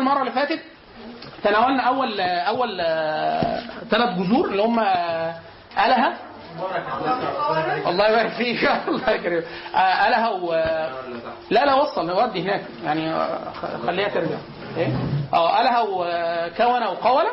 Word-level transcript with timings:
المرة 0.00 0.20
اللي 0.20 0.32
فاتت 0.32 0.60
تناولنا 1.44 1.82
أول 1.82 2.20
أول 2.20 2.76
ثلاث 3.90 4.18
جذور 4.18 4.48
اللي 4.48 4.62
هم 4.62 4.78
الها 5.78 6.16
الله 7.86 8.08
يبارك 8.08 8.30
فيك 8.30 8.70
الله 8.88 9.10
يكرمك. 9.10 9.44
آه، 9.74 9.78
الها 10.08 10.28
و 10.28 10.52
لا 11.50 11.64
لا 11.64 11.74
وصل 11.74 12.06
نودي 12.06 12.42
هناك. 12.42 12.62
يعني 12.84 13.10
آه، 13.12 13.38
خليها 13.86 14.08
ترجع. 14.08 14.36
إيه؟ 14.76 14.88
آه 15.34 15.60
الها 15.60 15.80
وكونه 15.80 16.90
وقوله 16.90 17.30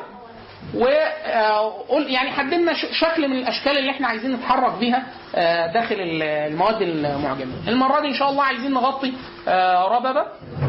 وقول 0.75 2.09
يعني 2.11 2.31
حددنا 2.31 2.73
شكل 2.91 3.27
من 3.27 3.37
الأشكال 3.37 3.77
اللي 3.77 3.91
إحنا 3.91 4.07
عايزين 4.07 4.31
نتحرك 4.33 4.73
بيها 4.73 5.03
آه، 5.35 5.73
داخل 5.73 5.95
ال- 5.95 6.23
المواد 6.23 6.81
المعجمة. 6.81 7.53
المرة 7.67 7.99
دي 8.01 8.07
إن 8.07 8.13
شاء 8.13 8.29
الله 8.29 8.43
عايزين 8.43 8.71
نغطي 8.73 9.13
آه، 9.47 9.83
رببة 9.87 10.25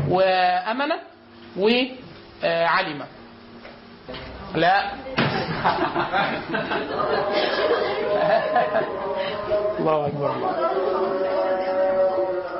وامنه 0.09 0.95
وعلمه. 1.57 3.07
لا. 4.55 4.83
الله 9.79 10.07
أكبر. 10.07 10.33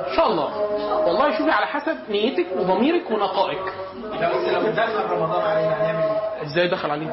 إن 0.09 0.15
شاء 0.15 0.27
الله. 0.27 0.68
شوفي 1.49 1.57
على 1.61 1.65
حسب 1.67 1.97
نيتك 2.09 2.47
وضميرك 2.55 3.11
ونقائك 3.11 3.59
بس 4.13 4.53
لو 4.53 4.61
دخل 4.71 5.11
رمضان 5.11 5.41
علينا 5.41 5.73
هنعمل 5.81 6.03
إيه؟ 6.03 6.43
إزاي 6.43 6.67
دخل 6.67 6.91
علينا؟ 6.91 7.11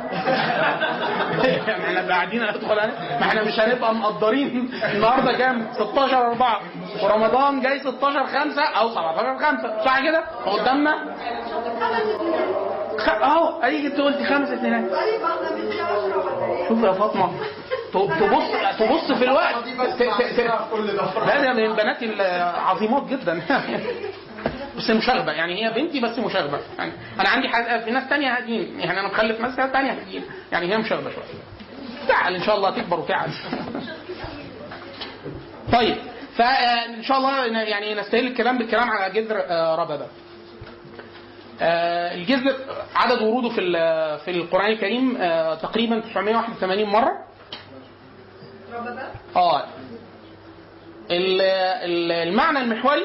يعني 1.45 1.61
إحنا 1.99 2.15
قاعدين 2.15 2.43
هندخل 2.43 2.79
علينا. 2.79 3.19
ما 3.21 3.27
إحنا 3.27 3.43
مش 3.45 3.61
هنبقى 3.61 3.95
مقدرين. 3.95 4.71
النهارده 4.95 5.33
كام؟ 5.33 5.67
16 5.73 6.17
4 6.27 6.61
ورمضان 7.03 7.61
جاي 7.61 7.79
16 7.79 8.27
5 8.27 8.63
أو 8.63 8.89
17 8.91 9.39
5 9.39 9.85
صح 9.85 10.01
كده؟ 10.05 10.25
قدامنا. 10.47 10.95
خ... 12.99 13.09
أهو 13.09 13.63
اديك 13.63 13.85
أنت 13.93 14.01
قلتي 14.01 14.25
خمس 14.25 14.49
اثنينات 14.51 14.85
شوف 16.69 16.83
يا 16.85 16.93
فاطمة. 16.93 17.31
تبص 18.05 18.79
تبص 18.79 19.19
في 19.19 19.25
الوقت. 19.25 19.55
لا 21.27 21.43
ده 21.43 21.53
من 21.53 21.65
البنات 21.65 22.03
العظيمات 22.03 23.07
جدا. 23.07 23.43
بس 24.77 24.91
مشاغبة. 24.91 25.33
يعني 25.33 25.65
هي 25.65 25.73
بنتي 25.73 26.01
بس 26.01 26.19
مشاغبة. 26.19 26.59
يعني 26.79 26.93
أنا 27.21 27.29
عندي 27.29 27.49
حاجة 27.49 27.85
في 27.85 27.91
ناس 27.91 28.09
تانية 28.09 28.37
هادين 28.37 28.81
يعني 28.81 29.01
أنا 29.01 29.09
مخلف 29.09 29.41
ناس 29.41 29.57
تانية 29.57 29.93
هادين 29.93 30.23
يعني 30.53 30.73
هي 30.73 30.79
مشاغبة 30.79 31.11
شوية. 31.11 31.25
تعال 32.09 32.35
إن 32.35 32.43
شاء 32.43 32.57
الله 32.57 32.71
تكبر 32.71 33.01
وتعال. 33.01 33.31
طيب. 35.73 35.97
فان 36.37 37.03
شاء 37.03 37.19
الله 37.19 37.47
يعني 37.47 37.95
نستهل 37.95 38.27
الكلام 38.27 38.59
بالكلام 38.59 38.91
على 38.91 39.15
جذر 39.15 39.37
آه، 39.49 39.75
رببه 39.75 40.07
آه، 41.61 42.15
الجذر 42.15 42.57
عدد 42.95 43.23
وروده 43.23 43.49
في 43.49 43.61
في 44.25 44.31
القرآن 44.31 44.73
الكريم 44.73 45.17
آه، 45.17 45.55
تقريبا 45.55 46.01
981 46.01 46.85
مرة. 46.85 47.27
آه. 49.37 49.65
ال- 51.11 51.41
ال- 51.85 52.13
المعنى 52.29 52.59
المحوري 52.61 53.03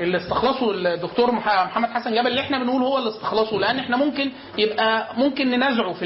اللي 0.00 0.16
استخلصه 0.16 0.70
الدكتور 0.70 1.32
مح- 1.32 1.64
محمد 1.66 1.88
حسن 1.88 2.10
جبل 2.14 2.26
اللي 2.26 2.40
إحنا 2.40 2.58
بنقوله 2.58 2.86
هو 2.86 2.98
اللي 2.98 3.08
استخلصه 3.10 3.56
لأن 3.58 3.78
إحنا 3.78 3.96
ممكن 3.96 4.30
يبقى 4.58 5.08
ممكن 5.16 5.50
ننازعه 5.50 5.92
في 5.92 6.04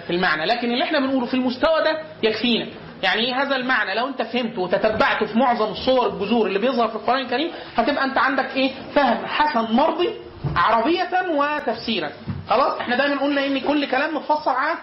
في 0.00 0.10
المعنى 0.10 0.44
لكن 0.46 0.70
اللي 0.72 0.84
إحنا 0.84 1.00
بنقوله 1.00 1.26
في 1.26 1.34
المستوى 1.34 1.82
ده 1.84 2.02
يكفينا. 2.22 2.66
يعني 3.02 3.20
إيه 3.20 3.42
هذا 3.42 3.56
المعنى؟ 3.56 3.94
لو 3.94 4.06
انت 4.08 4.22
فهمته 4.22 4.60
وتتبعته 4.60 5.26
في 5.26 5.38
معظم 5.38 5.70
الصور 5.70 6.06
الجذور 6.06 6.46
اللي 6.46 6.58
بيظهر 6.58 6.88
في 6.88 6.94
القرآن 6.96 7.20
الكريم 7.20 7.50
هتبقى 7.76 8.04
انت 8.04 8.18
عندك 8.18 8.56
إيه؟ 8.56 8.70
فهم 8.94 9.26
حسن 9.26 9.74
مرضي 9.74 10.10
عربية 10.56 11.08
وتفسيرا. 11.30 12.10
خلاص؟ 12.50 12.80
إحنا 12.80 12.96
دايما 12.96 13.20
قلنا 13.22 13.46
إن 13.46 13.60
كل 13.60 13.86
كلام 13.86 14.16
متفسر 14.16 14.50
على 14.50 14.78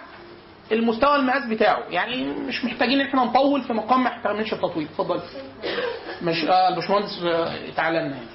المستوى 0.71 1.15
المقاس 1.15 1.45
بتاعه. 1.45 1.79
يعني 1.89 2.25
مش 2.25 2.65
محتاجين 2.65 3.01
إن 3.01 3.07
إحنا 3.07 3.23
نطول 3.23 3.61
في 3.61 3.73
مقام 3.73 4.03
ما 4.03 4.09
يحتملش 4.09 4.53
التطويل. 4.53 4.87
اتفضل. 4.91 5.21
مش 6.21 6.43
آه 6.45 6.67
الباشمهندس 6.69 7.23
آه، 7.23 7.69
تعالى 7.75 7.99
لنا 7.99 8.15
يعني. 8.15 8.27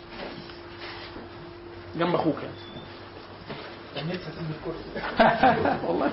جنب 1.96 2.14
أخوك 2.14 2.36
يعني. 2.36 2.54
الكرسي 4.10 5.78
والله 5.86 6.10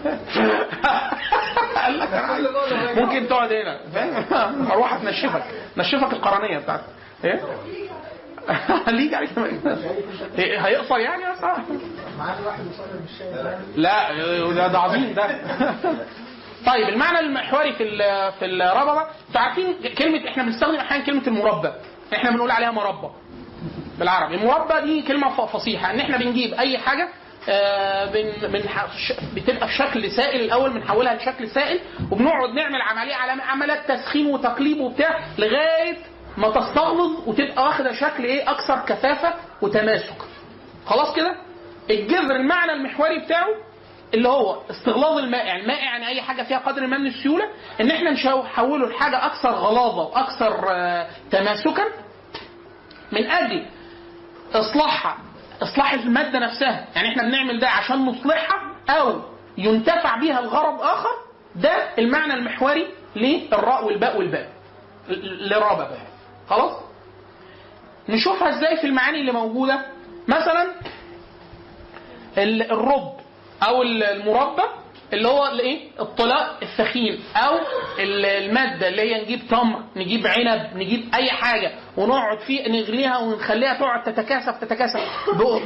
قال 1.76 2.00
لك 2.00 2.98
ممكن 2.98 3.28
تقعد 3.28 3.52
هنا. 3.54 3.80
فاهم؟ 3.94 4.26
أروح 4.72 4.94
هتنشفك 4.94 5.44
نشفك 5.78 6.14
القرنية 6.14 6.58
بتاعتك. 6.60 6.84
إيه؟ 7.24 7.42
ليك 8.98 9.14
عليك 9.14 9.30
إيه، 10.38 10.60
هيقصر 10.60 10.98
يعني 10.98 11.24
يا 11.24 11.36
لا 13.76 14.14
ده, 14.54 14.68
ده 14.68 14.80
عظيم 14.80 15.14
ده. 15.14 15.28
طيب 16.68 16.88
المعنى 16.90 17.20
المحوري 17.20 17.74
في 17.74 17.98
في 18.40 18.46
الرببه 18.46 19.02
أنتوا 19.28 19.42
عارفين 19.42 19.76
كلمة 19.98 20.28
إحنا 20.30 20.44
بنستخدم 20.44 20.76
أحيانا 20.76 21.06
كلمة 21.06 21.28
المربى. 21.28 21.72
إحنا 22.14 22.32
بنقول 22.32 22.52
عليها 22.52 22.72
مربى 22.72 23.08
بالعربي. 24.00 24.36
المربى 24.36 24.82
دي 24.82 25.02
كلمة 25.02 25.46
فصيحة. 25.46 25.92
إن 25.92 26.00
إحنا 26.00 26.18
بنجيب 26.18 26.54
أي 26.54 26.78
حاجة 26.78 27.10
آه، 27.50 28.06
بن 28.06 28.64
بتبقى 29.36 29.68
في 29.68 29.74
شكل 29.74 30.12
سائل 30.12 30.42
الأول 30.42 30.74
بنحولها 30.74 31.16
لشكل 31.16 31.48
سائل 31.48 31.80
وبنقعد 32.12 32.50
نعمل 32.50 32.82
عملية 32.82 33.16
على 33.16 33.42
عمليات 33.42 33.92
تسخين 33.92 34.26
وتقليب 34.26 34.80
وبتاع 34.80 35.20
لغاية 35.38 35.98
ما 36.38 36.50
تستغلظ 36.52 37.28
وتبقى 37.30 37.64
واخدة 37.64 37.92
شكل 37.94 38.24
إيه؟ 38.24 38.52
أكثر 38.52 38.80
كثافة 38.88 39.34
وتماسك. 39.62 40.16
خلاص 40.86 41.16
كده؟ 41.16 41.36
الجذر 41.90 42.36
المعنى 42.36 42.72
المحوري 42.74 43.20
بتاعه 43.20 43.48
اللي 44.14 44.30
هو 44.30 44.62
استغلاظ 44.72 45.18
المائع 45.18 45.56
المائع 45.56 45.84
يعني 45.84 46.08
أي 46.08 46.22
حاجة 46.22 46.44
فيها 46.44 46.58
قدر 46.58 46.88
ما 46.88 46.98
من 46.98 47.08
السيولة 47.08 47.46
إن 47.82 47.92
إحنا 47.92 48.12
نحوله 48.12 48.88
لحاجة 48.90 49.26
أكثر 49.26 49.50
غلاظة 49.50 50.02
وأكثر 50.08 50.66
آه، 50.72 51.08
تماسكا 51.32 51.84
من 53.12 53.26
أجل 53.32 53.66
اصلاحها 54.54 55.18
إصلاح 55.62 55.94
المادة 55.94 56.40
نفسها. 56.40 56.86
يعني 56.96 57.10
إحنا 57.10 57.24
بنعمل 57.24 57.60
ده 57.60 57.70
عشان 57.70 58.06
نصلحها 58.06 58.62
أو 58.90 59.22
ينتفع 59.58 60.16
بها 60.22 60.42
لغرض 60.42 60.82
آخر 60.82 61.10
ده 61.56 61.90
المعنى 62.00 62.34
المحوري 62.34 62.88
للراء 63.16 63.86
والباء 63.86 64.18
والباء 64.18 64.50
ل- 65.10 65.50
لرببه 65.50 65.98
خلاص؟ 66.50 66.72
نشوفها 68.10 68.50
إزاي 68.50 68.78
في 68.78 68.88
المعاني 68.88 69.22
اللي 69.22 69.32
موجودة. 69.32 69.86
مثلا 70.28 70.68
ال- 72.38 72.72
الرب 72.72 73.14
أو 73.68 73.82
ال- 73.82 74.04
المربى 74.04 74.62
اللي 75.14 75.28
هو 75.28 75.46
الإيه؟ 75.48 75.80
الطلاء 76.00 76.58
الثخين 76.62 77.20
أو 77.36 77.56
ال- 78.00 78.26
المادة 78.26 78.88
اللي 78.88 79.02
هي 79.02 79.22
نجيب 79.24 79.40
تمر 79.50 79.84
نجيب 79.96 80.28
عنب 80.28 80.78
نجيب 80.78 81.10
أي 81.16 81.30
حاجة 81.32 81.72
ونقعد 81.98 82.40
فيه 82.40 82.68
نغليها 82.70 83.18
ونخليها 83.18 83.74
تقعد 83.74 84.04
تتكاثف 84.04 84.58
تتكاثف. 84.62 85.00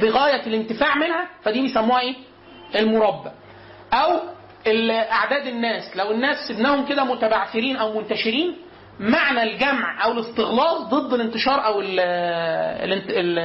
بغاية 0.02 0.46
الانتفاع 0.48 0.96
منها 0.96 1.30
فدي 1.44 1.62
بيسموها 1.62 2.00
إيه؟ 2.02 2.16
المربى. 2.76 3.30
أو 3.94 4.20
أعداد 4.92 5.48
الناس. 5.48 5.98
لو 5.98 6.12
الناس 6.12 6.38
سبناهم 6.48 6.86
كده 6.86 7.04
متبعثرين 7.04 7.76
أو 7.76 8.00
منتشرين 8.00 8.58
معنى 9.02 9.44
الجمع 9.44 10.06
أو 10.06 10.12
الاستغلاظ 10.12 10.82
ضد 10.94 11.14
الانتشار 11.14 11.66
أو 11.66 11.82
ال 11.82 12.00
ال 12.00 12.94
ال 13.10 13.40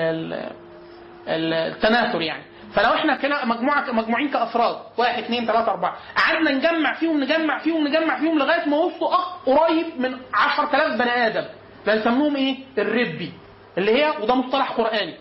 ال 1.28 1.52
التناثر 1.52 2.22
يعني. 2.22 2.42
فلو 2.74 2.94
إحنا 2.94 3.16
كده 3.16 3.44
مجموعه 3.44 3.92
مجموعين 3.92 4.28
كأفراد 4.30 4.76
واحد 4.98 5.22
اثنين 5.22 5.46
ثلاثة 5.46 5.70
أربعة 5.70 5.96
قعدنا 6.16 6.50
نجمع 6.50 6.94
فيهم 6.94 7.20
نجمع 7.20 7.58
فيهم 7.58 7.88
نجمع 7.88 8.20
فيهم 8.20 8.38
لغاية 8.38 8.68
ما 8.68 8.76
وصلوا 8.76 9.10
أق- 9.14 9.46
قريب 9.46 10.00
من 10.00 10.16
10000 10.34 10.98
بني 10.98 11.26
آدم. 11.26 11.44
بنسموهم 11.86 12.36
إيه؟ 12.36 12.56
الربي 12.78 13.32
اللي 13.78 14.02
هي 14.04 14.12
وده 14.22 14.34
مصطلح 14.34 14.72
قرآني. 14.72 15.14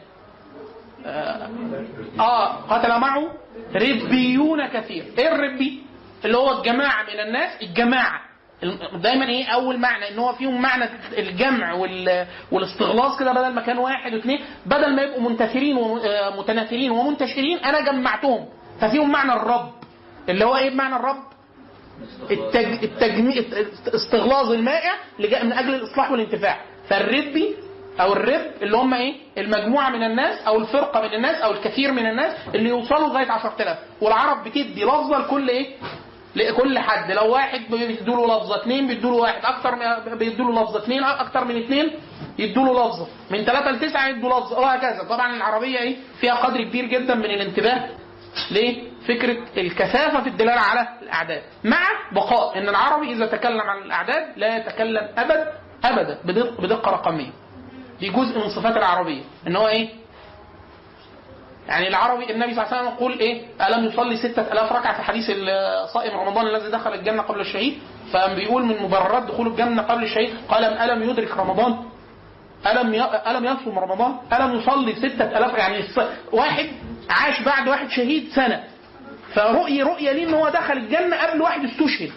آه, 1.05 1.49
آه 2.19 2.47
قتل 2.69 2.99
معه 2.99 3.31
ربيون 3.75 4.67
كثير. 4.67 5.05
إيه 5.17 5.35
الربي؟ 5.35 5.83
اللي 6.25 6.37
هو 6.37 6.57
الجماعة 6.57 7.03
من 7.03 7.19
الناس 7.19 7.61
الجماعة. 7.61 8.21
دايما 8.93 9.27
إيه 9.29 9.45
أول 9.45 9.77
معنى؟ 9.77 10.09
إن 10.09 10.19
هو 10.19 10.33
فيهم 10.33 10.61
معنى 10.61 10.89
الجمع 11.17 11.73
وال... 11.73 12.25
والاستغلاظ 12.51 13.19
كده 13.19 13.31
بدل 13.33 13.53
ما 13.53 13.61
كان 13.61 13.77
واحد 13.77 14.13
واثنين 14.13 14.39
بدل 14.65 14.95
ما 14.95 15.01
يبقوا 15.01 15.21
منتثرين 15.29 15.77
ومتناثرين 15.77 16.91
ومنتشرين 16.91 17.57
أنا 17.57 17.91
جمعتهم. 17.91 18.45
ففيهم 18.81 19.11
معنى 19.11 19.33
الرب. 19.33 19.71
اللي 20.29 20.45
هو 20.45 20.55
إيه 20.57 20.69
بمعنى 20.69 20.95
الرب؟ 20.95 21.23
التج... 22.31 22.83
التجميع 22.83 23.43
استغلاظ 23.95 24.51
المائع 24.51 24.93
من 25.19 25.53
أجل 25.53 25.75
الإصلاح 25.75 26.11
والانتفاع. 26.11 26.61
فالربي 26.89 27.55
أو 27.99 28.13
الرب 28.13 28.51
اللي 28.61 28.77
هم 28.77 28.93
إيه؟ 28.93 29.13
المجموعة 29.37 29.89
من 29.89 30.03
الناس 30.03 30.41
أو 30.47 30.57
الفرقة 30.57 31.01
من 31.01 31.13
الناس 31.13 31.41
أو 31.41 31.51
الكثير 31.51 31.91
من 31.91 32.05
الناس 32.05 32.35
اللي 32.55 32.69
يوصلوا 32.69 33.07
لغاية 33.07 33.31
10000 33.31 33.77
والعرب 34.01 34.43
بتدي 34.43 34.85
لفظة 34.85 35.17
لكل 35.17 35.49
إيه؟ 35.49 35.75
لكل 36.35 36.79
حد. 36.79 37.11
لو 37.11 37.31
واحد 37.33 37.61
بيدوا 37.69 38.15
له 38.27 38.37
لفظه 38.37 38.61
اثنين 38.61 38.87
بيدوا 38.87 39.11
له 39.11 39.17
واحد. 39.17 39.45
أكتر 39.45 39.75
من 39.75 40.17
بيدوا 40.17 40.51
له 40.51 40.63
لفظه 40.63 40.79
اثنين 40.83 41.03
أكتر 41.03 41.45
من 41.45 41.57
اثنين 41.63 41.91
يدوا 42.39 42.65
له 42.65 42.71
لفظه 42.87 43.07
من 43.31 43.43
ثلاثة 43.45 43.71
لتسعة 43.71 44.07
يدوا 44.07 44.39
لفظه 44.39 44.59
وهكذا. 44.59 45.03
طبعا 45.09 45.35
العربية 45.35 45.79
إيه؟ 45.79 45.95
فيها 46.21 46.33
قدر 46.35 46.63
كبير 46.63 46.85
جدا 46.85 47.15
من 47.15 47.25
الانتباه 47.25 47.89
لفكرة 48.51 49.37
الكثافة 49.57 50.21
في 50.21 50.29
الدلالة 50.29 50.61
على 50.61 50.87
الأعداد. 51.01 51.41
مع 51.63 51.77
بقاء 52.11 52.57
إن 52.57 52.69
العربي 52.69 53.11
إذا 53.11 53.25
تكلم 53.25 53.61
عن 53.61 53.81
الأعداد 53.83 54.23
لا 54.37 54.57
يتكلم 54.57 55.07
ابدا 55.17 55.51
أبدا 55.85 56.17
بدق- 56.25 56.61
بدقة 56.61 56.91
رقمية. 56.91 57.31
دي 57.99 58.09
جزء 58.09 58.39
من 58.39 58.49
صفات 58.49 58.77
العربية. 58.77 59.21
إن 59.47 59.55
هو 59.55 59.67
إيه؟ 59.67 59.89
يعني 61.67 61.87
العربي 61.87 62.31
النبي 62.31 62.53
صلى 62.55 62.63
الله 62.63 62.73
عليه 62.75 62.81
وسلم 62.87 62.93
يقول 62.97 63.19
إيه؟ 63.19 63.41
ألم 63.67 63.85
يصلي 63.85 64.17
ستة 64.17 64.41
ألاف 64.41 64.71
ركعة؟ 64.71 64.93
في 64.97 65.01
حديث 65.01 65.25
صائم 65.93 66.17
رمضان 66.19 66.47
الذي 66.47 66.71
دخل 66.71 66.93
الجنة 66.93 67.21
قبل 67.21 67.39
الشهيد. 67.39 67.77
فبيقول 68.13 68.65
من 68.65 68.83
مبررات 68.83 69.23
دخول 69.23 69.47
الجنة 69.47 69.81
قبل 69.81 70.03
الشهيد 70.03 70.35
قال 70.49 70.63
ألم 70.63 71.09
يدرك 71.09 71.37
رمضان؟ 71.37 71.75
ألم 72.71 72.93
ي... 72.93 73.03
ألم 73.31 73.45
يصوم 73.45 73.79
رمضان؟ 73.79 74.15
ألم 74.33 74.55
يصلي 74.55 74.95
ستة 74.95 75.25
ألاف؟ 75.37 75.57
يعني 75.57 75.83
الص- 75.83 76.33
واحد 76.33 76.65
عاش 77.09 77.41
بعد 77.41 77.67
واحد 77.67 77.89
شهيد 77.89 78.29
سنة. 78.35 78.63
فرؤية 79.33 79.83
رؤية 79.83 80.11
ليه 80.11 80.23
إن 80.27 80.33
هو 80.33 80.49
دخل 80.49 80.73
الجنة 80.77 81.15
قبل 81.15 81.41
واحد 81.41 81.63
استشهد. 81.63 82.11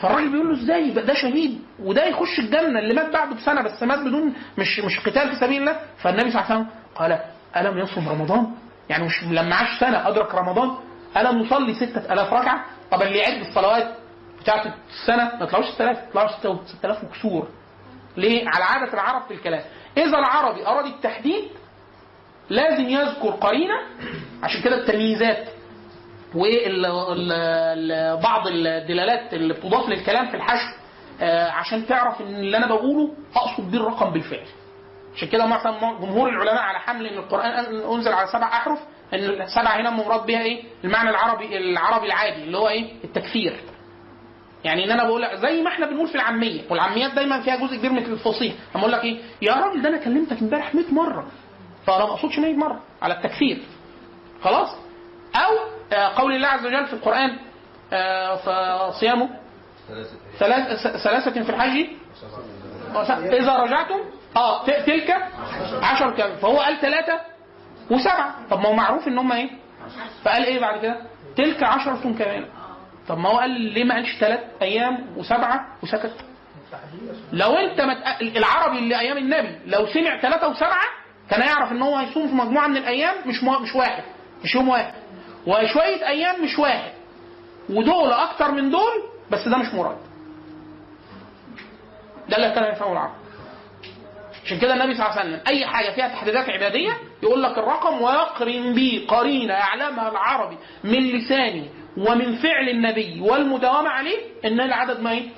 فالراجل 0.00 0.28
بيقول 0.32 0.48
له 0.48 0.62
إزاي؟ 0.62 0.90
ده 0.90 1.14
شهيد. 1.14 1.62
وده 1.82 2.04
يخش 2.06 2.38
الجنة 2.38 2.78
اللي 2.78 2.94
مات 2.94 3.10
بعده 3.12 3.34
بسنة 3.36 3.62
بس 3.62 3.82
مات 3.82 3.98
بدون 3.98 4.34
مش 4.58 4.80
مش 4.80 5.00
قتال 5.00 5.28
في 5.28 5.36
سبيل 5.36 5.60
الله. 5.60 5.76
فالنبي 5.98 6.30
صلى 6.30 6.40
الله 6.42 6.50
عليه 6.50 6.60
وسلم 6.60 6.66
قال 6.94 7.18
ألم 7.56 7.78
يصوم 7.78 8.08
رمضان؟ 8.08 8.46
يعني 8.88 9.04
مش 9.04 9.24
لما 9.24 9.54
عاش 9.56 9.80
سنة 9.80 10.08
أدرك 10.08 10.34
رمضان 10.34 10.70
ألم 11.16 11.40
يصلي 11.40 11.74
ستة 11.74 12.12
ألاف 12.12 12.32
ركعة؟ 12.32 12.64
طب 12.90 13.02
اللي 13.02 13.18
يعد 13.18 13.40
الصلوات 13.40 13.96
بتاعت 14.40 14.66
السنة 14.90 15.24
ما 15.38 15.44
يطلعوش 15.44 15.66
6000 15.66 15.98
يطلعوا 16.08 16.28
6000 16.66 17.04
وكسور 17.04 17.48
ليه؟ 18.16 18.48
على 18.48 18.64
عادة 18.64 18.92
العرب 18.94 19.22
في 19.28 19.34
الكلام. 19.34 19.62
إذا 19.96 20.18
العربي 20.18 20.66
أراد 20.66 20.84
التحديد 20.86 21.44
لازم 22.50 22.88
يذكر 22.88 23.30
قرينة 23.30 23.74
عشان 24.42 24.62
كده 24.62 24.76
التمييزات 24.76 25.48
وبعض 27.20 28.46
الدلالات 28.46 29.34
اللي 29.34 29.54
بتضاف 29.54 29.88
للكلام 29.88 30.28
في 30.30 30.36
الحشو 30.36 30.76
آه، 31.22 31.50
عشان 31.50 31.86
تعرف 31.86 32.20
إن 32.20 32.34
اللي 32.34 32.56
أنا 32.56 32.66
بقوله 32.66 33.10
أقصد 33.36 33.70
بيه 33.70 33.78
الرقم 33.78 34.10
بالفعل. 34.10 34.46
عشان 35.16 35.28
كده 35.28 35.46
مثلا 35.46 35.78
جمهور 36.00 36.28
العلماء 36.28 36.62
على 36.62 36.78
حمل 36.78 37.06
إن 37.06 37.18
القرآن 37.18 37.50
أنزل 37.92 38.12
على 38.12 38.26
سبع 38.32 38.46
أحرف 38.48 38.78
إن 39.14 39.18
السبع 39.18 39.80
هنا 39.80 39.90
مراد 39.90 40.26
بها 40.26 40.42
إيه؟ 40.42 40.62
المعنى 40.84 41.10
العربي 41.10 41.56
العربي 41.56 42.06
العادي 42.06 42.42
اللي 42.44 42.58
هو 42.58 42.68
إيه؟ 42.68 42.92
التكثير. 43.04 43.60
يعني 44.64 44.84
إن 44.84 44.90
أنا 44.90 45.04
بقول 45.04 45.22
لك 45.22 45.34
زي 45.34 45.62
ما 45.62 45.68
إحنا 45.68 45.86
بنقول 45.86 46.08
في 46.08 46.14
العامية 46.14 46.60
والعاميات 46.70 47.12
دايما 47.14 47.40
فيها 47.42 47.56
جزء 47.56 47.76
كبير 47.76 47.92
من 47.92 47.98
الفصيح. 47.98 48.54
لما 48.74 48.80
أقول 48.82 48.92
لك 48.92 49.04
إيه؟ 49.04 49.18
يا 49.42 49.52
راجل 49.54 49.82
ده 49.82 49.88
أنا 49.88 49.96
كلمتك 50.04 50.38
إمبارح 50.42 50.74
100 50.74 50.84
مرة 50.94 51.26
فأنا 51.86 52.04
ما 52.04 52.10
أقصدش 52.12 52.38
100 52.38 52.54
مرة 52.54 52.80
على 53.02 53.14
التكثير 53.14 53.62
خلاص؟ 54.42 54.68
أو 55.36 55.52
آه، 55.92 56.08
قول 56.20 56.32
الله 56.32 56.48
عز 56.48 56.66
وجل 56.66 56.86
في 56.86 56.92
القرآن 56.92 57.38
آه، 57.92 58.36
فصيامه 58.36 59.28
ثلاثة 61.04 61.30
في 61.30 61.50
الحج. 61.50 61.86
إذا 63.34 63.56
رجعتم 63.56 64.00
آه 64.36 64.66
تلك 64.66 65.16
عشر 65.82 66.10
كم 66.10 66.36
فهو 66.36 66.58
قال 66.58 66.80
ثلاثة 66.80 67.20
وسبعة. 67.90 68.34
طب 68.50 68.58
ما 68.60 68.68
هو 68.68 68.72
معروف 68.72 69.08
إن 69.08 69.18
هم 69.18 69.32
إيه؟ 69.32 69.50
فقال 70.24 70.44
إيه 70.44 70.60
بعد 70.60 70.80
كده؟ 70.80 70.96
تلك 71.36 71.62
عشرة 71.62 72.14
كمان. 72.18 72.46
طب 73.08 73.18
ما 73.18 73.28
هو 73.28 73.38
قال 73.38 73.50
ليه 73.50 73.84
ما 73.84 73.94
قالش 73.94 74.16
ثلاث 74.20 74.40
أيام 74.62 75.06
وسبعة 75.16 75.66
وسكت؟ 75.82 76.12
لو 77.32 77.52
أنت 77.56 77.80
مت... 77.80 77.96
العربي 78.22 78.78
اللي 78.78 79.00
أيام 79.00 79.16
النبي 79.18 79.58
لو 79.66 79.86
سمع 79.86 80.20
ثلاثة 80.20 80.48
وسبعة 80.48 80.84
كان 81.30 81.40
يعرف 81.40 81.72
إن 81.72 81.82
هو 81.82 81.96
هيصوم 81.96 82.28
في 82.28 82.34
مجموعة 82.34 82.66
من 82.66 82.76
الأيام 82.76 83.14
مش 83.26 83.42
مو... 83.44 83.58
مش 83.58 83.74
واحد 83.74 84.02
مش 84.44 84.54
يوم 84.54 84.68
واحد. 84.68 84.94
وشوية 85.46 86.08
أيام 86.08 86.44
مش 86.44 86.58
واحد. 86.58 86.92
ودول 87.70 88.12
أكتر 88.12 88.50
من 88.50 88.70
دول 88.70 89.02
بس 89.30 89.48
ده 89.48 89.56
مش 89.58 89.74
مراد. 89.74 89.98
ده 92.28 92.36
اللي 92.36 92.50
كان 92.50 92.72
يفهمه 92.72 92.92
العرب. 92.92 93.10
عشان 94.44 94.58
كده 94.58 94.74
النبي 94.74 94.94
صلى 94.94 95.06
الله 95.06 95.18
عليه 95.18 95.30
وسلم 95.30 95.40
أي 95.48 95.66
حاجة 95.66 95.90
فيها 95.90 96.08
تحديدات 96.08 96.48
عبادية 96.48 96.96
يقول 97.22 97.42
لك 97.42 97.58
الرقم 97.58 98.02
ويقرن 98.02 98.74
به 98.74 99.04
قرينة 99.08 99.54
يعلمها 99.54 100.08
العربي 100.08 100.56
من 100.84 100.98
لسانه 100.98 101.64
ومن 101.96 102.36
فعل 102.36 102.68
النبي 102.68 103.20
والمداومة 103.20 103.88
عليه 103.88 104.18
إن 104.44 104.60
العدد 104.60 105.00
ما 105.00 105.10
إيه؟ 105.10 105.28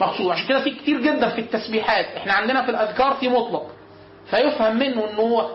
مقصود 0.00 0.30
عشان 0.32 0.48
كده 0.48 0.60
في 0.60 0.70
كتير 0.70 1.00
جدا 1.00 1.28
في 1.28 1.40
التسبيحات 1.40 2.04
إحنا 2.06 2.32
عندنا 2.32 2.62
في 2.62 2.70
الأذكار 2.70 3.14
في 3.14 3.28
مطلق 3.28 3.70
فيفهم 4.30 4.76
منه 4.76 5.10
ان 5.10 5.14
هو 5.14 5.50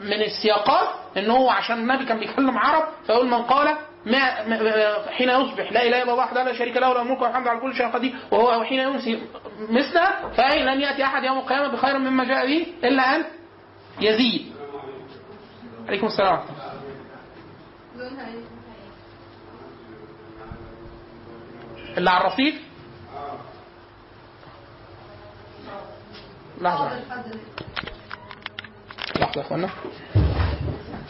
من 0.00 0.22
السياقات 0.22 0.88
ان 1.16 1.30
هو 1.30 1.50
عشان 1.50 1.78
النبي 1.78 2.04
كان 2.04 2.18
بيكلم 2.18 2.58
عرب 2.58 2.84
فيقول 3.06 3.26
من 3.26 3.42
قال 3.42 3.76
ما 4.06 4.20
حين 5.10 5.28
يصبح 5.30 5.72
لا 5.72 5.82
إله 5.82 6.02
إلا 6.02 6.02
الله 6.02 6.14
وحده 6.14 6.42
لا 6.44 6.52
شريك 6.52 6.76
له 6.76 6.92
له 6.94 7.02
الملك 7.02 7.22
والحمد 7.22 7.48
على 7.48 7.60
كل 7.60 7.74
شيء 7.76 7.86
قدير 7.88 8.16
وهو 8.30 8.64
حين 8.64 8.80
يمسي 8.80 9.22
مثله 9.68 10.28
فاي 10.36 10.62
لن 10.62 10.80
يأتي 10.80 11.04
أحد 11.04 11.24
يوم 11.24 11.38
القيامة 11.38 11.68
بخير 11.72 11.98
مما 11.98 12.24
جاء 12.24 12.46
به 12.46 12.66
إلا 12.84 13.16
أن 13.16 13.24
يزيد. 14.00 14.52
عليكم 15.88 16.06
السلام؟ 16.06 16.40
اللي 21.98 22.10
على 22.10 22.20
الرصيف 22.26 22.54
حاضر 27.10 27.38
لحظة 29.16 29.36
يا 29.36 29.40
أخوانا 29.40 29.68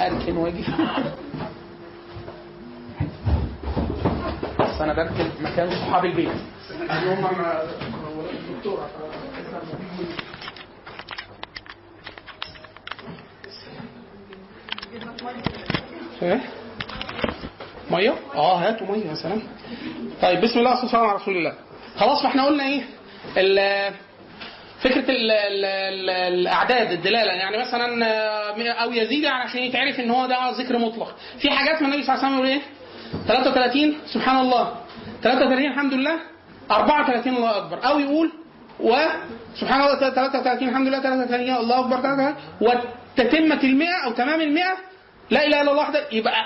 أركن 0.00 0.37
واجي 0.37 0.64
بس 4.75 4.81
أنا 4.81 4.93
بركن 4.93 5.31
مكان 5.41 5.71
صحاب 5.71 6.05
البيت. 6.05 6.29
ما 6.88 7.49
إيه؟ 16.23 16.41
ميه؟ 17.91 18.15
آه 18.35 18.56
هاتوا 18.59 18.87
ميه 18.87 19.06
يا 19.06 19.15
سلام. 19.15 19.43
طيب 20.23 20.41
بسم 20.41 20.59
الله 20.59 20.71
والصلاه 20.71 20.85
والسلام 20.85 21.05
على 21.06 21.17
رسول 21.19 21.37
الله. 21.37 21.55
خلاص 21.97 22.23
فاحنا 22.23 22.44
قلنا 22.47 22.65
إيه؟ 22.67 22.82
فكرة 24.81 25.11
ال 25.11 25.31
ال 25.31 25.65
ال 25.65 26.11
الأعداد 26.11 26.91
الدلالة. 26.91 27.32
يعني 27.32 27.59
مثلا 27.59 28.06
آه، 28.06 28.82
أو 28.82 28.93
يزيد 28.93 29.23
يعني 29.25 29.43
عشان 29.43 29.62
يتعرف 29.62 30.00
إن 30.00 30.11
هو 30.11 30.26
ده 30.26 30.50
ذكر 30.50 30.79
مطلق. 30.79 31.17
في 31.38 31.50
حاجات 31.50 31.82
من 31.82 31.88
النبي 31.88 32.03
صلى 32.03 32.15
الله 32.15 32.26
عليه 32.26 32.37
وسلم 32.37 32.47
إيه؟ 32.47 32.61
33 33.28 33.94
سبحان 34.14 34.38
الله. 34.40 34.64
33 35.23 35.66
الحمد 35.66 35.92
لله. 35.94 36.16
34 36.71 37.37
الله 37.37 37.56
أكبر. 37.56 37.78
أو 37.88 37.99
يقول 37.99 38.33
و 38.80 38.97
سبحان 39.61 39.80
الله 39.80 39.94
33 40.11 40.68
الحمد 40.68 40.88
لله. 40.88 41.00
33 41.00 41.56
الله 41.56 41.78
أكبر 41.80 41.97
33 42.00 42.35
وتتمه 42.61 43.61
المئة 43.64 44.04
أو 44.04 44.11
تمام 44.12 44.40
المئة 44.40 44.75
لا 45.30 45.47
إله 45.47 45.61
إلا 45.62 45.71
الله 45.71 45.83
وحده 45.83 46.00
يبقى 46.12 46.44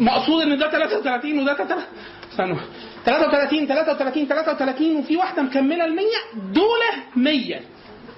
مقصود 0.00 0.42
إن 0.42 0.58
ده 0.58 0.70
33 0.70 1.38
وده 1.40 1.54
33 1.54 1.84
استنوا. 2.32 2.56
33 3.04 3.66
33 3.66 4.26
33 4.26 4.96
وفي 4.96 5.16
واحدة 5.16 5.42
مكملة 5.42 5.84
ال 5.84 5.96
100 5.96 6.04
دول 6.52 6.80
100 7.16 7.60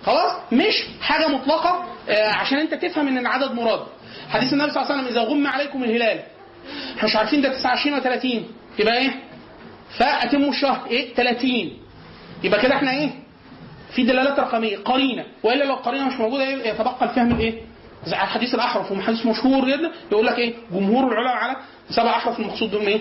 خلاص؟ 0.07 0.33
مش 0.53 0.75
حاجة 1.01 1.29
مطلقة 1.29 1.85
آه، 2.09 2.29
عشان 2.29 2.59
أنت 2.59 2.75
تفهم 2.75 3.09
إن 3.09 3.19
العدد 3.19 3.53
مراد. 3.53 3.81
حديث 4.29 4.53
النبي 4.53 4.71
صلى 4.71 4.83
الله 4.83 4.93
عليه 4.93 5.03
وسلم 5.03 5.13
إذا 5.13 5.21
غم 5.31 5.47
عليكم 5.47 5.85
الهلال. 5.85 6.21
إحنا 6.97 7.05
مش 7.09 7.17
عارفين 7.17 7.41
ده 7.43 7.49
29 7.49 7.95
ولا 7.95 8.03
30 8.03 8.45
يبقى 8.79 8.99
إيه؟ 8.99 9.11
فأتموا 9.99 10.51
الشهر. 10.51 10.87
إيه؟ 10.87 11.15
30 11.15 11.79
يبقى 12.45 12.61
كده 12.61 12.75
إحنا 12.75 12.91
إيه؟ 12.91 13.11
في 13.95 14.03
دلالات 14.03 14.41
رقمية. 14.41 14.77
قرينة. 14.79 15.25
وإلا 15.43 15.65
لو 15.65 15.75
القرينه 15.75 16.07
مش 16.07 16.15
موجودة 16.21 16.45
إيه؟ 16.45 16.69
يتبقى 16.69 16.95
الفهم 17.03 17.33
الايه؟ 17.33 17.63
زي 18.05 18.17
حديث 18.17 18.55
الأحرف. 18.55 18.93
وحديث 18.93 19.27
مشهور 19.27 19.69
جدا 19.71 19.91
يقول 20.13 20.27
لك 20.27 20.39
إيه؟ 20.39 20.55
جمهور 20.73 21.13
العلماء 21.13 21.35
على 21.37 21.57
سبع 21.91 22.11
أحرف 22.11 22.41
المقصود 22.41 22.71
بهم 22.71 22.87
إيه؟ 22.87 23.01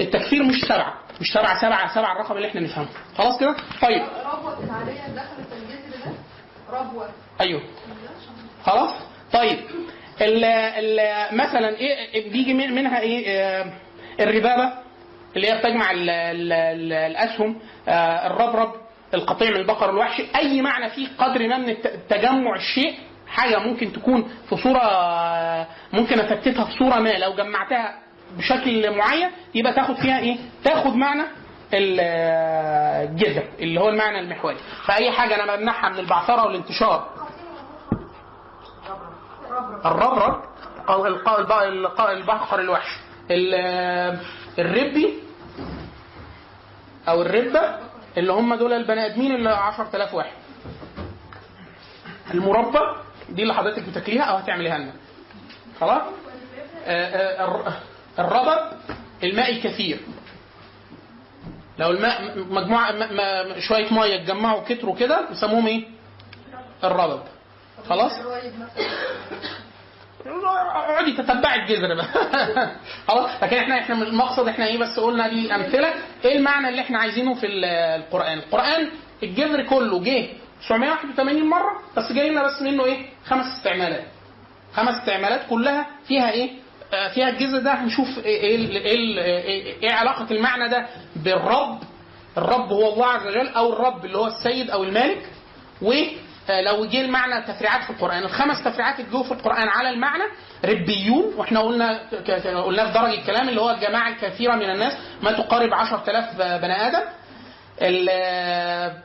التكفير 0.00 0.42
مش 0.42 0.60
سبعة. 0.64 0.94
مش 1.20 1.32
سبعة 1.32 1.60
سبعة 1.60 1.94
سبعة 1.94 2.12
الرقم 2.12 2.36
اللي 2.36 2.48
إحنا 2.48 2.60
نفهمه 2.60 2.88
خلاص 3.18 3.40
كده؟ 3.40 3.56
طيب. 3.82 4.02
ربوة 4.02 4.64
العادية 4.64 5.00
دخلت 5.14 5.48
الجذر 5.52 6.04
ده؟ 6.04 6.78
ربوة. 6.78 7.08
أيوه. 7.40 7.62
خلاص؟ 8.66 8.90
طيب. 9.32 9.58
ال 10.20 10.44
ال 10.44 11.00
مثلا 11.36 11.68
إيه 11.76 12.30
بيجي 12.32 12.54
من- 12.54 12.74
منها 12.74 13.00
إيه 13.00 13.24
آه، 13.28 13.72
الربابة 14.20 14.72
اللي 15.36 15.50
هي 15.52 15.58
بتجمع 15.58 15.90
ال 15.90 16.10
ال 16.10 16.52
ال 16.52 16.92
الأسهم 16.92 17.58
آه، 17.88 18.26
الربرب 18.26 18.72
القطيع 19.14 19.50
من 19.50 19.56
البقر 19.56 19.90
الوحشي. 19.90 20.26
أي 20.36 20.62
معنى 20.62 20.90
فيه 20.90 21.08
قدر 21.18 21.48
ما 21.48 21.58
من 21.58 21.76
تجمع 22.08 22.56
الشيء 22.56 22.94
حاجة 23.28 23.58
ممكن 23.58 23.92
تكون 23.92 24.28
في 24.48 24.56
صورة 24.56 24.78
آه، 24.78 25.66
ممكن 25.92 26.20
أفتتها 26.20 26.64
في 26.64 26.72
صورة 26.78 26.98
ما. 26.98 27.08
لو 27.18 27.34
جمعتها 27.34 27.94
بشكل 28.38 28.90
معين 28.96 29.30
يبقى 29.54 29.72
تاخد 29.72 29.94
فيها 29.96 30.18
إيه؟ 30.18 30.36
تاخد 30.64 30.94
معنى 30.96 31.22
ال- 31.74 32.00
الجذر 33.10 33.44
اللي 33.60 33.80
هو 33.80 33.88
المعنى 33.88 34.20
المحوري. 34.20 34.56
فأي 34.86 35.10
حاجة 35.12 35.44
أنا 35.44 35.56
بمنعها 35.56 35.88
من 35.88 35.98
البعثرة 35.98 36.46
والانتشار 36.46 37.08
الربرب 39.86 40.42
البحر 42.10 42.60
الوحش. 42.60 42.88
ال- 43.30 44.18
الربي 44.58 45.14
أو 47.08 47.22
الربة 47.22 47.78
اللي 48.16 48.32
هم 48.32 48.54
دول 48.54 48.72
البني 48.72 49.06
آدمين 49.06 49.34
اللي 49.34 49.50
10000 49.50 50.14
واحد. 50.14 50.32
المربى 52.34 52.78
دي 53.28 53.42
اللي 53.42 53.54
حضرتك 53.54 53.82
بتاكليها 53.88 54.22
أو 54.22 54.36
هتعمليها 54.36 54.78
لنا. 54.78 54.92
خلاص؟ 55.80 56.02
آه، 56.84 57.06
آه، 57.06 57.44
الر- 57.44 57.72
الربب 58.18 58.72
الماء 59.24 59.52
الكثير 59.52 60.00
لو 61.78 61.90
الماء 61.90 62.38
مجموعة 62.38 62.92
شوية 63.68 63.92
مية 63.92 64.14
اتجمعوا 64.14 64.62
كتروا 64.68 64.94
كده 64.96 65.28
يسموهم 65.30 65.66
إيه؟ 65.66 65.84
الربب 66.84 67.20
خلاص؟ 67.88 68.12
اقعدي 70.26 71.12
تتبعي 71.12 71.62
الجذر 71.62 71.94
بقى 71.94 72.06
خلاص؟ 73.08 73.30
لكن 73.42 73.56
إحنا 73.56 73.78
إحنا 73.78 73.94
المقصد 74.02 74.48
إحنا 74.48 74.66
إيه 74.66 74.78
بس 74.78 74.98
قلنا 75.00 75.28
دي 75.28 75.54
أمثلة. 75.54 75.94
إيه 76.24 76.36
المعنى 76.36 76.68
اللي 76.68 76.80
إحنا 76.80 76.98
عايزينه 76.98 77.34
في 77.34 77.46
ال- 77.46 77.64
القرآن؟ 78.00 78.38
القرآن 78.38 78.88
الجذر 79.22 79.62
كله 79.62 80.02
جه 80.02 80.26
981 80.68 81.44
مرة 81.48 81.72
بس 81.96 82.12
جاي 82.12 82.30
لنا 82.30 82.42
بس 82.42 82.62
منه 82.62 82.84
إيه؟ 82.84 83.06
خمس 83.26 83.44
استعمالات. 83.58 84.04
خمس 84.74 84.94
استعمالات 85.00 85.40
كلها 85.50 85.86
فيها 86.08 86.30
إيه؟ 86.30 86.50
آه، 86.94 87.08
فيها 87.08 87.28
الجذر 87.28 87.58
ده. 87.58 87.72
هنشوف 87.72 88.08
إيه 88.18 88.40
إيه, 88.40 88.56
ال- 88.56 88.76
إيه, 89.18 89.42
إيه, 89.44 89.82
إيه 89.82 89.92
علاقة 89.92 90.26
المعنى 90.30 90.68
ده 90.68 90.86
بالرب. 91.16 91.78
الرب 92.38 92.72
هو 92.72 92.92
الله 92.92 93.06
عز 93.06 93.26
وجل 93.26 93.48
أو 93.48 93.72
الرب 93.72 94.04
اللي 94.04 94.18
هو 94.18 94.26
السيد 94.26 94.70
أو 94.70 94.84
المالك 94.84 95.22
ولو 96.48 96.84
جه 96.84 97.00
المعنى 97.00 97.42
تفريعات 97.46 97.84
في 97.84 97.90
القرآن 97.90 98.22
الخمس 98.22 98.64
تفريعات 98.64 99.00
اللي 99.00 99.10
جوه 99.10 99.22
في 99.22 99.32
القرآن 99.32 99.68
على 99.68 99.90
المعنى 99.90 100.22
ربيون 100.64 101.34
وإحنا 101.36 101.60
قلنا 101.60 102.00
قلنا 102.64 102.86
في 102.86 102.92
درج 102.98 103.12
الكلام 103.12 103.48
اللي 103.48 103.60
هو 103.60 103.70
الجماعة 103.70 104.08
الكثيرة 104.08 104.54
من 104.54 104.70
الناس 104.70 104.92
ما 105.22 105.32
تقارب 105.32 105.74
10000 105.74 106.36
بني 106.36 106.86
آدم. 106.86 107.02
ال- 107.82 109.02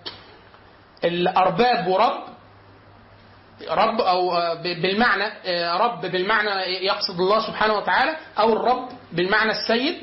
الأرباب 1.04 1.88
ورب 1.88 2.24
رب 3.70 4.02
أو 4.02 4.32
آه، 4.38 4.54
بالمعنى 4.54 5.24
آه، 5.46 5.78
رب 5.78 6.02
بالمعنى 6.02 6.50
يقصد 6.86 7.20
الله 7.20 7.48
سبحانه 7.48 7.74
وتعالى 7.74 8.16
أو 8.40 8.54
الرب 8.54 8.90
بالمعنى 9.12 9.52
السيد 9.52 9.98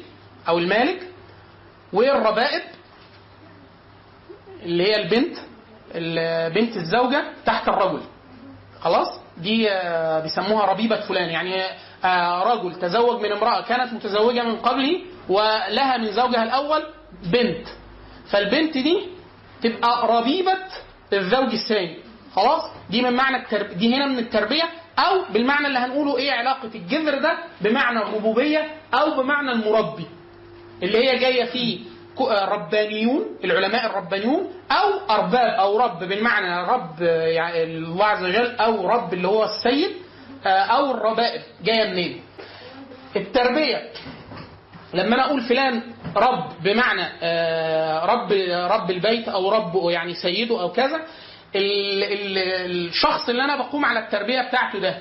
أو 0.48 0.58
المالك 0.58 1.02
والربائب 1.92 2.62
اللي 4.62 4.82
هي 4.86 4.96
البنت 4.96 5.36
ال- 5.38 5.45
بنت 6.54 6.76
الزوجة 6.76 7.24
تحت 7.46 7.68
الرجل. 7.68 8.00
خلاص؟ 8.80 9.08
دي 9.38 9.70
آه، 9.70 10.20
بيسموها 10.20 10.66
ربيبة 10.66 11.00
فلان. 11.00 11.28
يعني 11.28 11.62
آه، 12.04 12.42
رجل 12.54 12.74
تزوج 12.74 13.20
من 13.22 13.32
امرأة 13.32 13.60
كانت 13.62 13.92
متزوجة 13.92 14.42
من 14.42 14.56
قبله 14.56 15.00
ولها 15.28 15.96
من 15.96 16.12
زوجها 16.12 16.42
الأول 16.42 16.82
بنت. 17.32 17.66
فالبنت 18.30 18.78
دي 18.78 19.06
تبقى 19.62 20.06
ربيبة 20.20 20.56
الزوج 21.12 21.52
الثاني. 21.52 21.96
خلاص؟ 22.36 22.62
دي 22.90 23.02
من 23.02 23.12
معنى 23.12 23.36
الترب... 23.36 23.66
دي 23.78 23.94
هنا 23.94 24.06
من 24.06 24.18
التربية 24.18 24.62
أو 24.98 25.22
بالمعنى 25.32 25.66
اللي 25.66 25.78
هنقوله 25.78 26.16
إيه 26.16 26.32
علاقة 26.32 26.70
الجذر 26.74 27.18
ده؟ 27.18 27.32
بمعنى 27.60 27.98
الربوبية 27.98 28.70
أو 28.94 29.22
بمعنى 29.22 29.52
المربي. 29.52 30.06
اللي 30.82 30.98
هي 30.98 31.18
جاية 31.18 31.44
فيه 31.44 31.78
ربانيون 32.22 33.24
العلماء 33.44 33.86
الربانيون 33.86 34.50
أو 34.70 35.10
أرباب 35.10 35.50
أو 35.60 35.78
رب 35.78 35.98
بالمعنى 35.98 36.68
رب 36.72 37.02
آه، 37.02 37.26
يعني 37.26 37.64
الله 37.64 38.04
عز 38.04 38.24
وجل 38.24 38.56
أو 38.56 38.88
رب 38.88 39.12
اللي 39.14 39.28
هو 39.28 39.44
السيد 39.44 39.90
آه، 40.46 40.48
أو 40.48 40.90
الربائب 40.90 41.42
جاية 41.64 41.90
منين؟ 41.90 42.20
التربية 43.16 43.90
لما 44.94 45.14
أنا 45.14 45.26
أقول 45.26 45.40
فلان 45.40 45.82
رب 46.16 46.48
بمعنى 46.62 47.06
آه، 47.22 48.04
رب 48.06 48.32
رب 48.70 48.90
البيت 48.90 49.28
أو 49.28 49.50
رب 49.50 49.90
يعني 49.90 50.14
سيده 50.14 50.60
أو 50.60 50.72
كذا 50.72 50.96
ال- 51.56 52.04
ال- 52.04 52.38
الشخص 52.88 53.28
اللي 53.28 53.44
أنا 53.44 53.56
بقوم 53.56 53.84
على 53.84 53.98
التربية 54.00 54.42
بتاعته 54.48 54.78
ده 54.78 54.98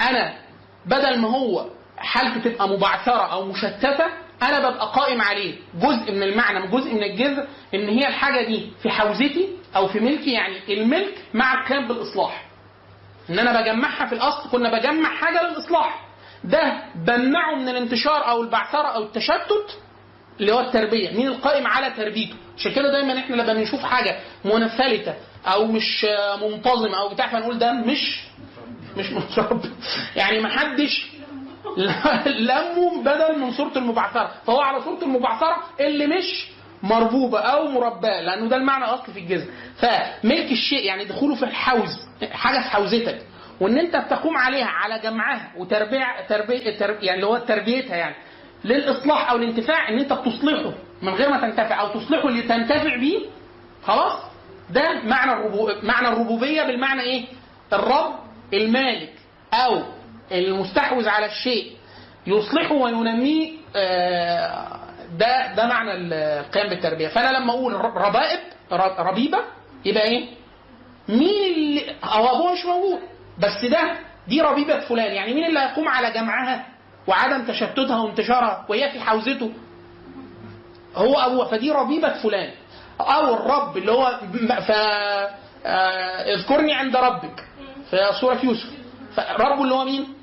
أنا 0.00 0.34
بدل 0.86 1.18
ما 1.18 1.28
هو 1.30 1.66
حالته 1.96 2.50
تبقى 2.50 2.68
مبعثرة 2.68 3.32
أو 3.32 3.44
مشتتة 3.44 4.06
أنا 4.42 4.58
ببقى 4.58 4.92
قائم 4.94 5.20
عليه. 5.20 5.54
جزء 5.74 6.12
من 6.12 6.22
المعنى 6.22 6.66
جزء 6.66 6.94
من 6.94 7.02
الجذر 7.02 7.46
ان 7.74 7.88
هي 7.88 8.08
الحاجة 8.08 8.46
دي 8.46 8.70
في 8.82 8.90
حوزتي 8.90 9.48
أو 9.76 9.88
في 9.88 10.00
ملكي 10.00 10.32
يعني 10.32 10.56
الملك 10.82 11.14
مع 11.34 11.54
القيام 11.60 11.88
بالإصلاح. 11.88 12.44
ان 13.30 13.38
أنا 13.38 13.60
بجمعها 13.60 14.06
في 14.06 14.14
الأصل 14.14 14.50
كنا 14.50 14.78
بجمع 14.78 15.08
حاجة 15.16 15.42
للإصلاح. 15.42 16.04
ده 16.44 16.82
بمنعه 16.94 17.54
من 17.54 17.68
الانتشار 17.68 18.28
أو 18.30 18.42
البعثرة 18.42 18.88
أو 18.88 19.02
التشتت 19.02 19.78
اللي 20.40 20.52
هو 20.52 20.60
التربية. 20.60 21.10
مين 21.10 21.28
القائم 21.28 21.66
على 21.66 21.90
تربيته؟ 21.90 22.34
عشان 22.58 22.72
كده 22.72 22.92
دايما 22.92 23.18
إحنا 23.18 23.36
لما 23.36 23.52
بنشوف 23.52 23.80
حاجة 23.80 24.20
منفلتة 24.44 25.14
أو 25.46 25.66
مش 25.66 26.06
منتظمة 26.42 27.00
أو 27.00 27.08
بتاع 27.08 27.26
فنقول 27.28 27.58
ده 27.58 27.72
مش 27.72 28.20
مش 28.96 29.10
متربي. 29.12 29.70
يعني 30.16 30.40
ما 30.40 30.48
حدش 30.48 31.06
لمه 32.26 33.02
بدل 33.02 33.38
من 33.38 33.50
صورة 33.50 33.72
المبعثرة 33.78 34.30
فهو 34.46 34.60
على 34.60 34.80
صورة 34.82 35.02
المبعثرة 35.02 35.56
اللي 35.80 36.06
مش 36.06 36.46
مربوبة 36.82 37.38
أو 37.40 37.68
مرباة 37.68 38.20
لأنه 38.20 38.48
ده 38.48 38.56
المعنى 38.56 38.84
الاصلي 38.84 39.14
في 39.14 39.20
الجذر 39.20 39.46
فملك 39.80 40.52
الشيء 40.52 40.84
يعني 40.84 41.04
دخوله 41.04 41.34
في 41.34 41.42
الحوز 41.42 41.90
حاجة 42.32 42.58
في 42.62 42.68
حوزتك 42.70 43.18
وإن 43.60 43.78
أنت 43.78 43.96
بتقوم 43.96 44.36
عليها 44.36 44.66
على 44.66 44.98
جمعها 44.98 45.52
وتربيع 45.56 46.20
تربية 46.26 46.76
تربية 46.78 47.06
يعني 47.06 47.14
اللي 47.20 47.26
هو 47.26 47.38
تربيتها 47.38 47.96
يعني 47.96 48.14
للإصلاح 48.64 49.30
أو 49.30 49.36
الانتفاع 49.36 49.88
إن 49.88 49.98
أنت 49.98 50.12
بتصلحه 50.12 50.72
من 51.02 51.14
غير 51.14 51.30
ما 51.30 51.40
تنتفع 51.40 51.80
أو 51.80 51.88
تصلحه 51.88 52.28
لتنتفع 52.30 52.96
بيه 52.96 53.18
خلاص 53.84 54.12
ده 54.70 55.02
معنى. 55.04 55.32
معنى 55.82 56.08
الربوبية 56.08 56.62
بالمعنى 56.62 57.02
إيه؟ 57.02 57.24
الرب 57.72 58.14
المالك 58.54 59.12
أو 59.54 59.82
المستحوذ 60.32 61.08
على 61.08 61.26
الشيء 61.26 61.72
يصلحه 62.26 62.74
وينميه 62.74 63.52
آه، 63.76 64.78
ده 65.18 65.54
ده 65.54 65.66
معنى 65.66 65.90
القيام 65.94 66.68
بالتربية. 66.68 67.08
فأنا 67.08 67.38
لما 67.38 67.52
أقول 67.52 67.74
ربائب 67.74 68.40
ربيبة 68.98 69.38
يبقى 69.84 70.02
إيه؟ 70.02 70.26
مين 71.08 71.52
اللي 71.54 71.94
هو 72.04 72.26
ابوه 72.36 72.52
مش 72.52 72.64
موجود 72.66 73.00
بس 73.38 73.64
ده 73.70 73.92
دي 74.28 74.40
ربيبة 74.40 74.80
فلان. 74.80 75.12
يعني 75.14 75.34
مين 75.34 75.44
اللي 75.46 75.60
هيقوم 75.60 75.88
على 75.88 76.10
جمعها 76.10 76.66
وعدم 77.06 77.44
تشتتها 77.44 78.00
وانتشارها 78.00 78.66
وهي 78.68 78.90
في 78.90 79.00
حوزته؟ 79.00 79.52
هو 80.96 81.14
ابوه 81.18 81.44
فدي 81.50 81.70
ربيبة 81.70 82.22
فلان. 82.22 82.50
أو 83.00 83.34
الرب 83.34 83.76
اللي 83.76 83.92
هو 83.92 84.18
ف 84.66 84.70
آه، 85.66 86.34
اذكرني 86.34 86.74
عند 86.74 86.96
ربك. 86.96 87.44
في 87.90 87.96
سورة 88.20 88.38
يوسف. 88.44 88.70
فرب 89.16 89.62
اللي 89.62 89.74
هو 89.74 89.84
مين؟ 89.84 90.14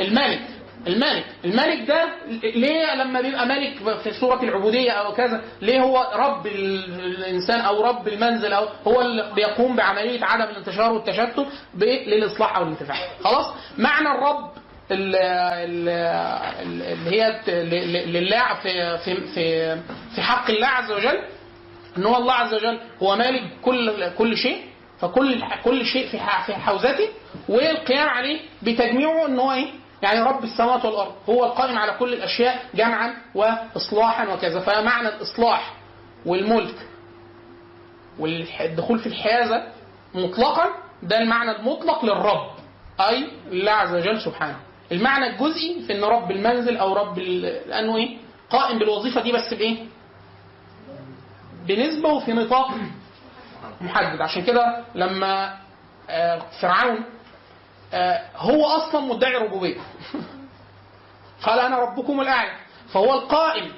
الملك 0.00 0.40
الملك 0.86 1.24
الملك 1.44 1.88
ده 1.88 2.04
ليه 2.42 2.94
لما 2.94 3.20
بيبقى 3.20 3.46
ملك 3.46 3.98
في 4.02 4.12
سورة 4.12 4.42
العبودية 4.42 4.90
أو 4.90 5.12
كذا 5.12 5.40
ليه 5.62 5.80
هو 5.80 6.10
رب 6.14 6.46
ال- 6.46 7.00
الإنسان 7.00 7.60
أو 7.60 7.82
رب 7.84 8.08
المنزل 8.08 8.52
أو 8.52 8.68
هو 8.86 9.00
اللي 9.00 9.32
بيقوم 9.34 9.76
بعملية 9.76 10.24
عدم 10.24 10.44
الانتشار 10.50 10.92
والتشتت؟ 10.92 11.46
للإصلاح 11.80 12.56
أو 12.56 12.62
الانتفاع 12.62 12.96
خلاص 13.24 13.46
معنى 13.78 14.08
الرب 14.08 14.50
ال- 14.90 15.16
ال- 15.16 15.88
ال- 16.62 16.82
اللي 16.82 17.22
هي 17.22 17.40
لله 18.06 18.54
في 18.62 18.98
في 18.98 19.14
في 19.34 19.76
في 20.14 20.22
حق 20.22 20.50
الله 20.50 20.66
عز 20.66 20.92
وجل 20.92 21.18
إن 21.98 22.04
هو 22.06 22.16
الله 22.16 22.32
عز 22.34 22.54
وجل 22.54 22.78
هو 23.02 23.16
مالك 23.16 23.42
كل 23.62 24.10
كل 24.18 24.36
شيء 24.36 24.62
فكل 25.00 25.42
كل 25.64 25.84
شيء 25.86 26.08
في 26.08 26.18
في 26.46 26.54
حوزته 26.54 27.08
والقيام 27.48 28.08
عليه 28.08 28.40
بتجميعه 28.62 29.26
ان 29.26 29.38
هو 29.38 29.52
إيه؟ 29.52 29.66
يعني 30.02 30.20
رب 30.22 30.44
السماوات 30.44 30.84
والأرض 30.84 31.12
هو 31.28 31.44
القائم 31.44 31.78
على 31.78 31.92
كل 31.98 32.12
الأشياء 32.14 32.62
جمعا 32.74 33.14
واصلاحا 33.34 34.28
وكذا. 34.28 34.60
فمعنى 34.60 35.08
الإصلاح 35.08 35.74
والملك 36.26 36.74
والدخول 38.18 38.98
في 38.98 39.06
الحيازة 39.06 39.62
مطلقا 40.14 40.66
ده 41.02 41.18
المعنى 41.18 41.50
المطلق 41.56 42.04
للرب 42.04 42.50
أي 43.00 43.28
الله 43.52 43.72
عز 43.72 43.94
وجل 43.94 44.20
سبحانه. 44.20 44.56
المعنى 44.92 45.26
الجزئي 45.26 45.82
في 45.86 45.92
إن 45.98 46.04
رب 46.04 46.30
المنزل 46.30 46.76
أو 46.76 46.92
رب 46.94 47.18
لأنه 47.18 47.96
إيه؟ 47.96 48.16
قائم 48.50 48.78
بالوظيفة 48.78 49.20
دي 49.22 49.32
بس 49.32 49.54
بإيه؟ 49.54 49.76
بنسبة 51.66 52.08
وفي 52.08 52.32
نطاق 52.32 52.70
محدد 53.80 54.20
عشان 54.20 54.42
كده 54.44 54.84
لما 54.94 55.56
آه، 56.10 56.42
فرعون 56.60 57.04
آه، 57.94 58.20
هو 58.36 58.66
أصلا 58.66 59.00
مدعي 59.00 59.34
ربوبية 59.36 59.76
قال 61.46 61.58
أنا 61.60 61.78
ربكم 61.78 62.20
الأعلى 62.20 62.50
فهو 62.92 63.14
القائم 63.14 63.72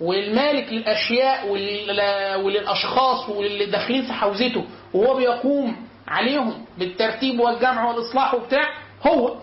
والمالك 0.00 0.72
للأشياء 0.72 1.48
ولل- 1.48 2.34
وللأشخاص 2.44 3.28
واللي 3.28 3.66
داخلين 3.66 4.02
في 4.06 4.12
حوزته 4.12 4.64
وهو 4.94 5.14
بيقوم 5.16 5.86
عليهم 6.08 6.64
بالترتيب 6.78 7.40
والجمع 7.40 7.84
والإصلاح 7.88 8.34
وبتاع 8.34 8.68
هو 9.06 9.36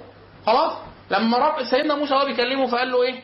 خلاص 0.45 0.73
لما 1.11 1.37
رب 1.37 1.63
سيدنا 1.63 1.95
موسى 1.95 2.13
وهو 2.13 2.25
بيكلمه 2.25 2.67
فقال 2.67 2.91
له 2.91 3.03
إيه؟ 3.03 3.23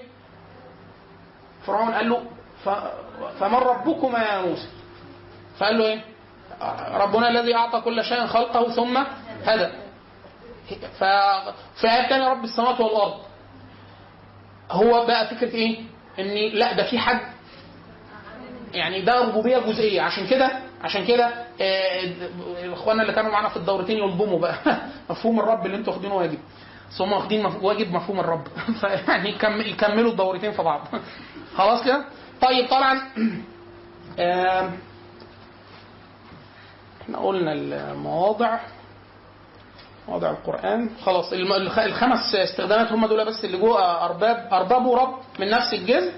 فرعون 1.66 1.92
قال 1.94 2.10
له. 2.10 2.24
فمن 3.40 3.56
ربكما 3.58 4.20
يا 4.20 4.42
موسى؟ 4.42 4.68
فقال 5.60 5.78
له 5.78 5.86
إيه؟ 5.86 6.02
ربنا 6.92 7.30
الذي 7.30 7.56
أعطى 7.56 7.82
كل 7.82 8.04
شيء 8.04 8.26
خلقه 8.26 8.70
ثم 8.72 8.98
هدى. 9.46 9.68
ف 11.00 11.04
في 11.82 11.88
آية 11.88 12.28
رب 12.30 12.44
السماوات 12.44 12.80
والأرض. 12.82 13.14
هو 14.72 15.06
بقى 15.06 15.28
فكرة 15.28 15.54
إيه؟ 15.56 15.80
ان 16.20 16.26
لا 16.54 16.74
ده 16.74 16.84
في 16.90 17.00
حد. 17.00 17.20
يعني 18.74 19.02
ده 19.02 19.22
ربوبية 19.22 19.58
جزئية. 19.58 20.02
عشان 20.02 20.28
كده 20.28 20.52
عشان 20.84 21.06
كده 21.06 21.32
آه، 21.62 22.14
إخواننا 22.74 23.02
اللي 23.02 23.14
كانوا 23.14 23.32
معانا 23.32 23.50
في 23.50 23.58
الدورتين 23.58 23.98
يلضموا 23.98 24.40
بقى. 24.40 24.56
مفهوم 25.10 25.40
الرب 25.40 25.66
اللي 25.66 25.78
أنتوا 25.78 25.94
واخدينه 25.94 26.16
واجب. 26.16 26.40
بس 26.92 27.02
هم 27.02 27.12
واخدين 27.14 27.46
واجب 27.46 27.92
مفهوم 27.94 28.20
الرب. 28.20 28.48
فيعني 28.82 29.30
يكم- 29.30 29.62
يكملوا 29.62 30.12
الدورتين 30.12 30.52
في 30.52 30.62
بعض. 30.64 30.88
خلاص 31.58 31.84
كده؟ 31.86 32.06
طيب 32.42 32.68
طبعا 32.70 33.02
آم، 34.20 34.78
إحنا 37.08 37.18
قلنا 37.20 37.54
المواضع 37.54 38.60
مواضع 40.08 40.30
القرآن. 40.30 40.90
خلاص 41.06 41.34
الخمس 41.80 42.36
استخدامات 42.36 42.92
هم 42.92 43.06
دول 43.06 43.26
بس 43.26 43.46
اللي 43.46 43.58
جوه 43.58 44.06
أرباب 44.06 44.48
أرباب 44.52 44.86
ورب 44.86 45.16
من 45.40 45.50
نفس 45.50 45.74
الجزء. 45.74 46.12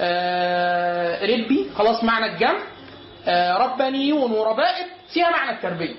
آه، 0.00 1.22
ربي 1.26 1.70
خلاص 1.74 2.04
معنى 2.04 2.26
الجمع. 2.34 2.58
آه، 3.26 3.56
ربانيون 3.56 4.32
وربائب 4.32 4.86
فيها 5.12 5.30
معنى 5.30 5.56
التربية. 5.56 5.94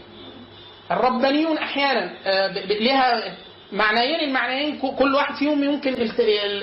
الربانيون 0.92 1.58
أحيانا 1.58 2.12
آه، 2.26 2.48
ب- 2.48 2.72
لها 2.82 3.36
معنيين 3.72 4.20
المعنيين 4.20 4.80
كل 5.00 5.16
واحد 5.16 5.36
فيهم 5.36 5.64
يمكن 5.64 5.92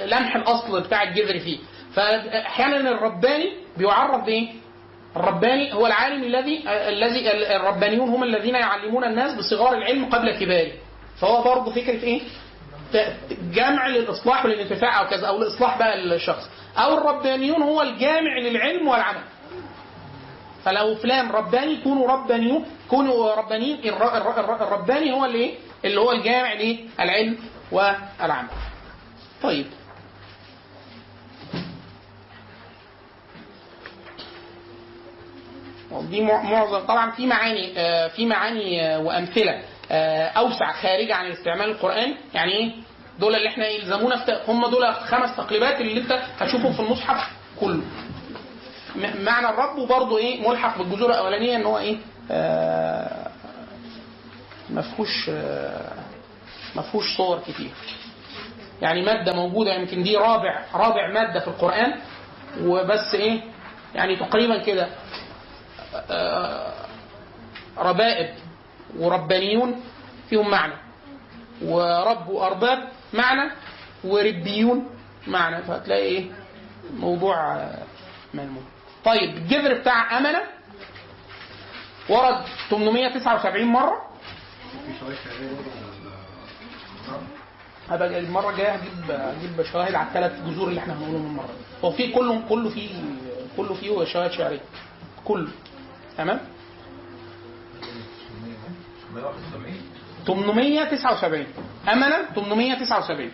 لمح 0.07 0.37
الأصل 0.37 0.81
بتاع 0.81 1.03
الجذر 1.03 1.39
فيه. 1.39 1.59
فأحيانا 1.95 2.77
الرباني 2.91 3.53
بيعرف 3.77 4.25
بإيه؟ 4.25 4.49
الرباني 5.17 5.75
هو 5.75 5.87
العالم 5.87 6.25
الذي 6.25 6.65
الذي 6.69 7.31
الربانيون 7.57 8.09
هم 8.09 8.23
الذين 8.23 8.55
يعلمون 8.55 9.05
الناس 9.05 9.35
بصغار 9.39 9.73
العلم 9.75 10.05
قبل 10.05 10.39
كباره 10.39 10.73
فهو 11.21 11.43
برضه 11.43 11.73
فكرة 11.73 12.03
إيه؟ 12.03 12.21
جمع 13.53 13.87
للإصلاح 13.87 14.45
وللانتفاع 14.45 15.01
أو 15.01 15.07
كذا 15.09 15.27
أو 15.27 15.39
لإصلاح 15.39 15.79
بقى 15.79 15.95
الشخص 16.17 16.51
أو 16.77 16.99
الربانيون 16.99 17.63
هو 17.63 17.83
الجامع 17.83 18.39
للعلم 18.39 18.89
والعمل 18.89 19.21
فلو 20.65 20.95
فلان 20.95 21.31
رباني 21.31 21.77
كونوا 21.77 22.09
ربانيون 22.09 22.65
كونوا 22.91 23.35
ربانيين 23.35 23.79
الر- 23.85 24.17
الر- 24.17 24.41
الر- 24.41 24.63
الرباني 24.63 25.13
هو 25.13 25.25
اللي 25.25 25.39
إيه؟ 25.39 25.55
اللي 25.85 26.01
هو 26.01 26.13
الجامع 26.13 26.53
للعلم 26.55 27.39
والعمل 27.73 28.49
طيب 29.43 29.67
دي 36.11 36.21
مع- 36.21 36.43
معظم 36.43 36.79
طبعا 36.87 37.11
في 37.11 37.27
معاني 37.27 37.73
آه، 37.77 38.09
في 38.09 38.27
معاني 38.27 38.83
آه، 38.83 38.99
وأمثلة 38.99 39.63
آه، 39.91 40.27
أوسع 40.29 40.73
خارجه 40.73 41.15
عن 41.15 41.27
الاستعمال 41.27 41.71
القراني 41.71 42.15
يعني 42.35 42.53
إيه؟ 42.53 42.73
دول 43.19 43.35
اللي 43.35 43.49
إحنا 43.49 43.69
يلزمونا 43.69 44.25
هم 44.49 44.67
دول 44.67 44.95
خمس 44.95 45.37
تقليبات 45.37 45.81
اللي 45.81 46.01
أنت 46.01 46.13
هتشوفهم 46.41 46.73
في 46.73 46.81
المصحف 46.81 47.31
كله. 47.61 47.83
معنى 49.21 49.49
الرب 49.49 49.79
وبرضه 49.79 50.19
إيه؟ 50.19 50.49
ملحق 50.49 50.79
بالجذور 50.79 51.11
الأولانية 51.11 51.57
إن 51.57 51.63
هو 51.65 51.79
إيه؟ 51.79 51.97
ما 54.71 54.83
فيهوش 54.83 55.29
ما 56.77 56.83
فيهوش 56.83 57.17
صور 57.17 57.39
كتير. 57.41 57.71
يعني 58.83 59.03
مادة 59.03 59.33
موجودة 59.33 59.75
يمكن 59.75 60.03
دي 60.03 60.17
رابع 60.17 60.65
رابع 60.75 61.09
مادة 61.13 61.41
في 61.41 61.49
القرآن 61.49 61.95
وبس 62.63 63.15
إيه؟ 63.15 63.41
يعني 63.95 64.17
تقريبا 64.17 64.59
كده. 64.59 64.89
ربائب 67.79 68.35
وربانيون 68.99 69.81
فيهم 70.31 70.51
معنى 70.51 70.73
ورب 71.63 72.29
وأرباب 72.29 72.89
معنى 73.13 73.51
وربيون 74.05 74.89
معنى 75.27 75.63
فهتلاقي 75.63 76.03
إيه؟ 76.03 76.31
موضوع 76.97 77.57
آه، 77.57 77.83
ملموم. 78.35 78.65
طيب 79.05 79.37
الجذر 79.37 79.75
بتاع 79.79 80.19
أمنة 80.19 80.41
ورد 82.09 82.45
879 82.71 83.65
مرة. 83.67 84.11
هبقى 87.91 88.19
المرة 88.19 88.51
الجاية 88.51 88.71
هجيب 88.73 89.11
هجيب 89.11 89.63
شواهد 89.73 89.95
على 89.95 90.09
الثلاث 90.09 90.33
جذور 90.47 90.69
اللي 90.69 90.81
إحنا 90.81 90.95
هنقولهم 90.95 91.27
المرة 91.27 91.47
دي. 91.47 91.87
هو 91.87 91.91
في 91.93 92.13
كله 92.13 92.43
كله 92.49 92.71
فيه 92.71 92.91
كله 93.57 93.75
فيه 93.75 94.05
شواهد 94.05 94.31
شعرية. 94.31 94.61
كله. 95.25 95.49
تمام؟ 96.21 96.41
879 100.27 101.47
أمنة 101.93 102.17
879 102.35 103.31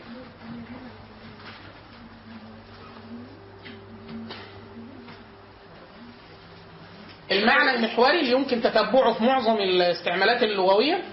المعنى 7.32 7.74
المحوري 7.74 8.20
اللي 8.20 8.32
يمكن 8.32 8.62
تتبعه 8.62 9.12
في 9.12 9.24
معظم 9.24 9.56
الاستعمالات 9.56 10.42
اللغوية 10.42 11.04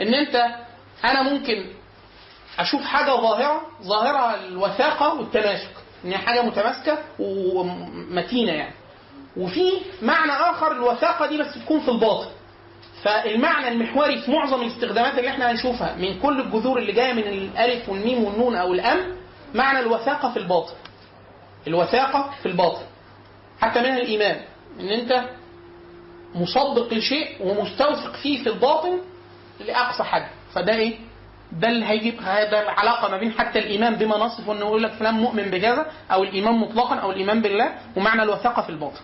إن 0.00 0.14
أنت 0.14 0.46
أنا 1.04 1.22
ممكن 1.22 1.66
أشوف 2.58 2.82
حاجة 2.82 3.10
ظاهرة 3.10 3.62
ظاهرة 3.82 4.34
الوثاقة 4.46 5.14
والتماسك 5.14 5.70
إن 6.04 6.10
هي 6.10 6.18
حاجة 6.18 6.42
متماسكة 6.42 6.98
ومتينة 7.18 8.52
يعني. 8.52 8.74
وفي 9.36 9.70
معنى 10.02 10.32
آخر 10.32 10.72
الوثاقة 10.72 11.26
دي 11.26 11.38
بس 11.38 11.54
تكون 11.64 11.80
في 11.80 11.88
الباطن 11.90 12.28
فالمعنى 13.02 13.68
المحوري 13.68 14.18
في 14.22 14.30
معظم 14.30 14.62
الاستخدامات 14.62 15.18
اللي 15.18 15.28
إحنا 15.30 15.50
هنشوفها 15.50 15.96
من 15.96 16.20
كل 16.20 16.40
الجذور 16.40 16.78
اللي 16.78 16.92
جاية 16.92 17.12
من 17.12 17.22
الألف 17.22 17.88
والميم 17.88 18.24
والنون 18.24 18.56
أو 18.56 18.72
الأم 18.74 19.16
معنى 19.54 19.78
الوثاقة 19.80 20.30
في 20.32 20.36
الباطن. 20.38 20.74
الوثاقة 21.66 22.30
في 22.42 22.46
الباطن. 22.46 22.82
حتى 23.60 23.80
منها 23.80 23.98
الإيمان 23.98 24.40
إن 24.80 24.88
أنت 24.88 25.24
مصدق 26.34 26.94
لشيء 26.94 27.28
ومستوثق 27.40 28.16
فيه 28.22 28.42
في 28.44 28.48
الباطن 28.50 28.98
لأقصى 29.60 30.02
حد 30.02 30.26
فده 30.54 30.72
إيه؟ 30.74 30.98
ده 31.52 31.68
اللي 31.68 31.86
هيجيب 31.86 32.20
هذا 32.22 32.62
العلاقة 32.62 33.10
ما 33.10 33.16
بين 33.18 33.32
حتى 33.32 33.58
الإيمان 33.58 33.94
بما 33.94 34.16
نصف 34.18 34.50
انه 34.50 34.60
يقول 34.60 34.82
لك 34.82 34.90
فلان 34.92 35.14
مؤمن 35.14 35.42
بكذا 35.42 35.86
أو 36.12 36.22
الإيمان 36.22 36.54
مطلقا 36.54 36.94
أو 36.96 37.10
الإيمان 37.10 37.42
بالله 37.42 37.74
ومعنى 37.96 38.22
الوثاقة 38.22 38.62
في 38.62 38.68
الباطن. 38.70 39.00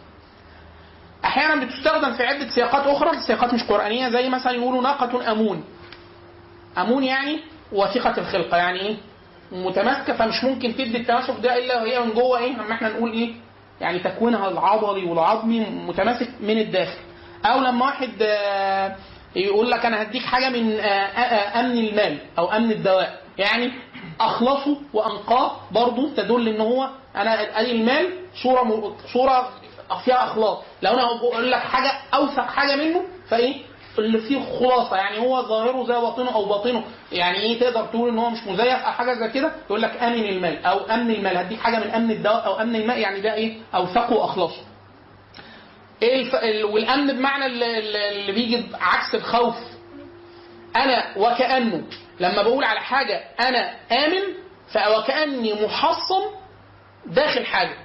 أحيانا 1.26 1.64
بتستخدم 1.64 2.12
في 2.12 2.26
عدة 2.26 2.48
سياقات 2.48 2.86
أخرى 2.86 3.20
سياقات 3.26 3.54
مش 3.54 3.62
قرآنية 3.62 4.08
زي 4.08 4.28
مثلا 4.28 4.52
يقولوا 4.52 4.82
ناقة 4.82 5.32
أمون. 5.32 5.64
أمون 6.78 7.04
يعني 7.04 7.38
وثيقة 7.72 8.14
الخلقة 8.18 8.56
يعني 8.56 8.80
إيه؟ 8.80 8.96
متماسكة 9.52 10.12
فمش 10.12 10.44
ممكن 10.44 10.74
تدي 10.74 10.96
التماسك 10.96 11.34
ده 11.42 11.58
إلا 11.58 11.82
وهي 11.82 12.00
من 12.00 12.10
جوه 12.14 12.38
إيه؟ 12.38 12.54
اما 12.54 12.72
إحنا 12.72 12.88
نقول 12.88 13.12
إيه؟ 13.12 13.32
يعني 13.80 13.98
تكوينها 13.98 14.48
العضلي 14.48 15.04
والعظمي 15.04 15.60
متماسك 15.60 16.28
من 16.40 16.58
الداخل. 16.58 16.98
أو 17.46 17.60
لما 17.60 17.86
واحد 17.86 18.10
آه، 18.22 18.96
يقول 19.36 19.70
لك 19.70 19.86
أنا 19.86 20.02
هديك 20.02 20.22
حاجة 20.22 20.48
من 20.48 20.72
آه، 20.80 20.84
آه، 20.84 21.60
أمن 21.60 21.78
المال 21.78 22.18
أو 22.38 22.52
أمن 22.52 22.70
الدواء. 22.70 23.20
يعني 23.38 23.72
أخلصه 24.20 24.76
وأنقاه 24.94 25.56
برضه 25.72 26.14
تدل 26.16 26.48
إن 26.48 26.60
هو 26.60 26.88
أنا 27.16 27.60
المال 27.60 28.06
صورة 28.42 28.96
صورة 29.12 29.48
فيها 30.04 30.24
اخلاص 30.24 30.58
لو 30.82 30.92
أنا 30.92 31.12
بقول 31.16 31.52
لك 31.52 31.60
حاجة 31.60 31.92
أوثق 32.14 32.46
حاجة 32.46 32.76
منه 32.76 33.02
فإيه؟ 33.28 33.54
اللي 33.98 34.18
فيه 34.18 34.40
خلاصة. 34.58 34.96
يعني 34.96 35.18
هو 35.18 35.42
ظاهره 35.42 35.84
زي 35.86 35.92
باطنه 35.94 36.34
أو 36.34 36.44
باطنه. 36.44 36.84
يعني 37.12 37.38
إيه 37.38 37.60
تقدر 37.60 37.86
تقول 37.86 38.08
إن 38.10 38.18
هو 38.18 38.30
مش 38.30 38.46
مزيف 38.46 38.84
أو 38.84 38.92
حاجة 38.92 39.14
زي 39.14 39.28
كده؟ 39.28 39.52
يقول 39.66 39.82
لك 39.82 40.02
أمن 40.02 40.24
المال 40.28 40.64
أو 40.66 40.78
أمن 40.78 41.10
المال. 41.10 41.36
هديك 41.36 41.60
حاجة 41.60 41.76
من 41.76 41.90
أمن 41.90 42.10
الدواء 42.10 42.46
أو 42.46 42.60
أمن 42.60 42.76
الماء. 42.76 42.98
يعني 42.98 43.20
ده 43.20 43.34
إيه؟ 43.34 43.58
أوثقه 43.74 44.12
وأخلصه. 44.12 44.62
إيه 46.02 46.22
الف... 46.22 46.34
ال... 46.34 46.64
والأمن 46.64 47.12
بمعنى 47.16 47.46
اللي, 47.46 47.78
اللي 48.10 48.32
بيجي 48.32 48.66
عكس 48.80 49.14
الخوف. 49.14 49.56
أنا 50.76 51.04
وكأنه. 51.16 51.82
لما 52.20 52.42
بقول 52.42 52.64
على 52.64 52.80
حاجة 52.80 53.24
أنا 53.40 53.74
آمن 53.92 54.22
فوكأني 54.72 55.64
محصن 55.66 56.22
داخل 57.06 57.46
حاجة. 57.46 57.76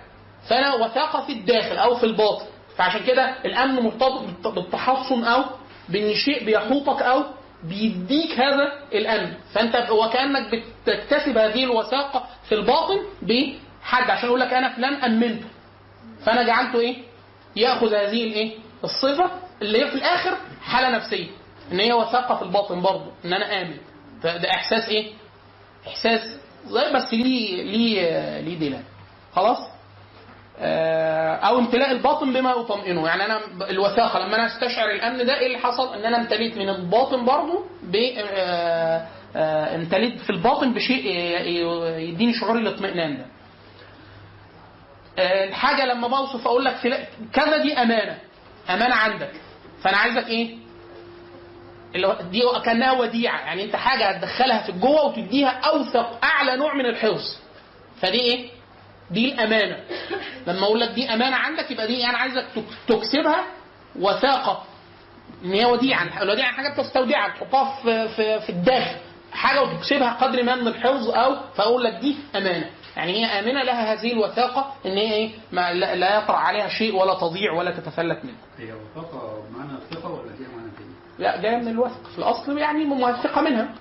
فأنا 0.49 0.73
وثاقة 0.73 1.25
في 1.25 1.31
الداخل 1.31 1.77
أو 1.77 1.95
في 1.95 2.05
الباطن 2.05 2.45
فعشان 2.77 3.03
كده 3.03 3.35
الأمن 3.45 3.83
مرتبط 3.83 4.21
بالت- 4.21 4.47
بالتحصن 4.47 5.23
أو 5.23 5.43
بإن 5.89 6.13
شيء 6.15 6.45
بيحوطك 6.45 7.01
أو 7.01 7.23
بيديك 7.63 8.31
هذا 8.39 8.71
الأمن 8.93 9.33
فأنت 9.53 9.89
وكانك 9.91 10.63
بتكتسب 10.85 11.37
هذه 11.37 11.63
الوثاقة 11.63 12.25
في 12.49 12.55
الباطن 12.55 12.97
بحد 13.21 14.09
عشان 14.09 14.27
يقول 14.27 14.39
لك 14.39 14.53
أنا 14.53 14.75
فلان 14.75 14.93
أمنته 14.93 15.45
فأنا 16.25 16.43
جعلته 16.43 16.79
إيه؟ 16.79 16.95
يأخذ 17.55 17.87
هذه 17.93 18.23
الايه؟ 18.23 18.51
الصفة 18.83 19.31
اللي 19.61 19.83
هي 19.85 19.89
في 19.89 19.95
الآخر 19.95 20.37
حالة 20.61 20.89
نفسية 20.89 21.27
إن 21.71 21.79
هي 21.79 21.93
وثاقة 21.93 22.35
في 22.35 22.41
الباطن 22.41 22.81
برضه 22.81 23.11
إن 23.25 23.33
أنا 23.33 23.61
آمن 23.61 23.77
فده 24.23 24.49
إحساس 24.49 24.89
إيه؟ 24.89 25.11
إحساس 25.87 26.21
بس 26.95 27.13
ليه 27.13 27.63
ليه 27.63 28.39
ليه 28.39 28.59
دلالة 28.59 28.83
خلاص؟ 29.35 29.57
آه، 30.63 31.35
أو 31.35 31.59
امتلاء 31.59 31.91
الباطن 31.91 32.33
بما 32.33 32.51
يطمئنه 32.51 33.07
يعني 33.07 33.25
أنا 33.25 33.39
الوثاقة 33.69 34.19
لما 34.19 34.35
أنا 34.35 34.45
أستشعر 34.45 34.91
الأمن 34.91 35.25
ده 35.25 35.39
إيه 35.39 35.47
اللي 35.47 35.57
حصل؟ 35.57 35.93
إن 35.93 36.05
أنا 36.05 36.17
امتليت 36.17 36.57
من 36.57 36.69
الباطن 36.69 37.25
برضه 37.25 37.65
ب 37.83 37.95
آه، 38.17 39.07
آه، 39.35 39.75
امتليت 39.75 40.19
في 40.21 40.29
الباطن 40.29 40.73
بشيء 40.73 41.05
يديني 41.97 42.33
شعور 42.33 42.57
الاطمئنان 42.57 43.17
ده. 43.17 43.25
الحاجة 45.43 45.85
لما 45.85 46.07
بوصف 46.07 46.47
أقول 46.47 46.65
لك 46.65 47.07
كذا 47.33 47.57
دي 47.57 47.73
أمانة. 47.73 48.17
أمانة 48.69 48.95
عندك. 48.95 49.31
فأنا 49.83 49.97
عايزك 49.97 50.27
إيه؟ 50.27 50.55
دي 52.31 52.41
كأنها 52.65 52.91
وديعة. 52.91 53.39
يعني 53.39 53.63
أنت 53.63 53.75
حاجة 53.75 54.09
هتدخلها 54.09 54.63
في 54.63 54.71
جوه 54.71 55.05
وتديها 55.05 55.49
أوثق 55.49 56.25
أعلى 56.25 56.55
نوع 56.55 56.73
من 56.73 56.85
الحفظ 56.85 57.37
فدي 58.01 58.19
إيه؟ 58.19 58.49
دي 59.11 59.33
الأمانة. 59.33 59.77
لما 60.47 60.63
أقول 60.65 60.79
لك 60.79 60.89
دي 60.89 61.13
أمانة 61.13 61.35
عندك 61.35 61.71
يبقى 61.71 61.87
دي 61.87 62.05
أنا 62.05 62.17
عايزك 62.17 62.45
تك- 62.55 62.63
تكسبها 62.95 63.43
وثاقة. 63.99 64.63
إن 65.45 65.53
هي 65.53 65.65
وديعة. 65.65 66.21
الوديعة 66.23 66.51
حاجة 66.51 66.73
بتستودعها 66.73 67.29
تحطها 67.29 67.81
في 67.83 68.07
في 68.07 68.39
في 68.39 68.49
الداخل. 68.49 68.95
حاجة 69.33 69.61
وتكسبها 69.63 70.13
قدر 70.13 70.43
ما 70.43 70.55
من 70.55 70.67
الحفظ 70.67 71.09
أو 71.09 71.35
فأقول 71.55 71.83
لك 71.83 71.93
دي 71.93 72.15
أمانة. 72.35 72.69
يعني 72.97 73.11
هي 73.13 73.25
آمنة 73.39 73.63
لها 73.63 73.93
هذه 73.93 74.11
الوثاقة 74.13 74.73
إن 74.85 74.91
هي 74.91 75.13
إيه 75.13 75.31
ما 75.51 75.73
لا 75.73 76.17
يطرا 76.17 76.35
عليها 76.37 76.67
شيء 76.67 76.95
ولا 76.95 77.13
تضيع 77.13 77.51
ولا 77.53 77.71
تتفلت 77.71 78.19
منها 78.25 78.35
هي 78.57 78.73
وثاقة 78.73 79.43
بمعنى 79.49 79.71
الثقة 79.71 80.09
ولا 80.11 80.33
فيها 80.33 80.47
معنى 80.47 80.71
تاني؟ 80.77 80.91
لا 81.19 81.41
جاية 81.41 81.57
من 81.57 81.67
الوثق. 81.67 82.07
في 82.11 82.19
الأصل 82.19 82.57
يعني 82.57 82.83
موثقة 82.85 83.41
منها. 83.41 83.63
يعني 83.63 83.75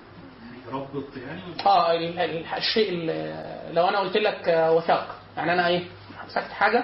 ربط 0.73 1.17
يعني 1.27 1.41
آه 1.65 1.91
ال- 1.91 2.19
ال- 2.19 2.45
الشيء 2.57 2.89
ال- 2.93 3.75
لو 3.75 3.87
أنا 3.87 3.99
قلت 3.99 4.17
لك 4.17 4.69
وثاق 4.71 5.15
يعني 5.41 5.53
أنا 5.53 5.67
إيه 5.67 5.83
مسكت 6.27 6.51
حاجة 6.51 6.83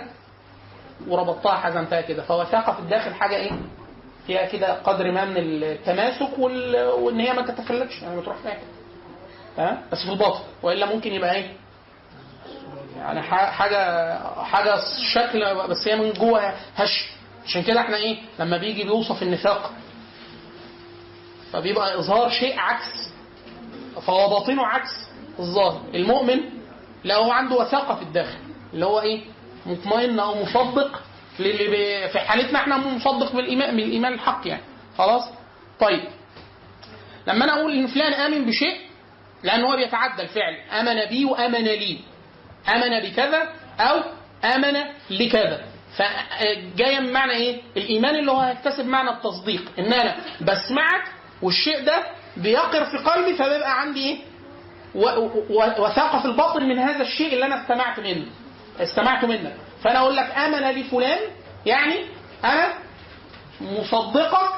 وربطتها 1.07 1.55
حزمتها 1.57 2.01
كده. 2.01 2.23
فوثاقه 2.23 2.73
في 2.73 2.79
الداخل 2.79 3.13
حاجة 3.13 3.35
إيه 3.35 3.51
فيها 4.27 4.45
كده 4.45 4.73
قدر 4.73 5.11
ما 5.11 5.25
من 5.25 5.37
التماسك 5.37 6.39
وال... 6.39 6.75
وإن 6.89 7.19
هي 7.19 7.33
ما 7.33 7.41
تتفلتش 7.41 8.01
يعني 8.01 8.15
ما 8.15 8.21
تروح 8.21 8.37
فيها 8.37 8.57
تمام 9.57 9.81
بس 9.91 10.03
في 10.05 10.11
الباطن. 10.11 10.39
وإلا 10.63 10.85
ممكن 10.85 11.13
يبقى 11.13 11.35
إيه 11.35 11.53
يعني 12.97 13.21
حاجة 13.21 14.19
حاجة 14.43 14.75
شكل 15.13 15.55
بس 15.69 15.87
هي 15.87 15.95
من 15.95 16.13
جوه 16.13 16.53
هش. 16.75 17.09
عشان 17.45 17.63
كده 17.63 17.79
إحنا 17.81 17.97
إيه 17.97 18.17
لما 18.39 18.57
بيجي 18.57 18.83
بيوصف 18.83 19.21
النفاق 19.23 19.71
فبيبقى 21.53 21.99
إظهار 21.99 22.29
شيء 22.29 22.59
عكس 22.59 23.09
فهو 24.07 24.29
باطنه 24.29 24.65
عكس 24.65 24.89
الظاهر. 25.39 25.81
المؤمن 25.93 26.39
لا 27.03 27.15
هو 27.15 27.31
عنده 27.31 27.55
وثاقة 27.55 27.95
في 27.95 28.01
الداخل. 28.01 28.37
اللي 28.73 28.85
هو 28.85 28.99
إيه؟ 29.01 29.21
مطمئن 29.65 30.19
أو 30.19 30.41
مصدق 30.43 31.01
للي 31.39 32.09
في 32.09 32.19
حالتنا 32.19 32.59
إحنا 32.59 32.77
مصدق 32.77 33.31
بالايمان 33.35 33.75
بالإيمان 33.77 34.13
الحق 34.13 34.47
يعني. 34.47 34.61
خلاص؟ 34.97 35.23
طيب. 35.79 36.03
لما 37.27 37.45
أنا 37.45 37.53
أقول 37.53 37.71
إن 37.73 37.87
فلان 37.87 38.13
آمن 38.13 38.45
بشيء 38.45 38.77
لأن 39.43 39.61
هو 39.63 39.75
بيتعدى 39.75 40.21
الفعل. 40.21 40.53
آمن 40.71 41.05
بي 41.09 41.25
وآمن 41.25 41.63
لي. 41.63 41.99
آمن 42.69 42.99
بكذا 43.09 43.49
أو 43.79 44.01
آمن 44.45 44.77
لكذا. 45.09 45.63
فجاية 45.97 46.99
من 46.99 47.13
معنى 47.13 47.31
إيه؟ 47.31 47.61
الإيمان 47.77 48.15
اللي 48.15 48.31
هو 48.31 48.39
هيكتسب 48.39 48.85
معنى 48.85 49.09
التصديق. 49.09 49.71
إن 49.79 49.93
أنا 49.93 50.15
بسمعك 50.41 51.03
والشيء 51.41 51.83
ده 51.85 52.03
بيقر 52.37 52.85
في 52.85 52.97
قلبي 52.97 53.33
فبيبقى 53.35 53.81
عندي 53.81 53.99
إيه؟ 54.09 54.17
وثاقة 55.79 56.19
في 56.19 56.25
الباطن 56.25 56.63
من 56.63 56.79
هذا 56.79 57.01
الشيء 57.01 57.33
اللي 57.33 57.45
أنا 57.45 57.61
استمعت 57.61 57.99
منه. 57.99 58.25
استمعت 58.79 59.25
منك 59.25 59.55
فأنا 59.83 59.99
أقول 59.99 60.15
لك 60.15 60.31
آمن 60.37 60.79
لفلان 60.79 61.19
يعني 61.65 62.05
أنا 62.43 62.73
مصدقة 63.61 64.49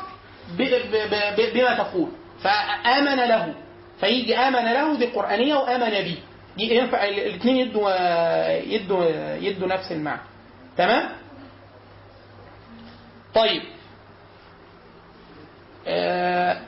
بما 1.53 1.73
تقول. 1.77 2.11
فآمن 2.43 3.15
له. 3.15 3.53
فيجي 3.99 4.37
آمن 4.37 4.65
له 4.73 4.97
دي 4.97 5.05
قرانيه 5.05 5.55
وآمن 5.55 5.89
بي 5.89 6.19
دي 6.57 6.75
ينفع 6.75 7.03
الاثنين 7.03 7.55
يدوا 7.57 7.91
يدوا 8.57 9.05
يدوا 9.35 9.67
نفس 9.67 9.91
المعنى. 9.91 10.21
تمام؟ 10.77 11.09
طيب. 13.35 13.63
آه 15.87 16.61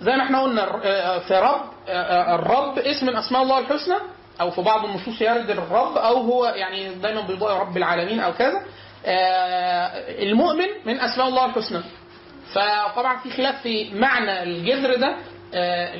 زي 0.00 0.12
ما 0.16 0.22
إحنا 0.22 0.42
قلنا 0.42 0.62
آه، 0.84 1.18
في 1.18 1.34
رب 1.34 1.60
آه، 1.88 2.34
الرب 2.34 2.78
اسم 2.78 3.06
من 3.06 3.16
أسماء 3.16 3.42
الله 3.42 3.58
الحسنى 3.58 3.96
أو 4.40 4.50
في 4.50 4.62
بعض 4.62 4.84
النصوص 4.84 5.20
يرد 5.22 5.50
الرب 5.50 5.96
أو 5.96 6.16
هو 6.16 6.44
يعني 6.44 6.94
دايما 6.94 7.20
بيضاء 7.20 7.56
رب 7.60 7.76
العالمين 7.76 8.20
أو 8.20 8.32
كذا. 8.32 8.62
آه، 9.06 10.22
المؤمن 10.22 10.66
من 10.86 11.00
أسماء 11.00 11.28
الله 11.28 11.44
الحسنى. 11.44 11.82
فطبعا 12.54 13.16
في 13.18 13.30
خلاف 13.30 13.62
في 13.62 13.94
معنى 13.94 14.42
الجذر 14.42 14.94
ده 14.96 15.16
آه، 15.54 15.96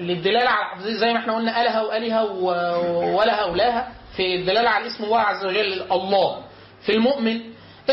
للدلالة 0.00 0.50
على 0.50 0.80
زي 0.94 1.12
ما 1.12 1.18
إحنا 1.18 1.36
قلنا 1.36 1.62
الها 1.62 1.82
والها 1.82 2.22
و- 2.22 3.16
ولها 3.18 3.44
ولاها 3.44 3.92
في 4.16 4.34
الدلالة 4.36 4.68
على 4.70 4.86
اسم 4.86 5.04
الله 5.04 5.18
عز 5.18 5.44
وجل 5.46 5.82
الله. 5.92 6.42
في 6.86 6.92
المؤمن 6.92 7.40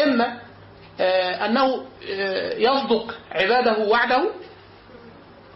إما 0.03 0.39
آه، 1.01 1.45
أنه 1.45 1.85
يصدق 2.57 3.15
عباده 3.31 3.77
وعده 3.87 4.29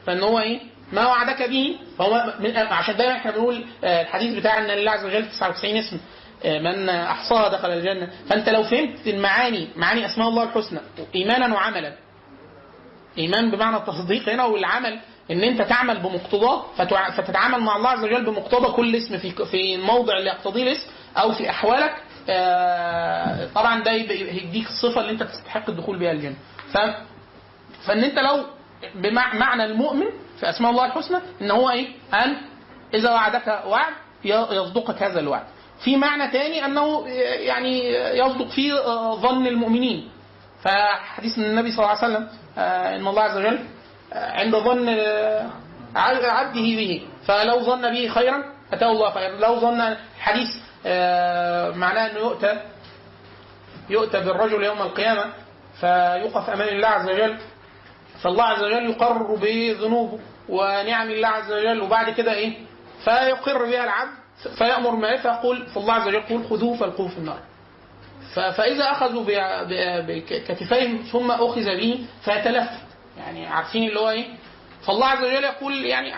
فإن 0.06 0.24
هو 0.24 0.40
إيه؟ 0.40 0.60
ما 0.94 1.06
وعدك 1.08 1.50
به 1.50 1.76
فهو 1.98 2.34
من 2.40 2.58
عشان 2.58 2.96
دايما 2.98 3.14
إحنا 3.16 3.32
بنقول 3.32 3.66
آه، 3.84 4.02
الحديث 4.02 4.36
بتاع 4.40 4.58
إن 4.60 4.64
لله 4.68 4.92
عز 4.92 5.06
وجل 5.06 5.30
99 5.30 5.78
اسم 5.78 5.98
آه، 6.46 6.60
من 6.60 6.90
أحصاها 6.90 7.48
دخل 7.50 7.70
الجنة. 7.72 8.10
فأنت 8.30 8.50
لو 8.50 8.64
فهمت 8.64 9.08
المعاني 9.08 9.68
معاني 9.76 10.06
أسماء 10.06 10.30
الله 10.30 10.44
الحسنى 10.44 10.80
ايمانا 11.16 11.54
وعملا. 11.56 11.94
إيمان 13.18 13.52
بمعنى 13.52 13.78
التصديق 13.78 14.30
هنا 14.30 14.44
والعمل 14.46 15.00
إن 15.32 15.42
أنت 15.44 15.62
تعمل 15.62 16.00
بمقتضاه 16.00 16.64
فتتعامل 17.18 17.60
مع 17.60 17.76
الله 17.76 17.90
عز 17.90 18.04
وجل 18.04 18.26
بمقتضى 18.26 18.72
كل 18.72 18.96
اسم 18.96 19.18
في 19.18 19.32
في 19.46 19.76
الموضع 19.76 20.18
اللي 20.18 20.30
يقتضيه 20.30 20.64
الاسم 20.64 20.88
أو 21.18 21.32
في 21.32 21.50
أحوالك 21.50 21.96
آه، 22.30 23.48
طبعا 23.56 23.84
ده 23.84 23.92
يبقى- 23.92 24.44
يديك 24.44 24.68
الصفة 24.68 25.02
اللي 25.02 25.12
أنت 25.12 25.24
تستحق 25.24 25.70
الدخول 25.70 26.00
بها 26.00 26.12
الجنة. 26.12 26.36
فإن 27.86 28.04
أنت 28.04 28.20
لو 28.20 28.44
بمعنى 28.96 29.64
المؤمن 29.66 30.06
في 30.44 30.50
أسماء 30.50 30.72
الله 30.72 30.86
الحسنى 30.86 31.18
إن 31.42 31.52
هو 31.52 31.70
إيه؟ 31.70 31.88
أن 32.14 32.36
إذا 32.94 33.12
وعدك 33.12 33.64
وعد 33.68 33.94
يصدقك 34.26 35.04
هذا 35.04 35.20
الوعد. 35.20 35.44
في 35.84 35.98
معنى 35.98 36.32
تاني 36.32 36.66
أنه 36.66 37.08
يعني 37.48 37.90
يصدق 38.18 38.48
فيه 38.48 38.74
آه، 38.74 39.16
ظن 39.16 39.48
المؤمنين. 39.48 40.10
فحديث 40.64 41.38
النبي 41.38 41.72
صلى 41.72 41.86
الله 41.86 42.04
عليه 42.04 42.14
وسلم 42.14 42.28
آه، 42.58 42.96
إن 42.96 43.08
الله 43.08 43.22
عز 43.22 43.38
وجل 43.38 43.60
آه، 44.14 44.32
عند 44.32 44.56
ظن 44.56 44.90
عبده 45.96 46.62
به 46.62 47.02
فلو 47.28 47.60
ظن 47.60 47.92
به 47.92 48.08
خيرا 48.08 48.44
أتاه 48.74 48.92
الله 48.92 49.12
خيرا 49.12 49.38
لو 49.38 49.60
ظن 49.60 49.96
حديث 50.20 50.50
معناه 51.78 52.12
إنه 52.12 52.20
يؤتى 52.20 52.60
يؤتى 53.90 54.20
بالرجل 54.20 54.64
يوم 54.64 54.82
القيامة 54.82 55.26
فيوقف 55.80 56.50
أمام 56.50 56.68
الله 56.68 56.88
عز 56.88 57.10
وجل 57.10 57.38
فالله 58.24 58.44
عز 58.44 58.64
وجل 58.64 58.90
يقر 58.90 59.36
بذنوبه 59.36 60.20
ونعم 60.50 61.10
الله 61.10 61.28
عز 61.28 61.52
وجل. 61.52 61.82
وبعد 61.82 62.10
كده 62.10 62.34
إيه؟ 62.34 62.58
فيقر 63.04 63.66
بها 63.66 63.84
العبد 63.84 64.12
فيأمر 64.58 64.96
ما 64.96 65.18
فيقول 65.18 65.68
فالله 65.68 65.94
عز 65.94 66.08
وجل 66.08 66.16
يقول 66.16 66.44
خذوه 66.50 66.78
فالقوه 66.78 67.08
في 67.08 67.18
النار. 67.18 67.40
فإذا 68.36 68.92
أخذوا 68.92 69.24
بكتفيهم 70.02 70.98
ثم 71.12 71.32
أخذ 71.32 71.66
به 71.66 72.06
فيتلفت. 72.26 72.82
يعني 73.18 73.48
عارفين 73.48 73.90
اللي 73.90 74.00
هو 74.00 74.10
إيه؟ 74.10 74.26
فالله 74.88 75.06
عز 75.06 75.24
وجل 75.24 75.44
يقول 75.44 75.86
يعني 75.86 76.14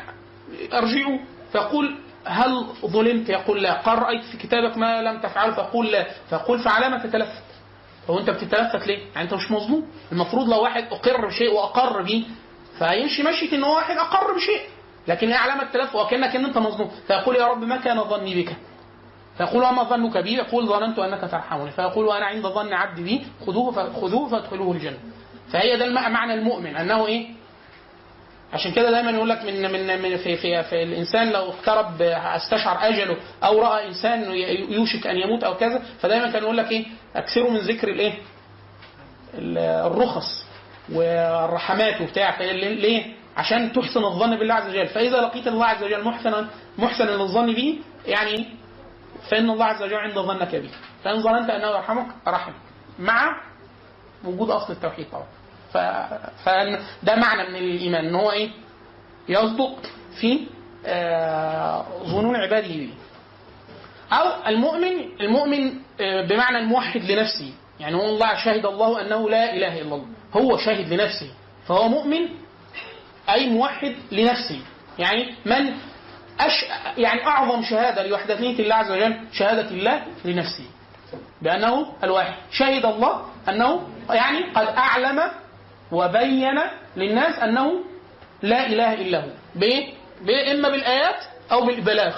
أرجعوا. 0.73 1.19
فيقول 1.51 1.97
هل 2.25 2.65
ظلمت؟ 2.85 3.29
يقول 3.29 3.63
لا. 3.63 3.73
قال 3.73 3.99
رأيت 3.99 4.23
في 4.23 4.37
كتابك 4.37 4.77
ما 4.77 5.01
لم 5.01 5.19
تفعله 5.21 5.53
فيقول 5.53 5.91
لا. 5.91 6.05
فيقول 6.29 6.59
فعلى 6.59 6.89
ما 6.89 6.97
تتلفت. 6.97 7.43
هو 8.09 8.19
أنت 8.19 8.29
بتتلفت 8.29 8.87
ليه؟ 8.87 8.97
يعني 8.97 9.21
أنت 9.21 9.33
مش 9.33 9.51
مظلوم. 9.51 9.87
المفروض 10.11 10.49
لو 10.49 10.63
واحد 10.63 10.83
أقر 10.83 11.27
بشيء 11.27 11.53
وأقر 11.53 12.01
به 12.01 12.25
فهيمشي 12.79 13.23
مشية 13.23 13.55
إن 13.57 13.63
هو 13.63 13.75
واحد 13.75 13.97
أقر 13.97 14.33
بشيء. 14.35 14.61
لكن 15.07 15.27
إيه 15.31 15.37
علامة 15.37 15.63
التلفت 15.63 15.95
وكانك 15.95 16.35
ان 16.35 16.45
أنت 16.45 16.57
مظلوم 16.57 16.91
فيقول 17.07 17.35
يا 17.35 17.47
رب 17.47 17.63
ما 17.63 17.77
كان 17.77 18.03
ظني 18.03 18.41
بك؟ 18.43 18.55
فيقول 19.37 19.63
وما 19.63 19.83
ظنك 19.83 20.17
بي؟ 20.17 20.33
يقول 20.33 20.67
ظننت 20.67 20.99
أنك 20.99 21.31
ترحمني. 21.31 21.71
فيقول 21.71 22.05
وأنا 22.05 22.25
عند 22.25 22.47
ظن 22.47 22.73
عبدي 22.73 23.03
بي 23.03 23.25
خذوه 23.45 23.93
خذوه 24.01 24.29
فادخلوه 24.29 24.71
الجنة. 24.71 24.97
فهي 25.51 25.77
ده 25.77 25.89
معنى 25.89 26.33
المؤمن. 26.33 26.75
أنه 26.75 27.07
إيه؟ 27.07 27.27
عشان 28.53 28.71
كده 28.71 28.91
دايما 28.91 29.11
يقول 29.11 29.29
لك 29.29 29.43
من 29.43 29.71
من 29.71 30.01
من 30.01 30.17
في 30.17 30.37
في, 30.37 30.63
في 30.63 30.83
الإنسان 30.83 31.31
لو 31.31 31.49
اقترب 31.49 32.01
استشعر 32.01 32.77
أجله 32.87 33.17
أو 33.43 33.61
رأى 33.61 33.87
إنسان 33.87 34.31
يوشك 34.71 35.07
أن 35.07 35.15
يموت 35.15 35.43
أو 35.43 35.55
كذا 35.55 35.81
فدايما 35.99 36.31
كان 36.31 36.43
يقول 36.43 36.57
لك 36.57 36.71
إيه؟ 36.71 36.85
أكثروا 37.15 37.51
من 37.51 37.57
ذكر 37.59 37.87
الإيه؟ 37.87 38.13
ال- 39.33 39.57
الرخص. 39.91 40.44
والرحمات 40.93 42.01
وبتاع 42.01 42.41
ليه؟ 42.41 43.13
عشان 43.37 43.73
تحسن 43.73 44.03
الظن 44.03 44.35
بالله 44.35 44.53
عز 44.53 44.69
وجل. 44.69 44.87
فإذا 44.87 45.21
لقيت 45.21 45.47
الله 45.47 45.65
عز 45.65 45.83
وجل 45.83 46.03
محسنا 46.03 46.47
محسنا 46.77 47.11
للظن 47.11 47.53
به 47.53 47.79
يعني 48.05 48.45
فإن 49.29 49.49
الله 49.49 49.65
عز 49.65 49.83
وجل 49.83 49.95
عند 49.95 50.13
ظنك 50.19 50.55
به. 50.55 50.69
فإن 51.03 51.21
ظننت 51.21 51.49
أنه 51.49 51.67
يرحمك 51.67 52.07
رحمك 52.27 52.55
مع 52.99 53.41
وجود 54.23 54.49
أصل 54.49 54.73
التوحيد 54.73 55.05
طبعا. 55.11 55.27
ف... 55.73 55.77
فده 56.43 57.15
معنى 57.15 57.49
من 57.49 57.55
الإيمان 57.55 58.05
إن 58.05 58.15
هو 58.15 58.31
إيه؟ 58.31 58.49
يصدق 59.29 59.75
في 60.21 60.39
آه، 60.85 61.85
ظنون 62.03 62.35
عباده 62.35 62.67
به. 62.67 62.93
أو 64.13 64.47
المؤمن 64.47 65.21
المؤمن 65.21 65.73
آه، 66.01 66.21
بمعنى 66.27 66.57
الموحد 66.57 67.01
لنفسه. 67.11 67.53
يعني 67.79 67.95
هو 67.95 68.05
الله 68.05 68.35
شهد 68.45 68.65
الله 68.65 69.01
أنه 69.01 69.29
لا 69.29 69.53
إله 69.53 69.81
إلا 69.81 69.95
الله. 69.95 70.05
هو 70.35 70.57
شاهد 70.57 70.93
لنفسه 70.93 71.29
فهو 71.67 71.87
مؤمن 71.87 72.29
أي 73.29 73.49
موحد 73.49 73.95
لنفسه 74.11 74.59
يعني 74.99 75.35
من 75.45 75.73
أش... 76.39 76.65
يعني 76.97 77.25
أعظم 77.27 77.63
شهادة 77.63 78.07
لوحدانيه 78.07 78.59
الله 78.59 78.75
عز 78.75 78.91
وجل 78.91 79.17
شهادة 79.33 79.69
الله 79.69 80.03
لنفسه 80.25 80.65
بأنه 81.41 81.93
الواحد 82.03 82.33
شهد 82.51 82.85
الله 82.85 83.25
أنه 83.49 83.87
يعني 84.09 84.43
قد 84.55 84.67
أعلم 84.67 85.31
وبين 85.91 86.59
للناس 86.97 87.39
أنه 87.39 87.71
لا 88.41 88.67
إله 88.67 88.93
إلا 88.93 89.19
هو؟ 89.19 89.29
بإيه؟ 89.55 89.93
إما 90.51 90.69
بالآيات 90.69 91.23
أو 91.51 91.65
بالبلاغ 91.65 92.15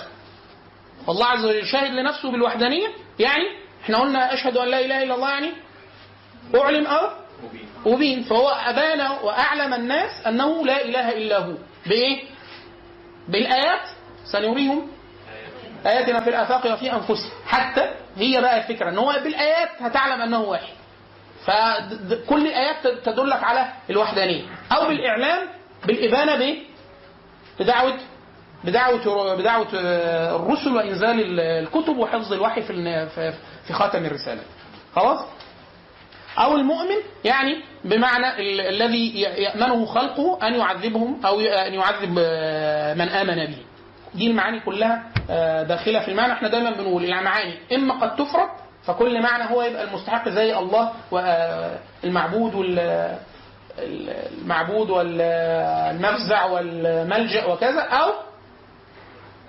والله 1.08 1.25
عز 1.25 1.45
وجل 1.45 1.65
شاهد 1.67 1.91
لنفسه 1.91 2.32
بالوحدانية 2.32 2.88
يعني 3.19 3.43
إحنا 3.84 3.97
قلنا 3.97 4.34
أشهد 4.34 4.58
أن 4.58 4.67
لا 4.67 4.80
إله 4.86 5.03
إلا 5.03 5.15
الله 5.15 5.30
يعني 5.30 5.51
أعلم 6.56 6.88
أو 6.88 7.10
أبين 7.86 8.23
فهو 8.23 8.47
أبان 8.50 9.02
وأعلم 9.23 9.73
الناس 9.73 10.28
أنه 10.28 10.65
لا 10.65 10.82
إله 10.86 11.12
إلا 11.17 11.38
هو 11.38 11.54
بإيه؟ 11.86 12.23
بالآيات 13.28 13.82
سنريهم 14.32 14.88
آياتنا 15.86 16.19
في 16.19 16.30
الآفاق 16.30 16.73
وفي 16.73 16.93
أنفسهم 16.93 17.32
حتى 17.45 17.89
هي 18.17 18.41
بقى 18.41 18.58
الفكرة 18.58 18.89
أن 18.89 18.97
هو 18.97 19.19
بالآيات 19.23 19.69
هتعلم 19.82 20.21
أنه 20.21 20.41
واحد 20.41 20.73
فكل 21.45 22.47
الآيات 22.47 22.88
تدلك 23.06 23.43
على 23.43 23.73
الوحدانية 23.89 24.43
أو 24.71 24.88
بالإعلام 24.88 25.47
بالإبانة 25.86 26.36
بإيه؟ 26.36 26.63
بدعوة 27.60 27.97
بدعوة 28.63 29.36
بدعوة 29.36 29.67
الرسل 30.36 30.76
وإنزال 30.76 31.39
الكتب 31.39 31.97
وحفظ 31.97 32.34
الوحي 32.34 32.62
في- 32.62 33.34
في 33.67 33.73
خاتم 33.73 34.06
الرسالة 34.06 34.41
خلاص؟ 34.95 35.19
أو 36.38 36.56
المؤمن 36.56 36.95
يعني 37.26 37.56
بمعنى 37.86 38.39
ال- 38.41 38.62
الذي 38.62 39.21
يأمنه 39.21 39.86
خلقه 39.86 40.47
أن 40.47 40.54
يعذبهم 40.56 41.26
أو 41.26 41.39
أن 41.39 41.73
يعذب 41.73 42.15
آه، 42.19 42.93
من 42.93 43.10
آمن 43.10 43.45
به. 43.45 43.58
دي 44.15 44.28
المعاني 44.28 44.60
كلها 44.60 45.04
آه، 45.30 45.63
داخلة 45.63 46.00
في 46.00 46.12
المعنى. 46.12 46.34
إحنا 46.34 46.47
دايما 46.47 46.71
بنقول 46.71 47.04
المعاني 47.06 47.54
إما 47.73 47.93
قد 48.02 48.15
تفرد 48.15 48.50
فكل 48.84 49.21
معنى 49.21 49.43
هو 49.54 49.62
يبقى 49.63 49.84
المستحق 49.84 50.30
زي 50.30 50.58
الله 50.58 50.91
والمعبود 51.12 52.56
وال 52.56 52.80
المعبود 53.80 54.89
والمفزع 54.89 56.45
والملجأ 56.45 57.45
وكذا 57.45 57.82
أو 57.82 58.12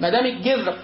ما 0.01 0.11
دام 0.11 0.27
الجذر 0.27 0.77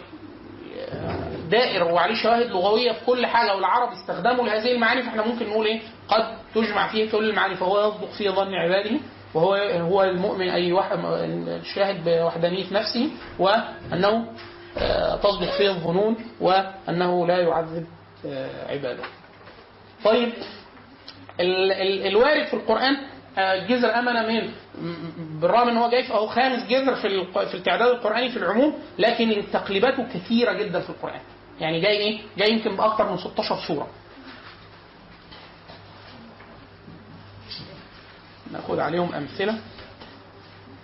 دائر 1.50 1.84
وعليه 1.84 2.14
شواهد 2.14 2.46
لغوية 2.50 2.92
في 2.92 3.04
كل 3.06 3.26
حاجة 3.26 3.54
والعرب 3.54 3.92
استخدموا 3.92 4.46
لهذه 4.46 4.72
المعاني 4.72 5.02
فإحنا 5.02 5.26
ممكن 5.26 5.48
نقول 5.48 5.66
إيه 5.66 5.80
قد 6.08 6.36
تجمع 6.54 6.88
فيه 6.88 7.10
كل 7.10 7.30
المعاني 7.30 7.54
فهو 7.54 7.88
يصدق 7.88 8.10
في 8.18 8.30
ظن 8.30 8.54
عباده 8.54 8.96
وهو 9.34 9.54
هو 9.54 10.02
المؤمن 10.02 10.48
أي 10.48 10.72
واحد 10.72 10.98
الشاهد 11.48 12.04
بوحدانية 12.04 12.64
نفسه 12.72 13.10
وأنه 13.38 14.26
آه، 14.78 15.16
تصدق 15.16 15.56
فيه 15.58 15.70
الظنون 15.70 16.16
وأنه 16.40 17.26
لا 17.26 17.38
يعذب 17.38 17.86
آه، 18.26 18.72
عباده. 18.72 19.02
طيب 20.04 20.32
ال- 21.40 21.72
ال- 21.72 22.06
الوارد 22.06 22.44
في 22.46 22.54
القرآن 22.54 22.96
آه، 23.38 23.66
جذر 23.66 23.98
امن 23.98 24.28
من 24.28 24.50
بالرغم 25.40 25.68
إن 25.68 25.76
هو 25.76 25.90
جاي 25.90 26.06
اهو 26.10 26.26
خامس 26.26 26.66
جذر 26.68 26.94
في 26.94 27.24
في 27.46 27.54
التعداد 27.54 27.88
القرآني 27.88 28.28
في 28.28 28.36
العموم 28.36 28.74
لكن 28.98 29.42
تقليباته 29.52 30.04
كثيرة 30.14 30.52
جدا 30.52 30.80
في 30.80 30.90
القرآن 30.90 31.20
يعني 31.60 31.80
جاي 31.80 31.96
إيه؟ 31.96 32.20
جاي 32.38 32.52
يمكن 32.52 32.76
باكثر 32.76 33.10
من 33.10 33.18
16 33.18 33.56
سوره 33.66 33.88
ناخد 38.52 38.78
عليهم 38.78 39.14
أمثلة. 39.14 39.58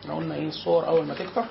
إحنا 0.02 0.14
قلنا 0.14 0.34
إيه؟ 0.34 0.48
الصور 0.48 0.86
أول 0.88 1.06
ما 1.06 1.14
تكتر. 1.14 1.44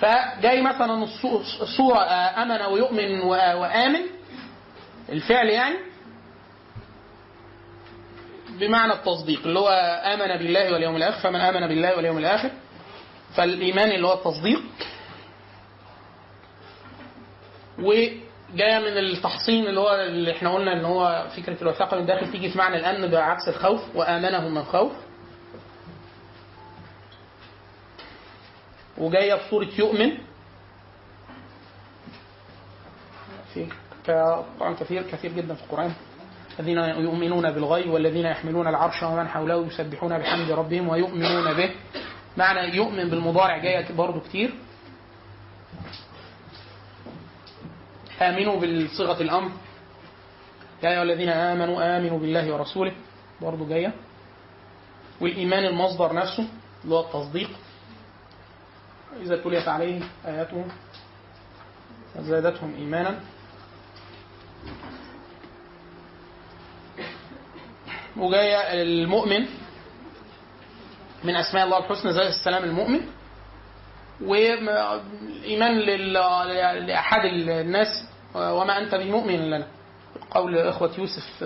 فجاي 0.00 0.62
مثلا 0.62 1.04
الصو- 1.06 1.62
الصورة 1.62 1.98
آه، 1.98 2.42
أمن 2.42 2.62
ويؤمن 2.72 3.20
و- 3.20 3.30
وآمن. 3.60 4.00
الفعل 5.08 5.46
يعني 5.46 5.76
بمعنى 8.60 8.92
التصديق 8.92 9.40
اللي 9.46 9.58
هو 9.58 9.68
آمن 10.04 10.36
بالله 10.38 10.72
واليوم 10.72 10.96
الآخر 10.96 11.20
فمن 11.20 11.40
آمن 11.40 11.66
بالله 11.66 11.96
واليوم 11.96 12.18
الآخر 12.18 12.50
فالإيمان 13.36 13.90
اللي 13.90 14.06
هو 14.06 14.12
التصديق 14.12 14.60
وجاية 17.78 18.78
من 18.78 18.98
التحصين 18.98 19.66
اللي 19.66 19.80
هو 19.80 19.94
اللي 19.94 20.30
إحنا 20.32 20.54
قلنا 20.54 20.72
إن 20.72 20.84
هو 20.84 21.26
فكرة 21.36 21.62
الوثاقة 21.62 21.96
من 21.96 22.06
داخل 22.06 22.32
تيجي 22.32 22.50
في 22.50 22.58
معنى 22.58 22.76
الأمن 22.76 23.10
بعكس 23.10 23.48
الخوف 23.48 23.96
وآمنهم 23.96 24.54
من 24.54 24.64
خوف. 24.64 24.92
وجاية 28.98 29.34
في 29.34 29.50
سوره 29.50 29.68
يؤمن. 29.78 30.18
في 33.54 33.68
كثير 34.80 35.02
كثير 35.02 35.32
جدا 35.32 35.54
في 35.54 35.62
القرآن. 35.62 35.92
الذين 36.58 36.78
يؤمنون 36.78 37.50
بالغيب 37.50 37.90
والذين 37.90 38.26
يحملون 38.26 38.66
العرش 38.68 39.02
ومن 39.02 39.28
حوله 39.28 39.66
يسبحون 39.66 40.18
بحمد 40.18 40.50
ربهم 40.50 40.88
ويؤمنون 40.88 41.52
به. 41.52 41.70
معنى 42.36 42.76
يؤمن 42.76 43.10
بالمضارع 43.10 43.58
جاية 43.58 43.92
برضه 43.92 44.20
كتير. 44.20 44.54
آمنوا 48.22 48.60
بالصيغة 48.60 49.22
الأمر. 49.22 49.50
يا 50.82 50.90
أيها 50.90 51.02
الذين 51.02 51.28
آمنوا 51.28 51.96
آمنوا 51.96 52.18
بالله 52.18 52.54
ورسوله. 52.54 52.92
برضه 53.40 53.68
جاية. 53.68 53.92
والإيمان 55.20 55.64
المصدر 55.64 56.12
نفسه 56.12 56.48
اللي 56.84 56.94
هو 56.94 57.00
التصديق. 57.00 57.50
إذا 59.22 59.36
تليت 59.36 59.68
عليهم 59.68 60.08
آياته 60.26 60.64
زادتهم 62.18 62.74
إيمانا. 62.78 63.20
وجاية 68.18 68.82
المؤمن 68.82 69.46
من 71.24 71.36
أسماء 71.36 71.64
الله 71.64 71.78
الحسنى 71.78 72.12
زي 72.12 72.28
السلام 72.28 72.64
المؤمن. 72.64 73.00
وإيمان 74.24 75.78
لأحد 76.86 77.20
الناس 77.24 77.88
وما 78.34 78.78
أنت 78.78 78.94
بمؤمن 78.94 79.50
لنا. 79.50 79.66
قول 80.30 80.58
إخوة 80.58 80.90
يوسف 80.98 81.44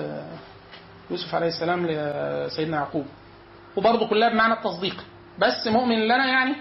يوسف 1.10 1.34
عليه 1.34 1.46
السلام 1.48 1.86
لسيدنا 1.86 2.76
يعقوب. 2.76 3.06
وبرضه 3.76 4.08
كلها 4.08 4.28
بمعنى 4.28 4.52
التصديق. 4.52 5.04
بس 5.38 5.66
مؤمن 5.66 5.98
لنا 6.04 6.26
يعني 6.26 6.54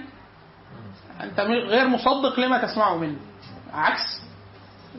أنت 1.23 1.39
غير 1.39 1.87
مصدق 1.87 2.39
لما 2.39 2.65
تسمعه 2.65 2.95
منه. 2.97 3.17
عكس 3.73 4.21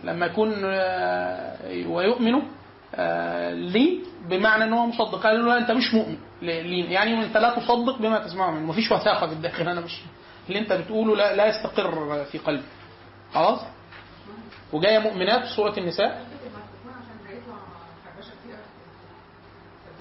لما 0.04 0.26
يكون 0.26 0.54
آه، 0.64 1.86
ويؤمن 1.86 2.42
آه، 3.00 3.50
لي 3.54 4.00
بمعنى 4.28 4.64
إن 4.64 4.72
هو 4.72 4.86
مصدق. 4.86 5.22
قال 5.22 5.40
له 5.44 5.46
لا 5.54 5.58
أنت 5.58 5.70
مش 5.70 5.94
مؤمن. 5.94 6.16
ل- 6.42 6.46
لي 6.46 6.92
يعني 6.92 7.24
أنت 7.24 7.36
لا 7.36 7.58
تصدق 7.58 7.98
بما 7.98 8.18
تسمعه 8.18 8.50
منه. 8.50 8.66
مفيش 8.66 8.92
وثاقة 8.92 9.26
في 9.26 9.32
الداخل. 9.32 9.68
أنا 9.68 9.80
مش 9.80 10.00
اللي 10.48 10.58
أنت 10.58 10.72
بتقوله 10.72 11.16
لا, 11.16 11.36
لا 11.36 11.46
يستقر 11.46 12.24
في 12.24 12.38
قلبي. 12.38 12.62
خلاص؟ 13.34 13.60
وجاية 14.72 14.98
مؤمنات 14.98 15.40
في 15.46 15.54
سورة 15.56 15.78
النساء. 15.78 16.24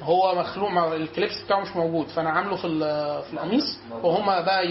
هو 0.04 0.36
مخلوق 0.36 0.70
مع 0.70 0.88
الكليبس 0.94 1.44
بتاعه 1.46 1.60
مش 1.62 1.76
موجود. 1.76 2.08
فأنا 2.08 2.30
عامله 2.30 2.56
في 2.56 2.62
في 3.28 3.34
القميص 3.34 3.80
وهم 4.04 4.26
بقى 4.26 4.68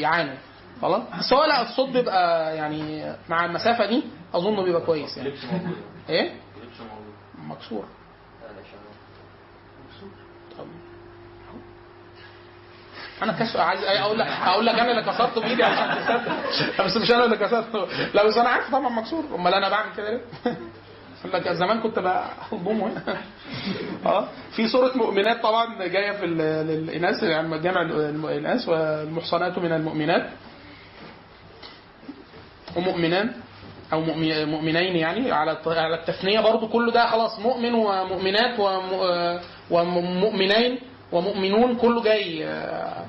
يعانوا. 0.00 0.34
خلاص؟ 0.82 1.02
بس 1.18 1.32
هو 1.32 1.44
لا 1.44 1.62
الصوت 1.62 1.88
بيبقى 1.88 2.56
يعني 2.56 3.12
مع 3.28 3.44
المسافة 3.44 3.86
دي 3.86 4.02
اظنه 4.34 4.62
بيبقى 4.62 4.80
كويس 4.80 5.16
يعني. 5.16 5.32
إيه؟ 6.08 6.32
مكسور. 7.48 7.84
طب. 10.58 10.66
أنا 13.22 13.32
كسر 13.32 13.60
عايز 13.60 13.80
أقول 13.84 14.18
لك 14.18 14.26
أقول 14.26 14.66
لك 14.66 14.74
أنا 14.74 14.90
اللي 14.90 15.02
كسرته 15.12 15.40
بإيدي. 15.40 15.62
عشان 15.62 15.88
تصدق 16.04 16.84
بس 16.84 16.96
مش 16.96 17.10
أنا 17.10 17.24
اللي 17.24 17.36
كسرته. 17.36 17.86
لا 18.14 18.26
بس 18.26 18.36
أنا 18.36 18.48
عارف 18.48 18.70
طبعا 18.70 18.88
مكسور. 18.88 19.24
أمال 19.34 19.54
أنا 19.54 19.68
بعمل 19.68 19.94
كده 19.96 20.10
ليه؟ 20.10 20.20
لك 21.34 21.48
زمان 21.52 21.80
كنت 21.80 21.98
هنا 22.82 23.02
آه. 24.06 24.28
في 24.56 24.68
سوره 24.68 24.92
مؤمنات 24.96 25.42
طبعا 25.42 25.86
جاية 25.86 26.12
في 26.12 26.24
ال- 26.24 26.66
للإناث 26.66 27.22
يعني 27.22 27.58
جمع 27.58 27.82
الإناث 27.82 28.68
والمحصنات 28.68 29.58
من 29.58 29.72
المؤمنات. 29.72 30.30
ومؤمنان. 32.76 33.32
أو 33.92 34.00
مؤمن- 34.00 34.48
مؤمنين 34.48 34.96
يعني 34.96 35.32
على 35.32 35.58
على 35.66 35.94
التثنية 35.94 36.40
برضو 36.40 36.68
كل 36.68 36.90
ده 36.90 37.06
خلاص 37.10 37.38
مؤمن 37.38 37.74
ومؤمنات 37.74 38.60
وم- 38.60 39.40
ومؤمنين 39.70 40.78
ومؤمنون 41.12 41.76
كله 41.76 42.02
جاي 42.02 42.46
آه، 42.46 43.06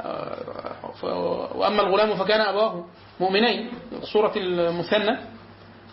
آه، 0.00 1.52
وأما 1.54 1.82
الغلام 1.82 2.16
فكان 2.16 2.40
ابواه 2.40 2.84
مؤمنين. 3.20 3.70
سورة 4.12 4.32
المثنى 4.36 5.18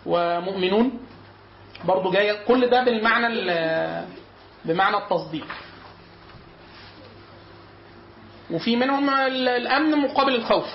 ومؤمنون 0.06 1.00
برضو 1.84 2.10
جاية 2.10 2.44
كل 2.44 2.66
ده 2.70 2.84
بالمعنى 2.84 3.26
ال- 3.26 4.04
بمعنى 4.64 4.96
التصديق. 4.96 5.46
وفي 8.50 8.76
منهم 8.76 9.10
ال- 9.10 9.48
الأمن 9.48 9.98
مقابل 9.98 10.34
الخوف. 10.34 10.66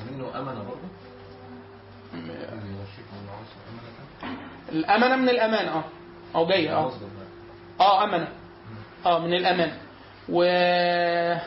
ومنه 0.00 0.38
أمنة 0.38 0.62
برضه. 0.62 0.88
أمنة 2.14 2.74
الامانه 4.72 5.16
من 5.16 5.28
الامانه 5.28 5.70
آه. 5.76 5.84
أو 6.34 6.46
جاية 6.46 6.76
آه. 6.76 6.92
آه 7.80 8.04
أمنة. 8.04 8.28
آه 9.06 9.18
من 9.18 9.34
الأمان. 9.34 9.72
و 10.28 10.42
آه، 10.46 11.40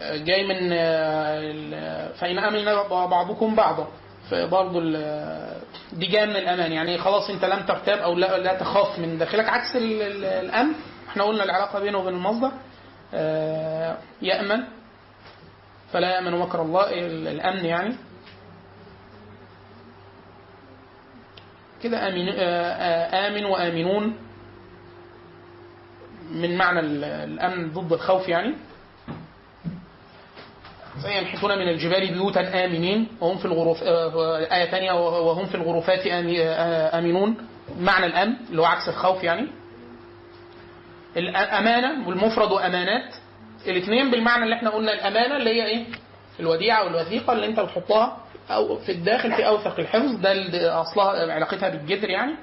آه، 0.00 0.16
جاي 0.16 0.46
من 0.48 0.68
آه، 0.72 2.12
فإن 2.12 2.38
أمن 2.38 2.64
بعضكم 3.06 3.54
بعضا. 3.54 3.88
فبرضه 4.30 4.80
دي 5.92 6.06
جاية 6.06 6.24
من 6.24 6.36
الأمان. 6.36 6.72
يعني 6.72 6.98
خلاص 6.98 7.30
أنت 7.30 7.44
لم 7.44 7.66
ترتاب 7.66 7.98
أو 7.98 8.14
لا, 8.14 8.38
لا 8.38 8.54
تخاف 8.54 8.98
من 8.98 9.18
داخلك. 9.18 9.48
عكس 9.48 9.76
ال- 9.76 10.02
ال- 10.02 10.24
الأمن 10.24 10.72
إحنا 11.08 11.24
قلنا 11.24 11.44
العلاقة 11.44 11.80
بينه 11.80 11.98
وبين 11.98 12.14
المصدر 12.14 12.52
آه، 13.14 13.96
يأمن. 14.22 14.64
فلا 15.94 16.14
يأمن 16.14 16.32
مكر 16.38 16.62
الله 16.62 16.90
ال- 16.90 17.28
الأمن 17.28 17.64
يعني. 17.64 17.94
كده 21.82 22.08
آمن, 22.08 22.28
آه، 22.28 22.34
آه، 22.38 23.28
آمن 23.28 23.44
وآمنون 23.44 24.16
من 26.30 26.56
معنى 26.56 26.80
ال- 26.80 27.04
الأمن 27.04 27.72
ضد 27.72 27.92
الخوف 27.92 28.28
يعني. 28.28 28.54
زي 30.98 31.18
ينحتون 31.18 31.50
من 31.58 31.68
الجبال 31.68 32.12
بيوتا 32.12 32.64
آمنين 32.64 33.08
وهم 33.20 33.38
في 33.38 33.44
الغرف 33.44 33.82
آه، 33.82 34.38
آية 34.38 34.70
ثانية 34.70 34.92
وهم 34.92 35.46
في 35.46 35.54
الغرفات 35.54 36.06
آمنون. 36.94 37.36
معنى 37.78 38.06
الأمن 38.06 38.34
اللي 38.50 38.62
هو 38.62 38.66
عكس 38.66 38.88
الخوف 38.88 39.24
يعني. 39.24 39.48
الأمانة 41.16 42.08
والمفرد 42.08 42.50
وأمانات 42.52 43.14
الاثنين 43.66 44.10
بالمعنى 44.10 44.44
اللي 44.44 44.54
إحنا 44.56 44.70
قلنا 44.70 44.92
الأمانة 44.92 45.36
اللي 45.36 45.50
هي 45.50 45.66
إيه؟ 45.66 45.86
الوديعة 46.40 46.84
والوثيقة 46.84 47.32
اللي 47.32 47.46
أنت 47.46 47.60
بتحطها 47.60 48.16
أو 48.50 48.78
في 48.78 48.92
الداخل 48.92 49.32
في 49.32 49.46
أوثق 49.46 49.80
الحفظ 49.80 50.16
ده 50.20 50.32
اللي 50.32 50.68
أصلها 50.70 51.32
علاقتها 51.32 51.68
بالجذر 51.68 52.10
يعني. 52.10 52.34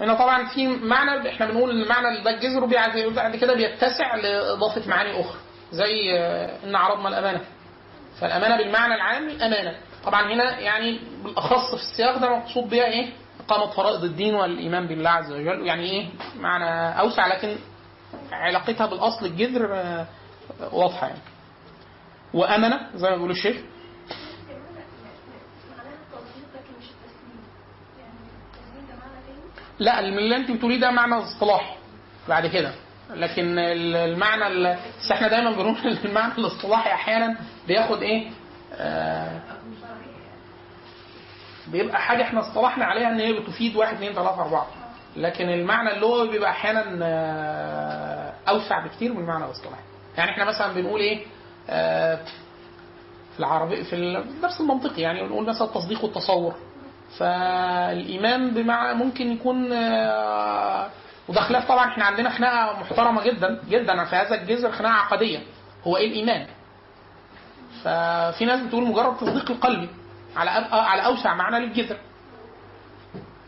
هنا 0.00 0.14
طبعا 0.14 0.46
في 0.46 0.66
معنى 0.66 1.28
إحنا 1.28 1.46
بنقول 1.46 1.70
إن 1.70 1.82
المعنى 1.82 2.22
ده 2.22 2.30
الجذر 2.30 2.64
بعد 3.10 3.36
كده 3.36 3.54
بيتسع 3.54 4.14
لإضافة 4.16 4.88
معاني 4.88 5.20
أخرى 5.20 5.38
زي 5.72 6.18
آه، 6.18 6.64
إن 6.64 6.76
عرضنا 6.76 7.08
الأمانة. 7.08 7.40
فالأمانة 8.20 8.56
بالمعنى 8.56 8.94
العام 8.94 9.28
أمانة. 9.42 9.76
طبعا 10.04 10.32
هنا 10.32 10.58
يعني 10.60 10.98
بالأخص 11.24 11.74
في 11.74 11.82
السياق 11.82 12.16
ده 12.18 12.36
مقصود 12.36 12.68
بها 12.70 12.84
إيه؟ 12.84 13.12
إقامة 13.40 13.66
فرائض 13.70 14.04
الدين 14.04 14.34
والإيمان 14.34 14.86
بالله 14.86 15.10
عز 15.10 15.32
وجل. 15.32 15.66
يعني 15.66 15.90
إيه؟ 15.90 16.06
معنى 16.36 17.00
أوسع 17.00 17.26
لكن 17.26 17.56
علاقتها 18.32 18.86
بالأصل 18.86 19.26
الجذر 19.26 19.68
آه، 19.74 20.06
واضحة 20.72 21.06
يعني. 21.06 21.20
وأمنة 22.34 22.80
زي 22.94 23.10
ما 23.10 23.16
بيقول 23.16 23.30
الشيخ. 23.30 23.56
لا 29.78 30.00
اللي 30.00 30.36
أنت 30.36 30.50
بتقوليه 30.50 30.80
ده 30.80 30.90
معنى 30.90 31.14
اصطلاحي 31.14 31.74
بعد 32.28 32.46
كده. 32.46 32.72
لكن 33.14 33.58
ال- 33.58 33.96
المعنى 33.96 34.46
ال- 34.46 34.76
بس 35.00 35.10
إحنا 35.12 35.28
دايما 35.28 35.50
بنقول 35.50 35.98
المعنى 36.04 36.32
الاصطلاحي 36.38 36.92
أحيانا 36.92 37.36
بياخد 37.68 38.02
إيه؟ 38.02 38.30
آه 38.74 39.40
بيبقى 41.74 42.00
حاجة 42.00 42.22
إحنا 42.22 42.40
اصطلحنا 42.40 42.84
عليها 42.84 43.08
ان 43.08 43.20
هي 43.20 43.32
بتفيد 43.32 43.76
واحد 43.76 43.94
اثنين 43.94 44.12
ثلاثة 44.12 44.42
اربعة. 44.42 44.66
لكن 45.16 45.48
المعنى 45.48 45.92
اللي 45.92 46.06
هو 46.06 46.26
بيبقى 46.26 46.50
أحيانا 46.50 46.98
آه، 47.02 48.32
أوسع 48.48 48.86
بكتير 48.86 49.12
من 49.12 49.20
المعنى 49.20 49.44
الاصطلاحي 49.44 49.82
يعني 50.16 50.30
إحنا 50.30 50.44
مثلا 50.44 50.72
بنقول 50.72 51.00
إيه؟ 51.00 51.26
آه، 51.70 52.14
في 53.32 53.40
العربي 53.40 53.84
في 53.84 53.96
الدرس 53.96 54.60
المنطقي 54.60 55.02
يعني 55.02 55.22
بنقول 55.22 55.46
مثلا 55.46 55.68
التصديق 55.68 56.04
والتصور. 56.04 56.54
فالإيمان 57.18 58.50
بمعنى 58.54 58.98
ممكن 58.98 59.32
يكون 59.32 59.72
آه، 59.72 60.88
وده 61.28 61.40
خلاف 61.40 61.68
طبعا 61.68 61.88
إحنا 61.88 62.04
عندنا 62.04 62.30
خناقة 62.30 62.80
محترمة 62.80 63.22
جدا 63.24 63.62
جدا 63.68 64.04
في 64.04 64.16
هذا 64.16 64.34
الجذر 64.34 64.72
خناقة 64.72 64.94
عقدية. 64.94 65.38
هو 65.86 65.96
إيه 65.96 66.08
الإيمان؟ 66.08 66.46
ففي 67.82 68.44
ناس 68.44 68.60
بتقول 68.60 68.84
مجرد 68.84 69.16
تصديق 69.16 69.50
القلبي 69.50 69.88
على 70.36 70.50
أب- 70.50 70.72
على 70.74 71.06
أوسع 71.06 71.34
معنى 71.34 71.66
للجذر. 71.66 71.96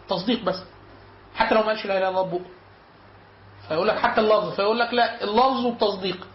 تصديق 0.09 0.45
بس. 0.45 0.63
حتى 1.35 1.55
لو 1.55 1.61
ما 1.61 1.67
قالش 1.67 1.87
لا 1.87 1.99
إله 1.99 2.09
إلا 2.09 2.21
الله 2.21 2.41
فيقول 3.69 3.89
لك 3.89 3.99
حتى 3.99 4.21
اللفظ 4.21 4.55
فيقول 4.55 4.79
لك 4.79 4.95
لا 4.95 5.25
اللفظ 5.25 5.65
والتصديق. 5.67 6.27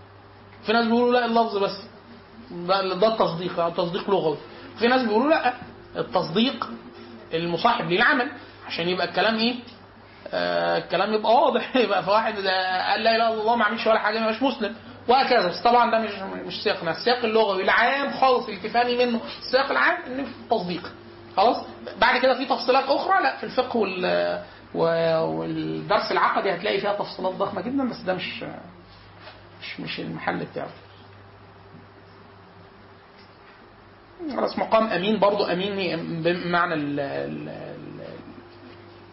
في 0.66 0.74
ناس 0.74 0.86
بيقولوا 0.86 1.14
لا 1.14 1.26
اللفظ 1.26 1.58
بس. 1.58 1.82
ده 2.52 3.08
التصديق 3.08 3.60
أو 3.60 3.70
تصديق 3.70 4.10
لغوي. 4.10 4.38
في 4.80 4.88
ناس 4.88 5.02
بيقولوا 5.02 5.30
لا 5.30 5.54
التصديق 5.98 6.70
المصاحب 7.34 7.86
للعمل. 7.86 8.32
عشان 8.68 8.90
يبقى 8.90 9.08
الكلام 9.08 9.36
إيه؟ 9.36 9.56
آه 10.34 10.78
الكلام 10.78 11.14
يبقى 11.14 11.34
واضح. 11.36 11.76
يبقى 11.84 12.04
في 12.04 12.10
واحد 12.10 12.38
إذا 12.38 12.52
قال 12.90 13.04
لا 13.04 13.16
إله 13.16 13.28
إلا 13.30 13.42
الله 13.42 13.56
ما 13.56 13.66
عملش 13.66 13.88
ولا 13.88 14.00
حاجة 14.00 14.20
مش 14.30 14.42
مسلم. 14.44 14.76
وهكذا. 15.12 15.48
بس 15.50 15.62
طبعا 15.62 15.92
ده 15.92 16.00
مش 16.00 16.12
مش 16.48 16.64
سياقنا 16.64 16.92
السياق 16.92 17.26
اللغوي 17.26 17.64
العام 17.64 18.12
خالص 18.12 18.48
اللي 18.48 18.60
تفهمي 18.60 19.06
منه. 19.06 19.20
السياق 19.40 19.72
العام 19.72 19.98
إن 20.08 20.26
في 20.26 20.32
تصديق. 20.52 20.92
خلاص؟ 21.38 21.58
بعد 22.02 22.22
كده 22.22 22.38
في 22.38 22.46
تفصيلات 22.46 22.84
أخرى. 22.84 23.24
لا 23.24 23.38
في 23.38 23.44
الفقه 23.44 23.78
وال 23.78 24.32
والدرس 24.76 26.12
العقدي 26.12 26.52
هتلاقي 26.56 26.80
فيها 26.80 26.94
تفصيلات 26.94 27.34
ضخمة 27.34 27.62
جدا 27.62 27.90
بس 27.90 27.98
ده 28.02 28.14
مش 28.14 28.44
مش 29.62 29.80
مش 29.80 30.00
المحل 30.00 30.46
بتاعه. 30.46 30.70
خلاص 34.36 34.58
مقام 34.58 34.88
أمين 34.88 35.20
برضو. 35.20 35.44
أمين 35.46 36.22
بمعنى 36.24 36.74
ال 36.74 37.52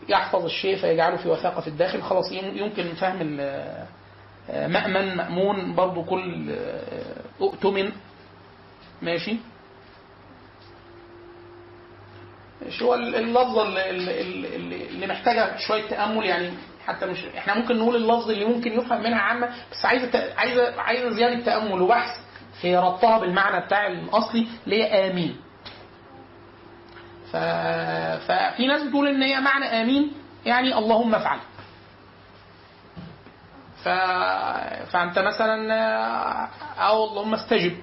يحفظ 0.08 0.44
الشيء 0.44 0.76
فيجعله 0.76 1.16
في 1.16 1.28
وثاقة 1.28 1.60
في 1.60 1.68
الداخل. 1.68 2.02
خلاص 2.02 2.32
يم- 2.32 2.56
يمكن 2.56 2.94
فهم 2.94 3.40
مأمن 4.52 5.16
مأمون 5.16 5.74
برضو 5.74 6.02
كل 6.04 6.54
أؤتمن 7.40 7.92
ماشي 9.02 9.36
مش 12.66 12.82
هو 12.82 12.94
ال- 12.94 13.14
اللفظة 13.16 13.62
اللي, 13.90 14.20
اللي, 14.56 15.06
محتاجة 15.06 15.56
شوية 15.56 15.88
تأمل 15.88 16.24
يعني 16.24 16.50
حتى 16.86 17.06
مش 17.06 17.24
إحنا 17.38 17.54
ممكن 17.54 17.78
نقول 17.78 17.96
اللفظ 17.96 18.30
اللي 18.30 18.44
ممكن 18.44 18.72
يفهم 18.72 19.02
منها 19.02 19.18
عامة 19.20 19.48
بس 19.72 19.84
عايزة 19.84 20.34
عايزة 20.36 20.80
عايزة 20.80 21.10
زيادة 21.10 21.44
تأمل 21.44 21.82
وبحث 21.82 22.20
في 22.60 22.76
ربطها 22.76 23.18
بالمعنى 23.18 23.66
بتاع 23.66 23.86
الأصلي 23.86 24.46
اللي 24.66 24.82
هي 24.84 25.10
آمين. 25.10 25.36
ففي 27.32 28.66
ناس 28.66 28.82
بتقول 28.82 29.08
إن 29.08 29.22
هي 29.22 29.40
معنى 29.40 29.64
آمين 29.64 30.12
يعني 30.46 30.78
اللهم 30.78 31.14
افعل. 31.14 31.38
ف... 33.84 33.88
فأنت 34.92 35.18
مثلا 35.18 35.74
أو 36.78 37.04
اللهم 37.04 37.34
استجب. 37.34 37.76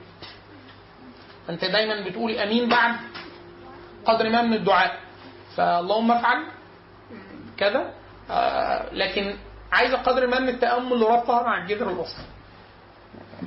أنت 1.50 1.66
دايما 1.66 2.06
بتقول 2.10 2.38
أمين 2.38 2.70
بعد 2.70 2.96
قدر 4.06 4.30
ما 4.30 4.42
من 4.42 4.54
الدعاء. 4.54 5.00
فاللهم 5.56 6.12
افعل 6.12 6.44
كذا 7.58 7.94
آه، 8.32 8.94
لكن 8.94 9.36
عايزه 9.72 9.98
قدر 9.98 10.28
ما 10.28 10.40
من 10.40 10.50
التأمل 10.50 11.00
لربطها 11.00 11.44
مع 11.44 11.58
الجذر 11.64 11.90
الاصلي 11.90 12.26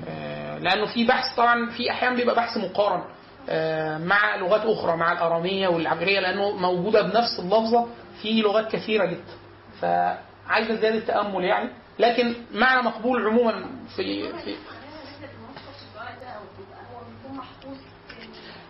آه، 0.09 0.59
لأنه 0.59 0.87
في 0.87 1.05
بحث 1.05 1.37
طبعا 1.37 1.71
في 1.71 1.91
احيان 1.91 2.17
بيبقى 2.17 2.35
بحث 2.35 2.57
مقارن 2.57 3.05
آه، 3.49 3.99
مع 3.99 4.37
لغات 4.37 4.61
أخرى 4.65 4.97
مع 4.97 5.13
الأرامية 5.13 5.69
والعبريه 5.69 6.21
لأنه 6.21 6.51
موجودة 6.51 7.03
بنفس 7.03 7.39
اللفظة 7.39 7.87
في 8.23 8.41
لغات 8.43 8.73
كثيرة 8.73 9.05
جدا. 9.07 9.35
فعايزة 9.81 10.75
زيادة 10.75 11.01
تأمل 11.01 11.45
يعني. 11.45 11.71
لكن 11.99 12.35
معنى 12.55 12.83
مقبول 12.83 13.27
عموما 13.27 13.65
في 13.97 14.33
في 14.45 14.57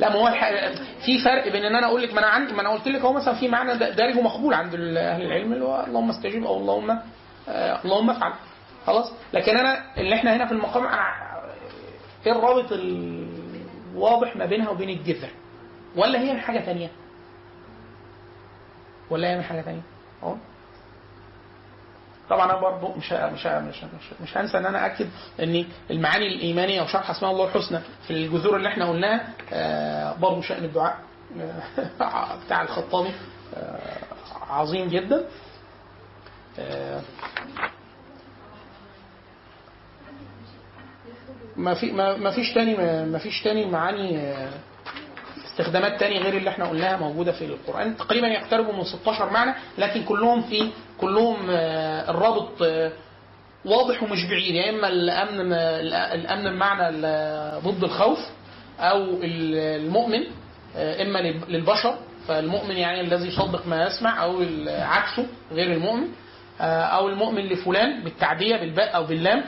لا 0.01 0.09
ما 0.09 0.15
هو 0.15 0.31
في 1.07 1.19
فرق 1.25 1.53
بين 1.53 1.65
إن 1.65 1.75
أنا 1.77 1.87
أقول 1.87 2.03
لك 2.03 2.13
ما 2.15 2.19
أنا 2.19 2.27
عندي 2.27 2.53
ما 2.53 2.61
أنا 2.61 2.69
قلت 2.71 2.89
لك 2.89 3.01
هو 3.01 3.13
مثلا 3.13 3.35
في 3.35 3.49
معنى 3.49 3.79
دا- 3.79 3.91
دارج 3.91 4.17
ومقبول 4.19 4.55
عند 4.55 4.75
أهل 4.75 5.23
العلم 5.23 5.53
اللي 5.53 5.65
هو 5.65 5.85
اللهم 5.87 6.11
استجب 6.11 6.45
أو 6.45 6.57
اللهم 6.57 6.91
آه 7.49 7.81
اللهم 7.85 8.11
افعل. 8.11 8.33
خلاص؟ 8.87 9.13
لكن 9.33 9.57
أنا 9.57 9.97
اللي 10.01 10.15
إحنا 10.15 10.37
هنا 10.37 10.47
في 10.47 10.53
المقام 10.53 10.89
أنا- 10.89 11.29
إيه 12.27 12.33
الرابط 12.33 12.73
الواضح 12.73 14.37
ما 14.37 14.47
بينها 14.47 14.71
وبين 14.71 14.89
الجذر؟ 14.89 15.29
ولا 15.97 16.21
هي 16.21 16.33
من 16.33 16.41
حاجة 16.41 16.59
ثانية 16.61 16.91
ولا 19.11 19.29
هي 19.31 19.37
من 19.37 19.43
حاجة 19.43 19.61
ثانية 19.63 19.83
أهو. 20.23 20.37
طبعا 22.31 22.45
أنا 22.45 22.61
برضه 22.61 22.95
مش 22.97 23.13
مش 23.13 23.47
مش 23.47 23.85
مش, 23.85 24.21
مش 24.23 24.37
هنسى 24.37 24.59
إن 24.59 24.67
أنا 24.67 24.87
أكد 24.87 25.09
إن 25.43 25.65
المعاني 25.91 26.29
الإيمانية 26.29 26.83
وشرح 26.83 27.11
أسماء 27.11 27.33
الله 27.33 27.45
الحسنى 27.45 27.81
في 28.07 28.11
الجذور 28.11 28.57
اللي 28.57 28.69
إحنا 28.69 28.89
قلناها 28.89 29.29
آه، 29.53 30.13
برضه 30.13 30.41
شأن 30.43 30.65
الدعاء 30.65 30.99
آه، 32.01 32.37
بتاع 32.47 32.63
الخطابي 32.63 33.13
آه، 33.57 33.99
عظيم 34.51 34.89
جدا. 34.89 35.25
ما 41.57 41.75
في 41.75 41.93
ما 41.93 42.31
فيش 42.31 42.55
تاني 42.55 42.77
ما 43.05 43.19
فيش 43.19 43.43
تاني 43.43 43.67
معاني 43.67 44.35
استخدامات 45.47 46.01
تانية 46.01 46.19
غير 46.21 46.37
اللي 46.37 46.51
إحنا 46.51 46.69
قلناها 46.69 46.97
موجودة 46.97 47.33
في 47.33 47.45
القرآن. 47.45 47.97
تقريبا 47.97 48.27
يقتربوا 48.27 48.73
من 48.73 48.85
16 48.85 49.31
معنى 49.31 49.55
لكن 49.79 50.05
كلهم 50.05 50.43
في 50.43 50.71
كلهم 51.01 51.37
آه، 51.51 52.11
الرابط 52.11 52.63
آه، 52.63 52.93
واضح 53.65 54.03
ومش 54.03 54.25
بعيد. 54.25 54.55
يا 54.55 54.71
إما 54.71 54.89
الأمن 54.89 55.53
الأمن 56.13 56.51
بمعنى 56.51 56.97
ضد 57.61 57.85
الخوف 57.85 58.19
أو 58.81 58.97
ال- 59.03 59.83
المؤمن 59.87 60.25
آه، 60.77 61.03
إما 61.03 61.19
لل- 61.19 61.43
للبشر. 61.53 61.95
فالمؤمن 62.29 62.77
يعني 62.77 63.01
الذي 63.01 63.29
يصدق 63.29 63.67
ما 63.67 63.87
يسمع 63.87 64.23
أو 64.25 64.43
عكسه 64.69 65.27
غير 65.53 65.73
المؤمن 65.73 66.09
أو 66.61 67.09
المؤمن 67.09 67.43
لفلان 67.47 68.05
بالتعديه 68.05 68.57
بالباء 68.57 68.97
أو 68.97 69.05
باللام 69.05 69.45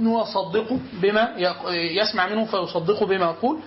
انه 0.00 0.22
يصدقه 0.22 0.78
بما 0.92 1.34
يسمع 1.74 2.28
منه 2.28 2.44
فيصدقه 2.44 3.06
بما 3.06 3.24
يقول. 3.24 3.58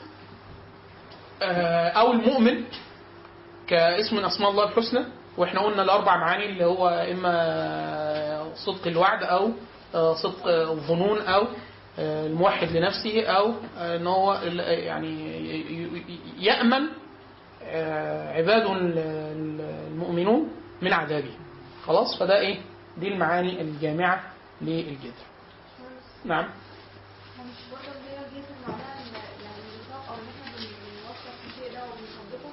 أو 1.97 2.11
المؤمن 2.11 2.63
كاسم 3.67 4.15
من 4.17 4.25
أسماء 4.25 4.49
الله 4.51 4.63
الحسنى 4.63 5.05
وإحنا 5.37 5.61
قلنا 5.61 5.81
الأربع 5.83 6.17
معاني 6.17 6.45
اللي 6.45 6.65
هو 6.65 6.89
إما 6.89 8.53
صدق 8.55 8.87
الوعد 8.87 9.23
أو 9.23 9.51
آه، 9.95 10.15
صدق 10.15 10.47
الظنون 10.47 11.21
أو 11.21 11.47
آه، 11.99 12.25
الموحد 12.27 12.67
لنفسه 12.71 13.23
أو 13.25 13.53
آه، 13.77 13.95
إن 13.95 14.07
هو 14.07 14.33
يعني 14.67 15.39
يأمن 16.39 16.81
عباده 18.35 18.73
ال- 18.73 18.97
ال- 18.97 19.87
المؤمنون 19.91 20.51
من 20.81 20.93
عذابه. 20.93 21.31
خلاص؟ 21.87 22.19
فده 22.19 22.39
إيه؟ 22.39 22.57
دي 22.97 23.07
المعاني 23.07 23.61
الجامعة 23.61 24.23
للجذر 24.61 25.25
نعم 26.25 26.43
هو 27.39 27.43
مش 27.43 27.59
برضه 27.71 27.97
اللي 27.97 28.09
هي 28.11 28.23
جيت 28.35 28.45
معناها 28.67 28.93
ان 28.99 29.07
يعني 29.43 29.61
النفاق 29.73 30.03
أو 30.09 30.15
ان 30.15 30.27
إحنا 30.43 30.57
بنوصف 30.57 31.35
الشيء 31.47 31.73
ده 31.73 31.83
وبنصدقه 31.83 32.51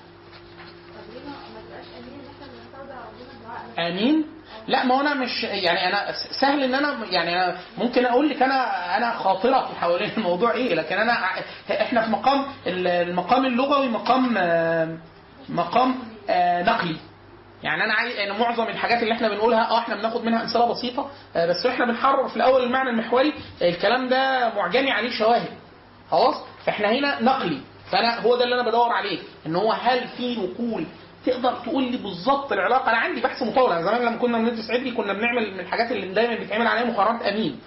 طب 0.95 1.15
ليه 1.15 1.21
ما 1.29 1.37
ما 1.55 1.61
تبقاش 1.67 1.87
امين 1.99 2.21
ان 2.21 2.27
إحنا 2.35 2.47
بنستودع 2.53 2.99
ربنا 3.09 3.33
الدعاء 3.37 3.66
ده؟ 3.66 3.66
آمين. 3.79 4.25
لا 4.69 4.85
ما 4.85 5.01
أنا 5.01 5.15
مش 5.15 5.45
يعني 5.45 5.89
أنا 5.89 6.13
سهل 6.41 6.63
إن 6.65 6.75
أنا 6.75 6.97
يعني 7.11 7.45
أنا 7.45 7.57
ممكن 7.79 8.07
أقول 8.07 8.29
لك 8.29 8.43
أنا 8.43 8.97
أنا 8.97 9.13
خاطرة 9.19 9.67
في 9.67 9.81
حوالين 9.81 10.11
الموضوع 10.17 10.53
إيه 10.53 10.75
لكن 10.75 10.95
أنا 10.97 11.13
إحنا 11.71 12.03
في 12.05 12.11
مقام 12.11 12.45
المقام 12.67 13.47
اللغوي 13.47 13.89
مقام 13.89 14.35
مقام 15.49 15.95
آه، 16.31 16.63
نقلي. 16.63 16.97
يعني 17.63 17.85
أنا 17.85 17.95
عايز 17.95 18.17
يعني 18.17 18.39
معظم 18.39 18.63
الحاجات 18.69 19.03
اللي 19.03 19.15
إحنا 19.15 19.29
بنقولها 19.29 19.71
آه 19.71 19.79
إحنا 19.79 19.97
بناخد 19.97 20.25
منها 20.25 20.43
امثله 20.43 20.67
بسيطة 20.73 21.11
آه، 21.37 21.47
بس 21.47 21.67
إحنا 21.67 21.85
بنحرر 21.87 22.29
في 22.29 22.37
الأول 22.37 22.63
المعنى 22.63 22.91
المحوري 22.91 23.33
الكلام 23.63 24.09
ده 24.09 24.53
معجمي 24.55 24.91
عليه 24.91 25.11
شواهد. 25.19 25.49
خلاص؟ 26.11 26.35
فإحنا 26.65 26.89
هنا 26.89 27.23
نقلي. 27.23 27.61
فأنا 27.93 28.21
هو 28.21 28.37
ده 28.37 28.45
اللي 28.45 28.55
أنا 28.61 28.69
بدور 28.69 28.89
عليه 28.93 29.19
إن 29.47 29.57
هو 29.57 29.73
هل 29.73 30.09
في 30.09 30.37
نقول 30.37 30.87
تقدر 31.27 31.55
تقول 31.55 31.85
لي 31.85 31.97
بالظبط 31.97 32.53
العلاقة؟ 32.53 32.91
أنا 32.91 32.99
عندي 32.99 33.21
بحث 33.21 33.43
مطول 33.43 33.73
أنا 33.73 33.83
زمان 33.83 34.03
لما 34.03 34.17
كنا 34.17 34.39
بندرس 34.39 34.71
عدلي 34.71 34.91
كنا 34.91 35.13
بنعمل 35.13 35.55
من 35.55 35.61
الحاجات 35.61 35.93
اللي 35.93 36.15
دايما 36.15 36.35
بيتعمل 36.35 36.67
عليها 36.67 36.85
مقارنات 36.85 37.23
أمين. 37.23 37.61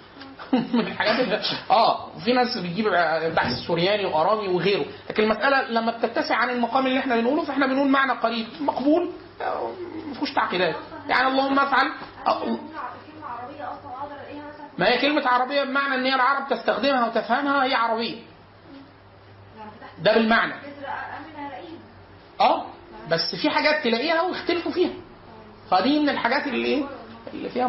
من 0.74 0.80
الحاجات 0.80 1.20
اللي 1.20 1.40
آه 1.70 2.16
وفي 2.16 2.32
ناس 2.32 2.58
بتجيب 2.58 2.88
بحث 3.34 3.52
سورياني 3.66 4.04
وارامي 4.04 4.48
وغيره. 4.48 4.84
لكن 5.10 5.22
المسألة 5.22 5.62
لما 5.70 5.98
بتتسع 5.98 6.36
عن 6.36 6.50
المقام 6.50 6.86
اللي 6.86 6.98
إحنا 6.98 7.16
بنقوله 7.16 7.44
فإحنا 7.44 7.66
بنقول 7.66 7.88
معنى 7.88 8.12
قريب. 8.12 8.46
مقبول؟ 8.60 9.10
آه، 9.40 9.70
ما 10.06 10.14
فيهوش 10.14 10.32
تعقيدات. 10.34 10.74
يعني 11.08 11.28
اللهم 11.28 11.58
افعل. 11.58 11.86
ما 14.78 14.88
هي 14.88 14.98
كلمة 14.98 15.28
عربية 15.28 15.64
بمعنى 15.64 15.94
إن 15.94 16.04
هي 16.04 16.14
العرب 16.14 16.48
تستخدمها 16.48 17.06
وتفهمها 17.06 17.64
هي 17.64 17.74
عربية. 17.74 18.16
ده 19.98 20.14
بالمعنى. 20.14 20.54
آه. 22.40 22.66
بس 23.10 23.34
في 23.42 23.50
حاجات 23.50 23.84
تلاقيها 23.84 24.22
ويختلفوا 24.22 24.72
فيها. 24.72 24.92
فدي 25.70 25.98
من 26.00 26.08
الحاجات 26.08 26.46
اللي 26.46 26.66
إيه؟ 26.66 26.84
اللي 27.34 27.48
فيها 27.48 27.66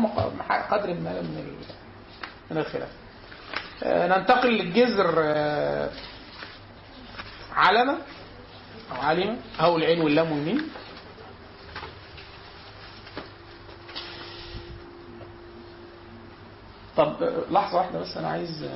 قدر 0.71 0.93
ما 0.93 1.21
من 1.21 1.55
من 2.51 2.57
الخلاف. 2.57 2.89
آه، 3.83 4.07
ننتقل 4.07 4.49
للجذر 4.49 5.13
آه، 5.17 5.89
علمة 7.53 7.97
أو 8.91 9.01
علمة 9.01 9.37
أو 9.61 9.77
العين 9.77 10.01
واللام 10.01 10.31
والميم. 10.31 10.69
طب 16.97 17.23
آه، 17.23 17.43
لحظة 17.51 17.77
واحدة 17.77 17.99
بس 17.99 18.17
أنا 18.17 18.27
عايز 18.27 18.69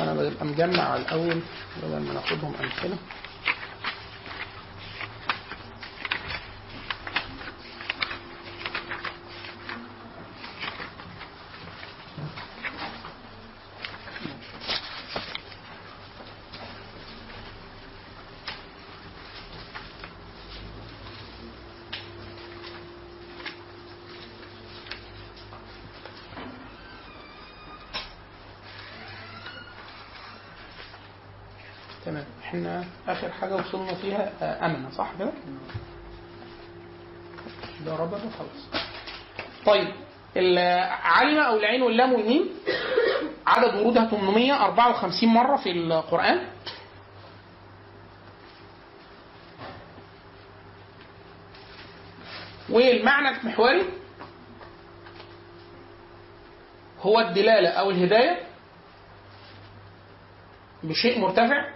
أنا 0.00 0.32
مجمع 0.42 0.96
الأول 0.96 1.40
بدل 1.82 2.00
ما 2.00 2.12
ناخدهم 2.14 2.54
أمثلة 2.60 2.98
تمام 32.04 32.24
إحنا 32.44 32.84
آخر 33.08 33.30
حاجة 33.32 33.56
وصلنا 33.56 33.94
فيها 33.94 34.32
آه، 34.42 34.66
أمنة 34.66 34.90
صح 34.90 35.10
كده؟ 35.18 35.32
ده 37.86 37.96
رابع 37.96 38.18
خلاص. 38.18 38.82
طيب 39.66 39.88
العلم 40.36 41.38
أو 41.38 41.56
العين 41.56 41.82
واللام 41.82 42.12
والميم 42.12 42.48
عدد 43.46 43.74
ورودها 43.74 44.06
854 44.10 45.28
مرة 45.28 45.56
في 45.56 45.70
القرآن. 45.70 46.46
والمعنى 52.70 53.28
المحوري 53.28 53.82
هو 57.00 57.20
الدلالة 57.20 57.68
أو 57.68 57.90
الهداية 57.90 58.38
بشيء 60.82 61.18
مرتفع 61.20 61.68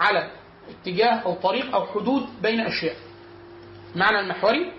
على 0.00 0.30
اتجاه 0.70 1.14
أو 1.14 1.34
طريق 1.34 1.74
أو 1.74 1.86
حدود 1.86 2.42
بين 2.42 2.60
أشياء. 2.60 2.96
معنى 3.96 4.20
المحوري 4.20 4.72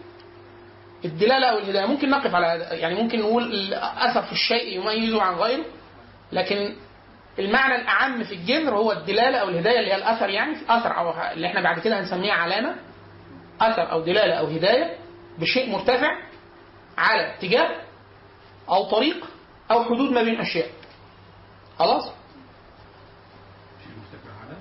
الدلالة 1.06 1.48
أو 1.48 1.58
الهداية. 1.58 1.86
ممكن 1.86 2.10
نقف 2.10 2.36
على 2.36 2.48
هذا. 2.48 2.74
يعني 2.74 2.96
ممكن 3.04 3.20
نقول 3.20 3.44
الاثر 3.44 4.22
في 4.22 4.32
الشيء 4.32 4.80
يميزه 4.80 5.22
عن 5.22 5.34
غيره 5.36 5.66
لكن 6.32 6.76
المعنى 7.40 7.76
الأعم 7.76 8.24
في 8.24 8.34
الجذر 8.36 8.76
هو 8.76 8.92
الدلالة 8.92 9.38
أو 9.38 9.50
الهداية 9.50 9.80
اللي 9.80 9.92
هي 9.92 9.96
الأثر 9.96 10.30
يعني 10.30 10.58
أثر 10.70 10.98
أو 10.98 11.14
اللي 11.34 11.48
إحنا 11.48 11.62
بعد 11.62 11.80
كده 11.80 12.00
هنسميها 12.00 12.34
علامة. 12.34 12.76
أثر 13.62 13.92
أو 13.92 14.02
دلالة 14.02 14.34
أو 14.34 14.46
هداية 14.48 14.98
بشيء 15.40 15.70
مرتفع 15.70 16.16
على 16.98 17.34
اتجاه 17.36 17.76
أو 18.70 18.84
طريق 18.90 19.26
أو 19.72 19.84
حدود 19.84 20.12
ما 20.12 20.24
بين 20.24 20.40
أشياء. 20.40 20.70
خلاص 21.80 22.04
شيء 23.84 23.94
مرتفع 23.98 24.32
على 24.46 24.56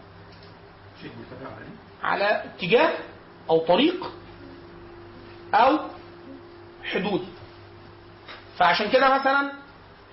شيء 1.02 1.10
مرتفع 1.18 1.56
على 2.02 2.44
اتجاه 2.44 2.92
أو 3.50 3.58
طريق 3.58 4.12
أو 5.54 5.78
حدود. 6.92 7.28
فعشان 8.56 8.90
كده 8.90 9.14
مثلا 9.18 9.52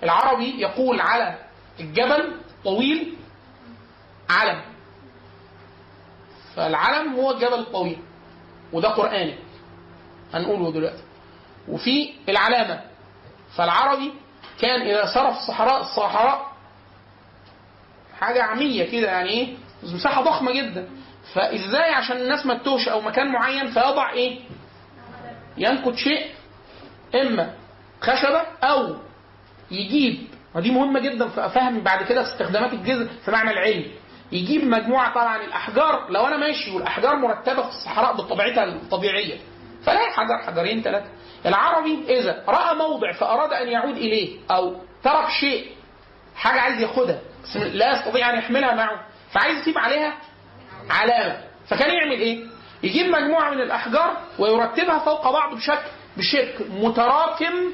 العربي 0.02 0.60
يقول 0.60 1.00
على 1.00 1.38
الجبل 1.80 2.36
طويل 2.64 3.14
علم. 4.30 4.60
فالعلم 6.56 7.14
هو 7.14 7.30
الجبل 7.30 7.54
الطويل 7.58 7.98
وده 8.72 8.88
قرآني 8.88 9.34
هنقوله 10.34 10.72
دلوقتي. 10.72 11.02
وفي 11.68 12.14
العلامة 12.28 12.80
فالعربي 13.56 14.12
كان 14.60 14.80
إذا 14.80 15.06
في 15.06 15.38
الصحراء 15.38 15.80
الصحراء 15.80 16.52
حاجة 18.20 18.42
عمية 18.42 18.90
كده 18.90 19.06
يعني 19.08 19.28
إيه؟ 19.28 19.56
مساحة 19.82 20.22
ضخمة 20.22 20.52
جدا. 20.52 20.88
فإزاي 21.34 21.94
عشان 21.94 22.16
الناس 22.16 22.46
ما 22.46 22.54
تتوهش 22.54 22.88
أو 22.88 23.00
مكان 23.00 23.32
معين 23.32 23.66
فيضع 23.66 24.10
إيه؟ 24.12 24.40
ينقد 25.56 25.94
شيء. 25.94 26.26
إما 27.14 27.54
خشبة 28.00 28.40
أو 28.62 28.96
يجيب 29.70 30.26
ودي 30.54 30.70
مهمة 30.70 31.00
جدا 31.00 31.28
في 31.28 31.46
أفهم 31.46 31.80
بعد 31.80 32.02
كده 32.04 32.22
في 32.22 32.28
استخدامات 32.32 32.72
الجذر 32.72 33.08
في 33.24 33.30
معنى 33.30 33.50
العلم. 33.50 33.84
يجيب 34.32 34.64
مجموعة 34.64 35.14
طبعا 35.14 35.36
الأحجار 35.44 36.10
لو 36.10 36.26
أنا 36.26 36.36
ماشي 36.36 36.70
والأحجار 36.70 37.16
مرتبة 37.16 37.62
في 37.62 37.68
الصحراء 37.68 38.16
بطبيعتها 38.16 38.64
الطبيعية 38.64 39.38
فلا 39.84 39.98
حجر 40.10 40.38
حجرين 40.46 40.82
ثلاثة 40.82 41.06
العربي 41.46 42.04
إذا 42.18 42.44
رأى 42.48 42.74
موضع 42.76 43.12
فأراد 43.12 43.52
أن 43.52 43.68
يعود 43.68 43.96
إليه 43.96 44.38
أو 44.50 44.76
ترك 45.02 45.28
شيء 45.40 45.66
حاجة 46.36 46.60
عايز 46.60 46.80
ياخدها 46.80 47.18
لا 47.54 47.98
يستطيع 47.98 48.30
أن 48.30 48.38
يحملها 48.38 48.74
معه 48.74 49.06
فعايز 49.32 49.58
يسيب 49.58 49.78
عليها 49.78 50.14
علامة. 50.90 51.40
فكان 51.68 51.90
يعمل 51.94 52.20
إيه؟ 52.20 52.44
يجيب 52.82 53.06
مجموعة 53.06 53.50
من 53.50 53.60
الأحجار 53.60 54.16
ويرتبها 54.38 54.98
فوق 54.98 55.30
بعض 55.32 55.54
بشكل 55.54 55.88
بشكل 56.16 56.64
متراكم 56.70 57.72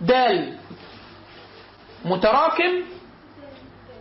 دال. 0.00 0.58
متراكم 2.04 2.82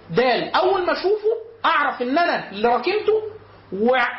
دال. 0.10 0.56
أول 0.56 0.86
ما 0.86 0.92
أشوفه 0.92 1.34
أعرف 1.66 2.02
إن 2.02 2.18
أنا 2.18 2.52
اللي 2.52 2.68
راكمته 2.68 3.22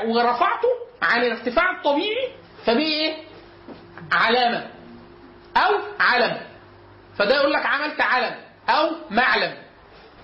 ورفعته 0.09 0.69
عن 1.03 1.23
الارتفاع 1.25 1.71
الطبيعي 1.71 2.29
فبيه 2.67 2.87
إيه؟ 2.87 3.17
علامة 4.13 4.67
أو 5.57 5.75
علم. 6.01 6.41
فده 7.19 7.35
يقول 7.37 7.53
لك 7.53 7.67
عملت 7.67 8.01
علم 8.01 8.35
أو 8.69 8.91
معلم. 9.11 9.55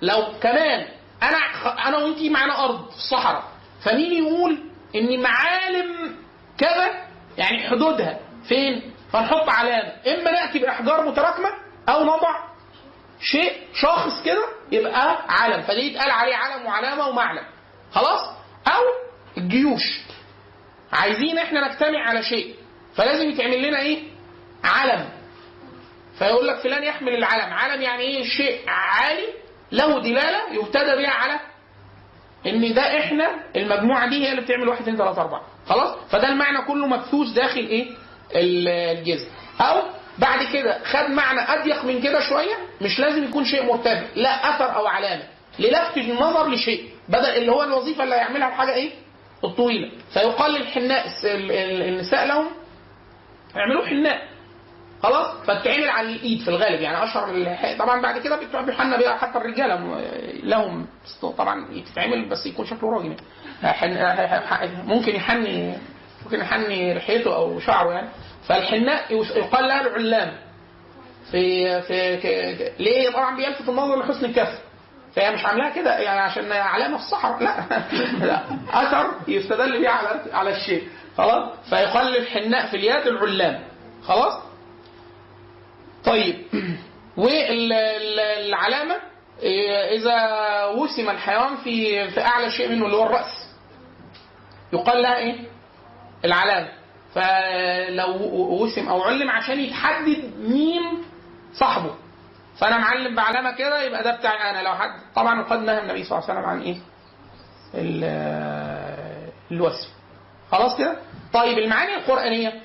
لو 0.02 0.24
كمان 0.42 0.86
أنا 1.22 1.36
أنا 1.88 1.96
وأنتي 1.98 2.30
معانا 2.30 2.64
أرض 2.64 2.90
في 2.90 2.96
الصحراء 2.96 3.49
فمين 3.84 4.24
يقول 4.24 4.58
إن 4.94 5.20
معالم 5.22 6.16
كذا 6.58 7.04
يعني 7.38 7.68
حدودها 7.68 8.18
فين؟ 8.48 8.92
فنحط 9.12 9.48
علامة. 9.48 9.92
إما 10.06 10.30
نأتي 10.30 10.58
بإحجار 10.58 11.06
متراكمة 11.10 11.48
أو 11.88 12.04
نضع 12.04 12.34
شيء 13.20 13.52
شاخص 13.74 14.24
كده 14.24 14.44
يبقى 14.72 15.18
علم. 15.28 15.62
فدي 15.62 15.80
يتقال 15.80 16.10
عليه 16.10 16.34
علم 16.36 16.66
وعلامة 16.66 17.08
ومعلم. 17.08 17.44
خلاص؟ 17.92 18.20
أو 18.66 18.82
الجيوش 19.38 20.00
عايزين 20.92 21.38
إحنا 21.38 21.68
نجتمع 21.68 22.08
على 22.08 22.22
شيء. 22.22 22.54
فلازم 22.94 23.30
يتعمل 23.30 23.62
لنا 23.68 23.78
إيه؟ 23.80 24.02
علم. 24.64 25.08
فيقول 26.18 26.46
لك 26.48 26.58
فلان 26.58 26.84
يحمل 26.84 27.14
العلم. 27.14 27.52
علم 27.52 27.82
يعني 27.82 28.02
إيه؟ 28.02 28.24
شيء 28.24 28.60
عالي 28.68 29.26
له 29.72 30.00
دلالة 30.02 30.52
يهتدى 30.52 30.96
بها 31.02 31.10
على 31.10 31.40
ان 32.46 32.74
ده 32.74 32.98
إحنا 32.98 33.30
المجموعة 33.56 34.08
دي 34.08 34.26
هي 34.26 34.30
اللي 34.30 34.42
بتعمل 34.42 34.68
واحد 34.68 34.80
اثنين 34.82 34.96
ثلاثة 34.96 35.20
اربعة. 35.22 35.42
خلاص؟ 35.66 35.96
فده 36.10 36.28
المعنى 36.28 36.62
كله 36.66 36.86
مبثوث 36.86 37.28
داخل 37.28 37.60
إيه؟ 37.60 37.86
ال- 38.34 38.68
الجذر 38.68 39.26
أو 39.60 39.82
بعد 40.18 40.38
كده 40.52 40.78
خد 40.84 41.10
معنى 41.10 41.40
اضيق 41.40 41.84
من 41.84 42.00
كده 42.02 42.20
شوية 42.20 42.54
مش 42.80 43.00
لازم 43.00 43.24
يكون 43.24 43.44
شيء 43.44 43.64
مرتبط 43.64 44.04
لا 44.16 44.30
اثر 44.56 44.76
أو 44.76 44.86
علامة. 44.86 45.22
للفت 45.58 45.96
النظر 45.96 46.48
لشيء 46.50 46.84
بدل 47.08 47.24
اللي 47.30 47.52
هو 47.52 47.62
الوظيفة 47.62 48.04
اللي 48.04 48.14
هيعملها 48.14 48.48
الحاجة 48.48 48.74
إيه؟ 48.74 48.90
الطويلة. 49.44 49.90
فيقال 50.12 50.52
للحناء 50.52 51.06
النساء 51.88 52.26
لهم 52.26 52.46
يعملوا 53.56 53.86
حناء. 53.86 54.22
خلاص؟ 55.02 55.36
فبتعمل 55.46 55.88
على 55.88 56.08
الإيد 56.08 56.40
في 56.40 56.48
الغالب 56.48 56.80
يعني 56.80 57.04
أشهر 57.04 57.56
طبعا 57.78 58.00
بعد 58.00 58.18
كده 58.18 58.36
بتوع 58.36 58.60
بيحنى 58.60 58.96
بيها 58.96 59.16
حتى 59.16 59.38
الرجالة 59.38 60.00
لهم 60.42 60.86
طبعا 61.38 61.82
تتعمل 61.92 62.28
بس 62.28 62.46
يكون 62.46 62.66
شكله 62.66 62.92
راجل 62.92 63.16
يعني. 63.62 64.82
ممكن 64.86 65.14
يحني 65.16 65.74
ممكن 66.24 66.40
يحني 66.40 66.94
لحيته 66.94 67.34
أو 67.34 67.60
شعره 67.60 67.92
يعني. 67.92 68.08
فالحناء 68.48 69.14
يقال 69.14 69.68
لها 69.68 69.80
العلام. 69.80 70.32
في 71.30 71.82
في 71.82 72.16
ليه؟ 72.78 73.10
طبعا 73.10 73.36
بيلفت 73.36 73.68
النظر 73.68 73.98
لحسن 73.98 74.24
الكف. 74.24 74.60
فهي 75.16 75.34
مش 75.34 75.44
عاملاها 75.46 75.70
كده 75.70 75.98
يعني 75.98 76.20
عشان 76.20 76.52
علامة 76.52 76.96
في 76.96 77.02
الصحراء. 77.02 77.42
لا. 77.42 77.64
لا. 78.26 78.40
أثر 78.72 79.10
يستدل 79.28 79.78
بيه 79.80 79.88
على 79.88 80.20
على 80.32 80.50
الشيء. 80.50 80.88
خلاص؟ 81.18 81.48
فيقال 81.70 82.12
للحناء 82.12 82.66
في 82.66 82.76
اليد 82.76 83.06
العلام. 83.06 83.60
خلاص؟ 84.02 84.49
طيب 86.04 86.44
والعلامة 87.16 88.96
إذا 89.92 90.16
وسم 90.64 91.10
الحيوان 91.10 91.56
في 91.56 92.10
في 92.10 92.20
أعلى 92.20 92.50
شيء 92.50 92.68
منه 92.68 92.84
اللي 92.86 92.96
هو 92.96 93.06
الرأس. 93.06 93.50
يقال 94.72 95.02
لها 95.02 95.16
إيه؟ 95.16 95.34
العلامة. 96.24 96.68
فلو 97.14 98.16
وسم 98.62 98.88
أو 98.88 99.02
علم 99.02 99.30
عشان 99.30 99.60
يتحدد 99.60 100.32
مين 100.38 100.82
صاحبه. 101.52 101.94
فأنا 102.58 102.78
معلم 102.78 103.14
بعلامة 103.16 103.50
كده 103.56 103.82
يبقى 103.82 104.02
ده 104.02 104.16
بتاعي 104.16 104.50
أنا. 104.50 104.62
لو 104.62 104.74
حد 104.74 105.00
طبعا 105.16 105.40
وقد 105.40 105.58
نهى 105.58 105.78
النبي 105.78 106.04
صلى 106.04 106.18
الله 106.18 106.30
عليه 106.30 106.40
وسلم 106.40 106.50
عن 106.50 106.60
إيه؟ 106.60 106.76
ال- 107.74 109.30
الوسم. 109.52 109.88
خلاص 110.52 110.78
كده؟ 110.78 110.96
طيب 111.32 111.58
المعاني 111.58 111.94
القرآنية. 111.94 112.62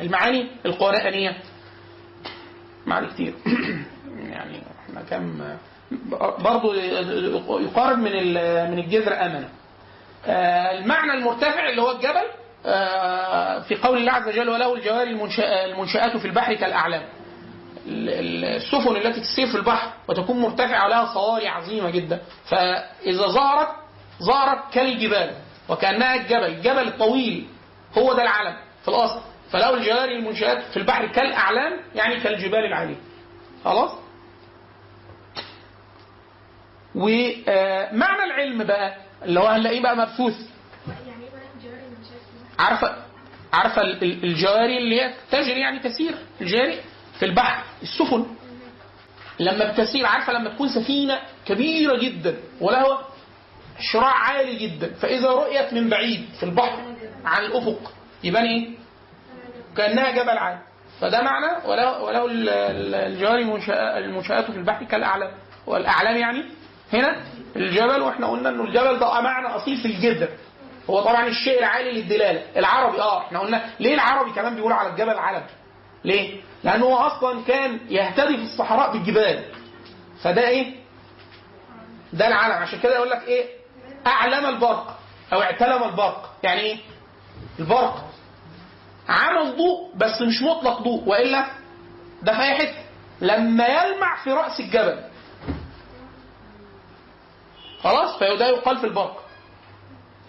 المعاني 0.00 0.50
القرآنية. 0.66 1.36
معاني 2.94 3.06
كتير 3.06 3.34
يعني 4.32 4.62
إحنا 4.88 5.02
كم 5.10 5.56
برضه 6.38 6.74
يقارب 7.60 7.98
من 7.98 8.12
من 8.70 8.78
الجذر 8.78 9.12
أمنه. 9.26 9.48
آه، 10.26 10.78
المعنى 10.78 11.12
المرتفع 11.12 11.68
اللي 11.68 11.82
هو 11.82 11.90
الجبل 11.90 12.24
آه، 12.66 13.60
في 13.60 13.74
قول 13.74 13.98
الله 13.98 14.12
عز 14.12 14.28
وجل 14.28 14.48
وله 14.48 14.74
الجوار 14.74 15.02
المنشآت 15.64 16.16
في 16.16 16.24
البحر 16.24 16.54
كالأعلام. 16.54 17.02
ال- 17.86 18.08
ال- 18.08 18.44
السفن 18.44 18.96
التي 18.96 19.20
تسير 19.20 19.46
في 19.46 19.54
البحر 19.56 19.90
وتكون 20.08 20.38
مرتفعة 20.40 20.86
ولها 20.86 21.14
صواري 21.14 21.48
عظيمة 21.48 21.90
جدا. 21.90 22.20
فإذا 22.50 23.26
ظهرت 23.26 23.68
ظهرت 24.22 24.74
كالجبال 24.74 25.30
وكأنها 25.68 26.14
الجبل. 26.14 26.44
الجبل 26.44 26.88
الطويل 26.88 27.46
هو 27.98 28.12
ده 28.12 28.22
العلم 28.22 28.56
في 28.82 28.88
الأصل. 28.88 29.20
فله 29.50 29.74
الجوار 29.74 30.08
المنشآت 30.08 30.62
في 30.62 30.76
البحر 30.76 31.06
كالأعلام 31.06 31.80
يعني 31.94 32.20
كالجبال 32.20 32.64
العالية. 32.64 32.96
خلاص؟ 33.64 33.90
ومعنى 36.94 38.24
العلم 38.24 38.64
بقى 38.64 38.96
اللي 39.22 39.40
هو 39.40 39.46
هنلاقيه 39.46 39.80
بقى 39.82 39.96
مبثوث. 39.96 40.34
يعني 40.86 41.24
بقى 41.32 41.42
الجواري 41.56 41.84
اللي 41.86 41.96
مش 42.00 42.06
عارف 42.58 42.84
عارفة 42.84 43.04
عارفة 43.52 43.82
ال- 43.82 44.02
ال- 44.04 44.24
الجواري 44.24 44.78
اللي 44.78 45.00
هي 45.00 45.14
تجري 45.30 45.60
يعني 45.60 45.78
تسير 45.78 46.14
الجاري 46.40 46.80
في 47.18 47.24
البحر 47.24 47.64
السفن. 47.82 48.26
لما 49.40 49.72
بتسير 49.72 50.06
عارفة 50.06 50.32
لما 50.32 50.50
تكون 50.50 50.68
سفينة 50.68 51.20
كبيرة 51.46 51.98
جدا 51.98 52.36
ولها 52.60 53.08
شراع 53.80 54.12
عالي 54.14 54.56
جدا 54.56 54.94
فإذا 54.94 55.28
رؤيت 55.30 55.72
من 55.72 55.88
بعيد 55.88 56.28
في 56.38 56.42
البحر 56.42 56.82
عن 57.24 57.44
الأفق 57.44 57.92
يبان 58.24 58.44
إيه؟ 58.44 58.68
كأنها 59.76 60.10
جبل 60.10 60.38
عالي 60.38 60.58
فده 61.00 61.22
معنى 61.22 61.66
وله 61.68 62.02
وله 62.02 62.24
ال- 62.26 62.48
ال- 62.48 62.94
الجواري 62.94 63.44
المنشآ- 63.44 63.70
المنشآت 63.96 64.50
في 64.50 64.56
البحر 64.56 64.84
كالاعلام 64.84 65.30
والأعلام 65.66 66.16
يعني 66.16 66.44
هنا 66.92 67.16
الجبل 67.56 68.02
وإحنا 68.02 68.26
قلنا 68.26 68.48
إنه 68.48 68.64
الجبل 68.64 68.98
ده 68.98 69.20
معنى 69.20 69.46
أصيل 69.46 69.76
في 69.76 69.84
الجذر 69.88 70.28
هو 70.90 71.00
طبعا 71.00 71.26
الشيء 71.26 71.58
العالي 71.58 71.90
للدلالة. 71.92 72.42
العربي 72.56 73.00
آه 73.00 73.20
إحنا 73.20 73.38
قلنا 73.38 73.64
ليه 73.80 73.94
العربي 73.94 74.30
كمان 74.32 74.54
بيقول 74.54 74.72
على 74.72 74.88
الجبل 74.88 75.18
علم 75.18 75.42
ليه؟ 76.04 76.40
لأنه 76.64 76.84
هو 76.86 76.96
أصلا 76.96 77.44
كان 77.44 77.80
يهتدي 77.88 78.36
في 78.36 78.42
الصحراء 78.42 78.92
بالجبال. 78.92 79.44
فده 80.22 80.48
إيه؟ 80.48 80.74
ده 82.12 82.28
العلم 82.28 82.52
عشان 82.62 82.78
كده 82.80 82.94
يقول 82.94 83.10
لك 83.10 83.22
إيه؟ 83.28 83.44
أعلم 84.06 84.46
البرق 84.46 84.98
أو 85.32 85.42
اعتلم 85.42 85.82
البرق. 85.84 86.30
يعني 86.42 86.60
إيه؟ 86.60 86.76
البرق. 87.58 88.04
عمل 89.08 89.56
ضوء 89.56 89.94
بس 89.96 90.22
مش 90.22 90.42
مطلق 90.42 90.82
ضوء 90.82 91.08
وإلا 91.08 91.46
ده 92.22 92.32
في 92.32 92.74
لما 93.20 93.66
يلمع 93.66 94.16
في 94.24 94.32
رأس 94.32 94.60
الجبل. 94.60 95.00
خلاص؟ 97.82 98.16
فده 98.18 98.46
يقال 98.48 98.78
في 98.78 98.86
البرق. 98.86 99.24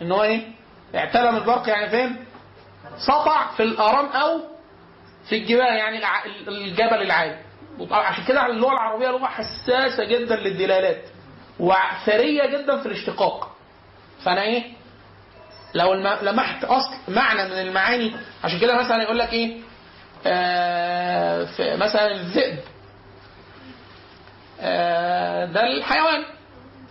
إن 0.02 0.12
هو 0.12 0.24
إيه؟ 0.24 0.48
اعتلم 0.96 1.36
البرق 1.36 1.70
يعني 1.70 1.90
فين؟ 1.90 2.26
سطع 2.98 3.52
في 3.52 3.64
الأرام 3.64 4.06
أو 4.06 4.42
في 5.30 5.36
الجبال 5.38 5.76
يعني 5.78 6.02
الجبل 6.48 7.02
العالي. 7.02 7.38
عشان 7.92 8.24
كده 8.26 8.46
اللغة 8.46 8.74
العربية 8.74 9.08
لغة 9.08 9.26
حساسة 9.28 10.04
جدا 10.04 10.36
للدلالات. 10.36 11.02
وثريه 11.60 12.46
جدا 12.46 12.80
في 12.80 12.86
الاشتقاق. 12.86 13.52
فأنا 14.24 14.42
إيه؟ 14.42 14.64
لو 15.76 15.94
لمحت 16.22 16.64
أصل 16.64 16.92
معنى 17.08 17.44
من 17.46 17.62
المعاني 17.68 18.12
عشان 18.44 18.60
كده 18.60 18.76
مثلا 18.84 19.04
يقول 19.04 19.20
لك 19.20 19.34
إيه؟ 19.34 19.58
آه 20.28 21.48
مثلا 21.60 22.12
الذئب. 22.12 22.60
آه 24.62 25.46
ده 25.46 25.64
الحيوان. 25.68 26.24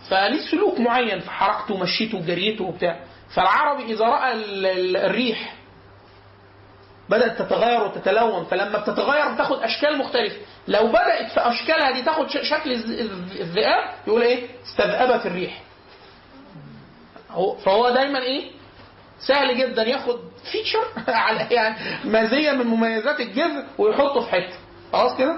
فليه 0.09 0.51
سلوك 0.51 0.79
معين 0.79 1.19
في 1.19 1.31
حركته 1.31 1.73
ومشيته 1.73 2.17
وجريته 2.17 2.63
وبتاع. 2.63 2.99
فالعربي 3.35 3.83
إذا 3.83 4.05
رأى 4.05 4.31
ال- 4.33 4.65
ال- 4.65 4.97
الريح 4.97 5.55
بدأت 7.09 7.39
تتغير 7.41 7.83
وتتلون 7.83 8.45
فلما 8.45 8.79
بتتغير 8.79 9.33
بتاخد 9.33 9.59
أشكال 9.63 9.97
مختلفة. 9.97 10.35
لو 10.67 10.87
بدأت 10.87 11.31
في 11.31 11.39
أشكالها 11.39 11.91
دي 11.91 12.01
تاخد 12.01 12.29
شكل 12.29 12.71
الذئاب 13.41 13.93
يقول 14.07 14.21
إيه؟ 14.21 14.47
استذئبت 14.63 15.25
الريح. 15.25 15.61
هو- 17.31 17.55
فهو 17.57 17.89
دايما 17.89 18.19
إيه؟ 18.19 18.51
سهل 19.19 19.57
جدا 19.57 19.83
ياخد 19.83 20.19
فيتشر 20.51 20.85
على 21.11 21.47
يعني 21.51 21.75
مزية 22.05 22.51
من 22.51 22.67
مميزات 22.67 23.19
الجذر 23.19 23.63
ويحطه 23.77 24.21
في 24.21 24.31
حتة. 24.31 24.57
خلاص 24.93 25.17
كده؟ 25.17 25.35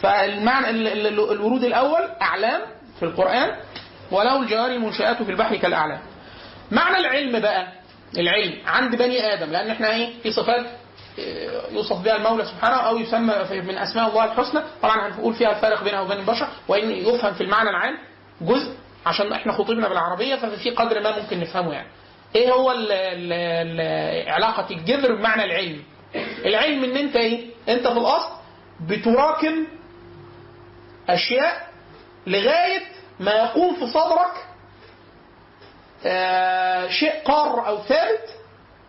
فالمعنى 0.00 0.70
ال- 0.70 0.88
ال- 0.88 1.06
ال- 1.06 1.30
الورود 1.32 1.64
الأول 1.64 2.08
أعلام 2.22 2.60
في 2.98 3.04
القرآن 3.04 3.56
وله 4.10 4.42
الجوار 4.42 4.70
المنشآت 4.70 5.22
في 5.22 5.30
البحر 5.30 5.56
كالأعلام. 5.56 6.00
معنى 6.70 6.96
العلم 6.96 7.40
بقى 7.40 7.66
العلم 8.18 8.54
عند 8.66 8.96
بني 8.96 9.34
آدم 9.34 9.50
لأن 9.52 9.70
إحنا 9.70 9.90
إيه؟ 9.90 10.22
في 10.22 10.32
صفات 10.32 10.66
إيه، 11.18 11.50
يوصف 11.72 11.96
بها 12.04 12.16
المولى 12.16 12.44
سبحانه 12.44 12.76
أو 12.76 12.96
يسمى 12.98 13.34
من 13.62 13.78
أسماء 13.78 14.08
الله 14.10 14.24
الحسنى. 14.24 14.60
طبعا 14.82 15.08
هنقول 15.08 15.34
فيها 15.34 15.50
الفارق 15.50 15.84
بينها 15.84 16.00
وبين 16.00 16.18
البشر 16.18 16.48
وإن 16.68 16.90
يفهم 16.90 17.34
في 17.34 17.40
المعنى 17.40 17.70
العام 17.70 17.98
جزء 18.40 18.72
عشان 19.06 19.32
إحنا 19.32 19.52
خطبنا 19.52 19.88
بالعربية 19.88 20.34
ففي 20.36 20.70
قدر 20.70 21.00
ما 21.00 21.18
ممكن 21.20 21.40
نفهمه 21.40 21.72
يعني. 21.72 21.88
إيه 22.36 22.52
هو 22.52 22.72
ال 22.72 22.92
ال 22.92 23.32
ال 23.80 24.28
علاقة 24.28 24.66
الجذر 24.70 25.14
بمعنى 25.14 25.44
العلم؟ 25.44 25.82
العلم 26.44 26.84
ان 26.84 26.96
انت 26.96 27.16
إيه؟ 27.16 27.46
انت 27.68 27.86
في 27.88 27.98
الأصل 27.98 28.30
بتراكم 28.80 29.66
أشياء 31.08 31.68
لغاية 32.26 32.80
ما 33.20 33.32
يقوم 33.32 33.74
في 33.74 33.86
صدرك 33.86 34.32
آه، 36.06 36.88
شيء 36.88 37.12
قار 37.24 37.66
أو 37.66 37.78
ثابت 37.82 38.28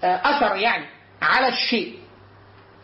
آه، 0.04 0.22
أثر 0.24 0.56
يعني 0.56 0.86
على 1.22 1.48
الشيء. 1.48 2.00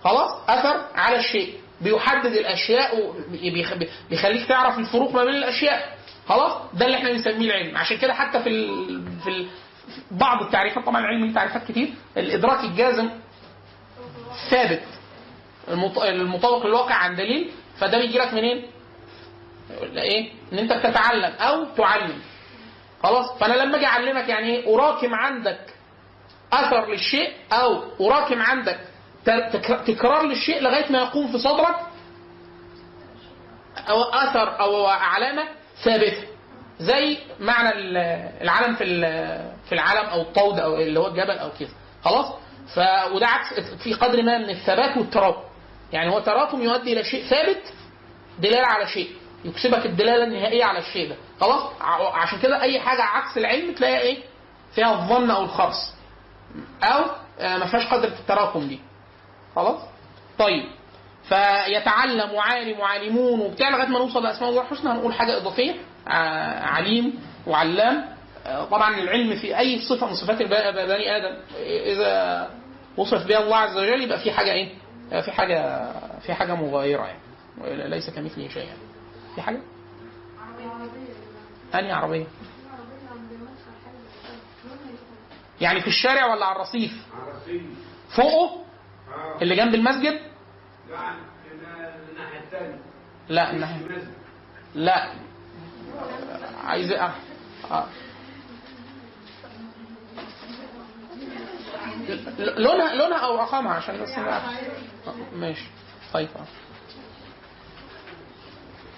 خلاص؟ 0.04 0.32
أثر 0.50 0.82
على 0.96 1.18
الشيء. 1.18 1.54
بيحدد 1.82 2.32
الأشياء 2.34 3.00
وبيخليك 3.00 4.48
تعرف 4.48 4.80
الفروق 4.80 5.12
ما 5.14 5.24
بين 5.24 5.36
الأشياء. 5.36 5.98
خلاص؟ 6.28 6.62
ده 6.74 6.86
اللي 6.86 6.98
إحنا 6.98 7.12
بنسميه 7.12 7.46
العلم. 7.52 7.78
عشان 7.78 7.98
كده 7.98 8.14
حتى 8.14 8.44
في 8.44 8.50
ال... 8.50 9.02
في 9.24 9.30
ال... 9.30 9.48
بعض 10.12 10.42
التعريفات 10.42 10.86
طبعا 10.86 11.00
العلم 11.02 11.26
ليه 11.26 11.34
تعريفات 11.34 11.64
كتير. 11.72 11.94
الإدراك 12.18 12.64
الجازم 12.64 13.10
ثابت. 14.50 14.84
المط... 15.68 16.00
المطابق 16.00 16.66
للواقع 16.66 16.96
عن 16.96 17.16
دليل 17.16 17.52
فده 17.80 17.98
بيجي 17.98 18.18
لك 18.18 18.34
منين؟ 18.34 18.66
إيه؟ 19.98 20.32
إن 20.54 20.58
أنت 20.58 20.74
بتتعلم 20.74 21.34
أو 21.40 21.66
تعلم. 21.66 22.22
خلاص؟ 23.04 23.38
فأنا 23.40 23.54
لما 23.54 23.78
أجي 23.78 23.86
أعلمك 23.86 24.30
يعني 24.30 24.48
إيه؟ 24.56 24.76
أراكم 24.76 25.14
عندك 25.16 25.60
أثر 26.54 26.90
للشيء 26.92 27.32
أو 27.52 27.84
أراكم 28.08 28.42
عندك 28.42 28.80
تكرار 29.88 30.26
للشيء 30.26 30.62
لغاية 30.62 30.92
ما 30.92 30.98
يقوم 30.98 31.32
في 31.32 31.38
صدرك 31.40 31.76
أو 33.90 34.04
أثر 34.04 34.60
أو 34.60 34.86
علامة 34.88 35.44
ثابتة. 35.84 36.24
زي 36.80 37.18
معنى 37.40 37.70
ال- 37.70 37.98
العلم 38.42 38.76
في 38.76 38.84
في 39.70 39.76
العلم 39.76 40.10
أو 40.10 40.22
الطود 40.22 40.60
أو 40.60 40.76
اللي 40.76 41.00
هو 41.00 41.08
الجبل 41.08 41.38
أو 41.38 41.50
كده. 41.60 41.70
خلاص؟ 42.04 42.26
ف 42.76 42.80
وده 43.14 43.28
عكس 43.28 43.60
في 43.84 43.94
قدر 43.94 44.22
ما 44.24 44.38
من 44.38 44.50
الثبات 44.50 44.98
والتراكم 44.98 45.42
يعني 45.94 46.12
هو 46.12 46.20
تراكم 46.20 46.62
يؤدي 46.62 46.94
إلى 46.94 47.04
شيء 47.04 47.26
ثابت 47.30 47.62
دلالة 48.40 48.68
على 48.68 48.88
شيء. 48.88 49.10
يكسبك 49.46 49.86
الدلالة 49.86 50.24
النهائية 50.24 50.66
على 50.66 50.80
الشيء 50.80 51.10
ده. 51.10 51.16
خلاص؟ 51.42 51.64
عشان 52.14 52.40
كده 52.40 52.62
أي 52.62 52.80
حاجة 52.80 53.02
عكس 53.04 53.38
العلم 53.38 53.74
تلاقيها 53.74 54.00
إيه؟ 54.00 54.18
فيها 54.76 54.92
الظن 54.94 55.32
أو 55.32 55.44
الخرص 55.44 55.94
أو 56.84 57.04
آه، 57.40 57.58
ما 57.58 57.66
فيهاش 57.66 57.88
قدر 57.88 58.08
التراكم 58.08 58.68
دي. 58.68 58.80
خلاص؟ 59.56 59.80
طيب. 60.40 60.64
فيتعلم 61.24 62.34
وعالم 62.34 62.80
وعالمون 62.80 63.40
وبتاع 63.40 63.70
لغاية 63.70 63.88
ما 63.88 64.00
نوصل 64.00 64.24
لأسماء 64.24 64.50
الله 64.50 64.62
الحسنى. 64.62 64.92
هنقول 64.92 65.14
حاجة 65.14 65.38
إضافية. 65.38 65.76
ع- 66.08 66.66
عليم 66.70 67.20
وعلام 67.48 67.98
آه، 67.98 68.15
طبعا 68.72 68.98
العلم 68.98 69.36
في 69.36 69.58
أي 69.58 69.82
صفة 69.82 70.08
من 70.08 70.16
صفات 70.16 70.42
بني 70.42 71.18
آدم 71.18 71.38
إذا 71.66 72.50
وصف 72.98 73.28
بها 73.28 73.40
الله 73.40 73.58
عز 73.58 73.78
وجل 73.78 74.02
يبقى 74.02 74.20
في 74.20 74.32
حاجة 74.32 74.52
إيه؟ 74.52 74.74
آه، 75.12 75.22
في 75.22 75.32
حاجة 75.32 75.90
في 76.20 76.34
حاجة 76.34 76.56
مغايرة 76.56 77.06
يعني 77.06 77.90
ليس 77.90 78.10
كمثله 78.10 78.48
شيء 78.48 78.64
يعني. 78.64 78.80
في 79.36 79.42
حاجة؟ 79.42 79.60
انهي 81.76 81.92
عربية؟ 81.92 82.26
يعني 85.62 85.82
في 85.82 85.88
الشارع 85.88 86.26
ولا 86.34 86.46
على 86.46 86.56
الرصيف؟ 86.56 86.92
فوقه 88.16 88.64
اللي 89.42 89.56
جنب 89.56 89.76
المسجد؟ 89.76 90.20
لا 93.30 93.52
الناحية 93.52 93.82
لا 94.76 95.10
عايز 96.64 96.92
آه 96.92 97.12
آه. 97.72 97.86
لونها 102.40 102.96
لونها 102.96 103.18
أو 103.18 103.36
رقمها 103.36 103.74
عشان 103.74 104.02
بس 104.04 104.10
ماشي 105.34 105.66
طيب. 106.14 106.30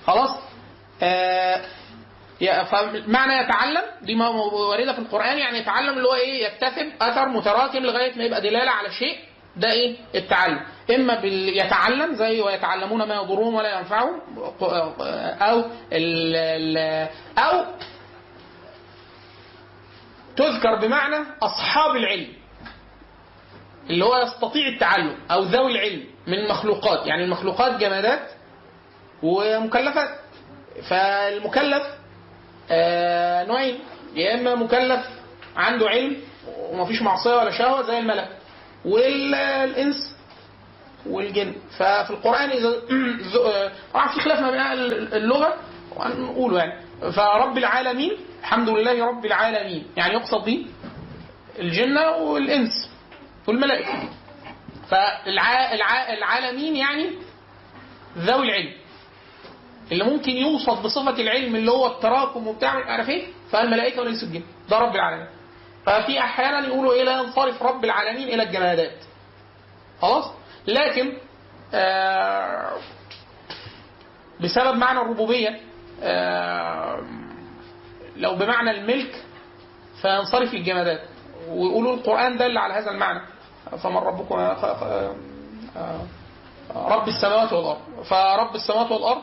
خلاص 0.07 0.29
آه 1.01 1.61
فمعنى 2.63 3.33
يتعلم 3.43 3.81
دي 4.01 4.15
ما- 4.15 4.29
وارده 4.29 4.93
في 4.93 4.99
القرآن 4.99 5.37
يعني 5.37 5.57
يتعلم 5.57 5.97
اللي 5.97 6.07
هو 6.07 6.13
إيه 6.15 6.43
يكتسب 6.45 6.91
أثر 7.01 7.29
متراكم 7.29 7.77
لغاية 7.79 8.17
ما 8.17 8.23
يبقى 8.23 8.41
دلالة 8.41 8.71
على 8.71 8.91
شيء 8.91 9.17
ده 9.55 9.71
إيه 9.71 9.97
التعلم 10.15 10.59
إما. 10.95 11.13
يتعلم 11.63 12.13
زي 12.15 12.41
ويتعلمون 12.41 13.03
ما 13.03 13.15
يضرهم 13.15 13.55
ولا 13.55 13.79
ينفعهم 13.79 14.21
أو 15.41 15.59
ال... 15.93 16.35
ال... 16.35 17.07
أو 17.37 17.65
تذكر 20.35 20.75
بمعنى 20.75 21.15
أصحاب 21.41 21.95
العلم 21.95 22.33
اللي 23.89 24.05
هو 24.05 24.17
يستطيع 24.17 24.67
التعلم 24.67 25.15
أو 25.31 25.43
ذوي 25.43 25.71
العلم 25.71 26.03
من 26.27 26.33
المخلوقات 26.33 27.07
يعني 27.07 27.23
المخلوقات 27.23 27.79
جمادات 27.79 28.29
ومكلفات. 29.23 30.09
فالمكلف 30.89 31.83
آه 32.71 33.43
نوعين 33.45 33.79
يا 34.15 34.33
إما 34.33 34.55
مكلف 34.55 35.05
عنده 35.55 35.89
علم 35.89 36.17
ومفيش 36.57 37.01
معصية 37.01 37.35
ولا 37.35 37.51
شهوة 37.51 37.81
زي 37.81 37.99
الملك 37.99 38.29
والانس 38.85 40.15
والجن. 41.05 41.53
ففي 41.77 42.09
القرآن 42.09 42.49
اذا 42.49 42.69
ز- 43.31 43.35
آه، 43.35 43.71
طبعا 43.93 44.07
في 44.07 44.19
خلاف 44.19 44.39
ما 44.39 44.51
بين 44.51 44.61
اللغة 45.13 45.53
وهنقوله 45.95 46.57
يعني. 46.59 46.81
فرب 47.11 47.57
العالمين 47.57 48.11
الحمد 48.41 48.69
لله 48.69 49.05
رب 49.05 49.25
العالمين. 49.25 49.87
يعني 49.97 50.13
يقصد 50.13 50.45
به 50.45 50.65
الجنة 51.59 52.11
والإنس. 52.11 52.89
والملائكة. 53.47 54.09
فالعالمين 54.89 56.75
يعني 56.75 57.11
ذوي 58.17 58.45
العلم. 58.47 58.73
اللي 59.91 60.03
ممكن 60.03 60.31
يوصف 60.31 60.79
بصفة 60.83 61.21
العلم 61.21 61.55
اللي 61.55 61.71
هو 61.71 61.87
التراكم 61.87 62.47
وبتاع 62.47 62.69
عارف 62.71 63.09
إيه؟ 63.09 63.27
فالملائكة 63.51 63.99
والإنس 63.99 64.23
والجن 64.23 64.43
ده 64.69 64.77
رب 64.79 64.95
العالمين. 64.95 65.27
ففي 65.85 66.19
أحيانا 66.19 66.67
يقولوا 66.67 66.93
إيه؟ 66.93 67.03
لا 67.03 67.21
ينصرف 67.21 67.63
رب 67.63 67.85
العالمين 67.85 68.27
إلى 68.27 68.43
الجمادات. 68.43 69.03
خلاص؟ 70.01 70.31
لكن 70.67 71.17
آه 71.73 72.77
بسبب 74.39 74.75
معنى 74.77 74.99
الربوبية 74.99 75.59
آه 76.03 77.01
لو 78.17 78.35
بمعنى 78.35 78.71
الملك 78.71 79.23
فينصرف 80.01 80.53
للجمادات 80.53 81.01
ويقولوا 81.49 81.93
القرآن 81.93 82.37
دل 82.37 82.57
على 82.57 82.73
هذا 82.73 82.91
المعنى. 82.91 83.21
فمن 83.75 83.97
ربكم 83.97 84.35
آه، 84.35 84.53
آه، 84.63 85.15
آه، 85.77 86.01
رب 86.75 87.07
السماوات 87.07 87.53
والأرض. 87.53 87.77
فرب 88.03 88.55
السماوات 88.55 88.91
والأرض 88.91 89.21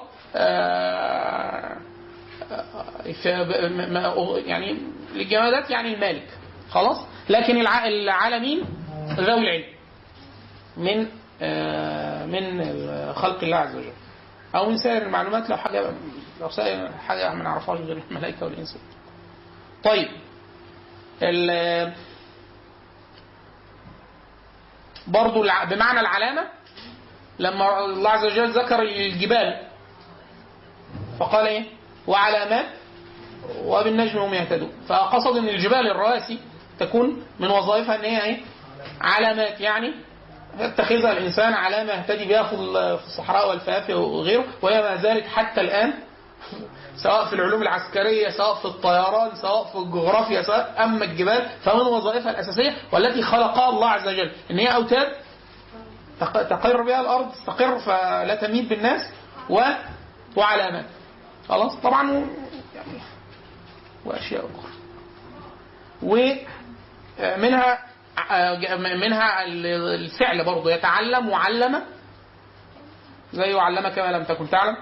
يعني 4.47 4.77
الجمادات 5.15 5.71
يعني 5.71 5.95
المالك. 5.95 6.29
خلاص؟ 6.71 6.97
لكن 7.31 7.57
الع- 7.61 7.87
العالمين 7.87 8.65
ذوي 9.09 9.41
العلم. 9.41 9.65
من 10.77 11.07
من 12.31 12.65
خلق 13.15 13.43
الله 13.45 13.57
عز 13.57 13.75
وجل. 13.77 13.93
أو 14.55 14.71
من 14.71 14.77
سائر 14.77 15.03
المعلومات 15.03 15.51
لو 15.51 15.57
حاجة 15.57 15.93
لو 16.41 16.51
سائر 16.51 16.93
حاجة 16.93 17.35
ما 17.35 17.43
نعرفهاش 17.45 17.79
غير 17.81 18.03
الملائكة 18.11 18.47
والإنس. 18.47 18.79
طيب 19.85 20.09
برضو 25.07 25.43
بمعنى 25.71 26.01
العلامة 26.01 26.43
لما 27.39 27.85
الله 27.85 28.11
عز 28.11 28.25
وجل 28.25 28.51
ذكر 28.51 28.83
الجبال 28.83 29.61
فقال 31.19 31.47
إيه؟ 31.47 31.65
وعلامات 32.07 32.67
وبالنجم 33.65 34.19
هم 34.19 34.35
يهتدون. 34.35 34.73
فقصد 34.89 35.37
إن 35.37 35.49
الجبال 35.49 35.91
الرواسي 35.91 36.39
تكون 36.79 37.23
من 37.41 37.51
وظائفها 37.51 37.95
إن 37.95 38.05
هي 38.05 38.23
إيه؟ 38.25 38.41
علامات 39.01 39.61
يعني 39.61 39.95
يتخذها 40.59 41.13
الإنسان 41.13 41.53
علامه 41.53 41.93
يهتدي 41.93 42.25
بها 42.25 42.43
في 42.43 42.55
الصحراء 42.55 43.49
والفافه 43.49 43.95
وغيره 43.95 44.45
وهي 44.63 44.83
ما 44.83 44.97
زالت 44.97 45.27
حتى 45.27 45.61
الآن 45.61 45.93
سواء 46.97 47.27
في 47.27 47.33
العلوم 47.33 47.63
العسكرية 47.63 48.31
سواء 48.31 48.55
في 48.55 48.65
الطيران 48.65 49.35
سواء 49.37 49.65
في 49.65 49.79
الجغرافيا 49.79 50.43
سواء 50.43 50.75
أما 50.85 51.05
الجبال 51.05 51.49
فمن 51.65 51.81
وظائفها 51.81 52.31
الأساسية 52.31 52.75
والتي 52.93 53.23
خلقها 53.23 53.69
الله 53.69 53.89
عز 53.91 54.09
وجل. 54.09 54.33
إن 54.51 54.59
هي 54.59 54.75
أوتاد 54.75 55.13
تق- 56.21 56.43
تقر 56.43 56.83
بها 56.83 57.01
الأرض 57.01 57.33
تستقر 57.33 57.79
فلا 57.79 58.35
تميد 58.35 58.69
بالناس 58.69 59.01
و 59.51 59.61
وعلامات 60.37 60.85
خلاص؟ 61.49 61.77
طبعا 61.77 62.11
و- 62.11 62.25
يعني 62.75 62.99
وأشياء 64.05 64.45
أخرى. 64.45 64.73
ومنها 66.03 67.79
منها 68.97 69.45
الفعل 69.95 70.45
برضه 70.45 70.73
يتعلم 70.73 71.29
وعلم 71.29 71.83
زي 73.33 73.55
وعلمك 73.55 73.99
ما 73.99 74.13
لم 74.13 74.25
تكن 74.25 74.51
تعلم. 74.51 74.77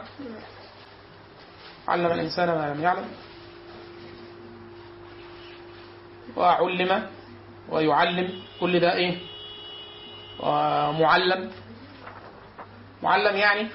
علم 1.92 2.06
الإنسان 2.12 2.48
ما 2.48 2.74
لم 2.74 2.82
يعلم 2.82 3.04
وعلم 6.36 7.06
ويعلم 7.68 8.28
كل 8.60 8.80
ده 8.80 8.94
إيه؟ 8.94 9.18
ومعلم. 10.40 11.50
معلم 13.02 13.36
يعني 13.36 13.68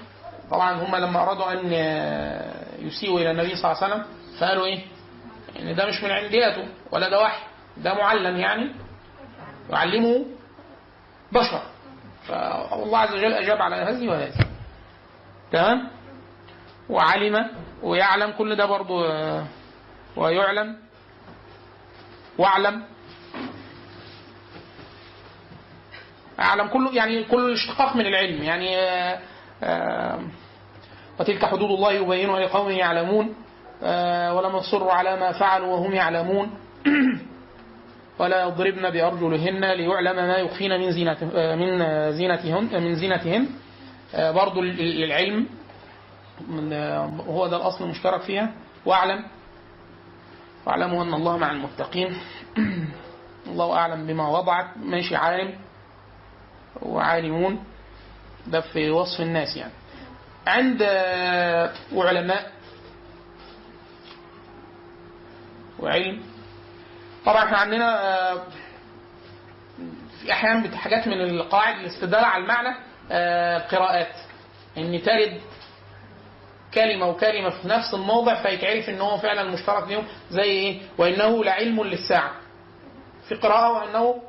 طبعا 0.51 0.74
هم 0.74 0.95
لما 0.95 1.22
أرادوا 1.22 1.51
أن 1.51 1.72
يسيئوا 2.88 3.20
إلى 3.20 3.32
النبي 3.32 3.55
صلى 3.55 3.72
الله 3.72 3.84
عليه 3.84 3.93
وسلم 3.95 4.05
فقالوا 4.39 4.65
إيه؟ 4.65 4.80
إن 5.59 5.76
ده 5.76 5.86
مش 5.86 6.03
من 6.03 6.11
عندياته 6.11 6.68
ولا 6.91 7.09
ده 7.09 7.22
وحي 7.22 7.41
ده 7.78 7.93
معلم 7.93 8.38
يعني 8.38 8.72
يعلمه 9.70 10.26
بشر. 11.32 11.61
فالله 12.28 12.97
عز 12.97 13.13
وجل 13.13 13.34
أجاب 13.34 13.61
على 13.61 13.76
هذه 13.76 14.09
وهذه. 14.09 14.45
تمام؟ 15.51 15.88
وعلم 16.90 17.48
ويعلم 17.84 18.32
كل 18.38 18.56
ده 18.56 18.66
برضو 18.66 19.06
آه، 19.06 19.46
ويعلم. 20.16 20.78
واعلم. 22.38 22.84
أعلم 26.40 26.68
كله 26.68 26.94
يعني 26.96 27.24
كل 27.24 27.54
اشتقاق 27.54 27.96
من 27.96 28.06
العلم 28.06 28.44
يعني 28.44 28.78
آه، 28.78 29.20
آه، 29.64 30.20
وتلك 31.20 31.46
حدود 31.46 31.72
الله 31.72 31.92
يبينها 31.92 32.40
لقوم 32.40 32.70
يعلمون 32.72 33.36
ولم 34.36 34.56
يصروا 34.56 34.92
على 34.92 35.20
ما 35.20 35.32
فعلوا 35.32 35.68
وهم 35.68 35.94
يعلمون. 35.94 36.50
ولا 38.20 38.42
يضربن 38.44 38.90
بأرجلهن 38.90 39.66
ليعلم 39.74 40.16
ما 40.16 40.38
يخفين 40.38 40.80
من 40.80 40.92
زينتهن 42.12 42.84
من 42.84 42.96
زينتهن. 42.96 43.48
برضو 44.14 44.60
ال- 44.60 44.80
ال- 44.80 45.04
العلم 45.04 45.48
هو 47.28 47.48
ده 47.48 47.58
الأصل 47.58 47.84
المشترك 47.84 48.22
فيها. 48.22 48.54
واعلم. 48.86 49.26
واعلموا 50.66 51.04
أن 51.04 51.14
الله 51.14 51.38
مع 51.38 51.52
المتقين. 51.52 52.18
الله 53.52 53.78
أعلم 53.78 54.08
بما 54.08 54.30
وضعت. 54.30 54.78
ماشي 54.78 55.16
عالم. 55.16 55.60
وعالمون. 56.82 57.64
ده 58.48 58.62
في 58.62 58.90
وصف 58.90 59.22
الناس 59.22 59.58
يعني. 59.58 59.74
عند 60.48 60.82
وعلماء 61.94 62.52
وعلم. 65.80 66.24
طبعا 67.26 67.44
إحنا 67.44 67.58
عندنا 67.58 68.02
آه، 68.32 68.44
في 70.22 70.32
أحيانا 70.32 70.78
حاجات 70.78 71.08
من 71.08 71.22
القواعد 71.22 71.80
الاستدلال 71.80 72.26
على 72.26 72.44
المعنى 72.44 72.76
آه، 73.12 73.58
قراءات. 73.58 74.16
ان 74.78 75.02
ترد 75.02 75.42
كلمة 76.78 77.07
وكلمة 77.07 77.49
في 77.49 77.67
نفس 77.67 77.93
الموضع 77.93 78.43
فيتعرف 78.43 78.89
إن 78.89 79.01
هو 79.01 79.17
فعلا 79.17 79.43
مشترك 79.51 79.88
ليهم 79.88 80.03
زي 80.30 80.43
إيه؟ 80.43 80.80
وإنه 80.97 81.43
لعلم 81.43 81.84
للساعة. 81.84 82.32
في 83.30 83.36
قراءة 83.36 83.71
وإنه 83.73 84.21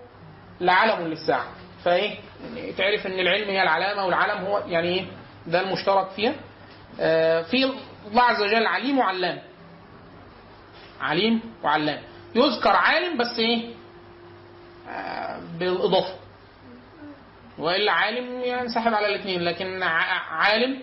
لعلم 0.61 1.07
للساعة. 1.07 1.47
فإيه؟ 1.85 2.15
يعني 2.55 2.73
تعرف 2.73 3.07
إن 3.07 3.19
العلم 3.19 3.49
هي 3.51 3.63
العلامة 3.63 4.05
والعلم 4.07 4.45
هو 4.45 4.59
يعني 4.67 4.89
إيه؟ 4.89 5.05
ده 5.47 5.61
المشترك 5.61 6.09
فيها. 6.11 6.35
آه، 7.01 7.43
في 7.43 7.65
الله 8.11 8.23
عز 8.23 8.43
وجل 8.43 8.67
عليم 8.67 8.99
وعلام. 8.99 9.39
عليم 11.01 11.41
وعلام. 11.65 12.03
يذكر 12.35 12.71
عالم 12.77 13.19
بس 13.19 13.39
إيه؟ 13.39 13.69
آه، 14.89 15.41
بالإضافة. 15.59 16.15
وإلا 17.59 17.93
عالم 17.93 18.41
ينسحب 18.45 18.95
على 18.95 19.07
الاثنين 19.07 19.43
لكن 19.43 19.83
عالم 20.31 20.79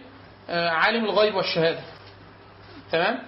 عالم 0.50 1.06
الغيب 1.06 1.36
والشهادة. 1.36 1.80
تمام؟ 2.92 3.20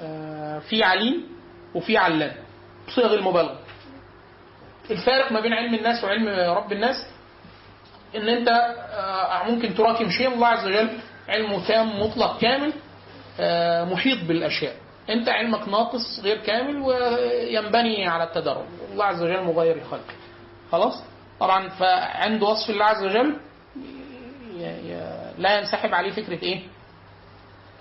آه، 0.00 0.58
في 0.58 0.82
عليم 0.84 1.26
وفي 1.74 1.96
علام. 1.96 2.32
صيغ 2.94 3.14
المبالغة. 3.14 3.58
الفارق 4.90 5.32
ما 5.32 5.40
بين 5.40 5.52
علم 5.52 5.74
الناس 5.74 6.04
وعلم 6.04 6.28
رب 6.56 6.72
الناس 6.72 7.06
إن 8.16 8.28
أنت 8.28 8.48
آه، 8.48 9.50
ممكن 9.50 9.74
تراكم 9.74 10.10
شيء 10.10 10.28
الله 10.34 10.46
عز 10.46 10.66
وجل 10.66 10.90
علمه 11.28 11.66
تام 11.68 12.00
مطلق 12.00 12.40
كامل 12.40 12.72
آه، 13.40 13.84
محيط 13.84 14.18
بالأشياء. 14.28 14.74
أنت 15.10 15.28
علمك 15.28 15.68
ناقص 15.68 16.20
غير 16.22 16.36
كامل 16.36 16.76
وينبني 16.82 18.08
على 18.08 18.24
التدرج. 18.24 18.66
الله 18.92 19.04
عز 19.04 19.22
وجل 19.22 19.42
مغير 19.42 19.84
خلقه 19.90 20.14
خلاص؟ 20.72 21.02
طبعا 21.40 21.68
فعند 21.68 22.42
وصف 22.42 22.70
الله 22.70 22.84
عز 22.84 23.04
وجل 23.04 23.36
لا 25.42 25.58
ينسحب 25.58 25.94
عليه 25.94 26.10
فكرة 26.10 26.42
إيه؟ 26.42 26.60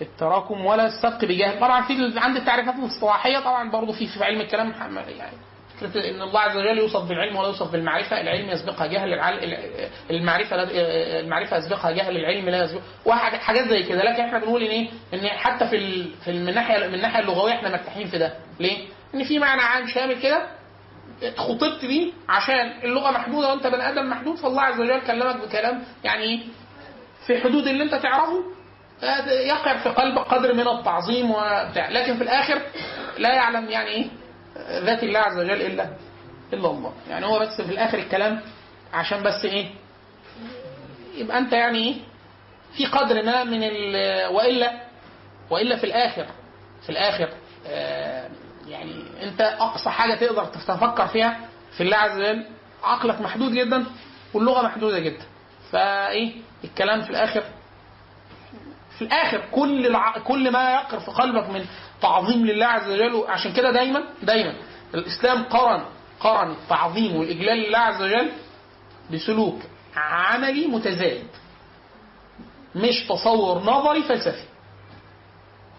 التراكم 0.02 0.66
ولا 0.66 0.86
السبق 0.88 1.26
بجهل. 1.26 1.60
طبعا 1.60 1.82
في 1.82 2.14
عند 2.20 2.38
التعريفات 2.38 2.76
الاصطلاحية 2.76 3.40
طبعا 3.40 3.72
برضه 3.72 3.92
في 3.94 4.08
في 4.08 4.24
علم 4.24 4.42
الكلام 4.42 4.74
يعني 4.98 5.38
فكرة 5.82 6.10
إن 6.10 6.22
الله 6.22 6.40
عز 6.40 6.58
وجل 6.58 6.78
يوصف 6.78 7.10
بالعلم 7.10 7.36
ولا 7.36 7.48
يوصف 7.48 7.72
بالمعرفة. 7.72 8.22
العلم 8.22 8.50
يسبقها 8.50 8.88
جهل 8.88 9.14
المعرفة 10.12 10.64
المعرفة 11.20 11.58
يسبقها 11.58 11.92
جهل 11.92 12.18
العلم 12.18 12.50
لا 12.50 12.64
يسبق. 12.64 12.82
وحاجات 13.06 13.40
حاجات 13.40 13.68
زي 13.68 13.84
كده. 13.84 14.04
لكن 14.04 14.24
إحنا 14.24 14.40
بنقول 14.40 14.64
إن 14.64 14.70
إيه؟ 14.70 14.90
إن 15.14 15.28
حتى 15.28 15.68
في 15.70 16.06
في 16.26 16.32
من 16.32 16.50
الناحيه 16.50 16.88
من 16.88 16.94
الناحية 16.96 17.20
اللغوية 17.20 17.54
إحنا 17.54 17.70
مرتاحين 17.70 18.08
في 18.08 18.18
ده. 18.18 18.34
ليه؟ 18.60 18.78
إن 19.16 19.24
في 19.24 19.40
معنى 19.40 19.62
عام 19.62 19.88
شامل 19.88 20.22
كده 20.22 20.48
خطبت 21.38 21.86
بيه 21.86 22.12
عشان 22.30 22.74
اللغة 22.84 23.12
محدودة 23.12 23.50
وأنت 23.50 23.68
بني 23.68 23.90
آدم 23.90 24.10
محدود 24.10 24.36
فالله 24.36 24.62
عز 24.62 24.80
وجل 24.80 25.00
كلمك 25.02 25.36
بكلام 25.36 25.84
يعني 26.04 26.24
إيه؟ 26.24 26.40
في 27.36 27.42
حدود 27.44 27.68
اللي 27.68 27.84
انت 27.84 27.96
تعرفه 27.96 28.44
آه، 29.04 29.30
يقع 29.32 29.78
في 29.84 29.90
قلبك 29.90 30.22
قدر 30.22 30.54
من 30.54 30.68
التعظيم 30.68 31.32
وبتاع. 31.32 31.90
لكن 31.90 32.18
في 32.18 32.24
الآخر 32.24 32.62
لا 33.18 33.34
يعلم 33.34 33.70
يعني 33.70 33.88
إيه 33.90 34.08
آه، 34.58 34.80
ذات 34.80 35.04
الله 35.04 35.20
عز 35.20 35.38
وجل 35.38 35.62
إلا 35.62 35.90
إلا 36.54 36.68
الله. 36.70 36.94
يعني 37.10 37.26
هو 37.26 37.40
بس 37.40 37.62
في 37.62 37.72
الآخر 37.72 37.98
الكلام 37.98 38.42
عشان 38.94 39.24
بس 39.24 39.46
إيه 39.46 39.70
يبقى 41.16 41.38
أنت 41.38 41.54
يعني 41.54 41.78
إيه 41.78 41.96
في 42.78 42.86
قدر 42.86 43.24
ما 43.24 43.44
من 43.44 43.64
ال 43.64 43.96
وإلا 44.36 44.72
وإلا 45.50 45.76
في 45.78 45.84
الآخر 45.84 46.26
في 46.84 46.90
الآخر 46.90 47.30
آه، 47.68 48.30
يعني 48.68 49.04
أنت 49.24 49.42
أقصى 49.42 49.90
حاجة 49.90 50.16
تقدر 50.16 50.46
تفكر 50.46 51.08
فيها 51.08 51.40
في 51.78 51.84
الله 51.84 51.98
عز 51.98 52.18
وجل 52.20 52.46
عقلك 52.84 53.22
محدود 53.22 53.52
جدا 53.52 53.86
واللغة 54.34 54.62
محدودة 54.62 55.00
جدا. 55.00 55.26
فايه 55.72 56.32
الكلام 56.64 57.02
في 57.02 57.10
الآخر. 57.10 57.44
في 58.98 59.02
الآخر 59.02 59.42
كل 59.52 59.86
الع... 59.86 60.18
كل 60.18 60.52
ما 60.52 60.72
يقر 60.74 61.00
في 61.00 61.12
قلبك 61.12 61.50
من 61.50 61.66
تعظيم 62.02 62.46
لله 62.46 62.66
عز 62.66 62.90
وجل 62.92 63.24
عشان 63.28 63.54
كده 63.54 63.72
دايما 63.72 64.04
دايما 64.24 64.54
الإسلام 64.94 65.44
قرن 65.44 65.86
قرن 66.20 66.52
التعظيم 66.52 67.16
والإجلال 67.16 67.58
لله 67.58 67.78
عز 67.80 68.02
وجل 68.02 68.32
بسلوك 69.14 69.60
عملي 69.96 70.68
متزايد. 70.68 71.28
مش 72.76 73.06
تصور 73.10 73.64
نظري 73.64 74.04
فلسفي. 74.04 74.46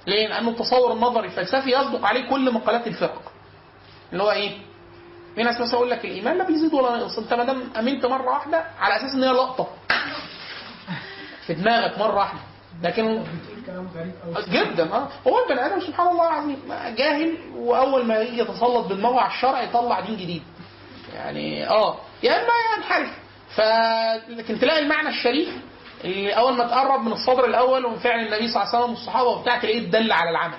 ليه؟ 0.07 0.29
لأنه 0.29 0.51
التصور 0.51 0.93
النظري 0.93 1.27
الفلسفي 1.27 1.71
يصدق 1.71 2.07
عليه 2.07 2.31
كل 2.31 2.53
مقالات 2.53 2.87
الفرق 2.87 3.33
اللي 4.13 4.23
هو 4.23 4.31
إيه؟ 4.31 4.59
في 5.35 5.43
ناس 5.43 5.61
مثلا 5.61 5.75
يقول 5.75 5.91
لك 5.91 6.05
الإيمان 6.05 6.39
لا 6.39 6.45
بيزيد 6.45 6.75
ولا 6.75 6.97
ينقص. 6.97 7.19
أنت 7.19 7.35
ما 7.35 7.45
دام 7.45 7.63
أمنت 7.79 8.07
مرة 8.07 8.31
واحدة 8.31 8.65
على 8.81 8.97
أساس 8.97 9.15
إن 9.15 9.23
هي 9.25 9.31
لقطة. 9.33 9.69
في 11.47 11.55
دماغك 11.55 11.99
مرة 11.99 12.15
واحدة. 12.17 12.41
لكن 12.83 13.25
جدا 14.49 14.93
آه. 14.95 15.09
هو 15.29 15.45
البني 15.45 15.67
آدم 15.67 15.81
سبحان 15.81 16.09
الله 16.09 16.29
العظيم 16.29 16.59
جاهل 16.97 17.37
وأول 17.55 18.05
ما 18.07 18.19
يجي 18.21 18.39
يتسلط 18.41 18.87
بدماغه 18.87 19.21
على 19.21 19.33
الشرع 19.33 19.63
يطلع 19.63 20.01
دين 20.01 20.17
جديد. 20.17 20.43
يعني 21.15 21.69
آه. 21.69 21.97
يا 22.23 22.33
إما 22.43 22.53
ينحرف. 22.77 23.11
ف 23.57 23.61
لكن 24.31 24.59
تلاقي 24.61 24.79
المعنى 24.83 25.09
الشريف 25.09 25.49
اللي 26.05 26.33
أول 26.33 26.53
ما 26.57 26.65
تقرب 26.65 27.01
من 27.01 27.13
الصدر 27.13 27.45
الأول 27.45 27.85
ومن 27.87 27.97
فعل 27.99 28.19
النبي 28.21 28.49
صلى 28.49 28.63
الله 28.63 28.69
عليه 28.75 28.79
وسلم 28.79 28.91
والصحابة 28.91 29.29
وبتاع 29.29 29.59
تلاقيه 29.59 29.79
الدل 29.79 30.13
على 30.13 30.31
العمل. 30.31 30.59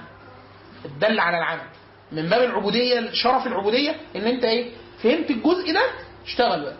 الدل 0.85 1.19
على 1.19 1.37
العمل. 1.37 1.67
من 2.11 2.29
باب 2.29 2.41
العبودية 2.43 3.11
شرف 3.11 3.47
العبودية 3.47 3.95
إن 4.15 4.21
أنت 4.21 4.43
إيه 4.43 4.71
فهمت 5.03 5.29
الجزء 5.31 5.73
ده 5.73 5.81
اشتغل 6.25 6.61
بقى. 6.61 6.75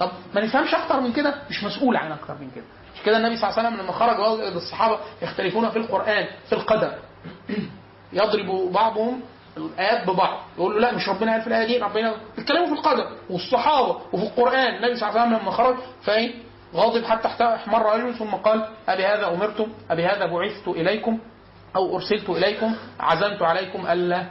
طب 0.00 0.10
ما 0.34 0.40
نفهمش 0.44 0.74
أكتر 0.74 1.00
من 1.00 1.12
كده؟ 1.12 1.34
مش 1.50 1.64
مسؤول 1.64 1.96
عن 1.96 2.12
أكتر 2.12 2.34
من 2.40 2.50
كده. 2.50 2.64
مش 2.98 3.04
كده 3.04 3.16
النبي 3.16 3.36
صلى 3.36 3.50
الله 3.50 3.58
عليه 3.58 3.68
وسلم 3.68 3.80
لما 3.80 3.92
خرج 3.92 4.18
وجد 4.18 4.52
الصحابة 4.56 4.98
يختلفون 5.22 5.70
في 5.70 5.76
القرآن 5.78 6.26
في 6.48 6.52
القدر. 6.52 6.94
يضرب 8.12 8.72
بعضهم 8.72 9.20
الايات 9.56 10.06
ببعض. 10.10 10.38
يقول 10.58 10.74
له 10.74 10.80
لا 10.80 10.94
مش 10.96 11.08
ربنا 11.08 11.32
قال 11.32 11.40
في 11.40 11.46
الآية 11.46 11.66
دي 11.66 11.78
ربنا 11.78 12.14
بيتكلموا 12.36 12.66
في 12.66 12.72
القدر 12.72 13.12
والصحابة 13.30 14.00
وفي 14.12 14.24
القرآن. 14.24 14.74
النبي 14.74 14.96
صلى 14.96 15.08
الله 15.08 15.20
عليه 15.20 15.30
وسلم 15.30 15.42
لما 15.42 15.50
خرج 15.50 15.76
فايه 16.02 16.34
غاضب 16.74 17.04
حتى 17.04 17.44
احمر 17.44 17.86
وجهه 17.86 18.12
ثم 18.12 18.30
قال 18.30 18.68
أبي 18.88 19.06
هذا 19.06 19.28
أمرتم؟ 19.28 19.72
أبي 19.90 20.06
هذا 20.06 20.26
بعثت 20.26 20.68
إليكم؟ 20.68 21.18
أو 21.76 21.96
أرسلت 21.96 22.30
إليكم؟ 22.30 22.74
عزمت 23.00 23.42
عليكم 23.42 23.86
ألا؟ 23.86 24.26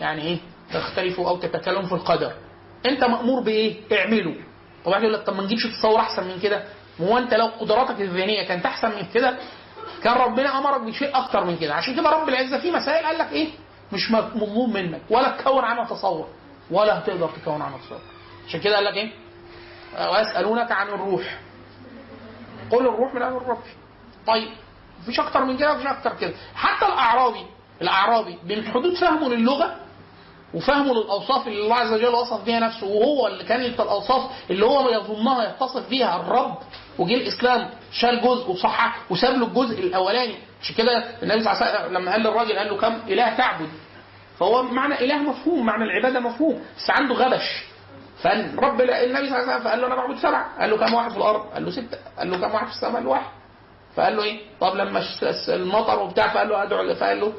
يعني 0.00 0.22
إيه؟ 0.22 0.38
تختلفوا 0.72 1.28
أو 1.28 1.36
تتكلموا 1.36 1.88
في 1.88 1.94
القدر. 1.94 2.32
أنت 2.86 3.04
مأمور 3.04 3.42
بإيه؟ 3.42 3.76
اعملوا. 3.92 4.34
طب 4.84 4.90
واحد 4.90 5.02
يقول 5.02 5.14
لك 5.14 5.22
طب 5.22 5.36
ما 5.36 5.42
نجيبش 5.42 5.66
تصور 5.66 6.00
أحسن 6.00 6.28
من 6.28 6.40
كده؟ 6.40 6.64
ما 6.98 7.08
هو 7.08 7.18
انت 7.18 7.34
لو 7.34 7.46
قدراتك 7.46 8.00
الذهنية 8.00 8.42
كانت 8.48 8.66
أحسن 8.66 8.88
من 8.90 9.06
كده 9.14 9.36
كان 10.02 10.14
ربنا 10.14 10.58
أمرك 10.58 10.80
بشيء 10.80 11.16
أكتر 11.18 11.44
من 11.44 11.56
كده. 11.56 11.74
عشان 11.74 11.94
كده 11.96 12.10
رب 12.10 12.28
العزة 12.28 12.58
في 12.60 12.70
مسائل 12.70 13.06
قال 13.06 13.18
لك 13.18 13.32
إيه؟ 13.32 13.48
مش 13.92 14.10
مطلوب 14.10 14.68
منك 14.68 15.00
ولا 15.10 15.28
تكون 15.36 15.64
عنها 15.64 15.84
تصور 15.84 16.28
ولا 16.70 16.98
هتقدر 16.98 17.28
تكون 17.42 17.62
عنها 17.62 17.78
تصور. 17.78 18.00
عشان 18.48 18.60
كده 18.60 18.74
قال 18.74 18.84
لك 18.84 18.94
إيه؟ 18.94 19.10
ويسألونك 20.12 20.72
عن 20.72 20.88
الروح. 20.88 21.38
قل 22.70 22.86
الروح 22.86 23.14
من 23.14 23.22
أمر 23.22 23.42
ربي. 23.48 23.70
طيب 24.26 24.48
مفيش 25.02 25.20
أكتر 25.20 25.44
من 25.44 25.56
كده 25.56 25.74
مفيش 25.74 25.86
أكتر 25.86 26.14
كده. 26.16 26.34
حتى 26.54 26.86
الأعرابي 26.86 27.46
الأعرابي 27.82 28.38
من 28.44 28.66
حدود 28.68 28.94
فهمه 28.94 29.28
للغة 29.28 29.76
وفهمه 30.54 30.94
للأوصاف 30.94 31.46
اللي 31.46 31.62
الله 31.62 31.76
عز 31.76 31.92
وجل 31.92 32.08
وصف 32.14 32.44
بها 32.44 32.60
نفسه 32.60 32.86
وهو 32.86 33.26
اللي 33.26 33.44
كانت 33.44 33.80
الأوصاف 33.80 34.30
اللي 34.50 34.66
هو 34.66 34.88
يظنها 34.90 35.44
يتصف 35.44 35.88
بها 35.90 36.16
الرب. 36.20 36.58
وجه 36.98 37.14
الاسلام 37.14 37.70
شال 37.92 38.20
جزء 38.22 38.50
وصحح 38.50 38.98
وساب 39.10 39.34
له 39.34 39.46
الجزء 39.46 39.80
الأولاني. 39.80 40.34
عشان 40.62 40.74
كده 40.74 41.04
النبي 41.22 41.42
صلى 41.44 41.52
الله 41.52 41.62
عليه 41.62 41.80
وسلم 41.80 41.94
لما 41.96 42.12
قال 42.12 42.20
للراجل 42.20 42.58
قال 42.58 42.68
له 42.68 42.76
كم؟ 42.76 42.94
إله 43.08 43.36
تعبد. 43.36 43.68
فهو 44.38 44.62
معنى 44.62 44.94
إله 45.04 45.16
مفهوم 45.18 45.66
معنى 45.66 45.84
العبادة 45.84 46.20
مفهوم 46.20 46.62
بس 46.78 46.90
عنده 46.90 47.14
غبش. 47.14 47.64
فالرب 48.22 48.80
النبي 48.80 49.28
صلى 49.28 49.38
الله 49.38 49.38
عليه 49.38 49.44
وسلم 49.44 49.60
فقال 49.60 49.80
له 49.80 49.86
أنا 49.86 49.94
بعبد 49.94 50.18
سبعة. 50.18 50.60
قال 50.60 50.70
له 50.70 50.76
كم 50.76 50.94
واحد 50.94 51.10
في 51.10 51.16
الأرض؟ 51.16 51.40
قال 51.40 51.64
له 51.64 51.70
ستة. 51.70 51.98
قال 52.18 52.30
له 52.30 52.36
كم 52.36 52.54
واحد 52.54 52.66
في 52.66 52.72
السماء؟ 52.72 52.94
قال 52.94 53.04
له 53.04 53.10
واحد. 53.10 53.30
فقال 53.96 54.16
له 54.16 54.22
إيه؟ 54.22 54.40
طب 54.60 54.76
لما 54.76 55.02
المطر 55.48 55.98
وبتاع 55.98 56.28
فقال 56.28 56.48
له 56.48 56.62
أدعو 56.62 56.94
فقال 56.94 57.20
له 57.20 57.32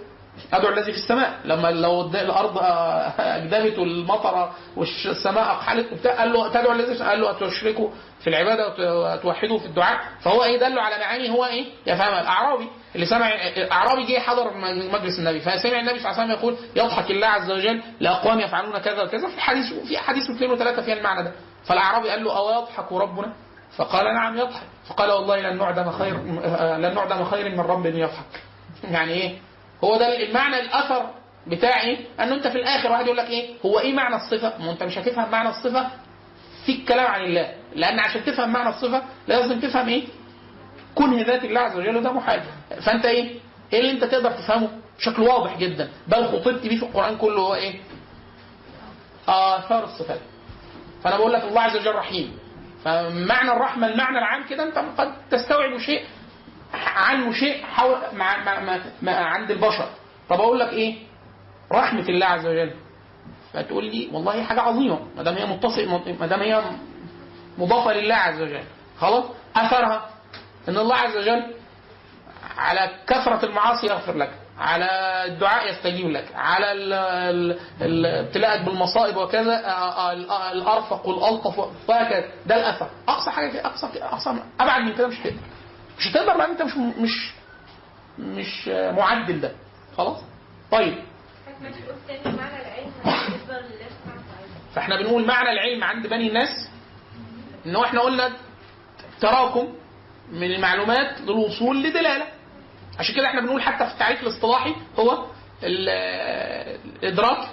ادعو 0.53 0.73
الذي 0.73 0.91
في 0.91 0.97
السماء. 0.97 1.39
لما 1.45 1.71
لو 1.71 2.01
الأرض 2.01 2.57
آه، 2.57 3.13
اجدبت 3.37 3.79
والمطر 3.79 4.49
والسماء 4.77 5.43
أقحلت 5.43 5.91
وبتاع 5.93 6.13
قال 6.19 6.33
له 6.33 6.49
تدعو 6.49 6.71
الذي 6.71 7.03
قال 7.03 7.21
له 7.21 7.31
أتشركوا 7.31 7.89
في 8.19 8.27
العبادة 8.29 8.67
وت- 8.67 8.79
وتوحدوا 9.19 9.59
في 9.59 9.65
الدعاء؟ 9.65 9.99
فهو 10.21 10.43
إيه؟ 10.43 10.59
دله 10.59 10.81
على 10.81 10.97
معاني 10.99 11.29
هو 11.29 11.45
إيه؟ 11.45 11.65
يفهمها 11.87 12.21
الأعرابي 12.21 12.67
اللي 12.95 13.05
سمع 13.05 13.29
الأعرابي 13.57 14.05
جه 14.05 14.19
حضر 14.19 14.51
مجلس 14.93 15.19
النبي 15.19 15.39
فسمع 15.39 15.79
النبي 15.79 15.99
صلى 15.99 16.11
الله 16.11 16.21
عليه 16.21 16.33
وسلم 16.33 16.39
يقول 16.39 16.55
يضحك 16.75 17.11
الله 17.11 17.27
عز 17.27 17.51
وجل 17.51 17.81
لاقوام 17.99 18.39
يفعلون 18.39 18.77
كذا 18.77 19.03
وكذا. 19.03 19.27
في 19.27 19.41
حديث 19.41 19.73
في 19.87 19.97
احاديث 19.97 20.29
اثنين 20.29 20.51
وثلاثة 20.51 20.81
فيها 20.81 20.93
المعنى 20.95 21.23
ده. 21.23 21.31
فالأعرابي 21.65 22.09
قال 22.09 22.23
له 22.23 22.37
أو 22.37 22.61
يضحك 22.61 22.91
ربنا؟ 22.91 23.33
فقال 23.77 24.13
نعم 24.13 24.37
يضحك. 24.37 24.63
فقال 24.89 25.11
والله 25.11 25.39
لن 25.39 25.57
نعدم 25.57 25.91
خير 25.91 26.13
لن 26.77 26.93
نعدم 26.95 27.23
خير 27.25 27.49
من 27.49 27.59
رب 27.59 27.85
يضحك. 27.85 28.41
يعني 28.95 29.13
إيه؟ 29.13 29.37
هو 29.83 29.97
ده 29.97 30.23
المعنى 30.23 30.59
الأثر 30.59 31.09
بتاع 31.47 31.81
إيه 31.81 31.97
أنت 32.19 32.47
في 32.47 32.55
الآخر 32.57 32.91
واحد 32.91 33.05
يقول 33.05 33.17
لك 33.17 33.29
إيه؟ 33.29 33.53
هو 33.65 33.79
إيه 33.79 33.93
معنى 33.93 34.15
الصفة؟ 34.15 34.57
ما 34.57 34.71
أنت 34.71 34.83
مش 34.83 34.97
هتفهم 34.97 35.31
معنى 35.31 35.49
الصفة 35.49 35.87
في 36.65 36.71
الكلام 36.71 37.05
عن 37.07 37.21
الله. 37.21 37.53
لأن 37.75 37.99
عشان 37.99 38.23
تفهم 38.25 38.49
معنى 38.53 38.69
الصفة 38.69 39.03
لازم 39.27 39.59
تفهم 39.59 39.87
إيه؟ 39.89 40.03
كنه 40.95 41.21
ذات 41.25 41.43
الله 41.45 41.59
عز 41.61 41.75
وجل 41.77 41.97
وده 41.97 42.11
محال. 42.11 42.41
فأنت 42.85 43.05
إيه؟ 43.05 43.35
إيه 43.73 43.79
اللي 43.79 43.91
أنت 43.91 44.03
تقدر 44.03 44.31
تفهمه؟ 44.31 44.69
بشكل 44.97 45.21
واضح 45.21 45.57
جدا. 45.57 45.89
بل 46.07 46.25
خطبت 46.25 46.61
بيه 46.67 46.77
في 46.79 46.85
القرآن 46.85 47.17
كله 47.17 47.41
هو 47.41 47.55
إيه؟ 47.55 47.79
آثار 49.27 49.83
الصفات. 49.83 50.19
فأنا 51.03 51.17
بقول 51.17 51.33
لك 51.33 51.43
الله 51.43 51.61
عز 51.61 51.75
وجل 51.77 51.95
رحيم. 51.95 52.37
فمعنى 52.85 53.51
الرحمة 53.51 53.87
المعنى 53.87 54.17
العام 54.17 54.43
كده 54.49 54.63
أنت 54.63 54.77
قد 54.97 55.13
تستوعب 55.31 55.77
شيء 55.77 56.05
عنه 56.73 57.33
شيء 57.33 57.65
حول 57.65 57.97
مع 58.13 58.37
مع 58.37 58.59
مع 58.59 58.79
مع 59.01 59.11
عند 59.11 59.51
البشر. 59.51 59.89
طب 60.29 60.39
أقول 60.41 60.59
لك 60.59 60.69
إيه؟ 60.73 60.95
رحمة 61.71 62.09
الله 62.09 62.25
عز 62.25 62.45
وجل. 62.45 62.73
فتقول 63.53 63.85
لي 63.85 64.09
والله 64.13 64.43
حاجة 64.43 64.61
عظيمة. 64.61 64.99
ما 65.17 65.23
دام 65.23 65.35
هي 65.35 65.45
متصل 65.45 66.01
ما 66.19 66.27
دام 66.27 66.39
هي 66.39 66.61
مضافة 67.57 67.93
لله 67.93 68.15
عز 68.15 68.41
وجل. 68.41 68.63
خلاص؟ 68.99 69.25
أثرها 69.55 70.09
إن 70.69 70.77
الله 70.77 70.95
عز 70.95 71.17
وجل 71.17 71.53
على 72.57 72.89
كثرة 73.07 73.45
المعاصي 73.45 73.87
يغفر 73.87 74.17
لك. 74.17 74.31
على 74.59 74.85
الدعاء 75.25 75.69
يستجيب 75.71 76.09
لك. 76.09 76.25
على 76.35 76.65
ابتلاءك 77.81 78.61
بالمصائب 78.61 79.17
وكذا 79.17 79.59
الأرفق 80.51 81.07
والألطف 81.07 81.59
وهكذا 81.89 82.25
ده 82.45 82.55
الأثر. 82.55 82.89
أقصى 83.07 83.31
حاجة 83.31 83.65
اقصى 83.65 83.87
اقصى 84.01 84.35
أبعد 84.59 84.81
من 84.81 84.93
كده 84.93 85.07
مش 85.07 85.19
هتقدر 85.19 85.39
مش 85.99 86.07
هتقدر 86.07 86.37
لأن 86.37 86.49
أنت 86.49 86.61
مش 86.61 86.73
مش 86.77 87.31
مش 88.19 88.67
معدل 88.67 89.41
ده. 89.41 89.51
خلاص؟ 89.97 90.17
طيب. 90.71 90.95
فإحنا 94.75 95.01
بنقول 95.01 95.25
معنى 95.27 95.49
العلم 95.51 95.83
عند 95.83 96.07
بني 96.07 96.27
الناس 96.27 96.69
إن 97.65 97.75
إحنا 97.75 98.01
قلنا 98.01 98.31
تراكم 99.21 99.73
من 100.31 100.51
المعلومات 100.51 101.21
للوصول 101.21 101.83
لدلالة. 101.83 102.25
عشان 102.99 103.15
كده 103.15 103.27
إحنا 103.27 103.41
بنقول 103.41 103.61
حتى 103.61 103.85
في 103.87 103.93
التعريف 103.93 104.23
الاصطلاحي 104.23 104.75
هو 104.99 105.25
ال- 105.63 105.89
الإدراك 107.03 107.47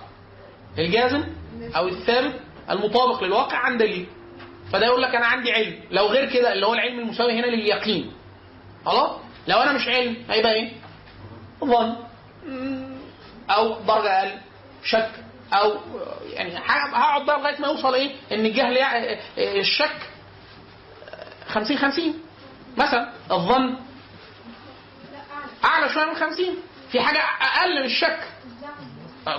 الجازم 0.78 1.24
أو 1.76 1.88
الثابت 1.88 2.40
المطابق 2.70 3.24
للواقع 3.24 3.56
عن 3.56 3.76
دليل. 3.78 4.06
فده 4.72 4.86
يقول 4.86 5.02
لك 5.02 5.14
أنا 5.14 5.26
عندي 5.26 5.52
علم. 5.52 5.74
لو 5.90 6.06
غير 6.06 6.30
كده 6.30 6.52
اللي 6.52 6.66
هو 6.66 6.74
العلم 6.74 6.98
المساوي 6.98 7.32
هنا 7.40 7.46
لليقين. 7.46 8.12
خلاص؟ 8.86 9.10
لو 9.48 9.58
أنا 9.58 9.72
مش 9.72 9.88
علم 9.88 10.16
هيبقى 10.30 10.52
إيه؟ 10.52 10.72
ظن. 11.64 11.96
أو 13.50 13.74
درجة 13.80 14.18
أقل 14.20 14.38
شك. 14.84 15.10
أو 15.52 15.74
يعني 16.32 16.58
هقعد 16.58 17.26
بقى 17.26 17.38
لغاية 17.40 17.60
ما 17.60 17.68
يوصل 17.68 17.94
إيه؟ 17.94 18.10
إن 18.32 18.46
الجهل 18.46 18.76
يع- 18.76 19.18
الشك. 19.38 19.96
50 21.48 21.78
50 21.78 22.14
مثلا 22.76 23.12
الظن. 23.30 23.76
أعلى 25.64 25.88
شوية 25.94 26.04
من 26.04 26.14
50 26.14 26.56
في 26.92 27.00
حاجة 27.00 27.18
أقل 27.40 27.78
من 27.80 27.84
الشك. 27.84 28.20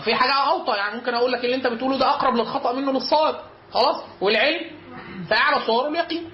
في 0.03 0.15
حاجة 0.15 0.33
اوطى 0.33 0.71
يعني 0.77 0.95
ممكن 0.95 1.13
أقول 1.13 1.31
لك 1.31 1.45
اللي 1.45 1.55
أنت 1.55 1.67
بتقوله 1.67 1.97
ده 1.97 2.09
أقرب 2.09 2.35
للخطأ 2.35 2.71
منه 2.73 2.91
للصواب. 2.91 3.41
خلاص؟ 3.73 4.03
والعلم 4.21 4.69
في 5.27 5.35
أعلى 5.35 5.65
صوره 5.65 5.87
اليقين. 5.89 6.29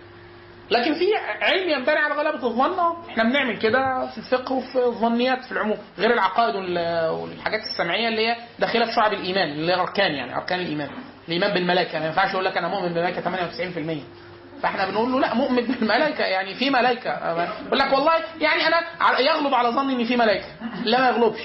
لكن 0.71 0.93
في 0.93 1.05
علم 1.41 1.69
ينبني 1.69 1.97
على 1.99 2.13
غلبة 2.13 2.47
الظن. 2.47 2.79
إحنا 3.09 3.23
بنعمل 3.23 3.57
كده 3.57 4.07
في 4.07 4.17
الفقه 4.17 4.53
وفي 4.55 4.75
الظنيات 4.85 5.45
في 5.45 5.51
العموم 5.51 5.77
غير 5.99 6.13
العقائد 6.13 6.55
وال- 6.55 7.09
والحاجات 7.09 7.59
السمعية 7.61 8.07
اللي 8.07 8.27
هي 8.27 8.35
داخلة 8.59 8.85
في 8.85 8.91
شعب 8.93 9.13
الإيمان 9.13 9.49
اللي 9.49 9.71
هي 9.73 9.79
أركان 9.79 10.11
يعني 10.11 10.35
أركان 10.35 10.59
الإيمان. 10.59 10.89
الإيمان 11.27 11.53
بالملائكة 11.53 11.99
ما 11.99 12.05
ينفعش 12.05 12.33
يقول 12.33 12.45
لك 12.45 12.57
أنا 12.57 12.67
مؤمن 12.67 12.87
بالملائكة 12.93 13.21
98% 13.21 14.03
فإحنا 14.63 14.85
بنقول 14.89 15.11
له 15.11 15.19
لا 15.19 15.33
مؤمن 15.33 15.61
بالملائكة 15.65 16.23
يعني 16.23 16.55
في 16.55 16.69
ملائكة. 16.69 17.09
يقول 17.67 17.79
لك 17.79 17.93
والله 17.93 18.13
يعني 18.41 18.67
أنا 18.67 18.75
ع- 18.99 19.19
يغلب 19.19 19.53
على 19.53 19.69
ظني 19.69 19.93
إن 19.93 20.03
في 20.05 20.15
ملائكة. 20.17 20.45
لا 20.83 20.99
ما 21.01 21.07
يغلبش. 21.09 21.39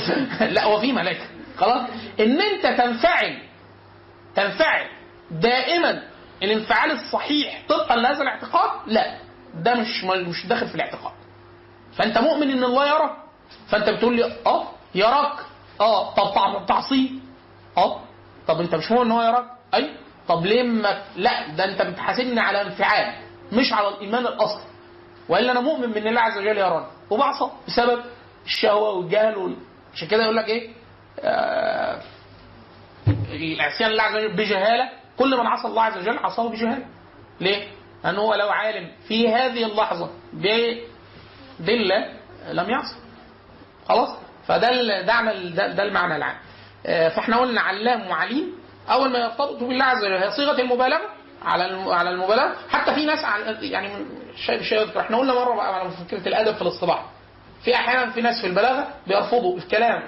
لا 0.54 0.64
هو 0.64 0.80
في 0.80 0.92
ملائكة. 0.92 1.24
خلاص؟ 1.56 1.88
إن 2.20 2.40
أنت 2.40 2.66
تنفعل 2.66 3.38
تنفعل 4.36 4.86
دائما 5.30 6.02
الانفعال 6.42 6.90
الصحيح 6.90 7.62
طبقا 7.68 7.96
لهذا 7.96 8.22
الاعتقاد؟ 8.22 8.70
لا. 8.86 9.18
ده 9.54 9.74
مش 9.74 10.04
مش 10.04 10.46
داخل 10.46 10.68
في 10.68 10.74
الاعتقاد. 10.74 11.12
فأنت 11.96 12.18
مؤمن 12.18 12.50
إن 12.50 12.64
الله 12.64 12.86
يرى 12.86 13.16
فأنت 13.68 13.88
بتقول 13.90 14.16
لي 14.16 14.36
آه 14.46 14.68
يراك. 14.94 15.32
آه 15.80 16.14
طب 16.14 16.34
تع- 16.34 16.64
تعصيه. 16.66 17.10
آه 17.78 18.00
طب 18.48 18.60
أنت 18.60 18.74
مش 18.74 18.90
مؤمن 18.90 19.06
إن 19.06 19.12
هو 19.12 19.22
يراك؟ 19.22 19.44
أي. 19.74 19.90
طب 20.28 20.46
ليه 20.46 20.62
ما 20.62 21.02
لا 21.16 21.48
ده 21.48 21.64
أنت 21.64 21.82
بتحاسبني 21.82 22.40
على 22.40 22.62
انفعال 22.62 23.14
مش 23.52 23.72
على 23.72 23.88
الإيمان 23.88 24.26
الاصلي 24.26 24.62
وإلا 25.28 25.52
أنا 25.52 25.60
مؤمن 25.60 25.92
بإن 25.92 26.06
الله 26.06 26.20
عز 26.20 26.38
وجل 26.38 26.58
يراني 26.58 26.86
وبعصى 27.10 27.44
بسبب 27.68 28.02
الشهوة 28.46 28.90
والجهل 28.90 29.36
وال... 29.36 29.56
عشان 29.94 30.08
كده 30.08 30.22
يقول 30.22 30.36
لك 30.36 30.48
إيه؟ 30.48 30.70
آه... 31.20 32.00
العصيان 33.32 33.90
لله 33.90 34.02
عز 34.02 34.14
وجل 34.16 34.36
بجهالة 34.36 34.88
كل 35.22 35.36
من 35.38 35.46
عصى 35.46 35.68
الله 35.68 35.82
عز 35.82 35.96
وجل 35.98 36.18
عصاه 36.18 36.48
بجهاله 36.48 36.86
ليه؟ 37.40 37.68
لأنه 38.04 38.20
هو 38.20 38.34
لو 38.34 38.48
عالم 38.48 38.90
في 39.08 39.28
هذه 39.28 39.64
اللحظة 39.66 40.10
ب- 40.32 40.78
بالله 41.60 42.12
لم 42.52 42.70
يعصى 42.70 42.94
خلاص؟ 43.88 44.08
فده 44.46 45.02
ده 45.02 45.66
ده, 45.66 45.82
المعنى 45.82 46.16
العام. 46.16 46.36
آه، 46.86 47.08
فإحنا 47.08 47.36
قلنا 47.36 47.60
علام 47.60 48.06
وعليم. 48.10 48.52
أول 48.90 49.10
ما 49.12 49.18
يرتبط 49.18 49.62
بالله 49.62 49.84
عز 49.84 50.04
وجل 50.04 50.12
هي 50.16 50.30
صيغة 50.30 50.60
المبالغة 50.60 51.00
على 51.44 51.64
على 51.94 52.10
المبالغة. 52.10 52.56
حتى 52.70 52.94
في 52.94 53.06
ناس 53.06 53.18
يعني 53.62 53.90
شيء 54.46 54.62
شيء 54.62 55.00
إحنا 55.00 55.16
قلنا 55.18 55.34
مرة 55.34 55.54
بقى 55.54 55.74
على 55.80 55.90
فكرة 55.90 56.28
الأدب 56.28 56.54
في 56.54 56.62
الاصطلاح 56.62 57.04
في 57.64 57.74
أحيانا 57.74 58.10
في 58.10 58.20
ناس 58.20 58.40
في 58.40 58.46
البلاغة 58.46 58.88
بيرفضوا 59.06 59.56
الكلام. 59.58 60.02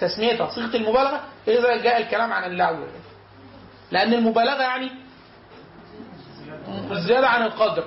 تسميتها 0.00 0.48
صيغة 0.50 0.76
المبالغة 0.76 1.20
إذا 1.48 1.76
جاء 1.76 2.00
الكلام 2.02 2.32
عن 2.32 2.44
الله 2.50 2.64
عز 2.64 2.76
وجل. 2.76 3.05
لأن 3.90 4.14
المبالغة 4.14 4.62
يعني 4.62 4.90
زيادة 6.92 7.28
عن 7.28 7.42
القدر 7.42 7.84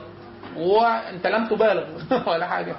وأنت 0.57 1.27
لم 1.27 1.47
تبالغ 1.47 1.83
ولا 2.31 2.47
حاجة. 2.47 2.75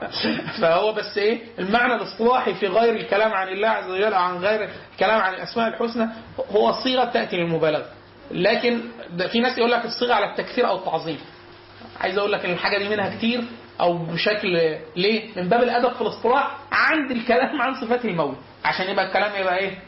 فهو 0.60 0.92
بس 0.92 1.18
إيه؟ 1.18 1.40
المعنى 1.58 1.94
الإصطلاحي 1.94 2.54
في 2.54 2.66
غير 2.66 2.96
الكلام 2.96 3.32
عن 3.32 3.48
الله 3.48 3.68
عز 3.68 3.90
وجل 3.90 4.14
أو 4.14 4.22
عن 4.22 4.36
غير 4.36 4.68
الكلام 4.92 5.20
عن 5.20 5.34
الأسماء 5.34 5.68
الحسنى 5.68 6.08
هو 6.52 6.68
الصيغة 6.68 7.04
تاتي 7.04 7.36
للمبالغه 7.36 7.84
لكن 8.30 8.80
ده 9.10 9.28
في 9.28 9.40
ناس 9.40 9.58
يقول 9.58 9.70
لك 9.70 9.84
الصيغة 9.84 10.14
على 10.14 10.30
التكثير 10.30 10.68
أو 10.68 10.76
التعظيم. 10.78 11.18
عايز 12.00 12.18
أقول 12.18 12.32
لك 12.32 12.44
إن 12.44 12.52
الحاجة 12.52 12.78
دي 12.78 12.88
منها 12.88 13.16
كتير 13.16 13.44
أو 13.80 13.98
بشكل 13.98 14.76
ليه؟ 14.96 15.28
من 15.36 15.48
باب 15.48 15.62
الادب 15.62 15.92
في 15.92 16.00
الاصطلاح 16.00 16.58
عند 16.72 17.10
الكلام 17.10 17.62
عن 17.62 17.74
صفات 17.74 18.04
المولى 18.04 18.36
عشان 18.64 18.90
يبقى 18.90 19.06
الكلام 19.06 19.40
يبقى 19.40 19.58
إيه؟ 19.58 19.78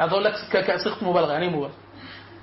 عايز 0.00 0.12
أقول 0.12 0.24
لك 0.24 0.34
صيغة 0.76 0.96
مبالغة. 1.02 1.32
يعني 1.32 1.44
إيه 1.44 1.50
مبالغة؟ 1.50 1.72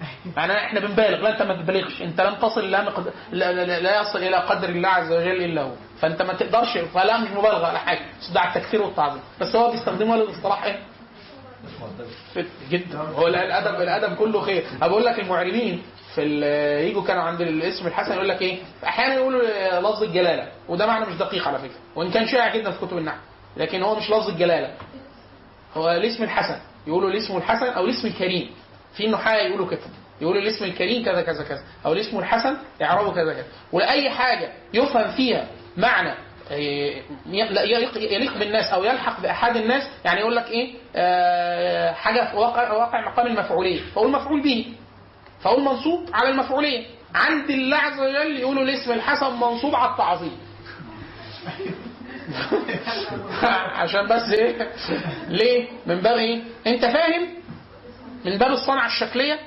يعني 0.38 0.54
إحنا 0.58 0.80
بنبالغ 0.80 1.22
لا 1.22 1.30
أنت 1.34 1.42
ما 1.42 1.54
تبالغش. 1.62 2.02
أنت 2.02 2.22
لم 2.22 2.36
تصل 2.36 2.72
لا, 2.72 2.82
مقد... 2.84 3.14
لا, 3.32 3.54
لا, 3.54 3.80
لا 3.80 4.02
يصل 4.02 4.20
إلى 4.20 4.36
قدر 4.36 4.70
الله 4.70 4.90
عز 4.90 5.12
وجل 5.12 5.44
إلا 5.44 5.62
هو. 5.62 5.72
فأنت 6.00 6.22
ما 6.22 6.34
تقدرش 6.34 6.78
فلا 6.78 7.18
مش 7.18 7.30
مبالغة 7.30 7.70
ولا 7.70 7.78
حاجة. 7.78 8.02
ده 8.34 8.40
على 8.40 8.50
التكثير 8.50 8.82
والتعظيم. 8.82 9.22
بس 9.42 9.56
هو 9.56 9.72
بيستخدمه 9.72 10.16
للاصطلاح 10.16 10.64
إيه؟ 10.64 10.80
جدا. 12.72 12.98
هو 13.00 13.28
لا 13.28 13.44
الأدب 13.46 13.82
الأدب 13.82 14.16
كله 14.16 14.42
خير. 14.42 14.64
بقول 14.82 15.06
لك 15.06 15.20
المعربين 15.20 15.82
في 16.16 16.22
يجوا 16.90 17.04
كانوا 17.04 17.24
عند 17.24 17.42
الاسم 17.42 17.88
الحسن 17.88 18.14
يقول 18.14 18.30
لك 18.30 18.42
إيه؟ 18.42 18.58
أحيانا 18.84 19.14
يقولوا 19.14 19.42
لفظ 19.80 20.04
الجلالة. 20.04 20.48
وده 20.70 20.86
معنى 20.86 21.06
مش 21.06 21.16
دقيق 21.16 21.48
على 21.48 21.58
فكرة. 21.60 21.78
وإن 21.96 22.12
كان 22.12 22.28
شائع 22.28 22.56
جدا 22.56 22.72
في 22.72 22.86
كتب 22.86 22.98
النحو. 22.98 23.18
لكن 23.58 23.84
هو 23.84 23.96
مش 23.96 24.10
لفظ 24.10 24.30
الجلالة. 24.30 24.72
هو 25.78 25.92
الاسم 25.92 26.24
الحسن. 26.24 26.58
يقولوا 26.88 27.10
الاسم 27.10 27.38
الحسن 27.38 27.66
أو 27.66 27.86
الاسم 27.86 28.08
الكريم. 28.08 28.50
في 28.96 29.06
النحاة 29.06 29.36
يقولوا 29.36 29.70
كده. 29.70 29.80
يقولوا 30.22 30.42
الاسم 30.42 30.66
الكريم 30.66 31.06
كذا 31.06 31.22
كذا 31.22 31.44
كذا. 31.44 31.64
أو 31.86 31.94
الاسم 31.94 32.20
الحسن 32.20 32.58
يعربوا 32.80 33.14
كذا 33.14 33.34
كذا. 33.34 33.46
وأي 33.72 34.10
حاجة 34.10 34.52
يفهم 34.74 35.12
فيها 35.12 35.48
معنى 35.78 36.14
لا 37.26 37.64
يليق 37.96 38.38
بالناس 38.38 38.74
أو 38.74 38.84
يلحق 38.84 39.22
بأحد 39.22 39.56
الناس 39.56 39.84
يعني 40.06 40.20
يقول 40.20 40.36
لك 40.36 40.48
إيه؟ 40.50 40.74
آه، 40.96 41.92
حاجة 41.92 42.36
واقع 42.36 42.72
واقع 42.72 43.12
مقام 43.12 43.28
المفعوليه 43.28 43.82
فأقول 43.96 44.12
مفعول 44.12 44.42
به. 44.42 44.66
فأقول 45.42 45.64
منصوب 45.64 46.10
على 46.14 46.30
المفعوليه 46.30 46.86
عند 47.16 47.50
الله 47.50 47.78
عز 47.78 48.00
وجل 48.00 48.40
يقولوا 48.40 48.64
الاسم 48.64 48.92
الحسن 48.92 49.40
منصوب 49.40 49.76
على 49.76 49.92
التعظيم. 49.92 50.38
عشان 53.82 54.08
بس 54.08 54.34
إيه؟ 54.34 54.72
ليه؟ 55.28 55.68
من 55.86 56.02
باب 56.02 56.18
إيه؟ 56.18 56.42
أنت 56.68 56.86
فاهم؟ 56.86 57.28
من 58.26 58.38
باب 58.38 58.52
الصنعة 58.52 58.88
الشكلية 58.88 59.40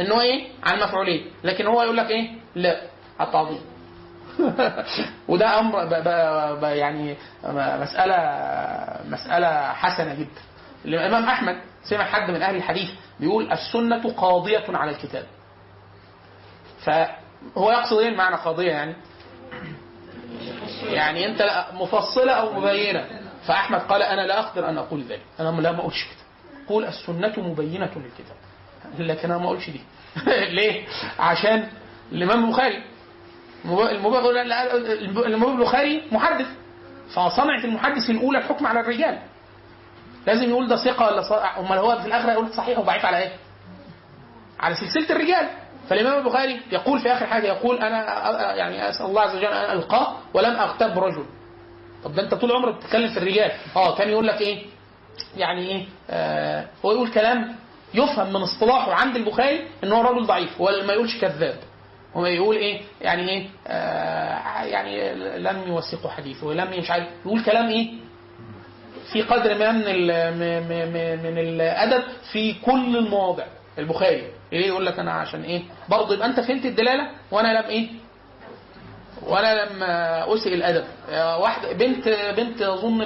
إن 0.00 0.12
هو 0.12 0.20
إيه؟ 0.20 0.48
على 0.62 0.82
المفعوليه 0.82 1.22
لكن 1.44 1.66
هو 1.66 1.82
يقول 1.82 1.96
لك 1.96 2.10
إيه؟ 2.10 2.30
لا 2.54 2.80
على 3.20 3.26
التعظيم. 3.26 3.60
وده 5.28 5.58
أمر 5.58 5.84
ب 5.84 5.94
ب 6.60 6.62
يعني 6.62 7.16
مسألة 7.54 8.16
مسألة 9.08 9.72
حسنة 9.72 10.14
جدا. 10.14 10.40
الإمام 10.84 11.24
أحمد 11.24 11.60
سمع 11.82 12.04
حد 12.04 12.30
من 12.30 12.42
أهل 12.42 12.56
الحديث 12.56 12.90
بيقول 13.20 13.52
السنة 13.52 14.12
قاضية 14.12 14.64
على 14.68 14.90
الكتاب. 14.90 15.26
فهو 16.84 17.70
يقصد 17.70 17.98
إيه 17.98 18.08
المعنى 18.08 18.36
قاضية 18.36 18.70
يعني؟ 18.70 18.94
يعني 20.82 21.26
أنت 21.26 21.66
مفصلة 21.72 22.32
أو 22.32 22.52
مبينة. 22.52 23.06
فأحمد 23.46 23.80
قال 23.80 24.02
أنا 24.02 24.26
لا 24.26 24.38
أقدر 24.38 24.68
أن 24.68 24.78
أقول 24.78 25.02
ذلك. 25.02 25.22
أنا 25.40 25.60
لا 25.60 25.72
ما 25.72 25.78
كده 25.88 26.17
قول 26.68 26.84
السنة 26.84 27.32
مبينة 27.38 27.90
للكتاب. 27.96 28.36
لكن 28.98 29.30
أنا 29.30 29.38
ما 29.38 29.44
أقولش 29.44 29.70
دي. 29.70 29.80
ليه؟ 30.56 30.84
عشان 31.18 31.68
الإمام 32.12 32.44
البخاري. 32.44 32.82
الامام 35.26 35.60
البخاري 35.60 36.02
محدث. 36.12 36.46
فصنعة 37.14 37.64
المحدث 37.64 38.10
الأولى 38.10 38.38
الحكم 38.38 38.66
على 38.66 38.80
الرجال. 38.80 39.18
لازم 40.26 40.48
يقول 40.50 40.68
ده 40.68 40.76
ثقة 40.76 41.06
ولا 41.06 41.22
ص- 41.22 41.58
أمال 41.58 41.78
هو 41.78 41.98
في 42.00 42.06
الآخر 42.06 42.28
يقول 42.32 42.52
صحيح 42.54 42.78
وضعيف 42.78 43.04
على 43.04 43.18
إيه؟ 43.18 43.32
على 44.60 44.74
سلسلة 44.74 45.16
الرجال. 45.16 45.48
فالإمام 45.88 46.18
البخاري 46.18 46.60
يقول 46.72 47.00
في 47.00 47.12
آخر 47.12 47.26
حاجة 47.26 47.46
يقول 47.46 47.76
أنا 47.76 47.98
يعني 48.54 48.88
أسأل 48.90 49.06
الله 49.06 49.20
عز 49.22 49.36
وجل 49.36 49.44
أن 49.46 49.76
ألقاه 49.78 50.16
ولم 50.34 50.56
أغتاب 50.56 50.98
رجل. 50.98 51.24
طب 52.04 52.14
ده 52.14 52.22
أنت 52.22 52.34
طول 52.34 52.52
عمرك 52.52 52.74
بتتكلم 52.74 53.08
في 53.10 53.16
الرجال. 53.18 53.50
آه 53.76 53.96
كان 53.96 54.08
يقول 54.08 54.26
لك 54.26 54.40
إيه؟ 54.40 54.66
يعني 55.36 55.68
إيه؟ 55.68 55.84
آه 56.10 56.66
هو 56.84 56.92
يقول 56.92 57.08
كلام 57.10 57.56
يفهم 57.94 58.28
من 58.32 58.42
اصطلاحه 58.42 58.92
عند 58.94 59.16
البخاري 59.16 59.60
إن 59.84 59.92
هو 59.92 60.00
راجل 60.02 60.26
ضعيف 60.26 60.60
وما 60.60 60.92
يقولش 60.92 61.20
كذاب. 61.20 61.56
هو 62.16 62.26
يقول 62.26 62.56
إيه؟ 62.56 62.80
يعني 63.00 63.28
إيه؟ 63.30 63.46
آه 63.66 64.62
يعني 64.64 65.14
لم 65.38 65.62
يوثقوا 65.66 66.10
حديثه 66.10 66.46
ولم 66.46 66.78
مش 66.78 66.90
عارف 66.90 67.06
يقول 67.26 67.42
كلام 67.44 67.68
إيه؟ 67.68 67.90
في 69.12 69.22
قدر 69.22 69.58
ما 69.58 69.72
من 69.72 69.84
من 71.22 71.38
الأدب 71.38 72.02
في 72.32 72.54
كل 72.54 72.96
المواضع. 72.96 73.44
البخاري 73.78 74.22
إيه 74.52 74.66
يقول 74.66 74.86
لك 74.86 74.98
أنا 74.98 75.12
عشان 75.12 75.42
إيه؟ 75.42 75.62
برضه 75.88 76.14
يبقى 76.14 76.26
أنت 76.28 76.40
فهمت 76.40 76.64
الدلالة 76.66 77.10
وأنا 77.30 77.58
لم 77.60 77.64
إيه؟ 77.68 77.88
وأنا 79.26 79.64
لم 79.64 79.82
أسئ 80.32 80.54
الأدب. 80.54 80.84
آه، 81.10 81.38
واحدة 81.38 81.72
بنت 81.72 82.08
بنت 82.36 82.62
أظن 82.62 83.02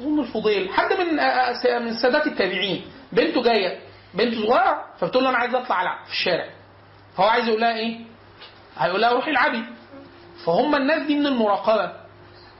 اظن 0.00 0.20
الفضيل 0.20 0.68
حد 0.72 0.92
من 0.92 1.18
آه، 1.20 1.78
من 1.78 1.94
سادات 1.98 2.26
التابعين. 2.26 2.84
بنته 3.12 3.42
جاية 3.42 3.78
بنت 4.14 4.34
صغيرة 4.34 4.84
فبتقول 4.98 5.24
له 5.24 5.30
أنا 5.30 5.38
عايز 5.38 5.54
أطلع 5.54 5.82
ألعب 5.82 6.04
في 6.04 6.10
الشارع. 6.12 6.46
فهو 7.16 7.26
عايز 7.26 7.48
يقول 7.48 7.60
لها 7.60 7.76
إيه؟ 7.76 8.00
هيقول 8.78 9.00
لها 9.00 9.10
روحي 9.12 9.30
العبي. 9.30 9.62
فهم 10.46 10.74
الناس 10.74 11.06
دي 11.06 11.14
من 11.16 11.26
المراقبة. 11.26 11.92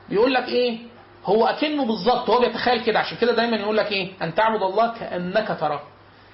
بيقول 0.08 0.34
لك 0.34 0.48
إيه؟ 0.48 0.78
هو 1.24 1.46
أكنه 1.46 1.84
بالظبط 1.86 2.30
هو 2.30 2.40
بيتخيل 2.40 2.84
كده. 2.84 2.98
عشان 2.98 3.18
كده 3.18 3.32
دايما 3.32 3.56
يقول 3.56 3.76
لك 3.76 3.92
إيه؟ 3.92 4.12
أن 4.22 4.34
تعبد 4.34 4.62
الله 4.62 4.94
كأنك 4.98 5.56
تراه. 5.60 5.82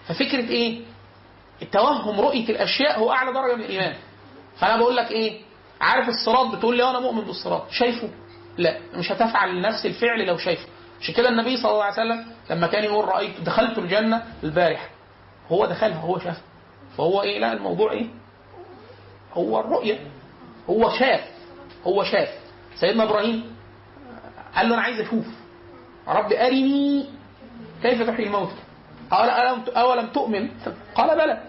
ففكرة 0.09 0.48
إيه؟ 0.48 0.80
التوهم 1.62 2.20
رؤية 2.20 2.48
الأشياء 2.48 2.98
هو 2.98 3.12
أعلى 3.12 3.32
درجة 3.32 3.55
من 3.55 3.62
الإيمان. 3.64 3.94
فأنا 4.57 4.76
بقول 4.76 4.96
لك 4.96 5.11
إيه؟ 5.11 5.40
عارف 5.80 6.09
الصراط؟ 6.09 6.55
بتقول 6.55 6.76
لي 6.76 6.90
أنا 6.90 7.00
مؤمن 7.00 7.20
بالصراط. 7.24 7.70
شايفه؟ 7.70 8.09
لا 8.59 8.78
مش 8.94 9.12
هتفعل 9.12 9.61
نفس 9.61 9.86
الفعل 9.86 10.26
لو 10.26 10.36
شايفه. 10.36 10.66
عشان 11.03 11.14
كده 11.14 11.28
النبي 11.28 11.57
صلى 11.57 11.70
الله 11.72 11.84
عليه 11.84 11.92
وسلم 11.92 12.26
لما 12.50 12.66
كان 12.66 12.84
يقول 12.84 13.05
رايت 13.09 13.40
دخلت 13.40 13.78
الجنة 13.78 14.22
البارحة. 14.44 14.88
هو 15.48 15.66
دخلها 15.66 15.98
هو 16.00 16.18
شافها. 16.18 16.42
فهو 16.98 17.22
إيه؟ 17.22 17.38
لا 17.38 17.53
الموضوع 17.53 17.92
إيه؟ 17.92 18.07
هو 19.34 19.61
الرؤية. 19.61 19.98
هو 20.70 20.90
شاف. 20.90 21.20
هو 21.86 22.05
شاف. 22.05 22.28
سيدنا 22.76 23.03
إبراهيم 23.03 23.57
قال 24.57 24.68
له 24.68 24.74
أنا 24.74 24.82
عايز 24.82 25.00
أشوف. 25.00 25.26
رب 26.09 26.32
أرني 26.32 27.07
كيف 27.82 28.03
تحيي 28.03 28.26
الموتى؟ 28.26 28.55
قال 29.11 29.30
ألم 29.30 29.62
أولم 29.76 30.07
تؤمن؟ 30.07 30.50
قال 30.94 31.16
بلى. 31.16 31.42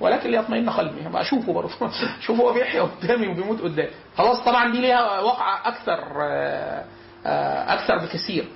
ولكن 0.00 0.30
ليطمئن 0.30 0.70
قلبي. 0.70 1.06
هبقى 1.06 1.22
أشوفه 1.22 1.52
برضه. 1.52 1.70
شوفه 2.20 2.42
هو 2.42 2.52
بيحيا 2.52 2.82
قدامي 2.82 3.28
وبيموت 3.28 3.60
قدامي. 3.60 3.90
خلاص 4.16 4.44
طبعا 4.44 4.72
دي 4.72 4.80
ليها 4.80 5.20
وقع 5.20 5.68
أكثر 5.68 6.22
آه، 6.22 6.84
آه، 7.26 7.74
أكثر 7.74 7.98
بكثير. 7.98 8.48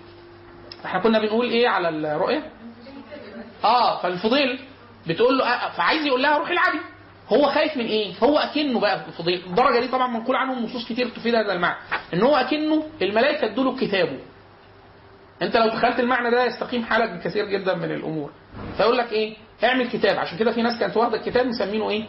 إحنا 0.84 1.00
كنا 1.00 1.18
بنقول 1.18 1.46
إيه 1.50 1.68
على 1.68 1.88
الرؤية؟ 1.88 2.50
آه 3.64 4.02
فالفضيل 4.02 4.58
بتقول 5.06 5.38
له 5.38 5.44
أ- 5.44 5.70
فعايز 5.76 6.06
يقول 6.06 6.22
لها 6.22 6.38
روحي 6.38 6.52
العبي. 6.52 6.78
هو 7.28 7.50
خايف 7.50 7.76
من 7.76 7.84
إيه؟ 7.86 8.14
هو 8.22 8.38
اكنه 8.38 8.80
بقى 8.80 9.00
فضيل 9.18 9.42
الدرجة 9.46 9.80
دي 9.80 9.88
طبعا 9.88 10.06
منقول 10.06 10.36
عنهم 10.36 10.64
نصوص 10.64 10.88
كتير 10.88 11.08
تفيد 11.08 11.34
هذا 11.34 11.52
المعنى. 11.52 11.76
إن 12.14 12.22
هو 12.22 12.36
اكنه 12.36 12.86
الملائكة 13.02 13.44
ادوا 13.46 13.64
له 13.64 13.76
كتابه. 13.76 14.18
أنت 15.42 15.56
لو 15.56 15.68
تخيلت 15.68 16.00
المعنى 16.00 16.30
ده 16.30 16.44
يستقيم 16.44 16.84
حالك 16.84 17.10
بكثير 17.10 17.44
جدا 17.46 17.74
من 17.74 17.90
الأمور. 17.92 18.30
فيقول 18.76 18.98
لك 18.98 19.12
إيه؟ 19.12 19.36
اعمل 19.64 19.88
كتاب. 19.90 20.18
عشان 20.18 20.38
كده 20.38 20.52
في 20.52 20.62
ناس 20.62 20.80
كانت 20.80 20.96
واخدة 20.96 21.16
الكتاب 21.16 21.46
مسمينه 21.46 21.90
إيه؟ 21.90 22.06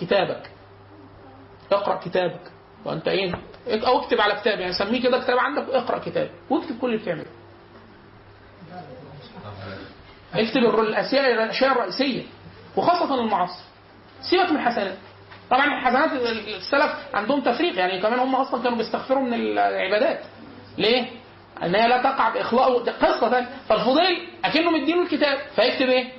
كتابك. 0.00 0.50
اقرأ 1.72 1.96
كتابك. 1.96 2.40
وأنت 2.84 3.08
إيه؟ 3.08 3.32
أو 3.68 3.98
اكتب 4.00 4.20
على 4.20 4.34
كتاب. 4.34 4.60
يعني 4.60 4.72
سميه 4.72 5.02
كده 5.02 5.18
كتاب 5.18 5.38
عندك 5.38 5.68
واقرأ 5.68 5.98
كتاب. 5.98 6.30
واكتب 6.50 6.78
كل 6.78 6.86
اللي 6.86 7.02
بتعمله. 7.02 7.26
اكتب 10.34 10.56
الر- 10.64 10.82
الاشياء 10.82 11.32
الأشياء 11.32 11.72
الرئيسية 11.72 12.22
وخاصة 12.76 13.14
المعاصي 13.14 13.62
سيبك 14.30 14.50
من 14.50 14.56
الحسنات 14.56 14.96
طبعا 15.50 15.64
الحسنات 15.66 16.12
السلف 16.48 16.92
عندهم 17.14 17.40
تفريق 17.40 17.78
يعني 17.78 18.00
كمان 18.02 18.18
هم 18.18 18.34
أصلا 18.36 18.62
كانوا 18.62 18.78
بيستغفروا 18.78 19.22
من 19.22 19.34
العبادات 19.34 20.20
ليه؟ 20.78 21.06
ان 21.62 21.74
هي 21.74 21.88
لا 21.88 22.02
تقع 22.02 22.28
بإخلاء 22.28 22.78
قصة 22.78 23.30
ثانية 23.30 23.48
فالفضيل 23.68 24.28
أكنه 24.44 24.70
مديله 24.70 25.02
الكتاب 25.02 25.38
فيكتب 25.56 25.88
إيه؟ 25.88 26.12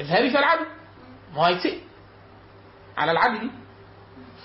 اذهبي 0.00 0.30
فالعبي 0.30 0.64
ما 1.34 1.40
هو 1.40 1.44
هيتسأل 1.44 1.78
على 2.98 3.12
العبي 3.12 3.38
دي 3.38 3.50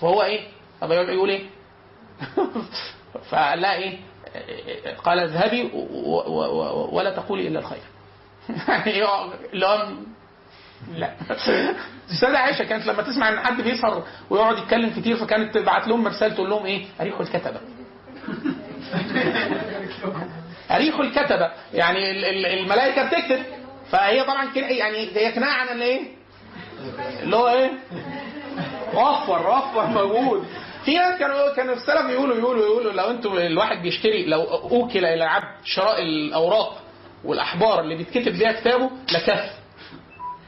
فهو 0.02 0.24
إيه؟ 0.24 0.48
طب 0.82 0.92
يقول 0.92 1.30
إيه؟ 1.30 1.46
فقال 3.30 3.62
لها 3.62 3.76
إيه؟ 3.76 3.98
قال 5.04 5.20
اذهبي 5.20 5.72
ولا 6.92 7.10
تقولي 7.16 7.48
إلا 7.48 7.60
الخير. 7.60 7.82
يعني 8.68 9.04
هو 9.04 9.34
لا 9.54 9.96
السيدة 12.12 12.40
عائشة 12.40 12.64
كانت 12.64 12.86
لما 12.86 13.02
تسمع 13.04 13.30
إن 13.30 13.40
حد 13.40 13.62
بيسهر 13.62 14.04
ويقعد 14.30 14.58
يتكلم 14.58 14.90
كتير 14.90 15.16
فكانت 15.18 15.58
تبعت 15.58 15.88
لهم 15.88 16.08
رسالة 16.08 16.34
تقول 16.36 16.50
لهم 16.50 16.66
إيه؟ 16.66 16.86
أريحوا 17.02 17.22
الكتبة. 17.22 17.60
أريحوا 20.72 21.04
الكتبة 21.04 21.52
يعني 21.74 22.12
ال- 22.12 22.26
ال- 22.26 22.46
الملائكة 22.46 23.08
بتكتب 23.08 23.44
فهي 23.92 24.24
طبعا 24.24 24.46
كده 24.56 24.68
يعني 24.68 24.98
هي 25.16 25.32
عن 25.54 25.70
اللي 25.70 25.86
إيه؟ 25.86 26.02
اللي 27.24 27.36
هو 27.36 27.48
إيه؟ 27.48 27.72
وفر 28.94 29.50
وفر 29.50 29.86
موجود 29.88 30.46
في 30.86 30.96
ناس 30.98 31.20
كانوا 31.20 31.56
كانوا 31.56 31.74
السلف 31.74 32.10
يقولوا 32.10 32.36
يقولوا 32.38 32.64
يقولوا 32.66 32.92
لو 32.94 33.10
أنتم 33.10 33.38
الواحد 33.38 33.82
بيشتري 33.82 34.26
لو 34.26 34.42
أوكل 34.44 35.00
إلى 35.00 35.14
العبد 35.14 35.48
شراء 35.64 36.02
الأوراق 36.02 36.82
والأحبار 37.28 37.80
اللي 37.80 37.96
بيتكتب 37.96 38.32
بيها 38.34 38.52
كتابه 38.52 38.90
لكف. 39.14 39.52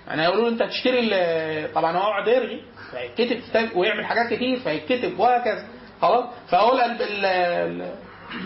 يعني 0.08 0.24
يقولوا 0.24 0.44
له 0.44 0.50
أنت 0.50 0.64
تشتري 0.64 1.00
ال- 1.00 1.74
طبعا 1.74 1.98
هو 1.98 2.02
يقعد 2.10 2.28
يرغي 2.28 2.62
فيتكتب 2.92 3.40
كتاب 3.50 3.76
ويعمل 3.76 4.06
حاجات 4.06 4.34
كتير 4.34 4.60
فيتكتب 4.60 5.20
وهكذا. 5.20 5.68
خلاص؟ 6.02 6.26
فأقول 6.50 6.80
ال- 6.82 7.02
ال- 7.02 7.26
ال- 7.26 7.92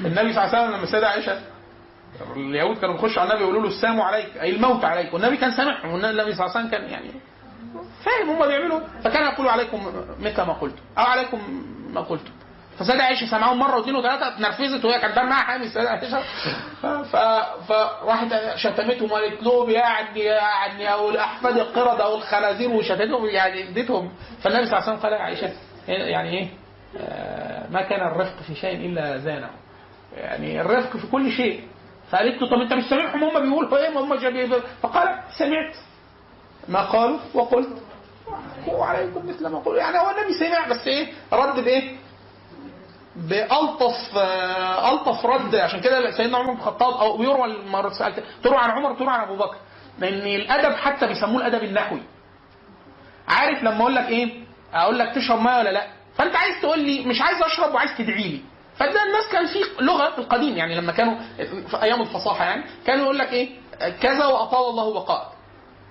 النبي 0.05 0.33
صلى 0.33 0.43
الله 0.43 0.55
عليه 0.55 0.57
وسلم 0.63 0.73
لما 0.75 0.83
السيدة 0.83 1.07
عائشة 1.09 1.39
اليهود 2.35 2.77
كانوا 2.77 2.95
بيخشوا 2.95 3.21
على 3.21 3.29
النبي 3.29 3.43
يقولوا 3.43 3.61
له 3.61 3.67
السلام 3.67 4.01
عليك 4.01 4.37
أي 4.41 4.49
الموت 4.55 4.85
عليك. 4.85 5.13
والنبي 5.13 5.37
كان 5.37 5.51
سامعهم 5.51 5.89
والنبي 5.93 6.33
صلى 6.35 6.45
الله 6.45 6.57
عليه 6.57 6.67
وسلم 6.67 6.69
كان 6.69 6.83
يعني 6.89 7.09
فاهم 8.05 8.29
هم 8.29 8.47
بيعملوا. 8.47 8.79
فكان 9.03 9.33
يقول 9.33 9.47
عليكم 9.47 10.05
مثل 10.19 10.41
ما 10.41 10.53
قلت 10.53 10.75
أو 10.97 11.03
عليكم 11.03 11.63
ما 11.93 12.01
قلت. 12.01 12.27
فسيدة 12.79 13.03
عائشة 13.03 13.25
سمعهم 13.25 13.59
مرة 13.59 13.77
واثنين 13.77 13.95
وثلاثة 13.95 14.27
اتنرفزت 14.27 14.85
وهي 14.85 14.99
كانت 14.99 15.19
معاها 15.19 15.43
حامي 15.43 15.65
السيدة 15.65 15.89
عائشة. 15.89 16.23
فراحت 17.67 18.27
شتمتهم 18.55 19.11
وقالت 19.11 19.43
لهم 19.43 19.69
يعني 19.69 20.19
يعني 20.19 20.93
أو 20.93 21.09
الأحفاد 21.09 21.57
القردة 21.57 22.03
أو 22.03 22.15
الخنازير. 22.15 22.69
وشتمتهم 22.71 23.25
يعني 23.25 23.69
اديتهم. 23.69 24.11
فالنبي 24.41 24.65
صلى 24.65 24.77
الله 24.77 24.89
عليه 24.89 24.99
وسلم 24.99 25.09
قال 25.09 25.13
عائشة 25.13 25.51
يعني 25.87 26.29
إيه؟ 26.39 26.47
آه، 26.97 27.69
ما 27.69 27.81
كان 27.81 28.07
الرفق 28.07 28.41
في 28.47 28.55
شيء 28.55 28.75
إلا 28.75 29.17
زانه. 29.17 29.49
يعني 30.17 30.61
الرفق 30.61 30.97
في 30.97 31.07
كل 31.07 31.31
شيء. 31.31 31.63
فقالت 32.11 32.41
له 32.41 32.47
طب 32.49 32.61
أنت 32.61 32.73
مش 32.73 32.83
سامعهم 32.89 33.23
هم 33.23 33.41
بيقولوا 33.49 33.77
إيه؟ 33.77 33.89
هم 33.99 34.15
جايبين 34.15 34.53
فقال 34.81 35.19
سمعت 35.37 35.75
ما 36.67 36.81
قالوا 36.91 37.19
وقلت. 37.33 37.81
وعليكم 38.67 39.29
مثل 39.29 39.47
ما 39.47 39.59
قلت. 39.59 39.77
يعني 39.77 39.97
هو 39.97 40.09
النبي 40.11 40.33
سمع 40.33 40.67
بس 40.67 40.87
إيه؟ 40.87 41.13
رد 41.33 41.63
بإيه؟ 41.63 42.02
بألطف 43.15 44.17
آه، 44.17 44.91
ألطف 44.93 45.25
رد 45.25 45.55
عشان 45.55 45.81
كده 45.81 46.11
سيدنا 46.11 46.37
عمر 46.37 46.51
بن 46.53 46.57
الخطاب 46.59 47.19
مرة 47.67 47.89
سألت 47.89 48.23
تروى 48.43 48.57
عن 48.57 48.69
عمر 48.71 48.93
تروى 48.95 49.09
عن 49.09 49.19
أبو 49.19 49.35
بكر 49.35 49.55
لأن 49.99 50.27
الأدب 50.35 50.75
حتى 50.75 51.07
بيسموه 51.07 51.41
الأدب 51.47 51.63
النحوي. 51.63 52.01
عارف 53.27 53.63
لما 53.63 53.81
أقول 53.81 53.95
لك 53.95 54.09
إيه؟ 54.09 54.43
أقول 54.73 54.99
لك 54.99 55.15
تشرب 55.15 55.39
مية 55.41 55.57
ولا 55.57 55.69
لأ؟ 55.71 55.87
فأنت 56.15 56.35
عايز 56.35 56.61
تقول 56.61 56.79
لي 56.79 57.05
مش 57.05 57.21
عايز 57.21 57.41
أشرب 57.43 57.73
وعايز 57.73 57.91
تدعي 57.97 58.23
لي. 58.27 58.41
فده 58.75 59.03
الناس 59.03 59.29
كان 59.31 59.45
في 59.45 59.83
لغة 59.83 60.09
في 60.11 60.17
القديم 60.17 60.57
يعني 60.57 60.75
لما 60.75 60.91
كانوا 60.91 61.15
في 61.67 61.83
أيام 61.83 62.01
الفصاحة 62.01 62.45
يعني 62.45 62.63
كانوا 62.85 63.03
يقول 63.03 63.19
لك 63.19 63.33
إيه؟ 63.33 63.49
كذا 64.01 64.25
وأطال 64.25 64.69
الله 64.69 64.93
بقاءك 64.93 65.27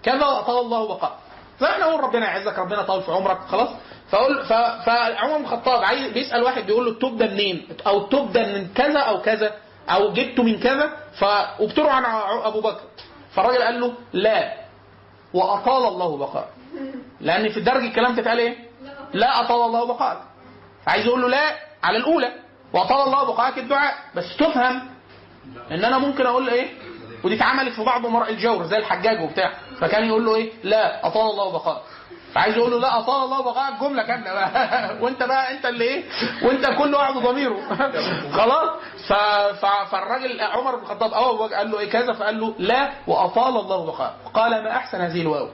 كذا 0.03 0.27
وأطال 0.27 0.59
الله 0.59 0.89
بقاءك 0.89 1.15
فإحنا 1.59 1.85
نقول 1.87 2.01
ربنا 2.05 2.27
يعزك 2.27 2.59
ربنا 2.59 2.81
يطول 2.81 3.03
في 3.03 3.13
عمرك 3.13 3.39
خلاص؟ 3.41 3.69
فاقول 4.13 4.45
ف- 4.45 4.53
فعمر 4.87 5.39
بن 5.39 5.45
الخطاب 5.45 5.85
عايز 5.85 6.13
بيسأل 6.13 6.43
واحد 6.43 6.67
بيقول 6.67 6.85
له 6.85 6.91
التوب 6.91 7.19
ده 7.19 7.27
منين؟ 7.27 7.69
أو 7.87 8.05
التوب 8.05 8.33
ده 8.33 8.47
من 8.47 8.69
كذا 8.75 8.99
أو 9.01 9.21
كذا 9.23 9.55
أو 9.91 10.13
جبته 10.13 10.43
من 10.43 10.61
كذا. 10.61 10.93
ف 11.19 11.25
وبتروى 11.61 11.91
عن 11.91 12.05
أبو 12.45 12.61
بكر. 12.61 12.81
فالراجل 13.35 13.63
قال 13.63 13.81
له 13.81 13.93
لا. 14.13 14.53
وأطال 15.35 15.89
الله 15.89 16.17
بقاءك. 16.17 16.49
لأن 17.21 17.49
في 17.49 17.57
الدرج 17.57 17.83
الكلام 17.83 18.17
تتقال 18.17 18.39
إيه؟ 18.39 18.57
لا 19.13 19.41
أطال 19.41 19.61
الله 19.67 19.85
بقاءك. 19.87 20.19
فعايز 20.87 21.07
يقول 21.07 21.23
له 21.23 21.29
لا 21.29 21.57
على 21.83 21.97
الأولى. 21.99 22.33
وأطال 22.73 23.01
الله 23.07 23.25
بقاءك 23.25 23.59
الدعاء. 23.59 23.95
بس 24.15 24.37
تفهم 24.37 24.91
إن 25.71 25.85
أنا 25.85 25.99
ممكن 25.99 26.27
أقول 26.27 26.49
إيه؟ 26.49 26.69
ودي 27.25 27.35
اتعملت 27.35 27.75
في 27.75 27.85
بعض 27.85 28.07
امراء 28.07 28.31
الجور 28.31 28.65
زي 28.65 28.77
الحجاج 28.77 29.21
وبتاع. 29.23 29.53
فكان 29.81 30.05
يقول 30.05 30.25
له 30.25 30.35
إيه؟ 30.35 30.53
لا 30.63 31.07
أطال 31.07 31.31
الله 31.31 31.53
بقاءك. 31.53 31.83
فعايز 32.35 32.57
يقول 32.57 32.71
له 32.71 32.79
لا 32.79 32.99
اطال 32.99 33.25
الله 33.25 33.43
بقاءك 33.43 33.81
جملة 33.81 34.03
كاملة 34.03 34.33
بقى. 34.33 34.51
وأنت 35.03 35.23
بقى 35.23 35.53
أنت 35.57 35.67
اللي 35.67 35.85
إيه؟ 35.85 36.05
وأنت 36.43 36.67
كل 36.79 36.95
واحد 36.95 37.15
ضميره. 37.15 37.61
خلاص. 38.39 38.71
فالراجل 39.91 40.41
عمر 40.41 40.77
بن 40.77 40.83
الخطاب 40.83 41.13
أول 41.13 41.55
قال 41.55 41.71
له 41.71 41.79
إيه؟ 41.79 41.91
كذا 41.91 42.13
فقال 42.13 42.41
له 42.41 42.55
لا 42.59 42.93
وأطال 43.07 43.57
الله 43.61 43.87
بقاءك 43.87 44.15
قال 44.35 44.65
ما 44.65 44.71
أحسن 44.71 45.01
هذه 45.01 45.21
الواو. 45.21 45.49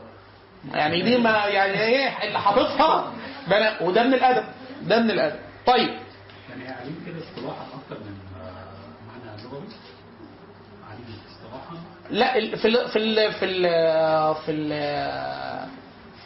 يعني 0.72 1.02
دي 1.02 1.18
ما 1.18 1.30
يعني 1.30 1.80
إيه؟ 1.80 2.22
اللي 2.28 2.38
حاططها 2.38 3.12
وده 3.80 4.02
من 4.02 4.14
الأدب 4.14 4.44
ده 4.82 4.98
من 5.00 5.10
الأدب. 5.10 5.38
طيب. 5.66 5.88
يعني 6.50 6.68
عليم 6.80 7.02
كده 7.06 7.16
اصطلاحا 7.18 7.62
أكتر 7.64 8.00
من 8.04 8.14
آه، 8.40 8.68
معنى 9.08 9.42
لغوي. 9.42 9.64
عليم 10.90 11.18
اصطلاحا 11.30 11.76
لا 12.10 12.56
في 12.56 12.68
ال 12.68 12.88
في 12.88 12.98
ال 12.98 13.32
في 13.32 13.44
ال 13.44 14.34
في 14.34 14.50
ال 14.52 14.68
في 15.66 15.77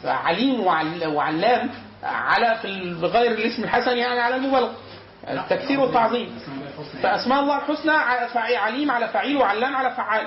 عليم 0.04 0.60
وعل- 0.60 1.06
وعلام 1.06 1.70
على 2.02 2.58
في 2.62 2.94
بغير 3.02 3.30
الاسم 3.32 3.64
الحسن 3.64 3.96
يعني 3.96 4.20
على 4.20 4.36
المبالغه 4.36 4.72
التكثير 5.28 5.80
والتعظيم. 5.80 6.38
فأسماء 7.02 7.40
الله 7.40 7.56
الحسنى 7.58 7.92
عليم 8.56 8.90
على 8.90 9.08
فعيل 9.08 9.36
وعلام 9.36 9.76
على 9.76 9.90
فعال. 9.90 10.26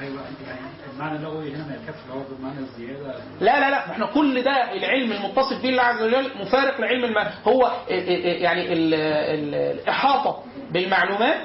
أيوه 0.00 0.20
يعني 0.46 0.60
المعنى 0.94 1.16
اللغوي 1.16 1.54
هنا؟ 1.54 1.64
ما 1.66 1.74
اللي 2.04 2.14
هو 2.14 2.36
بمعنى 2.38 2.58
الزيادة. 2.58 3.14
لا 3.40 3.60
لا 3.60 3.70
لا 3.70 3.90
إحنا 3.90 4.06
كل 4.06 4.42
ده 4.42 4.72
العلم 4.72 5.12
المتصف 5.12 5.62
به 5.62 5.68
الله 5.68 5.82
عز 5.82 6.02
وجل 6.02 6.30
مفارق 6.40 6.80
لعلم 6.80 7.04
الم... 7.04 7.18
هو 7.48 7.72
يعني 7.88 8.72
ال... 8.72 8.94
ال... 8.94 9.54
الإحاطة 9.54 10.42
بالمعلومات 10.70 11.40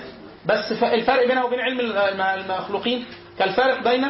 بس 0.45 0.71
الفرق 0.83 1.27
بينها 1.27 1.43
وبين 1.43 1.59
علم 1.59 1.79
الم- 1.79 2.21
المخلوقين 2.21 3.05
كالفارق 3.39 3.83
بين 3.83 4.07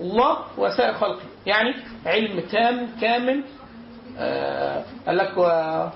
الله 0.00 0.38
وسائر 0.58 0.94
خلقه. 0.94 1.20
يعني 1.46 1.74
علم 2.06 2.40
تام 2.40 2.88
كامل 3.00 3.44
آه 4.18 4.84
قال 5.06 5.16
لك 5.16 5.38
و... 5.38 5.44
آه 5.46 5.92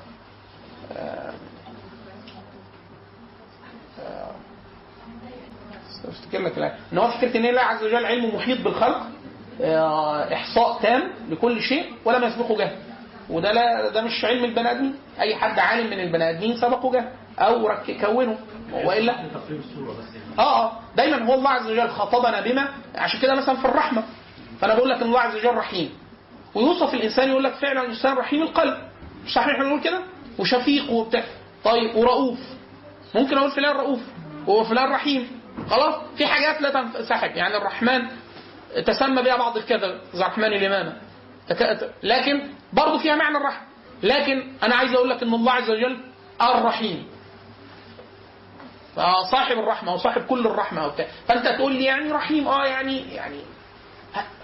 آه 4.00 4.30
افتكر 6.08 6.38
لك 6.38 6.58
الآية. 6.58 6.74
إن 6.92 6.98
هو 6.98 7.10
فكرة 7.10 7.36
إن 7.36 7.46
الله 7.46 7.60
عز 7.60 7.84
وجل 7.84 8.04
علم 8.06 8.34
محيط 8.36 8.60
بالخلق 8.60 9.02
آه، 9.62 10.34
إحصاء 10.34 10.82
تام 10.82 11.02
لكل 11.28 11.60
شيء 11.60 11.92
ولم 12.04 12.24
يسبقه 12.24 12.56
جهل. 12.58 12.76
وده 13.30 13.52
لا 13.52 13.88
ده 13.88 14.02
مش 14.02 14.24
علم 14.24 14.44
البني 14.44 14.70
آدمين. 14.70 14.94
أي 15.20 15.36
حد 15.36 15.58
عالم 15.58 15.86
من 15.90 16.00
البني 16.00 16.30
آدمين 16.30 16.56
سبقه 16.60 16.92
جهل 16.92 17.08
أو 17.38 17.68
رك 17.68 17.96
كونه. 18.00 18.38
والا 18.72 19.12
يعني. 19.12 19.28
آه 20.38 20.64
آه. 20.66 20.72
دايما 20.96 21.24
هو 21.26 21.34
الله 21.34 21.50
عز 21.50 21.66
وجل 21.70 21.88
خاطبنا 21.88 22.40
بما 22.40 22.68
عشان 22.94 23.20
كده 23.20 23.34
مثلا 23.34 23.56
في 23.56 23.64
الرحمة. 23.64 24.02
فأنا 24.60 24.74
بقول 24.74 24.90
لك 24.90 24.96
إن 24.96 25.08
الله 25.08 25.20
عز 25.20 25.36
وجل 25.36 25.54
رحيم. 25.54 25.98
ويوصف 26.54 26.94
الإنسان 26.94 27.28
يقول 27.30 27.44
لك 27.44 27.54
فعلا 27.54 27.80
الإنسان 27.82 28.14
رحيم 28.16 28.42
القلب. 28.42 28.78
مش 29.24 29.32
صحيح 29.32 29.48
إحنا 29.48 29.64
بنقول 29.64 29.80
كده؟ 29.80 30.00
وشفيق 30.38 30.90
وبتاع 30.90 31.24
طيب 31.64 31.96
ورؤوف. 31.96 32.38
ممكن 33.14 33.38
أقول 33.38 33.50
فلان 33.50 33.76
رؤوف 33.76 34.00
وهو 34.46 34.64
فلان 34.64 34.92
رحيم. 34.92 35.40
خلاص؟ 35.70 35.94
في 36.16 36.26
حاجات 36.26 36.60
لا 36.62 36.70
تنسحب 36.70 37.36
يعني 37.36 37.56
الرحمن 37.56 38.02
تسمى 38.86 39.22
بها 39.22 39.36
بعض 39.36 39.56
الكذب. 39.56 40.00
زي 40.12 40.20
الرحمن 40.24 40.44
الامامه 40.44 40.96
لكن 42.02 42.48
برضه 42.72 42.98
فيها 42.98 43.14
معنى 43.16 43.36
الرحمه 43.36 43.66
لكن 44.02 44.52
أنا 44.62 44.74
عايز 44.74 44.94
أقول 44.94 45.10
لك 45.10 45.22
إن 45.22 45.34
الله 45.34 45.52
عز 45.52 45.70
وجل 45.70 46.00
الرحيم. 46.42 47.06
صاحب 49.30 49.58
الرحمة 49.58 49.94
وصاحب 49.94 50.22
كل 50.26 50.46
الرحمة 50.46 50.86
وبتاع. 50.86 51.06
فأنت 51.28 51.46
تقول 51.48 51.72
لي 51.72 51.84
يعني 51.84 52.12
رحيم. 52.12 52.48
آه 52.48 52.64
يعني 52.66 53.14
يعني 53.14 53.40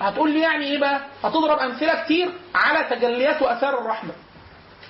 هتقول 0.00 0.30
لي 0.30 0.40
يعني 0.40 0.64
إيه 0.64 0.78
بقى؟ 0.78 1.00
هتضرب 1.24 1.58
أمثلة 1.58 2.04
كتير 2.04 2.32
على 2.54 2.84
تجليات 2.96 3.42
وآثار 3.42 3.80
الرحمة 3.80 4.12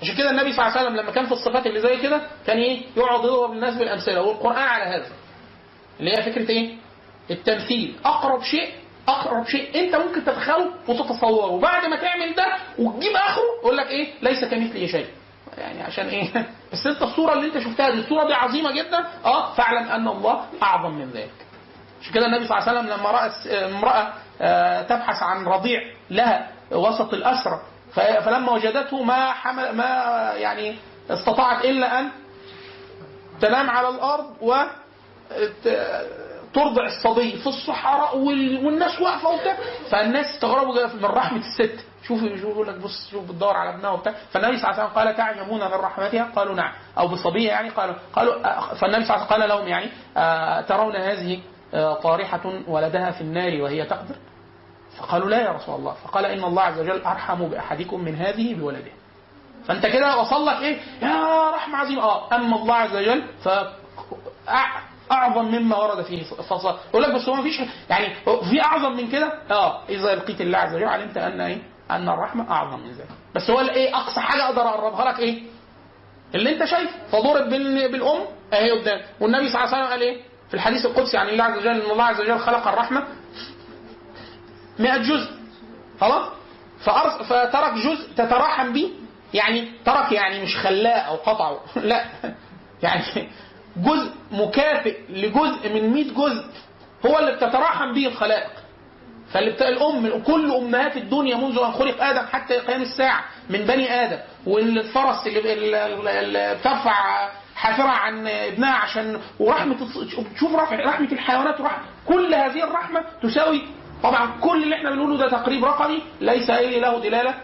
عشان 0.03 0.17
كده 0.17 0.31
النبي 0.31 0.53
صلى 0.53 0.67
الله 0.67 0.79
عليه 0.79 0.87
وسلم 0.87 1.01
لما 1.01 1.11
كان 1.11 1.27
في 1.27 1.33
الصفات 1.33 1.67
اللي 1.67 1.81
زي 1.81 1.97
كده 1.97 2.21
كان 2.47 2.59
إيه؟ 2.59 2.83
يقعد 2.97 3.25
يضرب 3.25 3.53
الناس 3.53 3.75
بالأمثلة 3.75 4.23
والقرآن 4.23 4.63
على 4.63 4.85
هذا 4.85 5.09
اللي 6.01 6.17
هي 6.17 6.23
فكرة 6.23 6.51
إيه؟ 6.51 6.75
التمثيل 7.31 7.97
أقرب 8.05 8.43
شيء 8.43 8.71
أقرب 9.09 9.47
شيء 9.47 9.81
أنت 9.85 9.97
ممكن 9.97 10.25
تتخيله 10.25 10.71
وتتصوره 10.89 11.47
وبعد 11.47 11.87
ما 11.87 11.97
تعمل 11.97 12.35
ده 12.35 12.57
وتجيب 12.79 13.13
آخره 13.17 13.45
يقول 13.63 13.77
لك 13.77 13.87
إيه؟ 13.87 14.13
ليس 14.23 14.45
كمثله 14.45 14.87
شيء 14.87 15.07
يعني 15.59 15.83
عشان 15.83 16.09
إيه؟ 16.09 16.33
بس 16.73 16.87
أنت 16.87 17.03
الصورة 17.03 17.33
اللي 17.33 17.47
أنت 17.47 17.59
شفتها 17.59 17.91
دي 17.91 18.01
الصورة 18.01 18.27
دي 18.27 18.35
عظيمة 18.35 18.73
جدا 18.73 19.07
آه 19.25 19.55
فاعلم 19.55 19.89
أن 19.89 20.09
الله 20.09 20.47
أعظم 20.63 20.91
من 20.91 21.11
ذلك. 21.11 21.52
عشان 22.03 22.13
كده 22.15 22.27
النبي 22.27 22.47
صلى 22.47 22.59
الله 22.59 22.69
عليه 22.69 22.79
وسلم 22.81 22.93
لما 23.01 23.11
رأى 23.11 23.31
امرأة 23.65 24.13
آه، 24.41 24.83
تبحث 24.83 25.23
عن 25.23 25.45
رضيع 25.47 25.81
لها 26.11 26.49
وسط 26.71 27.15
الاسرى 27.15 27.61
ف- 27.95 28.01
فلما 28.01 28.53
وجدته 28.53 29.03
ما 29.03 29.33
حمل 29.33 29.73
ما 29.77 29.85
يعني 30.37 30.77
استطاعت 31.11 31.65
إلا 31.65 32.01
أن 32.01 32.09
تنام 33.41 33.71
على 33.71 33.89
الأرض 33.89 34.27
و 34.41 34.55
ت- 35.65 36.07
ترضع 36.55 36.85
الصبي 36.87 37.33
في 37.37 37.47
الصحراء 37.47 38.19
وال- 38.19 38.67
والناس 38.67 39.01
واقفة 39.01 39.29
وبتاع. 39.29 39.57
فالناس 39.91 40.27
استغربوا 40.27 40.87
من 40.95 41.05
رحمة 41.05 41.39
الست. 41.41 41.85
شوف 42.07 42.21
شوف 42.21 42.51
يقول 42.51 42.69
لك 42.69 42.75
بص 42.75 43.11
شوف 43.11 43.25
بتدور 43.25 43.57
على 43.57 43.71
ابنها 43.75 43.91
وبتاع. 43.91 44.15
فالنبي 44.33 44.57
صلى 44.59 44.71
الله 44.71 44.81
عليه 44.81 44.91
وسلم 44.93 44.99
قال 45.05 45.17
تعجبون 45.17 45.61
من 45.61 45.73
رحمتها؟ 45.75 46.29
قالوا 46.37 46.55
نعم. 46.55 46.73
أو 46.99 47.09
بصبيه 47.09 47.49
يعني 47.49 47.69
قالوا 47.69 47.95
قالوا 48.13 48.35
آه، 48.47 48.75
فالنبي 48.75 49.05
صلى 49.05 49.15
الله 49.17 49.27
عليه 49.27 49.35
وسلم 49.35 49.41
قال 49.41 49.49
لهم 49.49 49.69
يعني 49.69 49.91
آه، 50.17 50.61
ترون 50.61 50.97
هذه 50.97 51.41
آه، 51.75 51.95
طارحة 51.95 52.53
ولدها 52.69 53.11
في 53.11 53.21
النار 53.21 53.63
وهي 53.63 53.85
تقدر. 53.85 54.15
فقالوا 54.99 55.29
لا 55.31 55.41
يا 55.41 55.53
رسول 55.53 55.75
الله. 55.75 55.93
فقال 56.05 56.25
إن 56.27 56.45
الله 56.45 56.63
عز 56.63 56.79
وجل 56.79 57.03
أرحم 57.03 57.49
بأحدكم 57.49 58.01
من 58.05 58.15
هذه 58.17 58.55
بولده. 58.55 58.91
فأنت 59.65 59.87
كده 59.87 60.17
وصل 60.21 60.47
لك 60.47 60.57
إيه؟ 60.63 60.79
يا 61.03 61.51
رحمة 61.51 61.79
عظيمة. 61.79 62.03
آه 62.03 62.35
أما 62.35 62.57
الله 62.57 62.75
عز 62.75 62.97
وجل 62.97 63.23
ف 63.45 63.49
أع- 64.49 65.13
اعظم 65.13 65.45
مما 65.45 65.77
ورد 65.77 66.05
فيه 66.05 66.23
فصل 66.25 66.77
يقول 66.91 67.03
لك 67.03 67.15
بس 67.15 67.29
هو 67.29 67.35
ما 67.35 67.43
فيش 67.43 67.61
يعني 67.91 68.15
في 68.51 68.63
أعظم 68.65 68.93
من 68.93 69.11
كده؟ 69.11 69.33
آه 69.51 69.81
إذا 69.89 70.15
لقيت 70.15 70.41
الله 70.41 70.59
عز 70.59 70.75
وجل 70.75 70.89
علمت 70.89 71.17
أن 71.17 71.41
إيه؟ 71.41 71.59
أن 71.91 72.09
الرحمة 72.09 72.51
أعظم 72.51 72.79
من 72.81 72.93
ذلك. 72.93 73.09
بس 73.35 73.51
هو 73.51 73.61
إيه 73.61 73.97
أقصى 73.97 74.21
حاجة 74.21 74.45
أقدر 74.45 74.63
أقربها 74.69 75.13
لك 75.13 75.19
إيه؟ 75.19 75.43
اللي 76.35 76.55
أنت 76.55 76.65
شايفه. 76.65 76.93
فضرب 77.13 77.49
بال- 77.49 77.93
بالأم 77.93 78.21
أهي 78.53 78.71
قدام. 78.81 79.01
والنبي 79.21 79.49
صلى 79.49 79.65
الله 79.65 79.69
عليه 79.75 79.77
وسلم 79.77 79.91
قال 79.91 80.01
إيه؟ 80.03 80.23
في 80.53 80.59
الحديث 80.59 80.87
القدسي 80.87 81.17
عن 81.17 81.29
الله 81.29 81.45
عز 81.45 81.59
وجل 81.59 81.69
إن 81.81 81.91
الله 81.91 82.05
عز 82.05 82.21
وجل 82.21 82.39
خلق 82.39 82.69
الرحمة 82.69 83.05
100 84.79 84.97
جزء. 84.99 85.31
خلاص؟ 86.01 86.29
فترك 87.25 87.73
جزء 87.73 88.13
تتراحم 88.17 88.73
به. 88.73 88.91
يعني 89.35 89.73
ترك 89.85 90.13
يعني 90.13 90.43
مش 90.43 90.57
خلاه 90.57 90.99
أو 90.99 91.17
قطعه 91.17 91.61
لا. 91.77 92.05
يعني 92.83 93.29
جزء 93.77 94.11
مكافئ 94.31 94.99
لجزء 95.09 95.69
من 95.75 95.93
100 95.93 96.05
جزء. 96.05 96.45
هو 97.07 97.19
اللي 97.19 97.33
بتتراحم 97.33 97.95
به 97.95 98.07
الخلائق. 98.07 98.51
فاللي 99.33 99.51
بتاع 99.51 99.69
الأم 99.69 100.23
كل 100.23 100.55
أمهات 100.55 100.97
الدنيا 100.97 101.37
منذ 101.37 101.59
أن 101.59 101.73
خلق 101.73 102.05
آدم 102.05 102.27
حتى 102.27 102.59
قيام 102.59 102.83
الساعة 102.83 103.25
من 103.51 103.59
بني 103.65 104.05
آدم 104.05 104.19
والفرس 104.47 105.27
اللي 105.27 106.55
بترفع 106.55 107.29
حافره 107.63 107.89
عن 107.89 108.27
ابنها 108.29 108.73
عشان 108.75 109.21
ورحمة 109.41 109.77
الص- 109.79 110.15
شوف 110.41 110.55
رفع 110.55 110.77
رحمة 110.77 111.13
الحيوانات 111.13 111.61
ورحمه 111.61 111.83
كل 112.09 112.35
هذه 112.35 112.65
الرحمة 112.65 113.05
تساوي 113.23 113.63
طبعا 114.03 114.31
كل 114.41 114.63
اللي 114.63 114.77
إحنا 114.77 114.91
بنقوله 114.91 115.17
ده 115.17 115.29
تقريب 115.29 115.65
رقمي 115.65 116.03
ليس 116.21 116.51
إيه 116.51 116.81
له 116.81 116.99
دلالة 117.01 117.35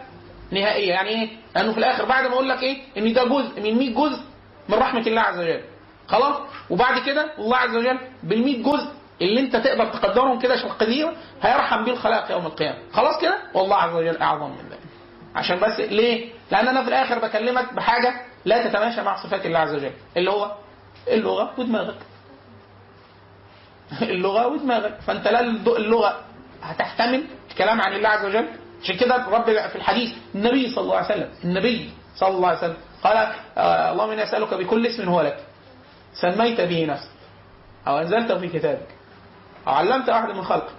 نهائية 0.52 0.88
يعني 0.90 1.08
إيه؟ 1.08 1.28
لأنه 1.56 1.72
في 1.72 1.78
الآخر 1.78 2.04
بعد 2.04 2.26
ما 2.26 2.32
أقول 2.32 2.48
لك 2.48 2.62
إيه؟ 2.62 2.78
إن 2.98 3.12
ده 3.12 3.24
جزء 3.24 3.60
من 3.60 3.78
100 3.78 3.94
جزء 3.94 4.20
من 4.68 4.74
رحمة 4.78 5.00
الله 5.06 5.20
عز 5.20 5.38
وجل 5.38 5.60
خلاص 6.08 6.36
وبعد 6.70 6.98
كده 7.06 7.32
الله 7.38 7.56
عز 7.56 7.76
وجل 7.76 7.98
بال 8.22 8.44
100 8.44 8.62
جزء 8.62 8.88
اللي 9.22 9.40
أنت 9.40 9.56
تقدر 9.56 9.86
تقدرهم 9.86 10.38
كده 10.38 10.56
شقدير 10.56 11.08
هيرحم 11.42 11.84
بيه 11.84 11.92
الخلائق 11.92 12.30
يوم 12.30 12.46
القيامة 12.46 12.78
خلاص 12.92 13.20
كده 13.20 13.38
والله 13.54 13.76
عز 13.76 13.94
وجل 13.94 14.16
أعظم 14.22 14.50
من 14.50 14.56
ذلك 14.70 14.80
عشان 15.34 15.58
بس 15.60 15.80
ليه؟ 15.80 16.28
لأن 16.50 16.68
أنا 16.68 16.82
في 16.82 16.88
الآخر 16.88 17.18
بكلمك 17.18 17.72
بحاجة 17.74 18.14
لا 18.48 18.68
تتماشى 18.68 19.02
مع 19.02 19.22
صفات 19.22 19.46
الله 19.46 19.58
عز 19.58 19.74
وجل. 19.74 19.92
اللي 20.16 20.30
هو 20.30 20.52
اللغة 21.08 21.54
ودماغك. 21.58 22.00
اللغة 24.14 24.46
ودماغك. 24.46 24.94
فأنت 25.06 25.28
لا 25.28 25.40
اللغة 25.80 26.20
هتحتمل 26.62 27.22
الكلام 27.50 27.80
عن 27.80 27.92
الله 27.92 28.08
عز 28.08 28.24
وجل. 28.24 28.46
عشان 28.82 28.96
كده 28.96 29.16
الرب 29.16 29.44
في 29.44 29.76
الحديث 29.76 30.10
النبي 30.34 30.70
صلى 30.74 30.84
الله 30.84 30.96
عليه 30.96 31.06
وسلم 31.06 31.30
النبي 31.44 31.90
صلى 32.16 32.28
الله 32.36 32.48
عليه 32.48 32.58
وسلم 32.58 32.76
قال 33.04 33.16
آه 33.58 33.92
اللهم 33.92 34.10
إني 34.10 34.22
أسألك 34.22 34.54
بكل 34.54 34.86
اسم 34.86 35.08
هو 35.08 35.20
لك. 35.20 35.38
سميت 36.14 36.60
به 36.60 36.84
نفسك. 36.84 37.10
أو 37.86 37.98
أنزلته 37.98 38.38
في 38.38 38.48
كتابك. 38.48 38.88
أو 39.66 39.72
علمت 39.72 40.08
أحد 40.08 40.28
من 40.30 40.42
خلقك. 40.44 40.72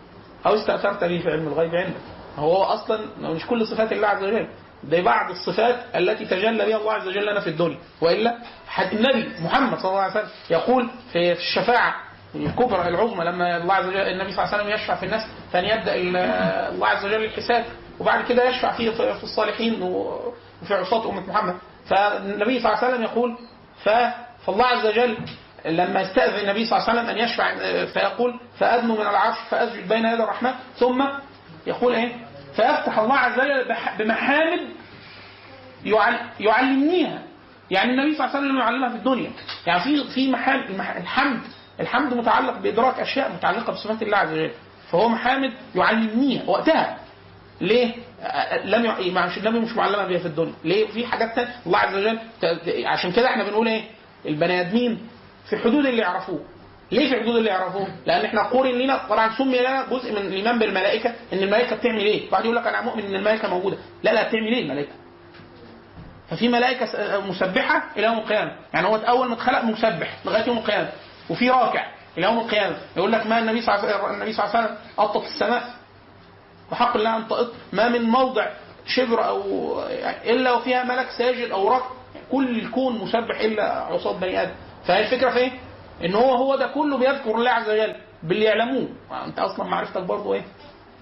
أو 0.46 0.56
استأثرت 0.56 1.04
به 1.04 1.20
في 1.20 1.30
علم 1.32 1.48
الغيب 1.48 1.76
عندك. 1.76 2.02
هو 2.38 2.64
أصلا 2.64 3.00
مش 3.22 3.46
كل 3.46 3.68
صفات 3.68 3.91
الله 3.91 4.08
عز 4.08 4.24
وجل. 4.24 4.48
ده 4.84 5.01
بعض 5.01 5.30
الصفات 5.31 5.76
التي 5.95 6.26
تجلى 6.26 6.65
بها 6.65 6.77
الله 6.77 6.93
عز 6.93 7.07
وجل 7.07 7.26
لنا 7.31 7.39
في 7.39 7.49
الدنيا. 7.49 7.77
وإلا 8.01 8.38
النبي 8.91 9.30
محمد 9.43 9.80
صلى 9.80 9.89
الله 9.91 10.01
عليه 10.01 10.11
وسلم 10.11 10.30
يقول 10.49 10.89
في 11.14 11.31
الشفاعة 11.31 11.95
الكبرى 12.35 12.88
العظمى 12.88 13.26
لما 13.26 13.57
الله 13.57 13.73
عز 13.73 13.85
وجل 13.88 13.97
النبي 13.97 14.31
صلى 14.31 14.43
الله 14.45 14.53
عليه 14.53 14.64
وسلم 14.64 14.73
يشفع 14.76 14.95
في 14.95 15.06
الناس 15.06 15.22
فأن 15.53 15.65
يبدأ 15.65 15.95
ال- 15.95 16.18
الله 16.73 16.88
عز 16.88 17.06
وجل 17.06 17.23
الحساب 17.23 17.65
وبعد 17.99 18.26
كده 18.26 18.49
يشفع 18.49 18.72
في 18.72 18.91
في 18.91 19.23
الصالحين 19.23 19.81
وفي 19.81 20.73
عصاة 20.73 21.10
أمة 21.10 21.30
محمد. 21.30 21.56
فالنبي 21.89 22.60
صلى 22.60 22.72
الله 22.73 22.77
عليه 22.84 22.88
وسلم 22.93 23.03
يقول 23.03 23.38
فالله 23.84 24.65
عز 24.65 24.85
وجل 24.85 25.18
لما 25.65 26.01
يستأذن 26.01 26.39
النبي 26.39 26.65
صلى 26.65 26.77
الله 26.80 26.89
عليه 26.89 26.99
وسلم 27.01 27.10
أن 27.10 27.18
يشفع 27.30 27.56
فيقول 27.85 28.39
فأدنو 28.60 28.95
من 28.95 29.01
العرش 29.07 29.38
فأسجد 29.49 29.88
بين 29.88 30.06
يدي 30.06 30.23
الرحمن. 30.23 30.51
ثم 30.77 31.03
يقول 31.68 31.95
إيه؟ 31.95 32.11
فيفتح 32.56 33.00
الله 33.00 33.16
عز 33.16 33.40
وجل 33.40 33.76
بمحامد 34.00 34.60
يعل- 35.86 36.20
يعلمنيها 36.40 37.22
يعني 37.72 37.92
النبي 37.92 38.16
صلى 38.16 38.26
الله 38.26 38.36
عليه 38.38 38.46
وسلم 38.48 38.60
يعلمها 38.60 38.90
في 38.90 38.96
الدنيا 38.96 39.32
يعني 39.68 39.80
في 39.84 40.04
في 40.14 40.32
محام 40.32 40.60
المح- 40.62 40.96
الحمد 40.98 41.40
الحمد 41.80 42.14
متعلق 42.14 42.58
بإدراك 42.58 43.00
أشياء 43.00 43.32
متعلقة 43.34 43.74
بصفات 43.74 44.02
الله 44.02 44.18
عز 44.18 44.32
وجل 44.34 44.52
فهو 44.92 45.10
محامد 45.10 45.54
يعلمنيها 45.76 46.44
وقتها 46.48 46.98
ليه؟ 47.62 47.92
لم 48.64 49.16
مش 49.26 49.38
النبي 49.38 49.60
مش 49.60 49.72
معلمة 49.76 50.06
بيها 50.08 50.20
في 50.20 50.26
الدنيا، 50.26 50.54
ليه؟ 50.64 50.88
في 50.88 51.06
حاجات 51.08 51.36
تانية 51.36 51.56
الله 51.66 51.78
عز 51.80 51.96
وجل 51.96 52.20
عشان 52.86 53.12
كده 53.12 53.30
إحنا 53.30 53.44
بنقول 53.44 53.68
إيه؟ 53.68 53.84
البني 54.26 54.62
آدمين 54.62 55.08
في 55.50 55.58
حدود 55.58 55.86
اللي 55.86 56.02
يعرفوه. 56.02 56.40
ليه 56.91 57.10
في 57.10 57.20
حدود 57.22 57.36
اللي 57.36 57.49
يعرفوه؟ 57.49 57.88
لأن 58.06 58.26
إحنا 58.26 58.44
قورن 58.44 58.72
لنا 58.72 58.98
طبعا 59.10 59.38
سمي 59.38 59.60
لنا 59.60 59.86
جزء 59.91 60.11
من 60.11 60.18
الإيمان 60.18 60.60
بالملائكة 60.60 61.14
إن 61.34 61.38
الملائكة 61.38 61.76
بتعمل 61.76 61.99
إيه؟ 61.99 62.32
واحد 62.32 62.44
يقول 62.44 62.56
لك 62.56 62.68
أنا 62.68 62.82
مؤمن 62.82 63.06
إن 63.06 63.16
الملائكة 63.16 63.48
موجودة، 63.48 63.78
لا 64.03 64.11
لا 64.14 64.28
بتعمل 64.28 64.53
إيه 64.53 64.64
الملائكة؟ 64.64 64.91
ففي 66.30 66.48
ملائكة 66.48 66.86
مسبحة 67.20 67.84
إلى 67.98 68.06
يوم 68.06 68.18
القيامة، 68.18 68.52
يعني 68.74 68.88
هو 68.88 68.95
أول 68.95 69.28
ما 69.28 69.34
اتخلق 69.34 69.64
مسبح 69.64 70.18
لغاية 70.26 70.48
يوم 70.48 70.57
القيامة، 70.57 70.90
وفي 71.30 71.49
راكع 71.49 71.86
إلى 72.18 72.26
يوم 72.26 72.40
القيامة، 72.40 72.76
يقول 72.98 73.11
لك 73.11 73.28
ما 73.28 73.40
النبي 73.40 73.61
صلى 73.61 73.76
الله 73.76 74.07
عليه 74.07 74.34
وسلم 74.49 74.78
قطت 74.98 75.26
السماء 75.26 75.64
وحق 76.72 76.98
الله 76.98 77.18
أن 77.18 77.28
تقط 77.28 77.53
ما 77.74 77.90
من 77.90 78.02
موضع 78.02 78.48
شبر 78.86 79.28
أو 79.28 79.44
إلا 80.26 80.52
وفيها 80.52 80.84
ملك 80.84 81.07
ساجد 81.18 81.52
أو 81.52 81.68
ركع 81.74 81.86
كل 82.32 82.60
الكون 82.60 82.98
مسبح 82.98 83.40
إلا 83.40 83.64
عصاة 83.74 84.14
بني 84.14 84.41
آدم 84.41 84.52
فهي 84.86 85.06
الفكرة 85.06 85.30
في 85.30 85.38
إيه؟ 85.38 85.52
إن 86.06 86.16
هو 86.16 86.36
هو 86.36 86.56
ده 86.56 86.68
كله 86.68 86.98
بيذكر 86.98 87.36
الله 87.36 87.52
عز 87.52 87.70
وجل 87.70 87.96
باللي 88.24 88.46
يعلموه. 88.46 88.88
أنت 89.26 89.40
أصلا 89.40 89.66
معرفتك 89.66 90.02
برضه 90.04 90.34
إيه؟ 90.34 90.44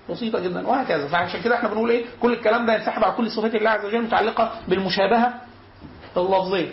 بسيطة 0.09 0.39
جدا. 0.39 0.67
وهكذا. 0.67 1.07
فعشان 1.07 1.41
كده 1.41 1.55
إحنا 1.55 1.69
بنقول 1.69 1.89
إيه؟ 1.89 2.05
كل 2.21 2.33
الكلام 2.33 2.65
ده 2.65 2.73
ينسحب 2.73 3.03
على 3.03 3.13
كل 3.13 3.31
صفات 3.31 3.55
الله 3.55 3.69
عز 3.69 3.85
وجل 3.85 4.01
متعلقة 4.01 4.51
بالمشابهة 4.67 5.33
اللفظيه 6.17 6.69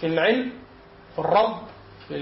في 0.00 0.06
العلم 0.06 0.52
في 1.14 1.18
الرب 1.18 1.56
في 2.08 2.14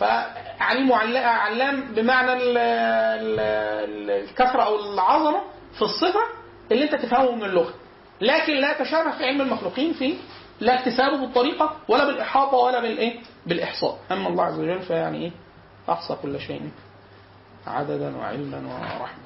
فعليم 0.00 0.92
علام 0.92 1.80
بمعنى 1.94 2.32
ال- 2.32 2.58
ال- 2.58 3.40
ال- 3.40 4.10
الكثره 4.28 4.62
أو 4.62 4.76
العظمة 4.94 5.40
في 5.76 5.82
الصفة 5.82 6.20
اللي 6.72 6.84
أنت 6.84 6.94
تفهمه 6.94 7.34
من 7.34 7.44
اللغة. 7.44 7.74
لكن 8.20 8.52
لا 8.52 8.72
تشابه 8.72 9.10
في 9.10 9.24
علم 9.24 9.40
المخلوقين 9.40 9.92
في 9.92 10.14
لا 10.60 10.78
اكتسابه 10.80 11.16
بالطريقة 11.16 11.76
ولا 11.88 12.04
بالإحاطة 12.04 12.56
ولا 12.56 12.80
بالايه 12.80 13.20
بالإحصاء. 13.46 13.98
أما 14.12 14.28
الله 14.28 14.44
عز 14.44 14.58
وجل 14.58 14.80
فيعني 14.82 15.18
إيه؟ 15.24 15.30
أحصى 15.90 16.16
كل 16.22 16.40
شيء 16.40 16.62
عددا 17.66 18.16
وعلما 18.16 18.58
ورحمة. 18.74 19.18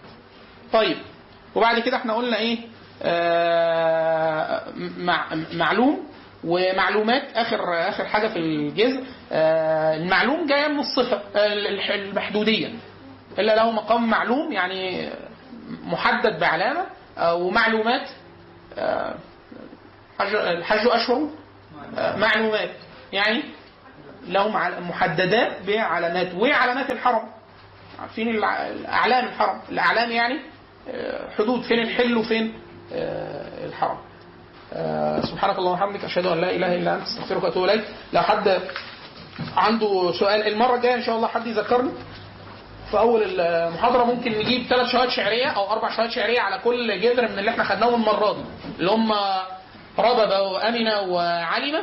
طيب 0.72 0.96
وبعد 1.54 1.78
كده 1.78 1.96
إحنا 1.96 2.14
قلنا 2.14 2.36
إيه؟ 2.36 2.58
آه 3.02 4.62
مع 4.98 5.24
معلوم 5.52 6.06
ومعلومات 6.44 7.22
اخر 7.36 7.88
آخر 7.88 8.04
حاجة 8.04 8.28
في 8.28 8.38
الجزء 8.38 9.04
آه 9.32 9.96
المعلوم 9.96 10.46
جاية 10.46 10.68
من 10.68 10.78
الصفة 10.80 11.16
آه، 11.36 11.46
المحدودية. 11.94 12.68
إلا 13.38 13.56
له 13.56 13.70
مقام 13.70 14.10
معلوم 14.10 14.52
يعني 14.52 15.08
محدد 15.84 16.38
بعلامة 16.40 16.86
آه، 17.18 17.34
ومعلومات 17.34 18.08
آه، 18.78 19.14
الحج 20.20 20.86
أشهر؟ 20.86 21.28
آه، 21.98 22.16
معلومات. 22.16 22.70
يعني 23.12 23.43
لهم 24.28 24.52
محددات 24.88 25.62
بعلامات 25.66 26.34
وعلامات 26.34 26.90
الحرم. 26.90 27.22
عارفين 28.01 28.28
الأعلام 28.28 29.24
الحرم؟ 29.24 29.60
الأعلام 29.68 30.10
يعني 30.10 30.40
آه، 30.90 31.30
حدود. 31.38 31.62
فين 31.62 31.78
الحل 31.78 32.16
وفين 32.16 32.55
آه، 32.93 33.66
الحرم. 33.66 33.98
آه، 34.72 35.20
سبحانك 35.20 35.59
اللهم 35.59 35.72
وبحمدك 35.72 36.05
أشهد 36.05 36.26
أن 36.26 36.40
لا 36.40 36.51
إله 36.51 36.74
إلا 36.74 36.94
أنت 36.94 37.02
أستغفرك 37.02 37.43
وأتوب 37.44 37.64
إليك. 37.64 37.84
لو 38.12 38.22
حد 38.22 38.60
عنده 39.56 40.12
سؤال 40.20 40.47
المرة 40.47 40.74
الجاية 40.76 40.94
إن 40.94 41.02
شاء 41.02 41.16
الله 41.16 41.28
حد 41.28 41.47
يذكرني. 41.47 41.90
في 42.90 42.98
أول 42.98 43.40
المحاضرة 43.40 44.05
ممكن 44.05 44.30
نجيب 44.32 44.66
ثلاث 44.66 44.88
شهادات 44.93 45.10
شعرية 45.10 45.47
أو 45.47 45.72
أربع 45.72 45.90
شهادات 45.97 46.12
شعرية 46.12 46.40
على 46.40 46.59
كل 46.59 47.01
جذر 47.01 47.28
من 47.28 47.38
اللي 47.38 47.51
إحنا 47.51 47.64
خدناهم 47.64 47.94
المرة 47.94 48.32
دي 48.32 48.40
اللي 48.78 48.90
هم 48.90 49.12
رببه 49.98 50.40
وامنه 50.43 51.01
وعلمه 51.01 51.82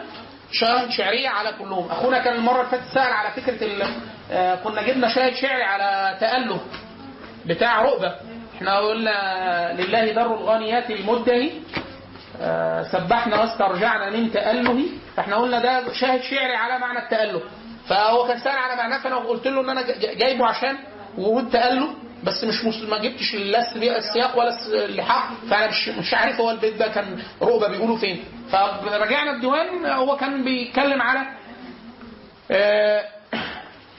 شاهد 0.51 0.89
شعريه 0.89 1.29
على 1.29 1.51
كلهم. 1.59 1.91
أخونا 1.91 2.19
كان 2.19 2.35
المرة 2.35 2.59
اللي 2.59 2.71
فاتت 2.71 2.83
سأل 2.93 3.13
على 3.13 3.31
فكرة 3.41 3.63
ال- 3.67 3.93
آه، 4.31 4.55
كنا 4.55 4.81
جبنا 4.87 5.09
شاهد 5.15 5.33
شعري 5.35 5.63
على 5.63 6.17
تاله 6.19 6.59
بتاع 7.45 7.81
رؤبة. 7.81 8.15
إحنا 8.57 8.77
قلنا 8.79 9.73
لله 9.81 10.11
در 10.11 10.25
الغانيات 10.25 10.89
المدهي 10.91 11.51
آه، 12.41 12.83
سبحنا 12.83 13.41
واسترجعنا 13.41 14.09
من 14.09 14.31
تأله 14.31 14.85
فإحنا 15.15 15.35
قلنا 15.35 15.59
ده 15.59 15.93
شاهد 15.93 16.21
شعري 16.21 16.55
على 16.55 16.79
معنى 16.79 16.99
التأله 16.99 17.41
فهو 17.89 18.27
كان 18.27 18.39
سأل 18.39 18.57
على 18.57 18.75
معناه 18.75 18.97
فأنا 18.97 19.15
قلت 19.15 19.47
له 19.47 19.61
إن 19.61 19.69
أنا 19.69 19.81
جايبه 20.13 20.45
عشان 20.47 20.77
ورود 21.17 21.49
تأله 21.49 21.87
بس 22.23 22.43
مش 22.43 22.63
مس- 22.65 22.83
ما 22.89 22.97
جبتش 22.97 23.35
لا 23.35 23.59
الس- 23.59 23.77
السياق 23.77 24.39
ولا 24.39 24.57
اللحاق 24.85 25.29
فأنا 25.49 25.67
مش 25.67 25.89
مش 25.89 26.13
عارف 26.13 26.39
هو 26.41 26.51
البيت 26.51 26.75
ده 26.75 26.87
كان 26.87 27.19
رؤبة 27.41 27.67
بيقولوا 27.67 27.97
فين. 27.97 28.23
فرجعنا 28.51 29.31
الديوان 29.31 29.85
هو 29.85 30.17
كان 30.17 30.43
بيتكلم 30.43 31.01
على 31.01 31.19
آه، 32.51 33.05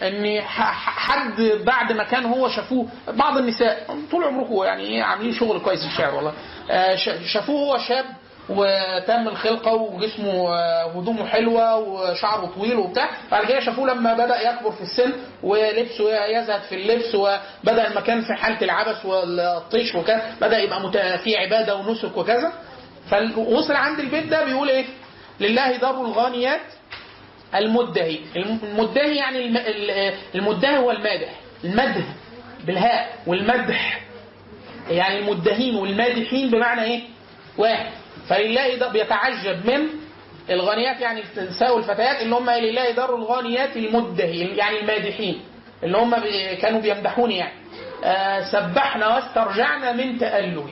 إن 0.03 0.41
حد 0.43 1.41
بعد 1.67 1.93
ما 1.93 2.05
كان 2.05 2.25
هو 2.25 2.49
شافوه 2.49 2.89
بعض 3.09 3.39
النساء 3.39 3.97
طول 4.11 4.25
عمركم 4.25 4.65
يعني 4.65 4.83
إيه 4.83 5.03
عاملين 5.03 5.33
شغل 5.33 5.59
كويس 5.61 5.81
في 5.81 5.87
الشعر 5.93 6.15
والله. 6.15 6.33
آه، 6.71 6.97
شافوه 7.27 7.61
هو 7.61 7.79
شاب 7.79 8.05
وتم 8.49 9.29
الخلقة 9.29 9.73
وجسمه 9.75 10.49
آه، 10.55 10.91
هدومه 10.99 11.27
حلوة 11.27 11.77
وشعره 11.77 12.47
طويل 12.57 12.77
وبتاع. 12.77 13.11
بعد 13.31 13.47
كده 13.47 13.61
شافوه 13.61 13.87
لما 13.89 14.15
بدأ 14.15 14.51
يكبر 14.51 14.71
في 14.73 14.81
السن 14.81 15.13
ولبسه 15.43 16.25
يزهد 16.27 16.61
في 16.63 16.75
اللبس 16.75 17.15
وبدأ 17.15 17.87
المكان 17.89 18.21
في 18.23 18.35
حالة 18.35 18.59
العبث 18.63 19.07
والطيش 19.07 19.95
وكذا 19.95 20.35
بدأ 20.41 20.59
يبقى 20.59 21.19
فيه 21.19 21.39
عبادة 21.39 21.77
ونسك 21.77 22.17
وكذا. 22.17 22.53
فوصل 23.11 23.73
عند 23.73 23.99
البيت 24.01 24.27
ده 24.27 24.45
بيقول 24.45 24.69
إيه؟ 24.71 24.85
لله 25.41 25.77
دار 25.77 26.01
الغانيات 26.01 26.61
المدهي. 27.55 28.19
المدهي 28.37 29.17
يعني 29.17 29.39
الم- 29.47 29.57
ال- 29.57 30.15
المدهي 30.35 30.77
هو 30.79 30.91
المادح. 30.91 31.29
المدح 31.65 32.05
بالهاء 32.67 33.13
والمدح. 33.27 34.01
يعني 34.91 35.19
المدهين 35.19 35.75
والمادحين 35.77 36.51
بمعنى 36.51 36.83
إيه؟ 36.83 37.01
واحد. 37.59 37.87
فلله 38.29 38.89
بيتعجب 38.89 39.67
من 39.71 39.87
الغانيات 40.51 41.01
يعني 41.01 41.23
النساء 41.39 41.77
والفتيات 41.77 42.23
اللي 42.23 42.35
هم 42.37 42.51
لله 42.51 42.91
دار 42.91 43.15
الغانيات 43.17 43.77
المدهي 43.77 44.57
يعني 44.57 44.81
المادحين 44.81 45.41
اللي 45.83 45.99
هم 45.99 46.15
كانوا 46.63 46.81
بيمدحوني 46.81 47.37
يعني. 47.37 47.53
آه 48.05 48.41
سبحنا 48.53 49.15
واسترجعنا 49.15 49.93
من 49.93 50.19
تأله 50.19 50.69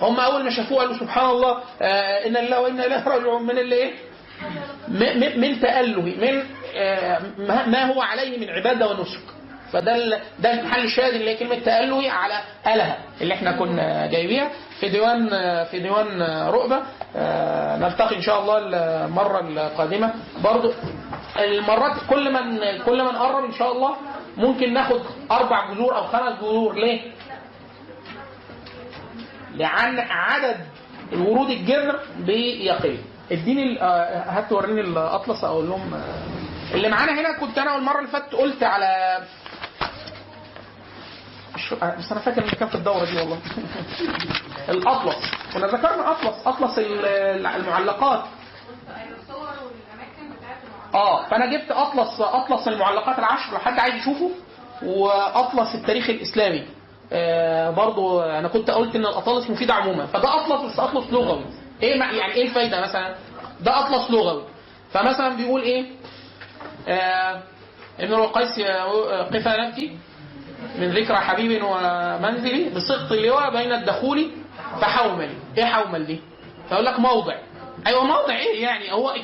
هم 0.00 0.20
أول 0.20 0.44
ما 0.44 0.50
شافوه 0.50 0.78
قالوا 0.78 0.98
سبحان 0.98 1.30
الله 1.30 1.62
آه 1.82 2.26
إن 2.26 2.36
الله 2.36 2.60
وإنا 2.60 2.86
إليه 2.86 3.08
راجعون. 3.08 3.42
من 3.42 3.58
اللي 3.58 3.74
إيه؟ 3.76 3.92
من 5.36 5.60
تأله 5.60 6.00
من 6.02 6.42
آه، 6.76 7.20
ما 7.66 7.84
هو 7.84 8.02
عليه 8.02 8.38
من 8.38 8.50
عبادة 8.50 8.88
ونسك. 8.88 9.20
فده 9.72 10.20
ده 10.38 10.52
المحل 10.60 10.84
الشاهد 10.84 11.14
اللي 11.14 11.30
هي 11.30 11.36
كلمة 11.36 11.58
تأله 11.58 12.10
على 12.12 12.40
أله 12.66 12.96
اللي 13.20 13.34
إحنا 13.34 13.52
كنا 13.52 14.06
جايبيها 14.06 14.50
في 14.80 14.88
ديوان 14.88 15.28
في 15.64 15.80
ديوان 15.80 16.22
رؤبة 16.48 16.82
آه، 17.16 17.76
نلتقي 17.76 18.16
إن 18.16 18.22
شاء 18.22 18.40
الله 18.40 18.58
المرة 18.58 19.40
القادمة. 19.40 20.14
برضو 20.44 20.72
المرات 21.38 21.92
كل 22.10 22.32
من 22.32 22.58
كل 22.86 23.02
من 23.04 23.08
قرب 23.16 23.44
إن 23.44 23.52
شاء 23.52 23.72
الله 23.72 23.96
ممكن 24.36 24.72
ناخد 24.72 25.00
أربع 25.30 25.72
جذور 25.74 25.96
أو 25.96 26.04
خمس 26.04 26.38
جذور. 26.40 26.74
ليه؟ 26.74 27.00
لعن 29.54 29.98
عدد 29.98 30.56
الورود 31.12 31.50
الجذر 31.50 32.00
بيقل. 32.18 32.98
اديني 33.32 33.82
آه، 33.82 34.24
هات 34.30 34.52
وريني 34.52 34.80
الأطلس 34.80 35.44
أقول 35.44 35.68
لهم 35.68 35.94
آه، 35.94 36.74
اللي 36.74 36.88
معانا 36.88 37.20
هنا 37.20 37.32
كنت 37.40 37.58
أنا 37.58 37.76
المره 37.76 37.98
اللي 37.98 38.08
فاتت 38.10 38.34
قلت 38.34 38.62
على 38.62 39.18
آه، 41.82 41.94
بس 41.98 42.12
أنا 42.12 42.20
فاكر 42.20 42.44
إن 42.44 42.48
كان 42.50 42.68
في 42.68 42.74
الدورة 42.74 43.04
دي 43.04 43.16
والله. 43.16 43.38
الأطلس. 44.68 45.30
كنا 45.54 45.66
ذكرنا 45.66 46.10
أطلس. 46.12 46.46
أطلس 46.46 46.78
ال- 46.78 47.46
المعلقات. 47.46 48.24
آه 50.94 51.24
فأنا 51.28 51.46
جبت 51.46 51.70
اطلس 51.70 52.20
أطلس 52.20 52.68
المعلقات 52.68 53.18
العشر. 53.18 53.52
لو 53.52 53.58
حد 53.58 53.78
عايز 53.78 53.94
يشوفه. 53.94 54.30
وأطلس 54.82 55.74
التاريخ 55.74 56.10
الإسلامي. 56.10 56.66
آه 57.12 57.70
برضو 57.70 58.20
أنا 58.22 58.48
كنت 58.48 58.70
قلت 58.70 58.94
إن 58.96 59.06
الأطلس 59.06 59.50
مفيده 59.50 59.74
عموما. 59.74 60.06
فده 60.06 60.34
أطلس 60.34 60.72
بس 60.72 60.78
أطلس 60.80 61.12
لغوي. 61.12 61.44
إيه 61.82 61.96
يعني 62.00 62.34
إيه 62.34 62.42
الفايدة 62.48 62.80
مثلا؟ 62.80 63.14
ده 63.60 63.78
أطلس 63.80 64.10
لغوي. 64.10 64.42
فمثلا 64.92 65.28
بيقول 65.36 65.62
إيه؟ 65.62 65.84
آه 66.88 67.42
ابن 68.00 68.14
القيس 68.14 68.60
قف 69.32 69.48
نبكي. 69.48 69.98
من 70.78 70.90
ذكرى 70.90 71.16
حبيب 71.16 71.62
ومنزلي 71.64 72.68
بسقط 72.68 73.12
اللواء 73.12 73.50
بين 73.50 73.72
الدخول 73.72 74.30
فحومل. 74.80 75.30
إيه 75.58 75.64
حومل 75.64 76.06
دي؟ 76.06 76.20
فيقول 76.68 76.84
لك 76.84 77.00
موضع. 77.00 77.34
أيوه 77.86 78.04
موضع 78.04 78.36
إيه 78.36 78.62
يعني؟ 78.62 78.92
هو 78.92 79.14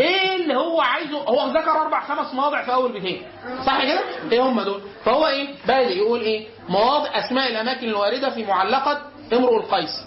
إيه 0.00 0.36
اللي 0.36 0.56
هو 0.56 0.80
عايزه؟ 0.80 1.18
هو 1.18 1.50
ذكر 1.50 1.70
أربع 1.70 2.00
خمس 2.00 2.34
مواضع 2.34 2.62
في 2.62 2.72
أول 2.72 2.92
بيتين. 2.92 3.22
صح 3.66 3.82
كده؟ 3.82 4.00
إيه 4.32 4.40
هم 4.40 4.60
دول؟ 4.60 4.80
فهو 5.04 5.26
إيه؟ 5.26 5.48
بادئ 5.66 5.96
يقول 5.96 6.20
إيه؟ 6.20 6.46
مواضع 6.68 7.18
أسماء 7.18 7.50
الأماكن 7.50 7.88
الواردة 7.88 8.30
في 8.30 8.44
معلقة 8.44 9.02
امرؤ 9.32 9.56
القيس. 9.56 10.04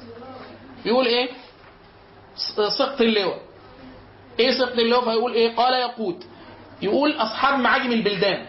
يقول 0.86 1.06
إيه؟ 1.06 1.30
سقط 2.80 3.02
اللواء. 3.02 3.40
إيه 4.40 4.52
سقط 4.60 4.80
اللواء؟ 4.80 5.04
فيقول 5.04 5.34
إيه؟ 5.34 5.56
قال 5.56 5.74
يقود 5.74 6.24
يقول 6.82 7.12
أصحاب 7.12 7.60
معاجم 7.60 7.92
البلدان. 7.92 8.46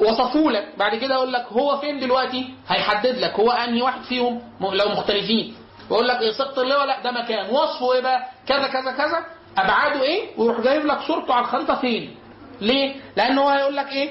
وصفوا 0.00 0.50
لك. 0.52 0.68
بعد 0.78 0.94
كده 0.94 1.14
يقول 1.14 1.32
لك 1.32 1.46
هو 1.52 1.76
فين 1.78 2.00
دلوقتي؟ 2.00 2.54
هيحدد 2.68 3.18
لك 3.18 3.32
هو 3.40 3.50
أنهي 3.50 3.82
واحد 3.82 4.02
فيهم 4.02 4.42
لو 4.60 4.88
مختلفين. 4.88 5.54
يقول 5.90 6.08
لك 6.08 6.20
إيه 6.20 6.30
سقط 6.32 6.58
اللواء 6.58 6.86
لا 6.86 7.02
ده 7.02 7.10
مكان. 7.10 7.50
وصفه 7.50 7.92
إيه 7.94 8.00
بقى؟ 8.00 8.28
كذا 8.48 8.66
كذا 8.66 8.92
كذا. 8.92 9.24
أبعاده 9.58 10.02
إيه؟ 10.02 10.22
ويروح 10.38 10.60
جايب 10.60 10.86
لك 10.86 10.98
صورته 11.00 11.34
على 11.34 11.44
الخريطة 11.44 11.74
فين؟ 11.74 12.14
ليه؟ 12.60 12.94
لأن 13.16 13.38
هو 13.38 13.48
هيقول 13.48 13.76
لك 13.76 13.92
إيه؟ 13.92 14.10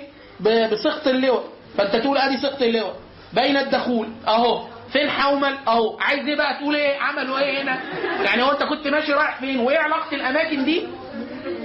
بسقط 0.71 1.07
اللواء 1.07 1.43
فأنت 1.77 1.95
تقول 1.95 2.17
أدي 2.17 2.37
سقط 2.37 2.61
اللواء 2.61 2.95
بين 3.33 3.57
الدخول 3.57 4.07
أهو. 4.27 4.63
فين 4.93 5.09
حومل؟ 5.09 5.57
أهو. 5.67 5.97
عايز 5.99 6.27
إيه 6.27 6.35
بقى؟ 6.35 6.53
تقول 6.57 6.75
إيه؟ 6.75 6.99
عملوا 6.99 7.39
إيه 7.39 7.61
هنا؟ 7.61 7.79
يعني 8.23 8.43
هو 8.43 8.51
أنت 8.51 8.63
كنت 8.63 8.87
ماشي 8.87 9.13
رايح 9.13 9.39
فين؟ 9.39 9.59
وإيه 9.59 9.77
علاقة 9.77 10.15
الأماكن 10.15 10.65
دي؟ 10.65 10.87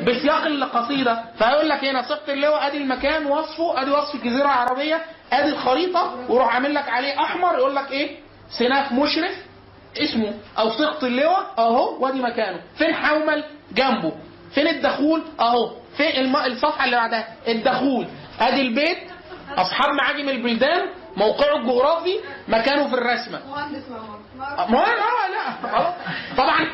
بسياق 0.07 0.45
القصيدة. 0.47 1.25
فيقول 1.39 1.69
لك 1.69 1.85
هنا 1.85 2.03
سقط 2.03 2.29
اللواء 2.29 2.67
أدي 2.67 2.77
المكان 2.79 3.27
وصفه 3.27 3.83
أدي 3.83 3.91
وصف 3.91 4.15
الجزيرة 4.15 4.45
العربية 4.45 5.03
أدي 5.33 5.49
الخريطة 5.49 6.15
ويروح 6.29 6.55
عامل 6.55 6.75
لك 6.75 6.89
عليه 6.89 7.21
أحمر 7.21 7.59
يقول 7.59 7.77
لك 7.77 7.91
إيه؟ 7.93 8.17
سناف 8.59 8.93
مشرف 8.93 9.35
اسمه 9.97 10.35
أو 10.59 10.71
سقط 10.71 11.05
اللواء 11.05 11.55
أهو 11.59 12.05
وأدي 12.05 12.23
مكانه. 12.23 12.61
فين 12.79 12.95
حومل؟ 12.95 13.45
جنبه. 13.73 14.13
فين 14.55 14.69
الدخول؟ 14.69 15.23
أهو. 15.41 15.71
فين. 15.97 16.37
الصفحة 16.37 16.85
اللي 16.85 16.97
بعدها؟ 16.97 17.29
الدخول. 17.49 18.07
أدي 18.41 18.61
البيت. 18.61 18.99
أصحاب 19.57 19.91
معاجم 19.95 20.29
البلدان. 20.29 20.87
موقعه 21.17 21.57
الجغرافي. 21.57 22.19
مكانه 22.49 22.89
في 22.89 22.95
الرسمة. 22.95 23.41
مهندس 23.51 23.83
مرمى 23.89 24.69
ما 24.69 24.79
هو 24.81 25.33
لا. 25.33 25.95
طبعا 26.37 26.67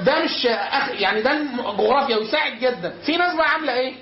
ده 0.00 0.24
مش 0.24 0.46
أخ 0.46 0.90
يعني 1.00 1.22
ده 1.22 1.30
الجغرافيا 1.32 2.16
ويساعد 2.16 2.52
جدا. 2.58 2.90
في 3.06 3.16
ناس 3.16 3.34
بقى 3.36 3.50
عاملة 3.50 3.72
إيه؟ 3.72 3.94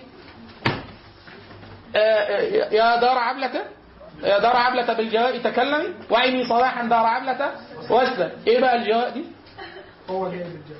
آه، 1.96 1.98
آه، 1.98 2.74
يا 2.74 2.96
دار 3.00 3.18
عبلة 3.18 3.64
يا 4.22 4.38
دار 4.38 4.56
عبلة 4.56 4.92
بالجواء 4.92 5.38
تكلمي 5.38 5.94
وعيني 6.10 6.44
صباحا 6.44 6.82
دار 6.84 7.06
عبلة 7.06 7.50
واسلم 7.90 8.30
إيه 8.46 8.60
بقى 8.60 8.76
الجواء 8.76 9.10
دي؟ 9.10 9.24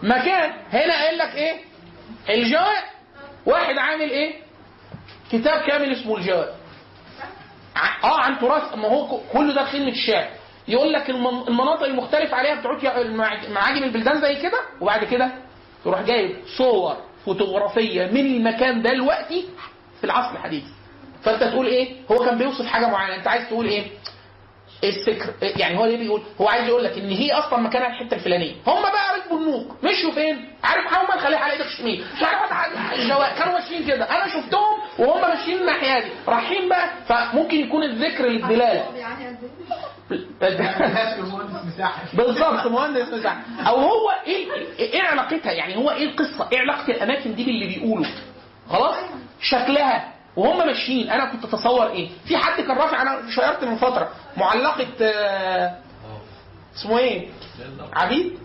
مكان. 0.03 0.53
هنا 0.73 0.95
قايل 0.95 1.19
لك 1.19 1.35
إيه؟ 1.35 1.57
الجواء. 2.31 2.85
واحد 3.47 3.79
عامل 3.79 4.11
إيه؟ 4.11 4.35
كتاب 5.33 5.61
كامل 5.66 5.93
اسمه 5.93 6.16
الجواء. 6.16 6.55
آه 8.05 8.21
عن 8.21 8.39
تراث. 8.39 8.75
ما 8.77 8.89
هو 8.89 9.07
ك- 9.19 9.23
كل 9.33 9.55
ده 9.55 9.65
خدمه 9.65 9.89
الشعر 9.89 10.29
يقول 10.69 10.93
لك 10.93 11.11
المن- 11.11 11.49
المناطق 11.49 11.82
المختلفه 11.82 12.36
عليها 12.36 12.55
بتعود 12.55 13.07
معاجم 13.51 13.85
البلدان 13.85 14.20
زي 14.20 14.35
كده 14.43 14.61
وبعد 14.81 15.05
كده 15.05 15.31
تروح 15.85 16.03
جايب 16.03 16.36
صور 16.59 16.97
فوتوغرافية 17.24 18.07
من 18.07 18.20
المكان 18.27 18.82
ده 18.82 18.91
دلوقتي 18.93 19.45
في 19.99 20.05
العصر 20.05 20.32
الحديث. 20.36 20.65
فأنت 21.23 21.43
تقول 21.45 21.66
إيه؟ 21.66 21.97
هو 22.12 22.19
كان 22.24 22.39
بيوصف 22.39 22.66
حاجة 22.66 22.86
معينة. 22.86 23.16
أنت 23.16 23.27
عايز 23.28 23.49
تقول 23.49 23.66
إيه؟ 23.66 23.85
السكر 24.89 25.35
يعني 25.43 25.78
هو 25.78 25.86
ليه 25.86 25.97
بيقول 25.97 26.23
هو 26.40 26.48
عايز 26.48 26.69
يقول 26.69 26.85
لك 26.85 26.98
إن 26.98 27.11
هي 27.11 27.32
أصلا 27.32 27.59
مكانها 27.61 27.89
الحتة 27.89 28.15
الفلانية. 28.15 28.52
هم 28.66 28.82
بقى 28.82 29.19
ركبوا 29.19 29.39
النوق 29.39 29.77
مشوا 29.85 30.12
فين؟ 30.12 30.48
عارف 30.65 30.85
محمد 30.85 31.20
خليها 31.20 31.39
على 31.39 31.52
إيدك 31.52 31.66
الشمال. 31.66 32.05
مش 32.16 32.23
عارف 32.23 32.52
الجواء 32.98 33.35
كانوا 33.39 33.55
ماشيين 33.59 33.86
كده. 33.86 34.05
أنا 34.05 34.28
شفتهم 34.28 34.74
وهم 34.98 35.20
ماشيين 35.31 35.59
الناحية 35.61 36.01
دي. 36.05 36.11
رايحين 36.28 36.69
بقى 36.69 36.89
فممكن 37.09 37.56
يكون 37.56 37.82
الذكر 37.82 38.27
للدلالة. 38.27 38.97
يعني 38.97 39.36
بالظبط 42.15 42.66
مهندس 42.66 43.09
مساحة. 43.12 43.43
أو 43.66 43.77
هو 43.77 44.11
إيه 44.27 44.47
إيه 44.78 45.02
علاقتها؟ 45.02 45.52
يعني 45.52 45.77
هو 45.77 45.90
إيه 45.90 46.05
القصة؟ 46.05 46.48
إيه 46.52 46.59
علاقة 46.59 46.90
الأماكن 46.90 47.35
دي 47.35 47.44
باللي 47.44 47.66
بيقوله 47.66 48.09
خلاص؟ 48.70 48.97
شكلها. 49.40 50.14
وهم 50.36 50.66
ماشيين. 50.66 51.11
أنا 51.11 51.24
كنت 51.24 51.44
أتصور 51.44 51.86
إيه؟ 51.90 52.09
في 52.27 52.36
حد 52.36 52.61
كان 52.61 52.77
رافع 52.77 53.02
أنا 53.02 53.31
شيرت 53.31 53.65
من 53.65 53.77
فترة. 53.77 54.09
معلقة 54.36 54.86
آه، 55.02 55.78
اسمه 56.77 56.98
إيه؟ 56.98 57.28
عبيد؟ 57.93 58.39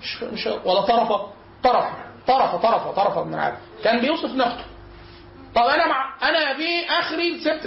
مش 0.00 0.22
مش 0.22 0.46
ولا 0.46 0.80
طرفة. 0.80 1.26
طرفة. 1.64 1.90
طرفة 2.26 2.56
طرفة 2.58 2.92
طرفة 2.92 3.24
من 3.24 3.34
العالم. 3.34 3.56
كان 3.84 4.00
بيوصف 4.00 4.34
نفسه. 4.34 4.64
طب 5.54 5.62
أنا 5.62 5.86
مع 5.86 6.14
أنا 6.28 6.54
في 6.56 6.86
آخري 6.90 7.40
سبت 7.40 7.66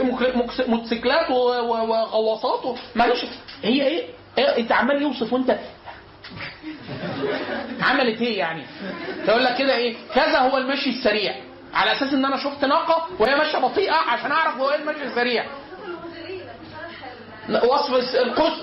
موتوسيكلات 0.68 1.32
وغواصات 1.32 2.78
معلش 2.96 3.26
هي 3.64 3.88
إيه؟ 3.88 4.06
إيه؟ 4.38 4.58
أنت 4.58 4.72
عمال 4.72 5.02
يوصف 5.02 5.34
وأنت 5.34 5.60
عملت 7.82 8.22
إيه 8.22 8.40
يعني؟ 8.40 8.64
تقول 9.28 9.44
لك 9.46 9.58
كده 9.58 9.76
إيه؟ 9.76 9.96
كذا 10.16 10.38
هو 10.40 10.58
المشي 10.58 10.90
السريع. 10.90 11.36
على 11.74 11.92
أساس 11.92 12.14
إن 12.14 12.26
أنا 12.26 12.38
شفت 12.44 12.66
ناقة 12.66 13.08
وهي 13.20 13.36
ماشية 13.36 13.58
بطيئة 13.58 13.94
عشان 13.96 14.32
أعرف 14.32 14.58
هو 14.58 14.70
إيه 14.70 14.76
المشي 14.76 15.04
السريع. 15.04 15.46
وصف 17.64 18.16
القوس 18.16 18.54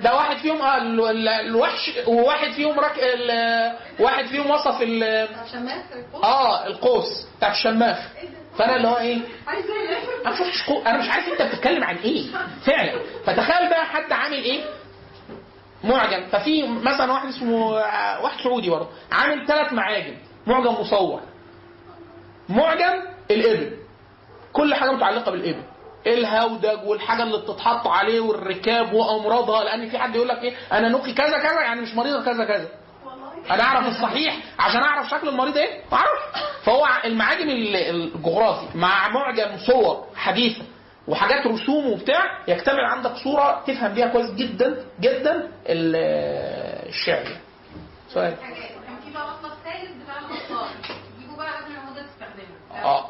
ده 0.00 0.14
واحد 0.14 0.36
فيهم 0.36 0.62
آه، 0.62 0.76
ال- 0.76 1.00
ال- 1.10 1.28
الوحش 1.28 1.90
وواحد 2.06 2.50
فيهم 2.50 2.80
رك... 2.80 3.00
واحد 4.00 4.24
فيهم 4.26 4.50
وصف 4.50 4.82
ال... 4.82 5.02
آه 6.24 6.66
القوس 6.66 7.26
بتاع 7.38 7.50
الشماخ. 7.52 7.98
فأنا 8.58 8.76
اللي 8.76 8.88
هو 8.88 8.96
إيه؟ 8.98 9.18
أنا 10.26 10.36
قو... 10.68 10.82
أنا 10.86 10.98
مش 10.98 11.08
عارف 11.10 11.28
أنت 11.28 11.42
بتتكلم 11.42 11.84
عن 11.84 11.96
إيه. 11.96 12.24
فعلا. 12.66 12.92
فتخيل 13.26 13.68
بقى 13.70 13.84
حد 13.86 14.12
عامل 14.12 14.44
إيه؟ 14.44 14.60
معجم. 15.84 16.26
ففي 16.32 16.62
مثلا 16.68 17.12
واحد 17.12 17.28
اسمه 17.28 17.78
آه، 17.78 18.22
واحد 18.22 18.40
سعودي 18.44 18.70
برضه 18.70 18.88
عامل 19.12 19.46
ثلاث 19.46 19.72
معاجم. 19.72 20.14
معجم 20.46 20.72
مصور. 20.80 21.20
معجم 22.48 23.02
الإبل. 23.30 23.76
كل 24.52 24.74
حاجة 24.74 24.92
متعلقة 24.92 25.30
بالإبل. 25.30 25.62
الهودج 26.06 26.78
والحاجة 26.86 27.22
اللي 27.22 27.38
بتتحط 27.38 27.88
عليه 27.88 28.20
والركاب 28.20 28.92
وأمراضها؟ 28.92 29.64
لأن 29.64 29.88
في 29.88 29.98
حد 29.98 30.14
يقول 30.16 30.28
لك 30.28 30.38
إيه؟ 30.42 30.54
أنا 30.72 30.88
نقي 30.88 31.12
كذا 31.12 31.38
كذا 31.38 31.60
يعني 31.60 31.80
مش 31.80 31.94
مريضة 31.94 32.24
كذا 32.24 32.44
كذا. 32.44 32.68
أنا 33.50 33.62
أعرف 33.62 33.86
الصحيح 33.88 34.36
عشان 34.58 34.82
أعرف 34.82 35.10
شكل 35.10 35.28
المريض 35.28 35.56
إيه؟ 35.56 35.80
أعرف. 35.92 36.20
فهو 36.64 36.86
المعاجم 37.04 37.50
ال- 37.50 37.76
الجغرافي 37.76 38.78
مع 38.78 39.08
معجم 39.08 39.56
صور 39.66 40.04
حديثة. 40.16 40.62
وحاجات 41.08 41.46
رسوم 41.46 41.86
وبتاع 41.92 42.22
يكتمل 42.48 42.80
عندك 42.84 43.12
صورة 43.24 43.62
تفهم 43.66 43.94
بيها 43.94 44.06
كويس 44.06 44.30
جدا 44.30 44.84
جدا 45.00 45.48
ال- 45.66 45.96
الشعر. 46.88 47.22
يعني. 47.22 47.36
سؤال. 48.08 48.32
الاطفال 48.32 48.46
آه. 52.84 53.06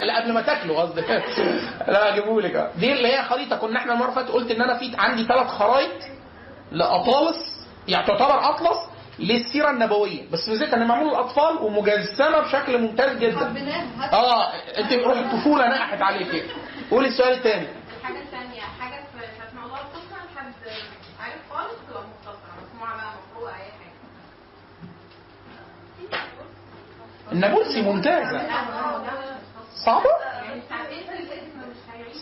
لا 0.06 0.20
قبل 0.20 0.32
ما 0.32 0.42
تاكله 0.42 0.80
قصدك 0.82 1.10
لا 1.88 2.12
اجيبه 2.12 2.40
لك 2.40 2.54
آه. 2.54 2.70
دي 2.76 2.92
اللي 2.92 3.08
هي 3.08 3.22
خريطة. 3.22 3.56
كنا 3.56 3.78
إحنا 3.78 3.92
المرة 3.92 4.10
فاتت 4.10 4.28
قلت 4.30 4.50
إن 4.50 4.62
أنا 4.62 4.78
في 4.78 4.92
عندي 4.98 5.24
ثلاث 5.24 5.46
خرايط 5.46 6.02
لاطالس 6.72 7.66
يعني 7.88 8.06
تعتبر 8.06 8.50
اطلس 8.50 8.78
للسيرة 9.18 9.70
النبوية. 9.70 10.22
بس 10.32 10.48
ميزتها 10.48 10.76
إن 10.76 10.86
معمول 10.86 11.08
للأطفال 11.08 11.56
ومجسمة 11.56 12.40
بشكل 12.40 12.78
ممتاز 12.78 13.18
جدا. 13.18 13.52
آه 14.12 14.52
أنت 14.78 14.92
روح 14.92 15.18
الطفولة 15.18 15.68
نقحت 15.68 16.02
عليك 16.02 16.44
قولي 16.90 17.08
السؤال 17.08 17.32
الثاني 17.32 17.66
الحاجة 18.00 18.18
الثانية 18.22 18.60
حاجة 18.80 18.94
في 19.12 19.18
في 19.50 19.56
موضوع 19.56 19.78
القصة 19.80 20.16
حد 20.36 20.52
عارف 21.20 21.40
خالص؟ 21.50 21.74
تبقى 21.88 22.02
مختصره 22.02 22.56
مسموعه 22.72 22.96
بقى 22.96 23.12
مقروءه 23.32 23.50
أي 23.50 23.70
حاجة. 23.72 23.96
النابلسي 27.32 27.82
ممتازة. 27.82 28.48
صعبة؟ 29.84 30.10
يعني 30.34 30.62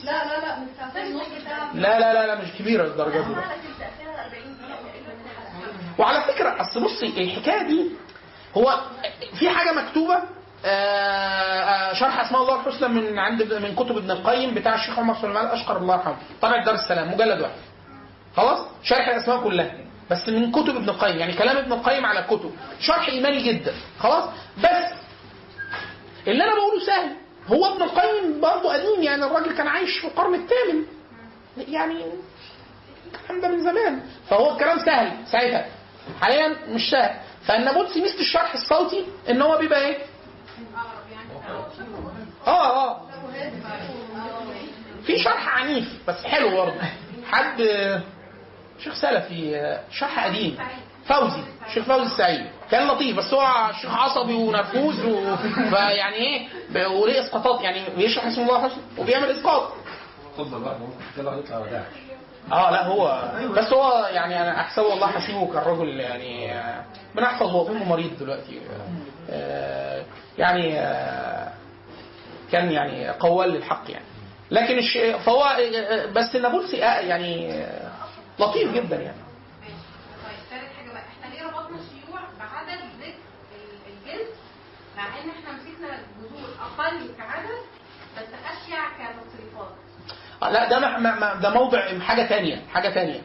لا 0.05 0.25
لا 0.25 0.41
لا 0.41 0.67
ساعة. 1.45 1.75
لا 1.75 1.99
لا 2.01 2.15
لا 2.15 2.27
لا 2.27 2.35
مش 2.43 2.53
كبيرة 2.59 2.85
الدرجة 2.87 3.21
دي. 3.21 3.35
وعلى 5.99 6.35
فكرة 6.35 6.61
أصل 6.61 6.85
بصي 6.85 7.07
الحكاية 7.07 7.63
دي 7.63 7.91
هو 8.57 8.81
في 9.39 9.51
حاجة 9.51 9.73
مكتوبة 9.73 10.23
شرح 11.95 12.21
أسماء 12.21 12.43
الله 12.43 12.61
الحسنى 12.61 12.89
من 12.89 13.19
عند 13.19 13.43
من 13.55 13.75
كتب 13.75 13.97
ابن 13.97 14.11
القيم 14.11 14.55
بتاع 14.55 14.75
الشيخ 14.75 14.99
عمر 14.99 15.15
سليمان 15.23 15.47
الاشقر 15.47 15.77
الله 15.77 15.95
يرحمه 15.95 16.17
طبع 16.43 16.65
دار 16.65 16.75
السلام 16.75 17.13
مجلد 17.13 17.41
واحد. 17.41 17.55
خلاص؟ 18.37 18.59
شرح 18.83 19.09
الأسماء 19.09 19.45
كلها. 19.45 19.75
بس 20.11 20.29
من 20.29 20.53
كتب 20.53 20.77
ابن 20.77 20.89
القيم 20.89 21.19
يعني 21.19 21.33
كلام 21.33 21.57
ابن 21.57 21.73
القيم 21.73 22.07
على 22.07 22.19
الكتب 22.21 22.51
شرح 22.81 23.09
إيماني 23.09 23.43
جدا. 23.43 23.75
خلاص؟ 24.01 24.25
بس 24.59 24.93
اللي 26.27 26.45
أنا 26.45 26.55
بقوله 26.55 26.87
سهل. 26.87 27.17
هو 27.49 27.75
ابن 27.75 27.83
القيم 27.83 28.41
برضه 28.41 28.73
قديم 28.73 29.03
يعني 29.03 29.25
الراجل 29.25 29.57
كان 29.57 29.69
عايش 29.69 29.99
في 29.99 30.07
القرن 30.07 30.35
الثامن. 30.35 30.85
يعني 31.69 32.05
الكلام 33.15 33.41
ده 33.41 33.49
من 33.49 33.61
زمان. 33.63 34.01
فهو 34.31 34.53
الكلام 34.53 34.79
سهل. 34.79 35.13
ساعتها. 35.27 35.67
حاليا 36.21 36.57
مش 36.69 36.91
سهل. 36.91 37.21
فالنابلسي 37.47 38.01
ميزه 38.01 38.21
الشرح 38.21 38.55
الصوتي 38.55 39.07
إن 39.31 39.43
هو 39.43 39.59
بيبقى 39.59 39.81
إيه؟ 39.87 39.99
آه 42.47 42.91
آه. 42.91 43.01
في 45.07 45.19
شرح 45.19 45.59
عنيف 45.59 45.99
بس 46.09 46.25
حلو 46.25 46.57
برضه. 46.57 46.75
حد 47.33 47.63
شيخ 48.85 48.95
سلفي 48.95 49.79
شرح 49.91 50.25
قديم. 50.27 50.59
فوزي 51.07 51.43
الشيخ 51.67 51.85
فوزي 51.85 52.03
السعيد. 52.07 52.47
كان 52.71 52.89
لطيف 52.89 53.17
بس 53.17 53.35
هو 53.35 53.71
شيخ 53.81 53.95
عصبي 53.95 54.35
ونرفوز 54.35 55.05
و... 55.05 55.37
فيعني 55.71 56.17
إيه 56.17 56.49
وليه 56.87 57.21
إسقاطات 57.25 57.61
يعني 57.61 57.83
بيشرح 57.97 58.27
اسم 58.27 58.41
الله 58.41 58.57
الحسنى 58.67 58.83
وبيعمل 58.99 59.31
إسقاط. 59.31 59.73
اتفضل 60.39 60.61
بقى 60.61 60.77
يطلع 61.19 61.83
آه 62.53 62.71
لا 62.71 62.87
هو 62.87 63.31
بس 63.57 63.73
هو 63.73 64.09
يعني 64.13 64.43
أنا 64.43 64.61
أحسبه 64.61 64.87
والله 64.87 65.07
حسيبه 65.07 65.53
كالرجل 65.53 66.01
يعني 66.01 66.53
آه، 66.53 66.85
بنحفظ 67.15 67.47
هو 67.47 67.75
مريض 67.75 68.19
دلوقتي. 68.21 68.61
آه، 69.31 70.05
يعني 70.39 70.81
آه، 70.81 71.53
كان 72.53 72.73
يعني 72.73 73.09
قوال 73.09 73.51
للحق 73.51 73.91
يعني. 73.91 74.05
لكن 74.51 74.79
الش... 74.79 74.99
فهو 75.27 75.43
آه، 75.43 75.79
آه، 75.79 76.07
بس 76.07 76.37
النابلسي 76.37 76.77
يعني 76.77 77.65
لطيف 78.39 78.73
جدا 78.73 78.97
يعني. 78.97 79.25
طيب، 79.61 80.45
مع 84.97 85.05
إن 85.05 85.31
إحنا 85.31 85.53
مسكنا 85.53 85.99
جذور 86.19 86.49
أقل 86.61 87.15
كعدد 87.19 87.61
بس 88.17 88.29
اشيع 88.45 88.89
كتصريفات 88.89 89.75
لا 90.43 90.69
ده 90.69 91.41
ده 91.41 91.51
موضع 91.51 91.99
حاجة 91.99 92.27
ثانية 92.27 92.63
حاجة 92.73 92.89
ثانية 92.89 93.21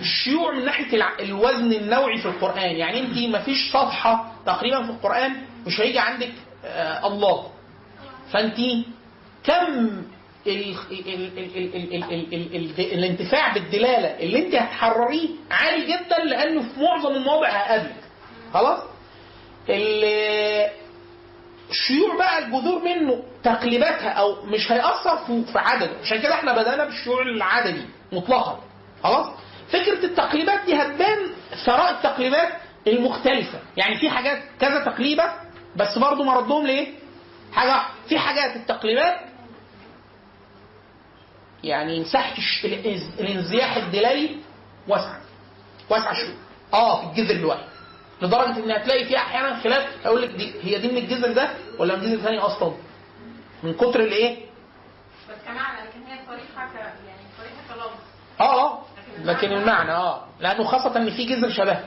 الشيوع 0.00 0.52
من 0.54 0.64
ناحيه 0.64 1.02
الوزن 1.20 1.72
النوعي 1.72 2.18
في 2.18 2.26
القران 2.26 2.76
يعني 2.76 3.00
انت 3.00 3.18
ما 3.18 3.38
فيش 3.42 3.72
صفحه 3.72 4.32
تقريبا 4.46 4.82
في 4.84 4.90
القران 4.90 5.36
مش 5.66 5.80
هيجي 5.80 5.98
عندك 5.98 6.32
الله 7.04 7.50
فانت 8.32 8.56
كم 9.44 10.02
الانتفاع 12.92 13.52
بالدلاله 13.54 14.08
اللي 14.20 14.46
انت 14.46 14.54
هتحرريه 14.54 15.28
عالي 15.50 15.86
جدا 15.86 16.18
لأنه 16.24 16.60
في 16.62 16.80
معظم 16.80 17.14
المواضع 17.16 17.48
هقابلك 17.48 17.96
خلاص 18.54 18.80
الشيوع 21.70 22.16
بقى 22.18 22.38
الجذور 22.38 22.82
منه 22.84 23.22
تقليباتها 23.42 24.08
أو 24.08 24.44
مش 24.44 24.72
هيأثر 24.72 25.16
في 25.52 25.58
عدده 25.58 25.90
عشان 26.02 26.20
كده 26.20 26.34
إحنا 26.34 26.52
بدأنا 26.52 26.84
بالشيوع 26.84 27.22
العددي 27.22 27.82
مطلقا 28.12 28.60
خلاص 29.02 29.26
فكرة 29.80 30.04
التقليبات 30.04 30.64
دي 30.64 30.74
هتبان 30.74 31.18
ثراء 31.66 31.90
التقليبات 31.90 32.52
المختلفة. 32.86 33.58
يعني 33.76 33.96
في 33.96 34.10
حاجات 34.10 34.42
كذا 34.60 34.84
تقليبه 34.84 35.32
بس 35.76 35.98
برضه 35.98 36.24
مردهم 36.24 36.66
لايه 36.66 36.94
حاجة. 37.52 37.82
في 38.08 38.18
حاجات 38.18 38.56
التقليبات 38.56 39.20
يعني 41.64 42.00
مساحه 42.00 42.34
الانزياح 43.20 43.76
الدلالي 43.76 44.36
واسعه 44.88 45.20
واسعه 45.90 46.14
شوية. 46.14 46.34
آه 46.74 47.00
في 47.00 47.20
الجذر 47.20 47.34
الواحد. 47.34 47.64
لدرجة 48.22 48.56
إن 48.64 48.70
هتلاقي 48.70 49.04
فيها 49.04 49.18
أحيانا 49.18 49.60
خلاف 49.60 49.88
هيقول 50.06 50.22
لك 50.22 50.30
دي 50.30 50.52
هي 50.62 50.78
دي 50.78 50.88
من 50.88 50.96
الجذر 50.98 51.32
ده 51.32 51.50
ولا 51.78 51.96
من 51.96 52.02
جذر 52.02 52.16
ثاني 52.22 52.38
أصلا؟ 52.38 52.72
من 53.62 53.74
كتر 53.74 54.00
الإيه؟ 54.00 54.36
بس 55.30 55.36
كمعنى 55.46 55.88
لكن 55.88 56.00
هي 56.06 56.18
صريحه 56.26 56.72
يعني 57.06 57.22
صريحه 57.38 57.54
كلفظ 57.74 57.98
آه 58.40 58.62
آه. 58.64 58.82
لكن 59.18 59.52
المعنى 59.52 59.92
آه. 59.92 60.24
لأنه 60.40 60.64
خاصة 60.64 60.96
إن 60.96 61.10
في 61.10 61.24
جذر 61.24 61.50
شبه. 61.50 61.80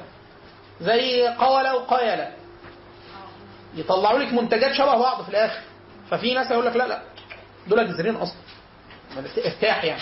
زي 0.81 1.27
قولة 1.27 1.75
وقايلة 1.75 2.31
يطلعوا 3.75 4.19
لك 4.19 4.33
منتجات 4.33 4.73
شبه 4.73 4.97
بعض 4.97 5.23
في 5.23 5.29
الآخر. 5.29 5.59
ففي 6.11 6.33
ناس 6.33 6.51
يقول 6.51 6.65
لك 6.65 6.75
لا 6.75 6.87
لا. 6.87 7.01
دول 7.67 7.87
جذرين 7.87 8.15
أصلا. 8.15 8.37
ارتاح 9.45 9.83
يعني. 9.83 10.01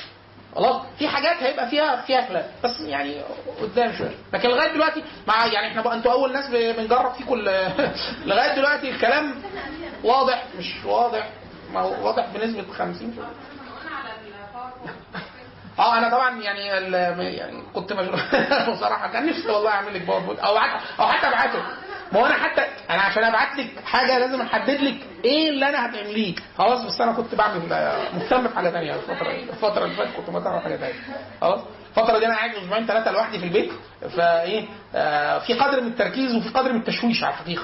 خلاص؟ 0.55 0.81
في 0.99 1.07
حاجات 1.07 1.43
هيبقى 1.43 1.69
فيها 1.69 2.01
فيها 2.01 2.27
خلاف. 2.27 2.45
بس 2.63 2.79
يعني 2.79 3.21
قدام 3.61 3.97
شوية. 3.97 4.15
لكن 4.33 4.49
لغاية 4.49 4.73
دلوقتي 4.73 5.03
مع 5.27 5.45
يعني 5.45 5.67
إحنا 5.67 5.93
أنتوا 5.93 6.11
أول 6.11 6.33
ناس 6.33 6.49
بنجرب 6.49 7.13
فيكم 7.13 7.35
لغاية 8.25 8.55
دلوقتي 8.55 8.89
الكلام 8.89 9.43
واضح. 10.03 10.43
مش 10.57 10.85
واضح. 10.85 11.29
ما 11.73 11.79
هو 11.79 12.05
واضح 12.07 12.25
بنسبة 12.33 12.73
50 12.73 13.09
إحنا 13.09 13.23
قلنا 13.79 13.95
على 13.95 14.09
ال 14.21 14.28
PowerPoint 14.28 14.95
آه 15.79 15.97
أنا 15.97 16.09
طبعا 16.09 16.41
يعني 16.41 16.61
يعني 17.37 17.63
كنت 17.73 17.93
مشغول 17.93 18.19
بصراحة 18.75 19.11
كان 19.11 19.25
نفسي 19.29 19.47
والله 19.49 19.69
أعمل 19.69 19.93
لك 19.95 20.01
PowerPoint 20.01 20.39
أو 20.39 20.59
حتى 20.59 20.83
أو 20.99 21.07
حتى 21.07 21.27
أبعته. 21.27 21.59
ما 22.11 22.19
هو 22.19 22.25
أنا 22.25 22.33
حتى 22.33 22.61
أنا 22.89 23.01
عشان 23.01 23.23
أبعت 23.23 23.57
لك 23.57 23.83
حاجة 23.85 24.17
لازم 24.19 24.41
أحدد 24.41 24.81
لك 24.81 24.95
إيه 25.25 25.49
اللي 25.49 25.69
أنا 25.69 25.85
هتعمليه. 25.85 26.35
خلاص 26.57 26.85
بس 26.85 27.01
أنا 27.01 27.11
كنت 27.13 27.35
بعمل 27.35 27.59
مهتم 28.13 28.47
بحاجة 28.47 28.69
ثانية 28.69 28.95
الفترة 28.95 29.31
الفترة 29.31 29.83
اللي 29.85 29.95
فاتت 29.95 30.11
كنت 30.17 30.29
مهتم 30.29 30.55
بحاجه 30.57 30.75
ثانية 30.75 30.93
خلاص؟ 31.41 31.61
الفترة 31.89 32.19
دي 32.19 32.25
أنا 32.25 32.35
قاعد 32.35 32.55
أسبوعين 32.55 32.85
ثلاثة 32.87 33.11
لوحدي 33.11 33.39
في 33.39 33.45
البيت. 33.45 33.71
فإيه؟ 34.17 34.65
آه 34.95 35.39
في 35.39 35.53
قدر 35.53 35.81
من 35.81 35.87
التركيز 35.87 36.35
وفي 36.35 36.49
قدر 36.49 36.73
من 36.73 36.79
التشويش 36.79 37.23
على 37.23 37.33
الحقيقة. 37.33 37.63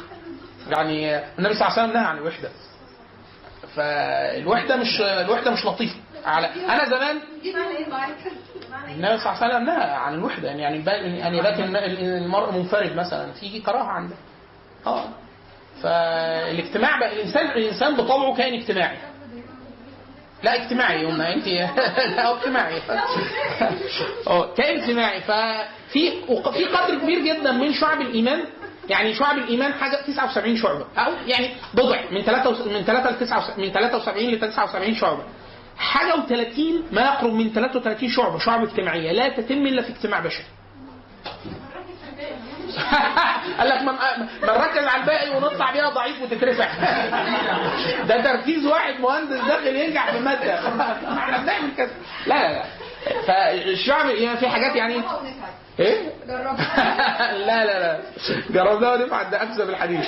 يعني 0.67 1.17
النبي 1.39 1.53
صلى 1.53 1.67
الله 1.67 1.71
عليه 1.79 1.83
وسلم 1.83 1.93
نهى 1.93 2.05
عن 2.05 2.17
الوحدة. 2.17 2.49
فالوحدة 3.75 4.75
مش 4.75 5.01
الوحدة 5.01 5.51
مش 5.51 5.65
لطيفة. 5.65 5.95
على 6.26 6.48
أنا 6.65 6.85
زمان؟ 6.89 7.19
النبي 8.95 9.18
صلى 9.18 9.34
الله 9.34 9.43
عليه 9.43 9.56
وسلم 9.56 9.69
عن 9.80 10.14
الوحدة 10.14 10.48
يعني 10.48 10.61
يعني 11.19 11.38
يبات 11.38 11.60
الم- 11.60 11.76
المرء 11.76 12.52
منفرد 12.52 12.95
مثلا 12.95 13.31
في 13.31 13.60
كراهه 13.60 13.84
عنده 13.88 14.15
آه. 14.88 15.03
فالاجتماع 15.84 16.99
بقى 16.99 17.14
الانسان 17.14 17.45
الإنسان 17.45 17.95
بطبعه 17.95 18.35
كائن 18.35 18.53
اجتماعي. 18.61 18.98
لا 20.43 20.64
اجتماعي 20.64 21.06
قلنا 21.06 21.34
انت 21.34 21.48
لا 22.18 22.31
اجتماعي. 22.38 22.81
آه 24.27 24.53
كائن 24.53 24.80
اجتماعي. 24.81 25.22
ففي 25.22 26.11
في 26.53 26.65
قدر 26.65 26.99
كبير 26.99 27.19
جدا 27.19 27.52
من 27.52 27.73
شعب 27.73 28.02
الإيمان. 28.02 28.43
يعني 28.89 29.14
شعب 29.14 29.38
الإيمان 29.38 29.73
حاجة 29.73 30.02
79 30.07 30.57
شعبة. 30.57 30.85
أو 30.98 31.11
يعني 31.27 31.49
بضع 31.73 31.99
من 32.11 32.22
3 32.22 32.65
من 32.69 32.84
3 32.84 33.10
ل 33.11 33.19
9 33.19 33.57
من 33.57 33.72
73 33.72 34.26
ل 34.31 34.39
79 34.39 34.95
شعبة. 34.95 35.23
حاجة 35.77 36.14
و30 36.14 36.60
ما 36.93 37.02
يقرب 37.02 37.34
من 37.34 37.49
33 37.53 38.10
شعبة 38.10 38.38
شعب 38.39 38.64
اجتماعية. 38.64 39.11
لا 39.11 39.30
تتم 39.30 39.68
إلا 39.68 39.81
في 39.81 39.89
اجتماع 39.89 40.19
بشري. 40.19 40.45
قال 43.60 43.69
لك 43.69 43.81
من 43.81 43.93
من 44.41 44.49
ركز 44.49 44.88
على 44.88 45.02
الباقي 45.02 45.30
ونطلع 45.38 45.72
بيها 45.72 45.89
ضعيف 45.89 46.22
وتترفع. 46.22 46.68
ده 48.07 48.22
تركيز 48.22 48.65
واحد 48.65 48.99
مهندس 48.99 49.45
داخل 49.45 49.76
ينجح 49.76 50.11
في 50.11 50.19
مادة. 50.19 50.60
إحنا 51.18 51.38
بنعمل 51.38 51.76
كده. 51.77 51.89
لا 52.27 52.35
لا 52.35 52.53
لا. 52.53 52.64
فالشعب 53.27 54.10
يعني 54.10 54.38
في 54.38 54.49
حاجات 54.49 54.76
يعني 54.76 55.03
إيه؟ 55.80 56.02
لا 57.48 57.65
لا 57.65 57.80
لا. 57.80 57.99
جربناها 58.49 58.93
ونفعت. 58.93 59.27
ده 59.31 59.43
أكذب 59.43 59.69
الحديث. 59.69 60.06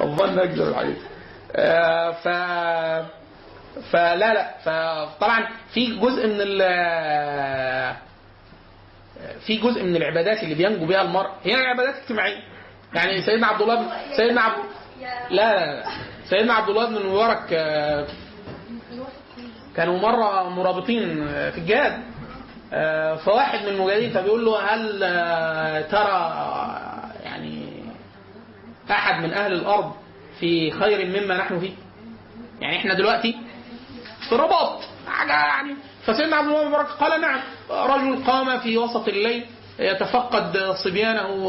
الظن 0.00 0.38
أكذب 0.38 0.68
الحديث. 0.68 0.98
آه، 1.56 2.10
ف 2.10 2.28
فلا 3.92 4.34
لا 4.34 4.54
فطبعا 4.64 5.48
في 5.74 5.86
جزء 5.98 6.26
من 6.26 6.36
ال 6.40 6.62
في 9.46 9.56
جزء 9.56 9.82
من 9.82 9.96
العبادات 9.96 10.42
اللي 10.42 10.54
بينجو 10.54 10.86
بها 10.86 11.02
المرء 11.02 11.30
هي 11.44 11.54
عبادات 11.54 11.94
اجتماعية. 11.94 12.42
يعني 12.94 13.22
سيدنا 13.22 13.46
عبد 13.46 13.62
الله 13.62 13.92
سيدنا 14.16 14.40
عبد 14.40 14.56
لا 15.30 15.30
لا 15.30 15.66
لا 15.76 15.84
سيدنا 16.30 16.52
عبد 16.54 16.68
الله 16.68 16.86
بن 16.88 16.96
المبارك 16.96 17.46
كانوا 19.76 19.98
مرة 19.98 20.48
مرابطين 20.48 21.26
في 21.50 21.58
الجهاد. 21.58 22.02
فواحد 23.18 23.58
من 23.62 23.68
المجاهدين 23.68 24.10
فبيقول 24.10 24.44
له 24.44 24.58
هل 24.74 24.98
ترى 25.90 26.40
يعني 27.24 27.68
أحد 28.90 29.22
من 29.22 29.32
أهل 29.32 29.52
الأرض 29.52 29.92
في 30.40 30.70
خير 30.70 31.06
مما 31.22 31.36
نحن 31.36 31.58
فيه؟ 31.60 31.72
يعني 32.60 32.76
إحنا 32.76 32.94
دلوقتي 32.94 33.36
في 34.28 34.34
رباط. 34.34 34.80
حاجة 35.08 35.32
يعني. 35.32 35.76
فسيدنا 36.06 36.36
عبد 36.36 36.46
الله 36.48 36.62
المبارك 36.62 36.86
قال 36.86 37.20
نعم. 37.20 37.40
رجل 37.70 38.24
قام 38.24 38.58
في 38.58 38.78
وسط 38.78 39.08
الليل 39.08 39.44
يتفقد 39.78 40.58
صبيانه 40.84 41.48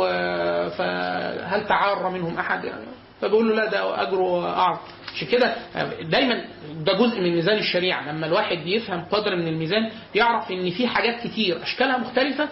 فهل 0.69 1.67
تعار 1.67 2.09
منهم 2.09 2.37
أحد؟ 2.39 2.63
يعني 2.65 2.85
فبيقول 3.21 3.49
له 3.49 3.55
لا 3.55 3.65
ده 3.65 4.01
اجره 4.01 4.49
اعظم 4.57 4.79
عشان 5.15 5.27
كده 5.27 5.55
دايما 6.01 6.45
ده 6.73 6.93
جزء 6.93 7.21
من 7.21 7.35
ميزان 7.35 7.57
الشريعة. 7.57 8.11
لما 8.11 8.25
الواحد 8.27 8.57
يفهم 8.67 9.05
قدر 9.11 9.35
من 9.35 9.47
الميزان 9.47 9.91
يعرف 10.15 10.51
إن 10.51 10.69
في 10.69 10.87
حاجات 10.87 11.27
كتير 11.27 11.63
أشكالها 11.63 11.97
مختلفة 11.97 12.49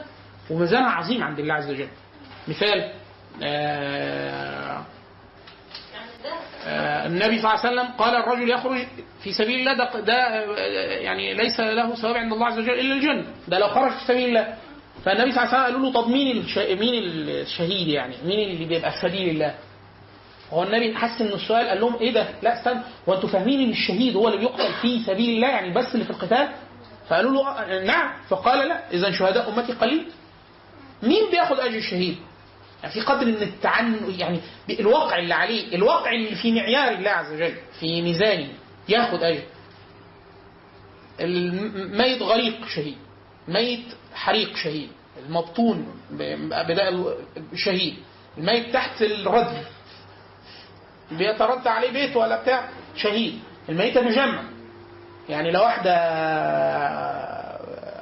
وميزانها 0.49 0.89
عظيم 0.89 1.23
عند 1.23 1.39
الله 1.39 1.53
عز 1.53 1.69
وجل. 1.71 1.87
مثال 2.47 2.91
آه، 3.43 4.83
النبي 7.05 7.41
صلى 7.41 7.51
الله 7.53 7.59
عليه 7.65 7.73
وسلم 7.81 7.87
قال 7.97 8.15
الرجل 8.15 8.49
يخرج 8.49 8.87
في 9.23 9.33
سبيل 9.33 9.59
الله 9.59 9.73
ده, 9.73 9.99
ده 9.99 10.13
آه، 10.13 10.99
يعني 10.99 11.33
ليس 11.33 11.59
له 11.59 11.95
ثواب 11.95 12.17
عند 12.17 12.33
الله 12.33 12.45
عز 12.45 12.59
وجل 12.59 12.79
إلا 12.79 12.95
الجنة 12.95 13.25
ده 13.47 13.59
لو 13.59 13.67
خرج 13.67 13.91
في 13.91 14.05
سبيل 14.07 14.27
الله. 14.29 14.55
فالنبي 15.05 15.31
صلى 15.31 15.43
الله 15.43 15.53
عليه 15.53 15.63
وسلم 15.63 15.75
قالوا 15.75 15.91
له 15.91 16.01
طب 16.01 16.07
مين. 16.09 16.45
مين 16.79 17.03
الشهيد 17.29 17.87
يعني؟ 17.87 18.15
مين 18.25 18.49
اللي 18.49 18.65
بيبقى 18.65 18.91
في 18.91 18.97
سبيل 19.01 19.29
الله؟ 19.29 19.55
هو 20.51 20.63
النبي 20.63 20.95
حس 20.95 21.21
ان 21.21 21.27
السؤال 21.27 21.67
قال 21.67 21.79
لهم 21.81 21.95
إيه 21.95 22.11
ده؟ 22.13 22.27
لا 22.41 22.59
استنى 22.59 22.79
هو 23.09 23.13
أنتوا 23.13 23.29
فاهمين 23.29 23.59
إن 23.61 23.69
الشهيد 23.69 24.15
هو 24.15 24.27
اللي 24.27 24.39
بيقتل 24.39 24.73
في 24.81 25.03
سبيل 25.03 25.29
الله 25.29 25.47
يعني 25.47 25.73
بس 25.73 25.93
اللي 25.93 26.05
في 26.05 26.11
القتال؟ 26.11 26.49
فقالوا 27.09 27.31
له 27.31 27.47
آه، 27.49 27.83
نعم. 27.83 28.11
فقال 28.29 28.67
لا 28.67 28.91
اذا 28.91 29.11
شهداء 29.11 29.49
أمتي 29.49 29.73
قليل. 29.73 30.05
مين 31.03 31.31
بياخد 31.31 31.59
أجر 31.59 31.77
الشهيد؟ 31.77 32.15
يعني 32.83 32.93
في 32.93 33.01
قدر 33.01 33.25
من 33.25 33.41
التعن 33.41 33.99
يعني 34.17 34.39
الواقع 34.79 35.17
اللي 35.19 35.33
عليه 35.33 35.75
الواقع 35.75 36.11
اللي 36.11 36.35
في 36.35 36.51
معيار 36.51 36.91
الله 36.93 37.09
عز 37.09 37.33
وجل 37.33 37.55
في 37.79 38.01
ميزانه 38.01 38.47
ياخد 38.89 39.23
أجر. 39.23 39.43
الميت 41.19 42.21
غريق 42.21 42.67
شهيد 42.67 42.97
ميت 43.47 43.85
حريق 44.13 44.55
شهيد 44.55 44.89
المبطون 45.25 45.87
بداء 46.67 47.17
شهيد 47.55 47.95
الميت 48.37 48.73
تحت 48.73 49.01
الردم 49.01 49.61
بيتردى 51.11 51.69
عليه 51.69 51.91
بيت 51.91 52.15
ولا 52.15 52.41
بتاع 52.41 52.69
شهيد. 52.95 53.39
الميتة 53.69 54.01
بجمع 54.01 54.43
يعني 55.29 55.51
لو 55.51 55.61
واحدة 55.61 55.93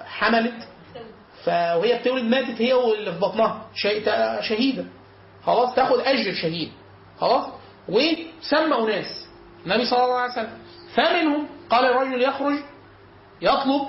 حملت 0.05 0.67
ف- 1.43 1.47
وهي 1.49 1.97
بتولد 1.99 2.23
ماتت 2.23 2.61
هي 2.61 2.73
واللي 2.73 3.11
في 3.13 3.19
بطنها. 3.19 3.65
شهيدة. 4.41 4.85
خلاص 5.45 5.76
تاخد 5.76 5.99
أجر 5.99 6.34
شهيد. 6.34 6.72
خلاص؟ 7.19 7.45
وسمى 7.89 8.76
أناس. 8.80 9.27
النبي 9.65 9.85
صلى 9.85 10.03
الله 10.03 10.18
عليه 10.18 10.31
وسلم. 10.31 10.57
فمنهم 10.95 11.47
قال 11.69 11.85
الرجل 11.85 12.22
يخرج 12.22 12.55
يطلب 13.41 13.81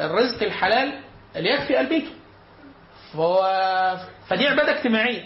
الرزق 0.00 0.42
الحلال 0.42 1.00
اللي 1.36 1.50
يكفي 1.50 1.82
بيته 1.88 2.10
فهو 3.12 3.42
فدي 4.28 4.46
عبادة 4.48 4.78
اجتماعية. 4.78 5.24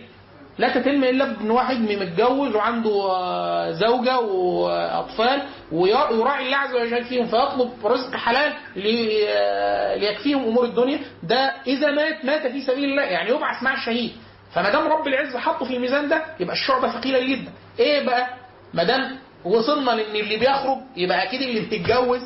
لا 0.59 0.69
تتم 0.69 1.05
إلا 1.05 1.25
بإن 1.25 1.51
واحد 1.51 1.77
متجوز 1.81 2.55
وعنده 2.55 2.91
آه، 3.11 3.71
زوجة 3.71 4.19
وأطفال 4.21 5.43
ويراعي 5.73 6.47
الله 6.47 6.57
عز 6.57 6.75
وجل 6.75 7.05
فيهم 7.05 7.27
فيطلب 7.27 7.87
رزق 7.87 8.17
حلال 8.17 8.53
لي- 8.77 9.99
ليكفيهم 10.01 10.45
أمور 10.45 10.65
الدنيا. 10.65 10.99
ده 11.23 11.55
إذا 11.67 11.91
مات 11.91 12.25
مات 12.25 12.47
في 12.47 12.61
سبيل 12.63 12.85
الله 12.91 13.03
يعني 13.03 13.31
يبعث 13.31 13.63
مع 13.63 13.75
الشهيد. 13.75 14.13
فما 14.55 14.71
دام 14.71 14.87
رب 14.89 15.07
العزة 15.09 15.39
حطه 15.39 15.65
في 15.65 15.77
الميزان 15.77 16.09
ده 16.09 16.25
يبقى 16.41 16.55
الشعبة 16.57 16.93
ثقيلة 17.01 17.21
جدا. 17.21 17.53
إيه 17.79 18.07
بقى؟ 18.07 18.29
ما 18.75 18.85
دام 18.85 19.19
وصلنا 19.45 19.91
لإن 19.91 20.17
اللي 20.17 20.37
بيخرج 20.37 20.79
يبقى 20.97 21.23
أكيد 21.23 21.43
اللي 21.43 21.61
بيتجوز. 21.61 22.21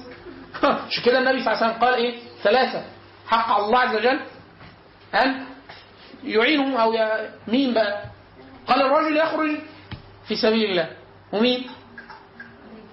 مش 0.89 1.03
كده 1.05 1.19
النبي 1.19 1.43
صلى 1.45 1.53
الله 1.53 1.62
عليه 1.65 1.73
وسلم 1.73 1.85
قال 1.85 1.95
إيه؟ 1.95 2.15
ثلاثة. 2.43 2.85
حق 3.27 3.53
على 3.55 3.65
الله 3.65 3.79
عز 3.79 3.95
وجل 3.97 4.21
أن 5.15 5.45
يعينه 6.25 6.83
أو. 6.83 6.93
مين 7.49 7.75
بقى؟ 7.75 8.03
قال 8.66 8.83
الرجل 8.83 9.16
يخرج 9.16 9.51
في 10.29 10.37
سبيل 10.37 10.71
الله. 10.71 10.89
ومين؟ 11.33 11.66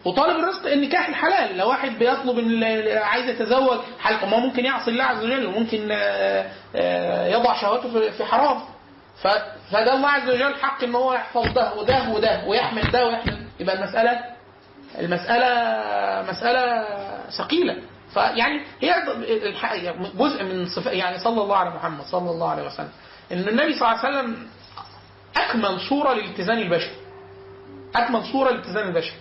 وطالب 0.05 0.39
الرزق 0.39 0.71
النكاح 0.71 1.09
الحلال. 1.09 1.57
لو 1.57 1.69
واحد 1.69 1.91
بيطلب 1.99 2.39
إن 2.39 2.63
عايز 2.97 3.29
يتزوج 3.29 3.79
حل... 3.99 4.29
ما 4.29 4.37
ممكن 4.39 4.65
يعصي 4.65 4.91
الله 4.91 5.03
عز 5.03 5.23
وجل 5.23 5.45
وممكن 5.45 5.87
آه، 5.91 6.51
آه، 6.75 7.27
يضع 7.27 7.61
شهواته 7.61 8.09
في- 8.11 8.25
حرام. 8.25 8.61
فده 9.71 9.93
الله 9.93 10.07
عز 10.09 10.29
وجل 10.29 10.55
حق 10.55 10.83
إن 10.83 10.95
هو 10.95 11.13
يحفظ 11.13 11.47
ده 11.53 11.73
وده 11.73 12.09
وده 12.09 12.43
ويحمل 12.47 12.91
ده 12.91 13.07
ويحمل. 13.07 13.47
يبقى 13.59 13.75
المساله 13.75 14.19
المساله 14.99 15.51
مسألة 16.31 16.85
ثقيلة. 17.37 17.77
فيعني 18.13 18.61
هي 18.81 18.93
جزء 20.15 20.43
من 20.43 20.65
صفات 20.65 20.93
يعني 20.93 21.19
صلى 21.19 21.41
الله 21.41 21.57
على 21.57 21.69
محمد 21.69 22.03
صلى 22.03 22.31
الله 22.31 22.49
عليه 22.49 22.63
وسلم. 22.63 22.89
إن 23.31 23.47
النبي 23.47 23.73
صلى 23.73 23.87
الله 23.91 23.99
عليه 23.99 24.09
وسلم 24.19 24.47
أكمل 25.37 25.79
صورة 25.89 26.13
للاتزان 26.13 26.57
البشري. 26.57 26.95
أكمل 27.95 28.23
صورة 28.31 28.51
للاتزان 28.51 28.87
البشري. 28.87 29.17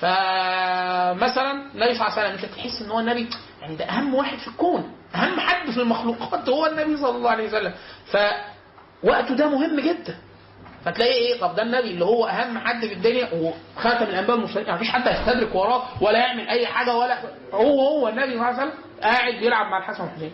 فمثلا 0.00 1.50
النبي 1.74 1.94
صلى 1.94 2.06
الله 2.06 2.18
عليه 2.18 2.22
وسلم 2.22 2.32
أنت 2.32 2.44
تحس 2.44 2.82
إن 2.82 2.90
هو 2.90 3.00
النبي 3.00 3.28
يعني 3.60 3.76
ده 3.76 3.84
أهم 3.84 4.14
واحد 4.14 4.38
في 4.38 4.48
الكون 4.48 4.92
أهم 5.14 5.40
حد 5.40 5.70
في 5.70 5.80
المخلوقات 5.80 6.48
هو 6.48 6.66
النبي 6.66 6.96
صلى 6.96 7.16
الله 7.16 7.30
عليه 7.30 7.48
وسلم. 7.48 7.74
فوقته 8.06 9.34
ده 9.36 9.48
مهم 9.48 9.80
جدا. 9.80 10.16
فتلاقي 10.84 11.12
إيه؟ 11.12 11.40
طب 11.40 11.54
ده 11.54 11.62
النبي 11.62 11.90
اللي 11.90 12.04
هو 12.04 12.26
أهم 12.26 12.58
حد 12.58 12.86
في 12.86 12.92
الدنيا 12.94 13.28
وخاتم 13.34 14.04
الأنبياء 14.04 14.36
المرسلين 14.36 14.66
يعني 14.66 14.76
مفيش 14.80 14.90
حد 14.90 15.08
هيستدرك 15.08 15.54
وراه 15.54 15.82
ولا 16.00 16.18
يعمل 16.18 16.48
أي 16.48 16.66
حاجة 16.66 16.96
ولا 16.96 17.18
هو 17.54 17.80
هو 17.80 18.08
النبي 18.08 18.26
صلى 18.26 18.34
الله 18.34 18.44
عليه 18.46 18.56
وسلم 18.56 18.72
قاعد 19.02 19.34
بيلعب 19.34 19.66
مع 19.66 19.78
الحسن 19.78 20.02
والحسين. 20.04 20.32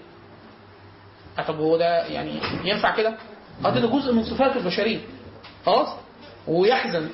آه 1.39 1.43
طب 1.43 1.61
هو 1.61 1.77
ده 1.77 2.07
يعني 2.07 2.41
ينفع 2.65 2.97
كده؟ 2.97 3.15
آه 3.65 3.71
ده 3.71 3.87
جزء 3.89 4.13
من 4.13 4.25
صفاته 4.25 4.57
البشرية. 4.59 5.01
خلاص؟ 5.67 5.89
ويحزن 6.47 7.09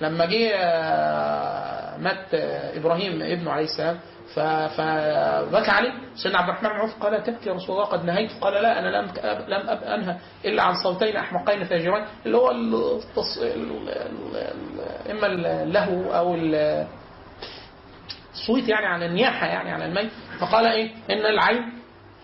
لما 0.00 0.24
جه 0.24 0.50
آه، 0.54 1.71
مات 1.98 2.34
إبراهيم 2.76 3.22
ابنه 3.22 3.50
عليه 3.52 3.64
السلام. 3.64 3.98
فبكى 4.34 5.70
عليه 5.70 5.92
سيدنا 6.14 6.38
عبد 6.38 6.48
الرحمن 6.48 6.68
بن 6.70 6.76
عوف 6.76 7.02
قال 7.02 7.22
تبكي 7.22 7.48
يا 7.48 7.54
رسول 7.54 7.76
الله 7.76 7.84
قد 7.88 8.04
نهيت. 8.04 8.30
قال 8.40 8.52
لا 8.62 8.78
أنا 8.78 8.88
لم 8.96 9.06
لم 9.48 9.68
أنهى 9.68 10.16
إلا 10.44 10.62
عن 10.62 10.74
صوتين 10.82 11.16
أحمقين 11.16 11.64
فاجرين 11.64 12.04
اللي 12.26 12.36
هو 12.36 12.50
التص... 12.50 13.38
ال- 13.42 13.88
ال- 13.88 14.36
ال- 14.36 15.10
إما 15.10 15.26
اللهو 15.26 16.12
أو 16.14 16.34
ال- 16.34 16.86
الصويت 18.32 18.68
يعني 18.68 18.86
على 18.86 19.06
النياحة 19.06 19.46
يعني 19.46 19.70
على 19.72 19.84
الميت. 19.84 20.10
فقال 20.40 20.66
إيه؟ 20.66 20.90
إن 21.10 21.26
العين 21.26 21.72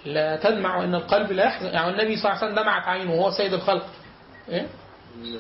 لا 0.04 0.36
تدمع 0.36 0.76
وإن 0.76 0.94
القلب 0.94 1.32
لا 1.32 1.44
يحزن. 1.44 1.66
يعني 1.66 1.90
النبي 1.90 2.16
صلى 2.16 2.30
الله 2.32 2.42
عليه 2.42 2.52
وسلم 2.52 2.62
دمعت 2.62 2.88
عينه 2.88 3.12
وهو 3.14 3.30
سيد 3.30 3.52
الخلق. 3.52 3.86
إيه؟ 4.48 4.66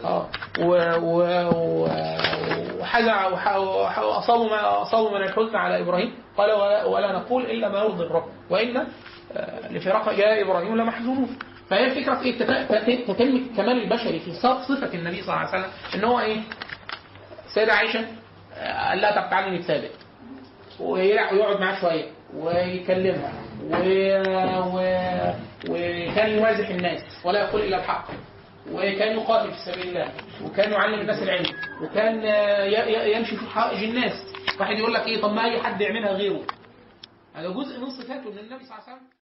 آه. 0.04 0.26
و 0.58 0.64
و 0.98 1.22
و 1.54 1.88
وحزع 2.80 3.26
وح- 3.28 3.56
وح- 3.56 3.98
واصابوا 3.98 4.50
ما 4.50 4.82
اصابوا 4.82 5.18
من 5.18 5.24
الحزن 5.24 5.56
على 5.56 5.80
إبراهيم 5.80 6.14
قال 6.36 6.52
ولا, 6.52 6.84
ولا 6.84 7.12
نقول 7.12 7.44
إلا 7.44 7.68
ما 7.68 7.78
يرضي 7.78 8.04
الرب 8.04 8.24
وإن 8.50 8.76
آه، 9.32 9.72
لفراق 9.72 10.08
يا 10.18 10.42
إبراهيم 10.42 10.76
لمحزونون 10.76 11.38
فهي 11.70 11.84
الفكرة 11.84 12.14
في 12.14 12.24
إيه؟ 12.24 12.38
تت- 12.38 12.72
تت- 12.72 13.10
تتم 13.10 13.36
الكمال 13.36 13.82
البشري 13.82 14.20
في 14.20 14.32
صف- 14.32 14.62
صفة 14.68 14.94
النبي 14.94 15.22
صلى 15.22 15.34
الله 15.34 15.46
عليه 15.46 15.48
وسلم 15.48 15.70
إن 15.94 16.04
هو 16.04 16.20
إيه؟ 16.20 16.40
سيدة 17.54 17.72
عائشة 17.72 18.06
آه، 18.56 18.88
قال 18.88 19.00
لها 19.00 19.10
طب 19.24 19.30
تعالي 19.30 19.58
نتسابق 19.58 19.88
ويقعد 20.80 21.60
معاه 21.60 21.80
شوية 21.80 22.04
ويكلمها 22.36 23.32
و... 23.62 23.74
و... 24.76 24.80
وكان 25.70 26.30
يمازح 26.38 26.68
الناس 26.68 27.00
ولا 27.24 27.40
يقول 27.40 27.62
إلا 27.62 27.76
الحق. 27.76 28.04
وكان 28.72 29.18
يقاتل 29.18 29.50
في 29.52 29.58
سبيل 29.72 29.88
الله 29.88 30.12
وكان 30.44 30.72
يعلم 30.72 31.00
الناس 31.00 31.22
العلم 31.22 31.52
وكان 31.82 32.14
يمشي 33.16 33.36
في 33.36 33.46
حائج 33.46 33.84
الناس. 33.84 34.12
واحد 34.60 34.78
يقول 34.78 34.94
لك 34.94 35.06
إيه 35.06 35.20
طب 35.22 35.32
ما 35.32 35.44
أي 35.44 35.60
حد 35.62 35.80
يعملها 35.80 36.12
غيره. 36.12 36.42
هذا 37.34 37.48
جزء 37.48 37.80
من 37.80 37.90
صفاته 37.90 38.32
إن 38.32 38.38
النبي 38.38 38.64
صلى 38.64 38.74
الله 38.74 38.82
عليه 38.88 38.92
وسلم 38.96 39.17